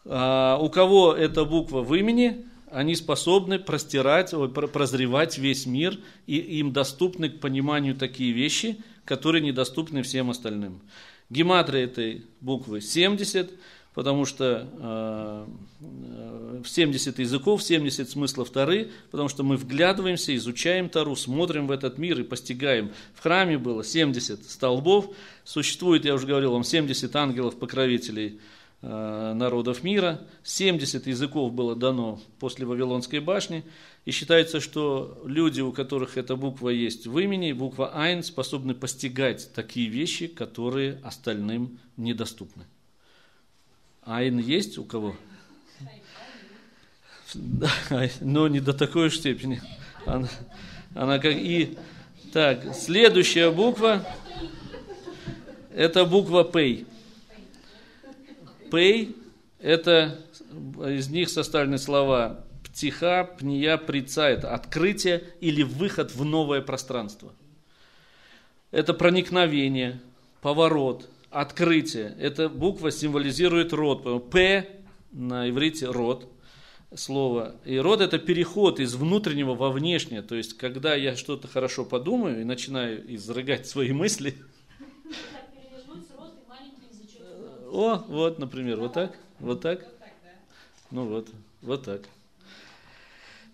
А, 0.05 0.57
у 0.59 0.69
кого 0.69 1.13
эта 1.13 1.45
буква 1.45 1.81
в 1.81 1.93
имени, 1.93 2.45
они 2.71 2.95
способны 2.95 3.59
простирать, 3.59 4.33
прозревать 4.73 5.37
весь 5.37 5.65
мир, 5.65 5.97
и 6.27 6.37
им 6.37 6.73
доступны 6.73 7.29
к 7.29 7.39
пониманию 7.39 7.95
такие 7.95 8.31
вещи, 8.31 8.77
которые 9.05 9.41
недоступны 9.41 10.01
всем 10.01 10.29
остальным. 10.29 10.81
Гематрия 11.29 11.85
этой 11.85 12.25
буквы 12.41 12.81
70, 12.81 13.51
потому 13.95 14.25
что 14.25 14.67
э, 14.77 15.45
70 16.65 17.17
языков, 17.17 17.63
70 17.63 18.09
смыслов 18.09 18.49
Тары, 18.49 18.91
потому 19.09 19.29
что 19.29 19.43
мы 19.43 19.55
вглядываемся, 19.55 20.35
изучаем 20.35 20.89
Тару, 20.89 21.15
смотрим 21.15 21.67
в 21.67 21.71
этот 21.71 21.97
мир 21.97 22.19
и 22.19 22.23
постигаем. 22.23 22.91
В 23.13 23.21
храме 23.21 23.57
было 23.57 23.83
70 23.83 24.43
столбов, 24.49 25.15
существует, 25.45 26.05
я 26.05 26.13
уже 26.13 26.27
говорил 26.27 26.51
вам, 26.51 26.65
70 26.65 27.15
ангелов-покровителей 27.15 28.41
э, 28.81 29.33
народов 29.33 29.81
мира, 29.81 30.21
70 30.43 31.07
языков 31.07 31.53
было 31.53 31.73
дано 31.73 32.19
после 32.39 32.65
Вавилонской 32.65 33.19
башни, 33.19 33.63
и 34.03 34.11
считается, 34.11 34.59
что 34.59 35.21
люди, 35.25 35.61
у 35.61 35.71
которых 35.71 36.17
эта 36.17 36.35
буква 36.35 36.69
есть 36.69 37.07
в 37.07 37.17
имени, 37.17 37.53
буква 37.53 37.91
Айн, 37.95 38.23
способны 38.23 38.75
постигать 38.75 39.51
такие 39.55 39.87
вещи, 39.87 40.27
которые 40.27 40.99
остальным 41.01 41.79
недоступны. 41.95 42.65
Айн 44.05 44.37
есть 44.37 44.77
у 44.77 44.83
кого? 44.83 45.15
Но 48.21 48.47
не 48.47 48.59
до 48.59 48.73
такой 48.73 49.11
степени. 49.11 49.61
Она, 50.05 50.29
она 50.93 51.19
как 51.19 51.33
и... 51.33 51.77
Так, 52.31 52.75
следующая 52.75 53.49
буква, 53.49 54.05
это 55.73 56.05
буква 56.05 56.43
Пей. 56.43 56.85
Пей, 58.69 59.15
это 59.59 60.19
из 60.85 61.09
них 61.09 61.29
составлены 61.29 61.77
слова 61.77 62.43
птиха, 62.63 63.23
пния, 63.39 63.77
прица, 63.77 64.27
это 64.27 64.53
открытие 64.53 65.23
или 65.39 65.63
выход 65.63 66.13
в 66.13 66.25
новое 66.25 66.61
пространство. 66.61 67.33
Это 68.71 68.93
проникновение, 68.93 70.01
поворот, 70.41 71.09
открытие. 71.35 72.15
Эта 72.19 72.47
буква 72.49 72.91
символизирует 72.91 73.73
род. 73.73 74.29
П 74.31 74.67
на 75.11 75.49
иврите 75.49 75.87
род 75.87 76.27
слово. 76.95 77.55
И 77.65 77.77
род 77.77 78.01
это 78.01 78.17
переход 78.19 78.79
из 78.79 78.95
внутреннего 78.95 79.53
во 79.53 79.69
внешнее. 79.71 80.21
То 80.21 80.35
есть, 80.35 80.57
когда 80.57 80.95
я 80.95 81.15
что-то 81.15 81.47
хорошо 81.47 81.85
подумаю 81.85 82.41
и 82.41 82.45
начинаю 82.45 83.13
изрыгать 83.15 83.67
свои 83.67 83.91
мысли. 83.91 84.35
О, 87.71 87.97
вот, 88.07 88.39
например, 88.39 88.79
вот 88.79 88.93
так, 88.93 89.17
вот 89.39 89.61
так. 89.61 89.85
Ну 90.91 91.05
вот, 91.05 91.27
вот 91.61 91.83
так. 91.83 92.01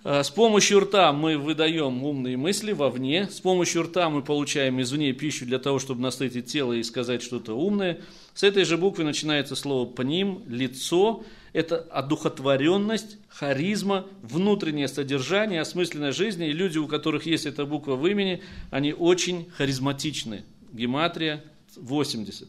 А, 0.04 0.24
с 0.24 0.32
помощью 0.32 0.80
рта 0.80 1.14
мы 1.14 1.38
выдаем 1.38 2.04
умные 2.04 2.36
мысли 2.36 2.72
вовне. 2.72 3.30
С 3.30 3.40
помощью 3.40 3.84
рта 3.84 4.10
мы 4.10 4.24
получаем 4.24 4.82
извне 4.82 5.14
пищу 5.14 5.46
для 5.46 5.60
того, 5.60 5.78
чтобы 5.78 6.02
насытить 6.02 6.48
тело 6.48 6.74
и 6.74 6.82
сказать 6.82 7.22
что-то 7.22 7.54
умное. 7.54 8.02
С 8.34 8.42
этой 8.42 8.64
же 8.64 8.78
буквы 8.78 9.04
начинается 9.04 9.56
слово 9.56 9.88
«пним», 9.88 10.44
«лицо». 10.48 11.24
Это 11.54 11.78
одухотворенность, 11.78 13.18
харизма, 13.28 14.08
внутреннее 14.24 14.88
содержание, 14.88 15.62
осмысленная 15.62 16.14
жизнь. 16.14 16.44
И 16.44 16.52
люди, 16.52 16.78
у 16.80 16.88
которых 16.88 17.26
есть 17.28 17.46
эта 17.46 17.66
буква 17.66 17.96
в 17.96 18.08
имени, 18.08 18.42
они 18.72 18.94
очень 18.94 19.52
харизматичны. 19.52 20.46
Гематрия 20.72 21.44
80. 21.76 22.48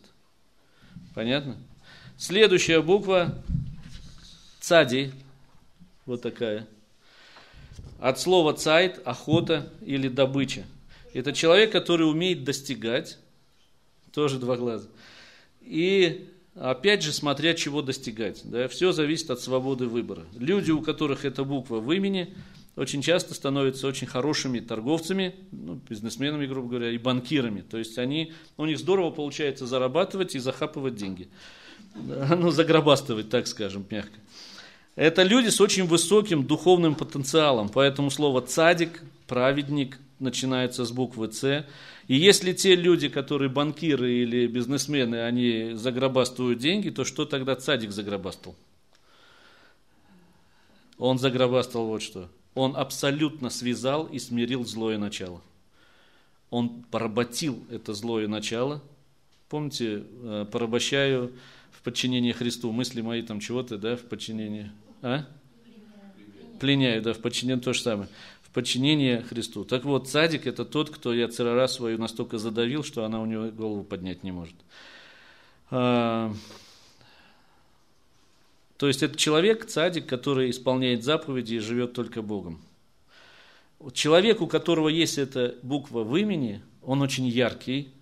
Понятно? 1.14 1.56
Следующая 2.16 2.80
буква 2.80 3.42
«цади». 4.60 5.10
Вот 6.06 6.22
такая– 6.22 6.66
от 8.02 8.18
слова 8.18 8.52
цайт, 8.52 9.00
охота 9.04 9.72
или 9.80 10.08
добыча. 10.08 10.64
Это 11.14 11.32
человек, 11.32 11.70
который 11.70 12.02
умеет 12.02 12.42
достигать, 12.42 13.18
тоже 14.12 14.40
два 14.40 14.56
глаза. 14.56 14.88
И 15.60 16.28
опять 16.56 17.04
же, 17.04 17.12
смотря 17.12 17.54
чего 17.54 17.80
достигать. 17.80 18.40
Да, 18.42 18.66
все 18.66 18.90
зависит 18.90 19.30
от 19.30 19.40
свободы 19.40 19.86
выбора. 19.86 20.24
Люди, 20.36 20.72
у 20.72 20.82
которых 20.82 21.24
эта 21.24 21.44
буква 21.44 21.78
в 21.78 21.92
имени, 21.92 22.34
очень 22.74 23.02
часто 23.02 23.34
становятся 23.34 23.86
очень 23.86 24.08
хорошими 24.08 24.58
торговцами, 24.58 25.36
ну, 25.52 25.80
бизнесменами, 25.88 26.46
грубо 26.46 26.70
говоря, 26.70 26.90
и 26.90 26.98
банкирами. 26.98 27.60
То 27.60 27.78
есть 27.78 27.98
они, 27.98 28.32
у 28.56 28.66
них 28.66 28.80
здорово 28.80 29.12
получается 29.12 29.64
зарабатывать 29.64 30.34
и 30.34 30.40
захапывать 30.40 30.96
деньги. 30.96 31.28
Ну, 31.94 32.50
загробастывать, 32.50 33.30
так 33.30 33.46
скажем, 33.46 33.86
мягко. 33.90 34.18
Это 34.94 35.23
люди 35.23 35.48
с 35.48 35.60
очень 35.60 35.86
высоким 35.86 36.47
духовным 36.47 36.94
потенциалом, 36.94 37.69
поэтому 37.70 38.10
слово 38.10 38.43
цадик, 38.43 39.02
праведник, 39.27 39.98
начинается 40.23 40.85
с 40.85 40.93
буквы 40.93 41.31
С. 41.32 41.66
И 42.09 42.14
если 42.14 42.52
те 42.52 42.74
люди, 42.74 43.09
которые 43.09 43.48
банкиры 43.51 44.12
или 44.12 44.47
бизнесмены, 44.47 45.23
они 45.23 45.73
загробастывают 45.74 46.59
деньги, 46.59 46.90
то 46.90 47.05
что 47.05 47.24
тогда 47.24 47.56
цадик 47.56 47.90
загробастал? 47.90 48.55
Он 50.98 51.19
загробастал 51.19 51.86
вот 51.86 52.02
что. 52.02 52.28
Он 52.55 52.77
абсолютно 52.77 53.51
связал 53.51 54.06
и 54.06 54.19
смирил 54.19 54.64
злое 54.64 54.98
начало. 54.98 55.40
Он 56.51 56.85
поработил 56.90 57.64
это 57.70 57.94
злое 57.94 58.28
начало. 58.28 58.82
Помните, 59.48 60.05
э, 60.23 60.47
порабощаю 60.51 61.32
в 61.70 61.82
подчинении 61.82 62.32
Христу. 62.32 62.70
Мысли 62.73 63.01
мои 63.01 63.23
там 63.23 63.40
чего-то, 63.40 63.78
да, 63.78 63.97
в 63.97 64.02
подчинении. 64.02 64.70
А? 65.02 65.26
Пленяю, 66.60 67.02
да, 67.02 67.12
в 67.12 67.18
подчинении 67.18 67.60
то 67.60 67.72
же 67.72 67.80
самое. 67.80 68.08
В 68.42 68.50
подчинении 68.50 69.18
Христу. 69.18 69.64
Так 69.64 69.84
вот, 69.84 70.08
цадик 70.08 70.46
это 70.46 70.64
тот, 70.64 70.90
кто 70.90 71.12
я 71.12 71.28
церара 71.28 71.66
свою 71.66 71.98
настолько 71.98 72.38
задавил, 72.38 72.84
что 72.84 73.04
она 73.04 73.20
у 73.20 73.26
него 73.26 73.50
голову 73.50 73.82
поднять 73.82 74.22
не 74.22 74.30
может. 74.30 74.54
А, 75.70 76.32
то 78.76 78.86
есть 78.86 79.02
это 79.02 79.16
человек, 79.16 79.66
цадик, 79.66 80.06
который 80.06 80.50
исполняет 80.50 81.02
заповеди 81.02 81.54
и 81.54 81.58
живет 81.58 81.94
только 81.94 82.22
Богом. 82.22 82.60
Человек, 83.92 84.40
у 84.40 84.46
которого 84.46 84.88
есть 84.88 85.18
эта 85.18 85.56
буква 85.62 86.04
в 86.04 86.16
имени, 86.16 86.62
он 86.82 87.02
очень 87.02 87.26
яркий, 87.26 87.92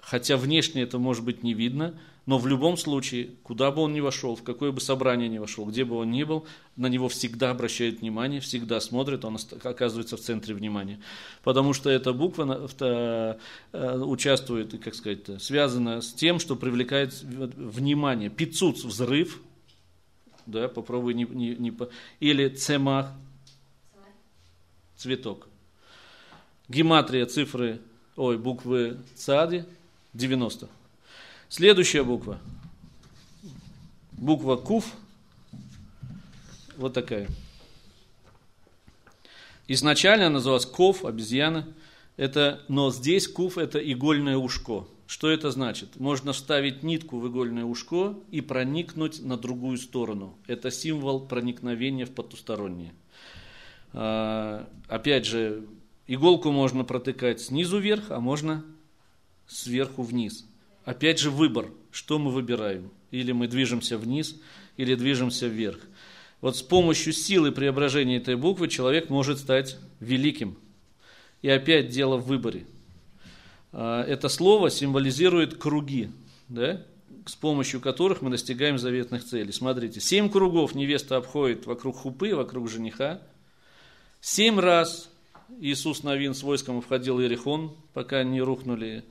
хотя 0.00 0.36
внешне 0.36 0.82
это 0.82 0.98
может 0.98 1.24
быть 1.24 1.44
не 1.44 1.54
видно, 1.54 1.98
но 2.30 2.38
в 2.38 2.46
любом 2.46 2.76
случае, 2.76 3.30
куда 3.42 3.72
бы 3.72 3.82
он 3.82 3.92
ни 3.92 3.98
вошел, 3.98 4.36
в 4.36 4.44
какое 4.44 4.70
бы 4.70 4.80
собрание 4.80 5.28
ни 5.28 5.38
вошел, 5.38 5.64
где 5.64 5.84
бы 5.84 5.96
он 5.96 6.12
ни 6.12 6.22
был, 6.22 6.46
на 6.76 6.86
него 6.86 7.08
всегда 7.08 7.50
обращают 7.50 8.02
внимание, 8.02 8.38
всегда 8.38 8.78
смотрят, 8.78 9.24
он 9.24 9.36
оказывается 9.64 10.16
в 10.16 10.20
центре 10.20 10.54
внимания. 10.54 11.00
Потому 11.42 11.72
что 11.72 11.90
эта 11.90 12.12
буква 12.12 12.70
э, 12.78 13.98
участвует, 13.98 14.80
как 14.80 14.94
сказать, 14.94 15.42
связана 15.42 16.00
с 16.00 16.12
тем, 16.12 16.38
что 16.38 16.54
привлекает 16.54 17.20
внимание. 17.20 18.30
Пицуц– 18.30 18.84
взрыв, 18.84 19.42
да, 20.46 20.68
попробуй 20.68 21.14
не, 21.14 21.24
не, 21.24 21.56
не 21.56 21.76
или 22.20 22.48
цемах, 22.48 23.12
цветок. 24.96 25.48
Гематрия 26.68 27.26
цифры, 27.26 27.80
ой, 28.14 28.38
буквы 28.38 28.98
цади 29.16 29.64
90. 30.14 30.68
Следующая 31.50 32.04
буква. 32.04 32.38
Буква 34.12 34.54
куф. 34.54 34.94
Вот 36.76 36.94
такая. 36.94 37.26
Изначально 39.66 40.28
называлась 40.28 40.64
ков, 40.64 41.04
обезьяна. 41.04 41.66
Это, 42.16 42.62
но 42.68 42.92
здесь 42.92 43.26
куф 43.26 43.58
это 43.58 43.80
игольное 43.80 44.36
ушко. 44.36 44.86
Что 45.08 45.28
это 45.28 45.50
значит? 45.50 45.98
Можно 45.98 46.32
вставить 46.32 46.84
нитку 46.84 47.18
в 47.18 47.26
игольное 47.26 47.64
ушко 47.64 48.14
и 48.30 48.40
проникнуть 48.42 49.20
на 49.20 49.36
другую 49.36 49.78
сторону. 49.78 50.38
Это 50.46 50.70
символ 50.70 51.26
проникновения 51.26 52.06
в 52.06 52.12
потустороннее. 52.12 52.94
А, 53.92 54.68
опять 54.86 55.26
же, 55.26 55.66
иголку 56.06 56.52
можно 56.52 56.84
протыкать 56.84 57.40
снизу 57.40 57.80
вверх, 57.80 58.12
а 58.12 58.20
можно 58.20 58.64
сверху 59.48 60.04
вниз. 60.04 60.46
Опять 60.90 61.20
же 61.20 61.30
выбор, 61.30 61.70
что 61.92 62.18
мы 62.18 62.32
выбираем. 62.32 62.90
Или 63.12 63.30
мы 63.30 63.46
движемся 63.46 63.96
вниз, 63.96 64.40
или 64.76 64.96
движемся 64.96 65.46
вверх. 65.46 65.78
Вот 66.40 66.56
с 66.56 66.62
помощью 66.62 67.12
силы 67.12 67.52
преображения 67.52 68.16
этой 68.16 68.34
буквы 68.34 68.66
человек 68.66 69.08
может 69.08 69.38
стать 69.38 69.78
великим. 70.00 70.58
И 71.42 71.48
опять 71.48 71.90
дело 71.90 72.16
в 72.16 72.26
выборе. 72.26 72.66
А, 73.70 74.02
это 74.02 74.28
слово 74.28 74.68
символизирует 74.68 75.58
круги, 75.58 76.10
да, 76.48 76.84
с 77.24 77.36
помощью 77.36 77.80
которых 77.80 78.20
мы 78.20 78.30
достигаем 78.30 78.76
заветных 78.76 79.24
целей. 79.24 79.52
Смотрите, 79.52 80.00
семь 80.00 80.28
кругов 80.28 80.74
невеста 80.74 81.18
обходит 81.18 81.66
вокруг 81.66 81.98
хупы, 81.98 82.34
вокруг 82.34 82.68
жениха. 82.68 83.22
Семь 84.20 84.58
раз 84.58 85.08
Иисус 85.60 86.02
Новин 86.02 86.34
с 86.34 86.42
войском 86.42 86.82
входил 86.82 87.18
в 87.18 87.20
Иерихон, 87.20 87.76
пока 87.92 88.24
не 88.24 88.42
рухнули. 88.42 89.04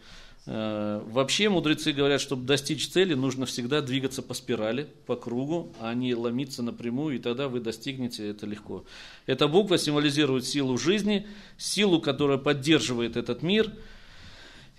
А, 0.52 1.06
вообще 1.06 1.48
мудрецы 1.48 1.92
говорят, 1.92 2.20
чтобы 2.20 2.46
достичь 2.46 2.90
цели, 2.90 3.14
нужно 3.14 3.46
всегда 3.46 3.82
двигаться 3.82 4.24
по 4.24 4.34
спирали, 4.34 4.88
по 5.06 5.16
кругу, 5.16 5.72
а 5.80 5.94
не 5.94 6.16
ломиться 6.16 6.64
напрямую, 6.64 7.18
и 7.18 7.20
тогда 7.20 7.48
вы 7.48 7.60
достигнете 7.60 8.30
это 8.30 8.48
легко. 8.48 8.84
Эта 9.28 9.48
буква 9.48 9.78
символизирует 9.78 10.46
силу 10.46 10.80
жизни, 10.80 11.28
силу, 11.58 12.02
которая 12.02 12.40
поддерживает 12.40 13.16
этот 13.16 13.44
мир– 13.44 13.72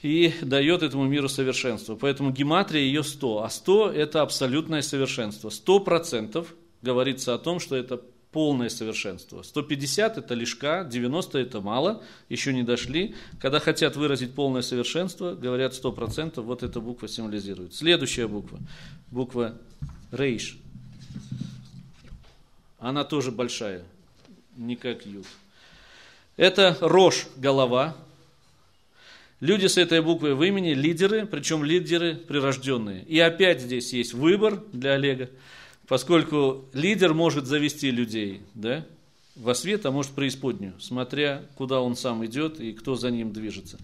и 0.03 0.33
дает 0.41 0.83
этому 0.83 1.05
миру 1.07 1.29
совершенство. 1.29 1.95
Поэтому 1.95 2.31
гематрия 2.31 2.83
ее 2.83 3.05
100, 3.05 3.45
а 3.45 3.51
100 3.51 3.93
это 3.93 4.23
абсолютное 4.23 4.83
совершенство. 4.83 5.51
100% 5.51 6.47
говорится 6.83 7.35
о 7.35 7.39
том, 7.39 7.61
что 7.61 7.77
это 7.77 8.01
полное 8.32 8.69
совершенство. 8.69 9.43
150 9.43 10.19
это 10.19 10.35
лишка, 10.35 10.85
90 10.89 11.39
это 11.39 11.61
мало, 11.61 12.02
еще 12.28 12.52
не 12.52 12.62
дошли. 12.62 13.15
Когда 13.40 13.61
хотят 13.61 13.97
выразить 13.97 14.35
полное 14.35 14.62
совершенство, 14.62 15.35
говорят 15.35 15.73
100%, 15.73 16.40
вот 16.40 16.62
эта 16.62 16.81
буква 16.81 17.09
символизирует. 17.09 17.74
Следующая 17.74 18.28
буква, 18.28 18.59
буква 19.11 19.55
рейш. 20.12 20.59
Она 22.78 23.05
тоже 23.05 23.31
большая, 23.31 23.82
не 24.57 24.77
как 24.77 25.05
ют. 25.07 25.27
Это 26.36 26.77
рожь, 26.81 27.27
голова, 27.36 27.97
Люди 29.40 29.66
с 29.66 29.78
этой 29.78 30.02
буквой 30.02 30.35
в 30.35 30.43
имени 30.43 30.74
лидеры, 30.74 31.24
причем 31.24 31.65
лидеры 31.65 32.15
прирожденные. 32.15 33.02
И 33.05 33.19
опять 33.19 33.62
здесь 33.62 33.94
есть 33.94 34.12
выбор 34.12 34.62
для 34.74 34.93
Олега, 34.93 35.31
поскольку 35.91 36.67
лидер 36.73 37.15
может 37.15 37.47
завести 37.47 37.91
людей 37.91 38.43
да, 38.55 38.87
во 39.35 39.57
свет, 39.57 39.85
а 39.87 39.91
может 39.91 40.12
преисподнюю, 40.12 40.75
смотря 40.79 41.43
куда 41.57 41.81
он 41.81 41.97
сам 41.97 42.25
идет 42.25 42.61
и 42.61 42.73
кто 42.73 42.95
за 42.95 43.11
ним 43.11 43.33
движется. 43.33 43.77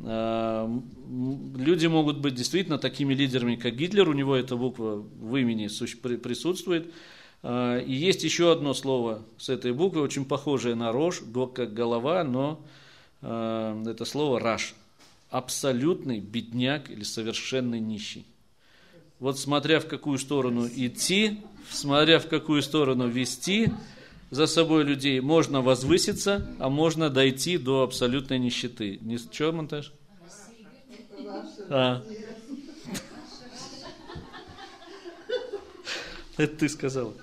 А, 0.00 0.66
люди 1.54 1.86
могут 1.86 2.16
быть 2.16 2.34
действительно 2.34 2.78
такими 2.78 3.12
лидерами, 3.12 3.56
как 3.56 3.76
Гитлер, 3.76 4.08
у 4.08 4.14
него 4.14 4.34
эта 4.34 4.56
буква 4.56 4.94
в 4.94 5.36
имени 5.36 5.68
присутствует. 6.16 6.90
А, 7.42 7.78
и 7.78 7.92
есть 7.92 8.24
еще 8.24 8.50
одно 8.50 8.72
слово 8.72 9.22
с 9.36 9.50
этой 9.50 9.72
буквой, 9.72 10.02
очень 10.02 10.24
похожее 10.24 10.74
на 10.74 10.92
рожь, 10.92 11.20
как 11.52 11.74
голова, 11.74 12.24
но 12.24 12.64
а, 13.20 13.82
это 13.86 14.06
слово 14.06 14.40
раш 14.40 14.74
абсолютный 15.28 16.20
бедняк 16.20 16.90
или 16.90 17.02
совершенный 17.02 17.80
нищий. 17.80 18.24
Вот 19.20 19.38
смотря 19.38 19.80
в 19.80 19.86
какую 19.86 20.18
сторону 20.18 20.66
идти, 20.66 21.40
смотря 21.70 22.18
в 22.18 22.28
какую 22.28 22.62
сторону 22.62 23.08
вести 23.08 23.72
за 24.30 24.46
собой 24.46 24.84
людей, 24.84 25.20
можно 25.20 25.60
возвыситься, 25.60 26.46
а 26.58 26.68
можно 26.68 27.10
дойти 27.10 27.56
до 27.56 27.82
абсолютной 27.82 28.38
нищеты. 28.38 28.98
Не 29.00 29.18
что, 29.18 29.52
монтаж? 29.52 29.92
А. 31.68 32.02
Это 36.36 36.56
ты 36.56 36.68
сказал. 36.68 37.14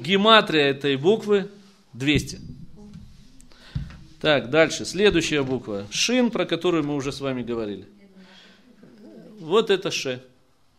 Гематрия 0.00 0.64
этой 0.70 0.96
буквы 0.96 1.48
200. 1.92 2.40
Так, 4.20 4.50
дальше. 4.50 4.84
Следующая 4.84 5.42
буква. 5.42 5.86
Шин, 5.90 6.30
про 6.30 6.44
которую 6.44 6.84
мы 6.84 6.94
уже 6.94 7.12
с 7.12 7.20
вами 7.20 7.42
говорили. 7.42 7.86
Вот 9.38 9.70
это 9.70 9.90
ше. 9.90 10.22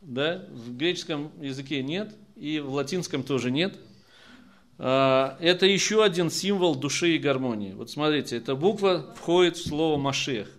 Да? 0.02 0.46
В 0.50 0.76
греческом 0.76 1.32
языке 1.40 1.82
нет, 1.84 2.16
и 2.36 2.60
в 2.60 2.74
латинском 2.74 3.24
тоже 3.24 3.52
нет. 3.52 3.78
А, 4.78 5.38
это 5.40 5.66
еще 5.66 6.04
один 6.04 6.30
символ 6.30 6.76
души 6.76 7.16
и 7.16 7.20
гармонии. 7.20 7.74
Вот 7.74 7.90
смотрите, 7.90 8.38
эта 8.38 8.56
буква 8.56 9.14
входит 9.16 9.58
в 9.58 9.68
слово 9.68 9.98
Машех. 10.00 10.50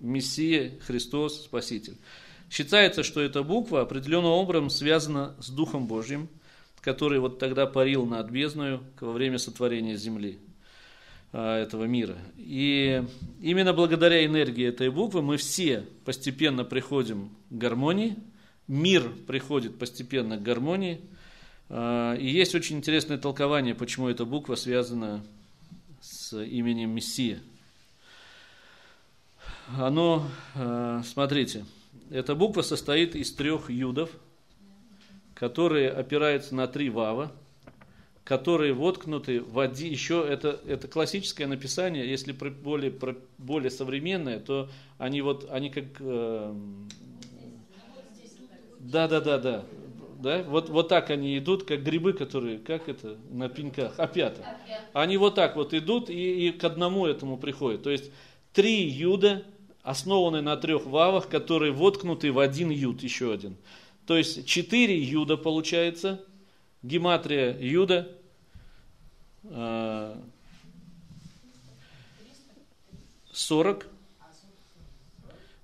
Мессия, 0.00 0.72
Христос, 0.86 1.44
Спаситель. 1.44 1.96
Считается, 2.50 3.02
что 3.02 3.20
эта 3.20 3.42
буква 3.42 3.82
определенным 3.82 4.30
образом 4.30 4.70
связана 4.70 5.34
с 5.40 5.50
Духом 5.50 5.86
Божьим, 5.86 6.28
который 6.80 7.18
вот 7.18 7.38
тогда 7.38 7.66
парил 7.66 8.06
над 8.06 8.30
бездною 8.30 8.82
во 9.00 9.12
время 9.12 9.38
сотворения 9.38 9.96
земли. 9.96 10.38
А, 11.30 11.60
этого 11.62 11.84
мира. 11.84 12.16
И 12.38 13.04
именно 13.42 13.74
благодаря 13.74 14.24
энергии 14.24 14.66
этой 14.66 14.88
буквы 14.88 15.20
мы 15.20 15.36
все 15.36 15.84
постепенно 16.06 16.64
приходим 16.64 17.28
к 17.50 17.54
гармонии, 17.54 18.16
мир 18.68 19.10
приходит 19.26 19.78
постепенно 19.78 20.36
к 20.36 20.42
гармонии, 20.42 21.00
А, 21.70 22.14
и 22.14 22.26
есть 22.26 22.54
очень 22.54 22.78
интересное 22.78 23.18
толкование, 23.18 23.74
почему 23.74 24.08
эта 24.08 24.24
буква 24.24 24.54
связана 24.54 25.22
с 26.00 26.36
именем 26.42 26.90
Мессия. 26.90 27.40
Оно, 29.76 30.26
а, 30.54 31.02
смотрите, 31.04 31.66
эта 32.10 32.34
буква 32.34 32.62
состоит 32.62 33.14
из 33.14 33.32
трех 33.32 33.68
юдов, 33.68 34.10
которые 35.34 35.90
опираются 35.90 36.54
на 36.54 36.66
три 36.66 36.88
вава, 36.88 37.30
которые 38.24 38.72
воткнуты 38.72 39.40
в 39.40 39.58
один, 39.58 39.90
еще 39.90 40.26
это, 40.26 40.60
это 40.66 40.88
классическое 40.88 41.46
написание, 41.46 42.08
если 42.08 42.32
более, 42.32 42.92
более 43.36 43.70
современное, 43.70 44.40
то 44.40 44.70
они 44.96 45.20
вот, 45.20 45.48
они 45.50 45.70
как, 45.70 45.84
э, 46.00 46.54
да, 48.78 49.08
да, 49.08 49.20
да, 49.20 49.38
да, 49.38 49.64
да, 50.18 50.42
вот, 50.42 50.68
вот 50.68 50.88
так 50.88 51.10
они 51.10 51.38
идут, 51.38 51.64
как 51.64 51.82
грибы, 51.82 52.12
которые, 52.12 52.58
как 52.58 52.88
это, 52.88 53.16
на 53.30 53.48
пеньках, 53.48 53.98
опята. 53.98 54.44
Они 54.92 55.16
вот 55.16 55.34
так 55.34 55.56
вот 55.56 55.74
идут 55.74 56.10
и, 56.10 56.48
и 56.48 56.52
к 56.52 56.64
одному 56.64 57.06
этому 57.06 57.38
приходят. 57.38 57.82
То 57.82 57.90
есть 57.90 58.10
три 58.52 58.88
юда, 58.88 59.44
основаны 59.82 60.40
на 60.40 60.56
трех 60.56 60.86
вавах, 60.86 61.28
которые 61.28 61.72
воткнуты 61.72 62.32
в 62.32 62.38
один 62.38 62.70
юд, 62.70 63.02
еще 63.02 63.32
один. 63.32 63.56
То 64.06 64.16
есть 64.16 64.46
четыре 64.46 64.98
юда 64.98 65.36
получается, 65.36 66.24
гематрия 66.82 67.56
юда, 67.58 68.08
э, 69.44 70.16
40, 73.32 73.86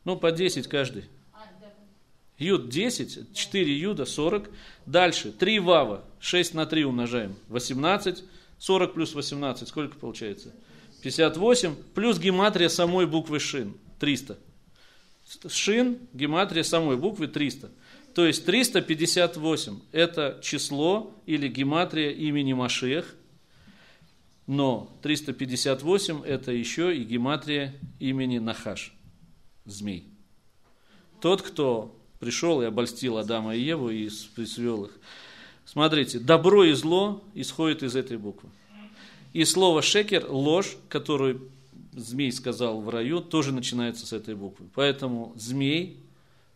ну 0.05 0.17
по 0.17 0.31
10 0.31 0.69
каждый. 0.69 1.07
Юд 2.39 2.69
10, 2.69 3.35
4 3.35 3.79
юда 3.79 4.05
40. 4.05 4.51
Дальше 4.87 5.33
3 5.33 5.59
вава, 5.61 6.05
6 6.21 6.55
на 6.55 6.67
3 6.67 6.85
умножаем, 6.85 7.37
18. 7.49 8.25
40 8.59 8.95
плюс 8.95 9.15
18, 9.15 9.69
сколько 9.69 9.97
получается? 9.99 10.55
58, 11.03 11.75
плюс 11.95 12.19
гематрия 12.19 12.69
самой 12.69 13.07
буквы 13.07 13.39
шин, 13.39 13.77
300. 13.99 14.39
Шин, 15.49 15.99
гематрия 16.15 16.63
самой 16.63 16.97
буквы 16.97 17.27
300. 17.29 17.71
То 18.15 18.25
есть 18.25 18.47
358– 18.47 19.81
это 19.93 20.39
число 20.43 21.15
или 21.27 21.49
гематрия 21.49 22.11
имени 22.11 22.53
Машех, 22.53 23.15
но 24.47 24.97
358– 25.03 26.23
это 26.25 26.53
еще 26.53 26.97
и 26.97 27.05
гематрия 27.05 27.75
имени 27.99 28.39
Нахаш, 28.39 28.95
змей. 29.67 30.09
Тот, 31.21 31.43
кто 31.43 32.01
пришел 32.25 32.63
и 32.63 32.65
обольстил 32.65 33.19
Адама 33.19 33.55
и 33.55 33.61
Еву 33.61 33.91
и 33.91 34.09
свел 34.09 34.87
их. 34.87 34.93
Смотрите, 35.67 36.19
добро 36.19 36.65
и 36.65 36.73
зло 36.73 37.23
исходит 37.35 37.83
из 37.83 37.97
этой 37.97 38.17
буквы. 38.17 38.49
И 39.35 39.45
слово 39.45 39.83
шекер, 39.83 40.25
ложь, 40.31 40.79
которую 40.89 41.51
змей 41.93 42.33
сказал 42.33 42.81
в 42.81 42.89
раю, 42.89 43.21
тоже 43.21 43.53
начинается 43.53 44.07
с 44.07 44.15
этой 44.15 44.35
буквы. 44.35 44.67
Поэтому 44.75 45.35
змей, 45.37 45.99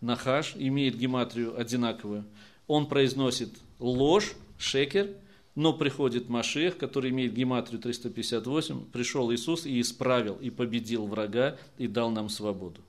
нахаш, 0.00 0.54
имеет 0.56 0.96
гематрию 0.96 1.60
одинаковую. 1.60 2.24
Он 2.66 2.86
произносит 2.86 3.50
ложь, 3.78 4.32
шекер, 4.56 5.10
но 5.54 5.74
приходит 5.74 6.30
Машех, 6.30 6.78
который 6.78 7.10
имеет 7.10 7.34
гематрию 7.34 7.78
358, 7.78 8.86
пришел 8.90 9.30
Иисус 9.34 9.66
и 9.66 9.82
исправил, 9.82 10.38
и 10.40 10.48
победил 10.48 11.06
врага, 11.06 11.58
и 11.76 11.88
дал 11.88 12.10
нам 12.10 12.30
свободу. 12.30 12.80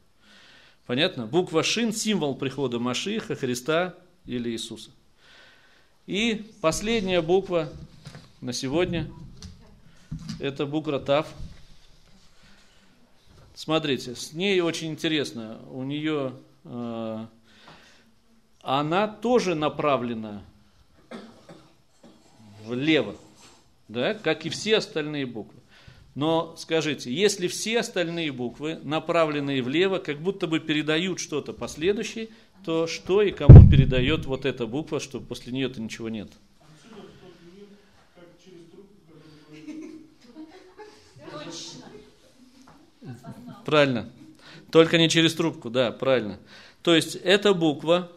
Понятно? 0.89 1.27
Буква 1.27 1.61
Шин– 1.61 1.93
символ 1.93 2.33
прихода 2.33 2.79
Машиха, 2.79 3.35
Христа 3.35 3.95
или 4.25 4.49
Иисуса. 4.49 4.89
И 6.07 6.51
последняя 6.61 7.21
буква 7.21 7.69
на 8.41 8.53
сегодня– 8.53 9.07
это 10.39 10.65
буква 10.65 10.99
Тав. 10.99 11.27
Смотрите, 13.53 14.15
с 14.15 14.33
ней 14.33 14.61
очень 14.61 14.89
интересно. 14.89 15.59
У 15.69 15.83
нее 15.83 16.33
э, 16.63 17.25
она 18.63 19.07
тоже 19.07 19.53
направлена 19.53 20.41
влево, 22.65 23.15
да, 23.87 24.15
как 24.15 24.47
и 24.47 24.49
все 24.49 24.77
остальные 24.77 25.27
буквы. 25.27 25.58
Но 26.19 26.53
скажите, 26.57 27.13
если 27.13 27.47
все 27.47 27.79
остальные 27.79 28.33
буквы, 28.33 28.77
направленные 28.83 29.61
влево, 29.63 29.99
как 29.99 30.19
будто 30.19 30.47
бы 30.47 30.59
передают 30.59 31.17
что-то 31.17 31.53
последующее, 31.53 32.27
то 32.65 32.87
что 32.87 33.21
и 33.21 33.31
кому 33.31 33.69
передает 33.71 34.25
вот 34.25 34.45
эта 34.45 34.67
буква, 34.67 34.99
что 34.99 35.21
после 35.21 35.53
нее-то 35.53 35.79
ничего 35.79 36.09
нет? 36.09 36.29
Правильно. 43.63 44.11
Только 44.71 44.97
не 44.97 45.07
через 45.07 45.33
трубку, 45.35 45.69
да, 45.69 45.93
правильно. 45.93 46.37
То 46.81 46.95
есть 46.95 47.15
эта 47.15 47.53
буква, 47.53 48.11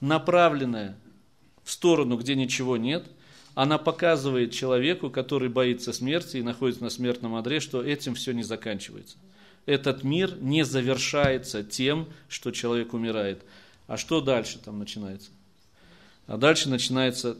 направленная 0.00 0.98
в 1.62 1.70
сторону, 1.70 2.16
где 2.16 2.34
ничего 2.34 2.76
нет– 2.76 3.06
она 3.54 3.78
показывает 3.78 4.52
человеку, 4.52 5.10
который 5.10 5.48
боится 5.48 5.92
смерти 5.92 6.38
и 6.38 6.42
находится 6.42 6.82
на 6.82 6.90
смертном 6.90 7.36
одре, 7.36 7.60
что 7.60 7.82
этим 7.82 8.14
все 8.14 8.32
не 8.32 8.42
заканчивается. 8.42 9.16
Этот 9.64 10.02
мир 10.02 10.36
не 10.40 10.64
завершается 10.64 11.62
тем, 11.62 12.08
что 12.28 12.50
человек 12.50 12.92
умирает. 12.92 13.42
А 13.86 13.96
что 13.96 14.20
дальше 14.20 14.58
там 14.58 14.78
начинается? 14.78 15.30
А 16.26 16.36
дальше 16.36 16.68
начинается 16.68 17.36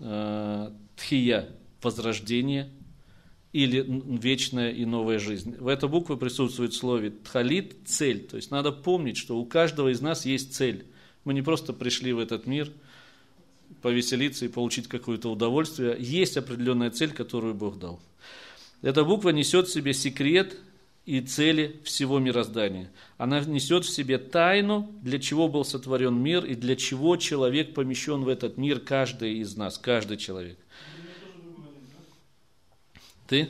э, 0.00 0.70
тхия, 0.96 1.48
возрождение 1.82 2.70
или 3.52 3.84
вечная 4.18 4.72
и 4.72 4.84
новая 4.84 5.18
жизнь. 5.18 5.56
В 5.58 5.68
этой 5.68 5.88
букве 5.88 6.16
присутствует 6.16 6.74
слове 6.74 7.10
тхалит– 7.10 7.76
цель. 7.86 8.26
То 8.26 8.36
есть 8.36 8.50
надо 8.50 8.72
помнить, 8.72 9.16
что 9.16 9.38
у 9.38 9.46
каждого 9.46 9.90
из 9.90 10.00
нас 10.00 10.26
есть 10.26 10.54
цель. 10.54 10.86
Мы 11.24 11.32
не 11.32 11.42
просто 11.42 11.72
пришли 11.72 12.12
в 12.12 12.18
этот 12.18 12.46
мир– 12.46 12.72
повеселиться 13.82 14.44
и 14.44 14.48
получить 14.48 14.88
какое-то 14.88 15.30
удовольствие, 15.30 15.96
есть 15.98 16.36
определенная 16.36 16.90
цель, 16.90 17.12
которую 17.12 17.54
Бог 17.54 17.78
дал. 17.78 18.00
Эта 18.82 19.04
буква 19.04 19.30
несет 19.30 19.68
в 19.68 19.72
себе 19.72 19.92
секрет 19.92 20.56
и 21.04 21.20
цели 21.20 21.80
всего 21.84 22.18
мироздания. 22.18 22.90
Она 23.16 23.40
несет 23.40 23.84
в 23.84 23.90
себе 23.90 24.18
тайну, 24.18 24.92
для 25.02 25.18
чего 25.18 25.48
был 25.48 25.64
сотворен 25.64 26.14
мир 26.14 26.44
и 26.44 26.54
для 26.54 26.76
чего 26.76 27.16
человек 27.16 27.74
помещен 27.74 28.24
в 28.24 28.28
этот 28.28 28.58
мир, 28.58 28.78
каждый 28.78 29.38
из 29.38 29.56
нас, 29.56 29.78
каждый 29.78 30.18
человек. 30.18 30.58
Ты? 33.26 33.48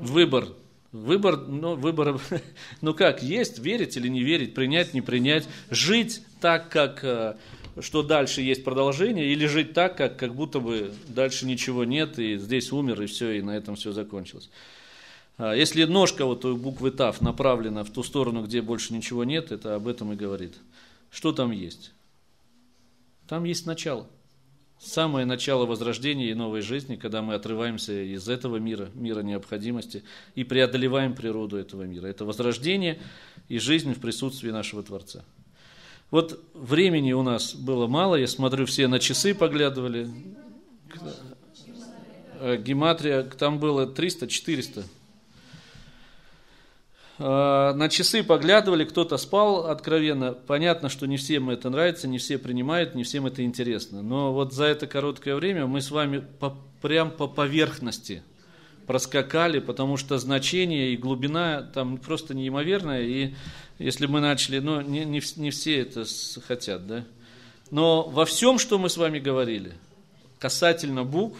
Выбор. 0.00 0.48
Выбор, 0.92 1.36
ну, 1.46 1.76
выбор, 1.76 2.18
ну 2.80 2.94
как, 2.94 3.22
есть, 3.22 3.58
верить 3.58 3.98
или 3.98 4.08
не 4.08 4.22
верить, 4.22 4.54
принять, 4.54 4.94
не 4.94 5.02
принять, 5.02 5.46
жить 5.68 6.22
так, 6.40 6.70
как 6.70 7.04
э, 7.04 7.36
что 7.80 8.02
дальше 8.02 8.42
есть 8.42 8.64
продолжение, 8.64 9.26
или 9.32 9.46
жить 9.46 9.72
так, 9.72 9.96
как, 9.96 10.16
как 10.16 10.34
будто 10.34 10.60
бы 10.60 10.92
дальше 11.08 11.46
ничего 11.46 11.84
нет, 11.84 12.18
и 12.18 12.38
здесь 12.38 12.72
умер, 12.72 13.02
и 13.02 13.06
все, 13.06 13.32
и 13.32 13.42
на 13.42 13.56
этом 13.56 13.76
все 13.76 13.92
закончилось. 13.92 14.50
А 15.36 15.54
если 15.54 15.84
ножка 15.84 16.24
вот 16.24 16.44
у 16.44 16.56
буквы 16.56 16.90
ТАФ 16.90 17.20
направлена 17.20 17.84
в 17.84 17.90
ту 17.90 18.02
сторону, 18.02 18.42
где 18.44 18.60
больше 18.60 18.92
ничего 18.92 19.24
нет, 19.24 19.52
это 19.52 19.76
об 19.76 19.86
этом 19.86 20.12
и 20.12 20.16
говорит. 20.16 20.54
Что 21.10 21.32
там 21.32 21.52
есть? 21.52 21.92
Там 23.28 23.44
есть 23.44 23.64
начало. 23.64 24.08
Самое 24.80 25.26
начало 25.26 25.66
возрождения 25.66 26.30
и 26.30 26.34
новой 26.34 26.60
жизни, 26.60 26.96
когда 26.96 27.20
мы 27.20 27.34
отрываемся 27.34 27.92
из 27.92 28.28
этого 28.28 28.58
мира, 28.58 28.90
мира 28.94 29.22
необходимости, 29.22 30.04
и 30.34 30.44
преодолеваем 30.44 31.14
природу 31.14 31.56
этого 31.56 31.82
мира. 31.82 32.06
Это 32.06 32.24
возрождение 32.24 33.00
и 33.48 33.58
жизнь 33.58 33.92
в 33.94 34.00
присутствии 34.00 34.50
нашего 34.50 34.82
Творца. 34.82 35.24
Вот 36.10 36.40
времени 36.54 37.12
у 37.12 37.22
нас 37.22 37.54
было 37.54 37.86
мало, 37.86 38.14
я 38.16 38.26
смотрю, 38.26 38.64
все 38.64 38.88
на 38.88 38.98
часы 38.98 39.34
поглядывали. 39.34 40.08
Э, 42.40 42.56
гематрия, 42.56 43.24
там 43.24 43.58
было 43.58 43.84
300-400. 43.86 44.84
А, 47.18 47.74
на 47.74 47.88
часы 47.88 48.22
поглядывали, 48.22 48.84
кто-то 48.84 49.18
спал 49.18 49.66
откровенно. 49.66 50.32
Понятно, 50.32 50.88
что 50.88 51.06
не 51.06 51.16
всем 51.16 51.50
это 51.50 51.68
нравится, 51.68 52.08
не 52.08 52.18
все 52.18 52.38
принимают, 52.38 52.94
не 52.94 53.02
всем 53.02 53.26
это 53.26 53.42
интересно. 53.42 54.02
Но 54.02 54.32
вот 54.32 54.52
за 54.54 54.64
это 54.64 54.86
короткое 54.86 55.34
время 55.34 55.66
мы 55.66 55.82
с 55.82 55.90
вами 55.90 56.24
по, 56.38 56.56
прям 56.80 57.10
по 57.10 57.26
поверхности 57.26 58.22
проскакали, 58.88 59.60
потому 59.60 59.96
что 59.96 60.18
значение 60.18 60.92
и 60.92 60.96
глубина 60.96 61.62
там 61.62 61.98
просто 61.98 62.34
неимоверная. 62.34 63.02
И 63.02 63.34
если 63.78 64.06
мы 64.06 64.20
начали, 64.20 64.58
ну, 64.58 64.80
не, 64.80 65.04
не, 65.04 65.22
не 65.36 65.50
все 65.52 65.78
это 65.82 66.04
хотят, 66.44 66.88
да. 66.88 67.04
Но 67.70 68.02
во 68.02 68.24
всем, 68.24 68.58
что 68.58 68.78
мы 68.78 68.88
с 68.88 68.96
вами 68.96 69.20
говорили, 69.20 69.74
касательно 70.40 71.04
букв 71.04 71.38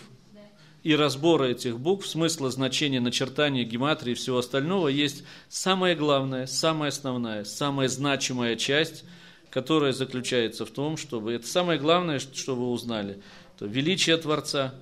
и 0.85 0.95
разбора 0.95 1.47
этих 1.47 1.81
букв, 1.81 2.07
смысла, 2.07 2.51
значения, 2.53 3.01
начертания, 3.01 3.65
гематрии 3.65 4.13
и 4.13 4.15
всего 4.15 4.39
остального, 4.39 4.87
есть 4.87 5.25
самое 5.49 5.97
главное, 5.97 6.47
самая 6.47 6.91
основная, 6.91 7.43
самая 7.43 7.89
значимая 7.89 8.55
часть 8.55 9.05
которая 9.51 9.93
заключается 9.93 10.67
в 10.67 10.71
том, 10.71 10.97
чтобы, 10.97 11.33
это 11.33 11.47
самое 11.47 11.79
главное, 11.79 12.19
что 12.19 12.55
вы 12.55 12.71
узнали, 12.71 13.21
то 13.59 13.67
величие 13.67 14.17
Творца, 14.17 14.75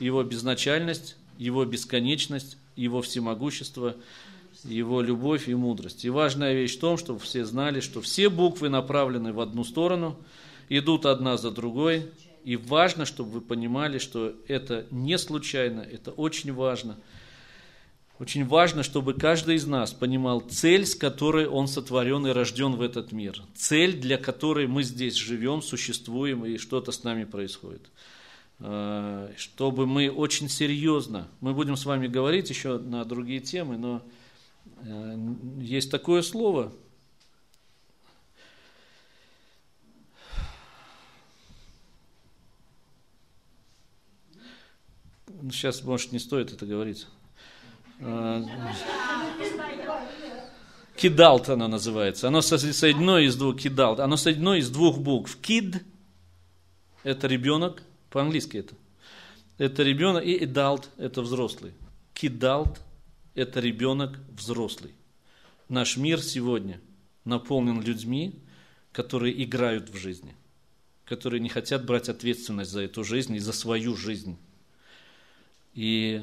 Его 0.00 0.22
безначальность, 0.22 1.16
Его 1.38 1.64
бесконечность, 1.64 2.58
Его 2.76 3.00
всемогущество, 3.00 3.96
Его 4.64 5.00
любовь 5.00 5.48
и 5.48 5.54
мудрость. 5.54 6.04
И 6.04 6.10
важная 6.10 6.52
вещь 6.52 6.76
в 6.76 6.80
том, 6.80 6.98
чтобы 6.98 7.20
все 7.20 7.46
знали, 7.46 7.80
что 7.80 8.02
все 8.02 8.28
буквы 8.28 8.68
направлены 8.68 9.32
в 9.32 9.40
одну 9.40 9.64
сторону, 9.64 10.18
идут 10.68 11.06
одна 11.06 11.38
за 11.38 11.50
другой, 11.50 12.10
и 12.44 12.56
важно, 12.56 13.06
чтобы 13.06 13.30
вы 13.30 13.40
понимали, 13.40 13.98
что 13.98 14.34
это 14.46 14.86
не 14.90 15.16
случайно, 15.16 15.80
это 15.80 16.10
очень 16.10 16.52
важно– 16.52 16.98
очень 18.18 18.44
важно, 18.44 18.82
чтобы 18.82 19.14
каждый 19.14 19.54
из 19.54 19.66
нас 19.66 19.92
понимал 19.92 20.40
цель, 20.40 20.86
с 20.86 20.96
которой 20.96 21.46
он 21.46 21.68
сотворен 21.68 22.26
и 22.26 22.30
рожден 22.30 22.74
в 22.74 22.82
этот 22.82 23.12
мир. 23.12 23.40
Цель, 23.54 23.96
для 23.96 24.18
которой 24.18 24.66
мы 24.66 24.82
здесь 24.82 25.14
живем, 25.14 25.62
существуем 25.62 26.44
и 26.44 26.58
что-то 26.58 26.90
с 26.90 27.04
нами 27.04 27.22
происходит. 27.22 27.82
А, 28.60 29.30
чтобы 29.36 29.86
мы 29.86 30.10
очень 30.10 30.48
серьезно, 30.48 31.28
мы 31.40 31.54
будем 31.54 31.76
с 31.76 31.84
вами 31.86 32.08
говорить 32.08 32.50
еще 32.50 32.78
на 32.78 33.04
другие 33.04 33.40
темы, 33.40 33.76
но 33.76 34.02
э, 34.82 35.16
есть 35.60 35.90
такое 35.90 36.22
слово, 36.22 36.72
сейчас, 45.50 45.82
может, 45.84 46.12
не 46.12 46.18
стоит 46.18 46.52
это 46.52 46.66
говорить. 46.66 47.06
Э, 48.00 48.42
кидалт 50.96 51.48
оно 51.48 51.68
называется. 51.68 52.28
Оно 52.28 52.40
соединено 52.40 53.18
из 53.18 53.36
двух 53.36 53.60
кидалт. 53.60 54.00
Оно 54.00 54.16
соединено 54.16 54.54
из 54.54 54.70
двух 54.70 54.98
букв. 54.98 55.36
Кид– 55.40 55.84
это 57.02 57.26
ребенок, 57.26 57.82
по-английски 58.10 58.58
это. 58.58 58.74
Это 59.58 59.82
ребенок, 59.82 60.24
и 60.24 60.44
идалт– 60.44 60.90
это 60.98 61.22
взрослый. 61.22 61.72
Кидалт– 62.14 62.80
это 63.34 63.60
ребенок 63.60 64.18
взрослый. 64.28 64.92
Наш 65.68 65.96
мир 65.96 66.22
сегодня 66.22 66.80
наполнен 67.24 67.80
людьми, 67.82 68.34
которые 68.92 69.44
играют 69.44 69.90
в 69.90 69.96
жизни, 69.96 70.34
которые 71.04 71.40
не 71.40 71.48
хотят 71.48 71.84
брать 71.84 72.08
ответственность 72.08 72.70
за 72.70 72.82
эту 72.82 73.04
жизнь 73.04 73.34
и 73.34 73.40
за 73.40 73.52
свою 73.52 73.96
жизнь. 73.96 74.38
И 75.74 76.22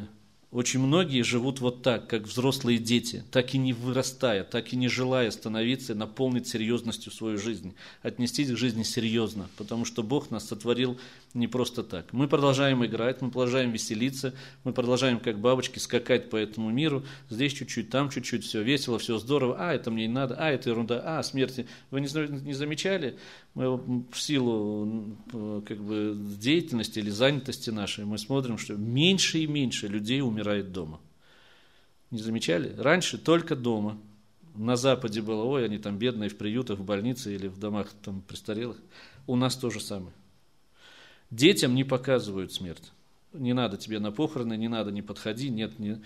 очень 0.55 0.79
многие 0.79 1.21
живут 1.21 1.59
вот 1.59 1.81
так, 1.81 2.07
как 2.07 2.23
взрослые 2.23 2.77
дети, 2.77 3.25
так 3.29 3.53
и 3.53 3.57
не 3.57 3.73
вырастая, 3.73 4.45
так 4.45 4.71
и 4.71 4.77
не 4.77 4.87
желая 4.87 5.29
становиться 5.29 5.95
наполнить 5.95 6.47
серьезностью 6.47 7.11
свою 7.11 7.37
жизнь, 7.37 7.75
отнестись 8.01 8.49
к 8.49 8.55
жизни 8.55 8.83
серьезно, 8.83 9.49
потому 9.57 9.83
что 9.83 10.01
Бог 10.01 10.31
нас 10.31 10.47
сотворил 10.47 10.97
не 11.33 11.49
просто 11.49 11.83
так. 11.83 12.13
Мы 12.13 12.29
продолжаем 12.29 12.85
играть, 12.85 13.21
мы 13.21 13.31
продолжаем 13.31 13.71
веселиться, 13.71 14.33
мы 14.63 14.71
продолжаем 14.71 15.19
как 15.19 15.41
бабочки 15.41 15.77
скакать 15.77 16.29
по 16.29 16.37
этому 16.37 16.71
миру, 16.71 17.03
здесь 17.29 17.51
чуть-чуть, 17.51 17.89
там 17.89 18.09
чуть-чуть, 18.09 18.45
все 18.45 18.63
весело, 18.63 18.97
все 18.97 19.17
здорово, 19.17 19.57
а 19.59 19.73
это 19.73 19.91
мне 19.91 20.07
не 20.07 20.13
надо, 20.13 20.35
а 20.35 20.49
это 20.49 20.69
ерунда, 20.69 21.01
а 21.03 21.21
смерти. 21.23 21.67
Вы 21.91 21.99
не, 21.99 22.07
не 22.45 22.53
замечали, 22.53 23.17
мы 23.55 23.77
в 23.77 24.15
силу 24.15 25.17
как 25.67 25.83
бы, 25.83 26.15
деятельности 26.39 26.99
или 26.99 27.09
занятости 27.09 27.71
нашей, 27.71 28.05
мы 28.05 28.17
смотрим, 28.17 28.57
что 28.57 28.75
меньше 28.75 29.39
и 29.39 29.47
меньше 29.47 29.89
людей 29.89 30.21
умирает 30.45 30.71
дома. 30.71 30.99
Не 32.11 32.19
замечали? 32.19 32.75
Раньше 32.77 33.17
только 33.17 33.55
дома. 33.55 33.97
На 34.55 34.77
Западе 34.77 35.21
было, 35.21 35.43
ой, 35.43 35.65
они 35.65 35.77
там 35.77 35.97
бедные 35.97 36.29
в 36.29 36.37
приютах, 36.37 36.79
в 36.79 36.83
больнице 36.83 37.35
или 37.35 37.47
в 37.47 37.57
домах 37.57 37.91
там 38.03 38.21
престарелых. 38.21 38.77
У 39.27 39.35
нас 39.35 39.55
то 39.57 39.69
же 39.69 39.81
самое. 39.81 40.13
Детям 41.29 41.75
не 41.75 41.83
показывают 41.83 42.53
смерть. 42.53 42.91
Не 43.33 43.53
надо 43.53 43.75
тебе 43.75 43.99
на 43.99 44.11
похороны, 44.11 44.55
не 44.55 44.69
надо, 44.69 44.91
не 44.91 45.01
подходи, 45.01 45.49
нет, 45.49 45.77
не... 45.79 46.01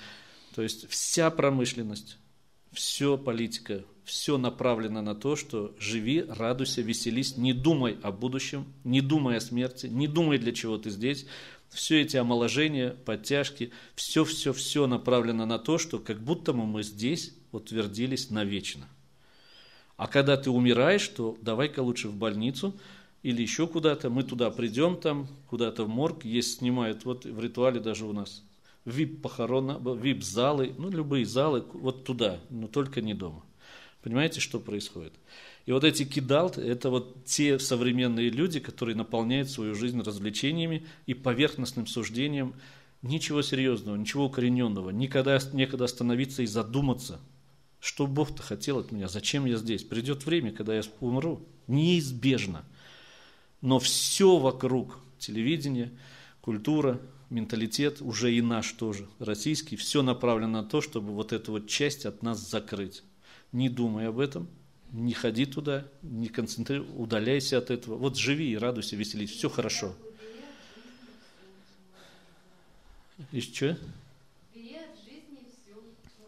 То 0.56 0.64
есть 0.64 0.90
вся 0.90 1.30
промышленность, 1.30 2.18
все 2.72 3.20
политика, 3.20 3.84
все 4.04 4.40
направлено 4.40 5.04
на 5.04 5.14
то, 5.14 5.36
что 5.36 5.76
живи, 5.78 6.26
радуйся, 6.28 6.82
веселись, 6.82 7.38
не 7.38 7.54
думай 7.54 8.00
о 8.02 8.12
будущем, 8.12 8.66
не 8.84 9.02
думай 9.02 9.38
о 9.38 9.42
смерти, 9.42 9.86
не 9.86 10.08
думай, 10.08 10.40
для 10.40 10.54
чего 10.54 10.80
ты 10.80 10.90
здесь. 10.90 11.28
Все 11.70 12.02
эти 12.02 12.18
омоложения, 12.18 12.92
подтяжки, 13.06 13.72
все-все-все 13.96 14.88
направлено 14.88 15.46
на 15.46 15.60
то, 15.60 15.78
что 15.78 16.00
как 16.00 16.20
будто 16.20 16.54
мы 16.54 16.84
здесь 16.84 17.34
утвердились 17.52 18.30
навечно. 18.30 18.88
А 19.98 20.08
когда 20.08 20.38
ты 20.38 20.50
умираешь, 20.50 21.08
то 21.08 21.38
давай-ка 21.42 21.82
лучше 21.82 22.08
в 22.08 22.16
больницу– 22.16 22.74
или 23.22 23.42
еще 23.42 23.68
куда-то, 23.68 24.10
мы 24.10 24.24
туда 24.24 24.50
придем 24.50 24.96
там, 24.96 25.28
куда-то 25.50 25.84
в 25.84 25.90
морг, 25.90 26.24
есть 26.24 26.60
снимают, 26.60 27.04
вот 27.04 27.26
в 27.26 27.40
ритуале 27.40 27.80
даже 27.80 28.06
у 28.06 28.14
нас, 28.14 28.44
вип-похорона, 28.86 29.80
вип-залы, 29.96 30.74
ну, 30.78 30.90
любые 30.90 31.26
залы, 31.26 31.66
вот 31.74 32.06
туда, 32.06 32.40
но 32.50 32.68
только 32.68 33.02
не 33.02 33.14
дома. 33.14 33.44
Понимаете, 34.02 34.40
что 34.40 34.60
происходит? 34.60 35.14
И 35.70 35.72
вот 35.72 35.84
эти 35.84 36.04
кидалты, 36.04 36.62
это 36.62 36.90
вот 36.90 37.26
те 37.26 37.60
современные 37.60 38.32
люди, 38.32 38.60
которые 38.60 38.96
наполняют 38.96 39.52
свою 39.52 39.76
жизнь 39.76 40.02
развлечениями 40.02 40.88
и 41.06 41.14
поверхностным 41.14 41.86
суждением, 41.86 42.56
ничего 43.04 43.44
серьезного, 43.44 43.96
ничего 43.96 44.26
укорененного, 44.26 44.90
никогда 44.90 45.40
некогда 45.54 45.86
остановиться 45.86 46.42
и 46.42 46.48
задуматься, 46.48 47.22
что 47.80 48.08
Бог-то 48.08 48.42
хотел 48.42 48.80
от 48.80 48.92
меня, 48.92 49.08
зачем 49.08 49.46
я 49.46 49.58
здесь. 49.58 49.84
Придет 49.84 50.26
время, 50.26 50.52
когда 50.52 50.76
я 50.76 50.82
умру, 51.00 51.48
неизбежно– 51.68 52.66
но 53.62 53.80
все 53.80 54.38
вокруг, 54.38 55.00
телевидение, 55.18 55.92
культура, 56.42 57.00
менталитет, 57.30 58.02
уже 58.02 58.34
и 58.34 58.42
наш 58.42 58.72
тоже, 58.74 59.08
российский, 59.20 59.76
все 59.76 60.02
направлено 60.02 60.62
на 60.62 60.64
то, 60.64 60.82
чтобы 60.82 61.14
вот 61.14 61.34
эту 61.34 61.52
вот 61.52 61.68
часть 61.68 62.06
от 62.06 62.24
нас 62.24 62.40
закрыть. 62.50 63.04
Не 63.52 63.70
думай 63.70 64.08
об 64.08 64.20
этом, 64.20 64.48
не 64.92 65.14
ходи 65.14 65.46
туда, 65.46 65.86
не 66.02 66.28
концентрируй, 66.28 66.88
удаляйся 66.96 67.58
от 67.58 67.72
этого. 67.72 67.96
Вот 67.96 68.18
живи 68.18 68.52
и 68.52 68.58
радуйся, 68.58 68.96
веселись, 68.96 69.32
все 69.32 69.50
хорошо. 69.50 69.96
И 73.32 73.42
что? 73.42 73.78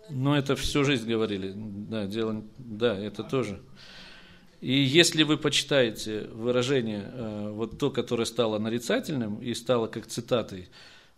Но 0.10 0.38
это 0.38 0.56
всю 0.58 0.84
жизнь 0.84 1.08
говорили. 1.08 1.54
Да, 1.56 2.06
дело, 2.06 2.44
да, 2.58 2.98
это 2.98 3.24
тоже. 3.24 3.62
И 4.60 4.74
если 4.74 5.24
вы 5.24 5.38
почитаете 5.38 6.28
выражение, 6.34 7.10
э, 7.12 7.50
вот 7.50 7.80
то, 7.80 7.90
которое 7.90 8.26
стало 8.26 8.60
нарицательным 8.60 9.42
и 9.42 9.54
стало 9.54 9.88
как 9.88 10.06
цитатой, 10.06 10.70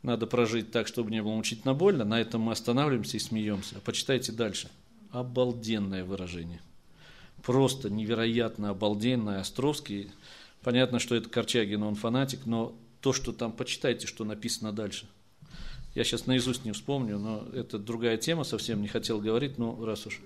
надо 0.01 0.27
прожить 0.27 0.71
так, 0.71 0.87
чтобы 0.87 1.11
не 1.11 1.21
было 1.21 1.33
мучительно 1.33 1.73
больно, 1.73 2.05
на 2.05 2.21
этом 2.21 2.41
мы 2.41 2.51
останавливаемся 2.51 3.17
и 3.17 3.19
смеемся. 3.19 3.79
Почитайте 3.83 4.31
дальше. 4.31 4.69
Обалденное 5.11 6.05
выражение. 6.05 6.61
Просто 7.43 7.89
невероятно 7.89 8.69
обалденное. 8.69 9.41
Островский, 9.41 10.11
понятно, 10.61 10.99
что 10.99 11.15
это 11.15 11.29
Корчагин, 11.29 11.83
он 11.83 11.95
фанатик, 11.95 12.45
но 12.45 12.75
то, 13.01 13.13
что 13.13 13.33
там, 13.33 13.51
почитайте, 13.51 14.07
что 14.07 14.23
написано 14.23 14.71
дальше. 14.71 15.07
Я 15.93 16.03
сейчас 16.03 16.25
наизусть 16.25 16.65
не 16.65 16.71
вспомню, 16.71 17.19
но 17.19 17.47
это 17.53 17.77
другая 17.77 18.17
тема, 18.17 18.43
совсем 18.43 18.81
не 18.81 18.87
хотел 18.87 19.19
говорить, 19.19 19.57
ну 19.57 19.85
раз 19.85 20.07
уж. 20.07 20.19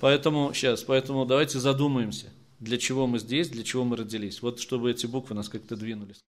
Поэтому 0.00 0.52
сейчас, 0.52 0.82
поэтому 0.82 1.24
давайте 1.24 1.58
задумаемся– 1.58 2.26
для 2.60 2.78
чего 2.78 3.06
мы 3.06 3.18
здесь, 3.18 3.48
для 3.48 3.62
чего 3.62 3.84
мы 3.84 3.96
родились. 3.96 4.40
Вот 4.42 4.60
чтобы 4.60 4.90
эти 4.90 5.06
буквы 5.06 5.34
нас 5.34 5.48
как-то 5.48 5.76
двинулись. 5.76 6.24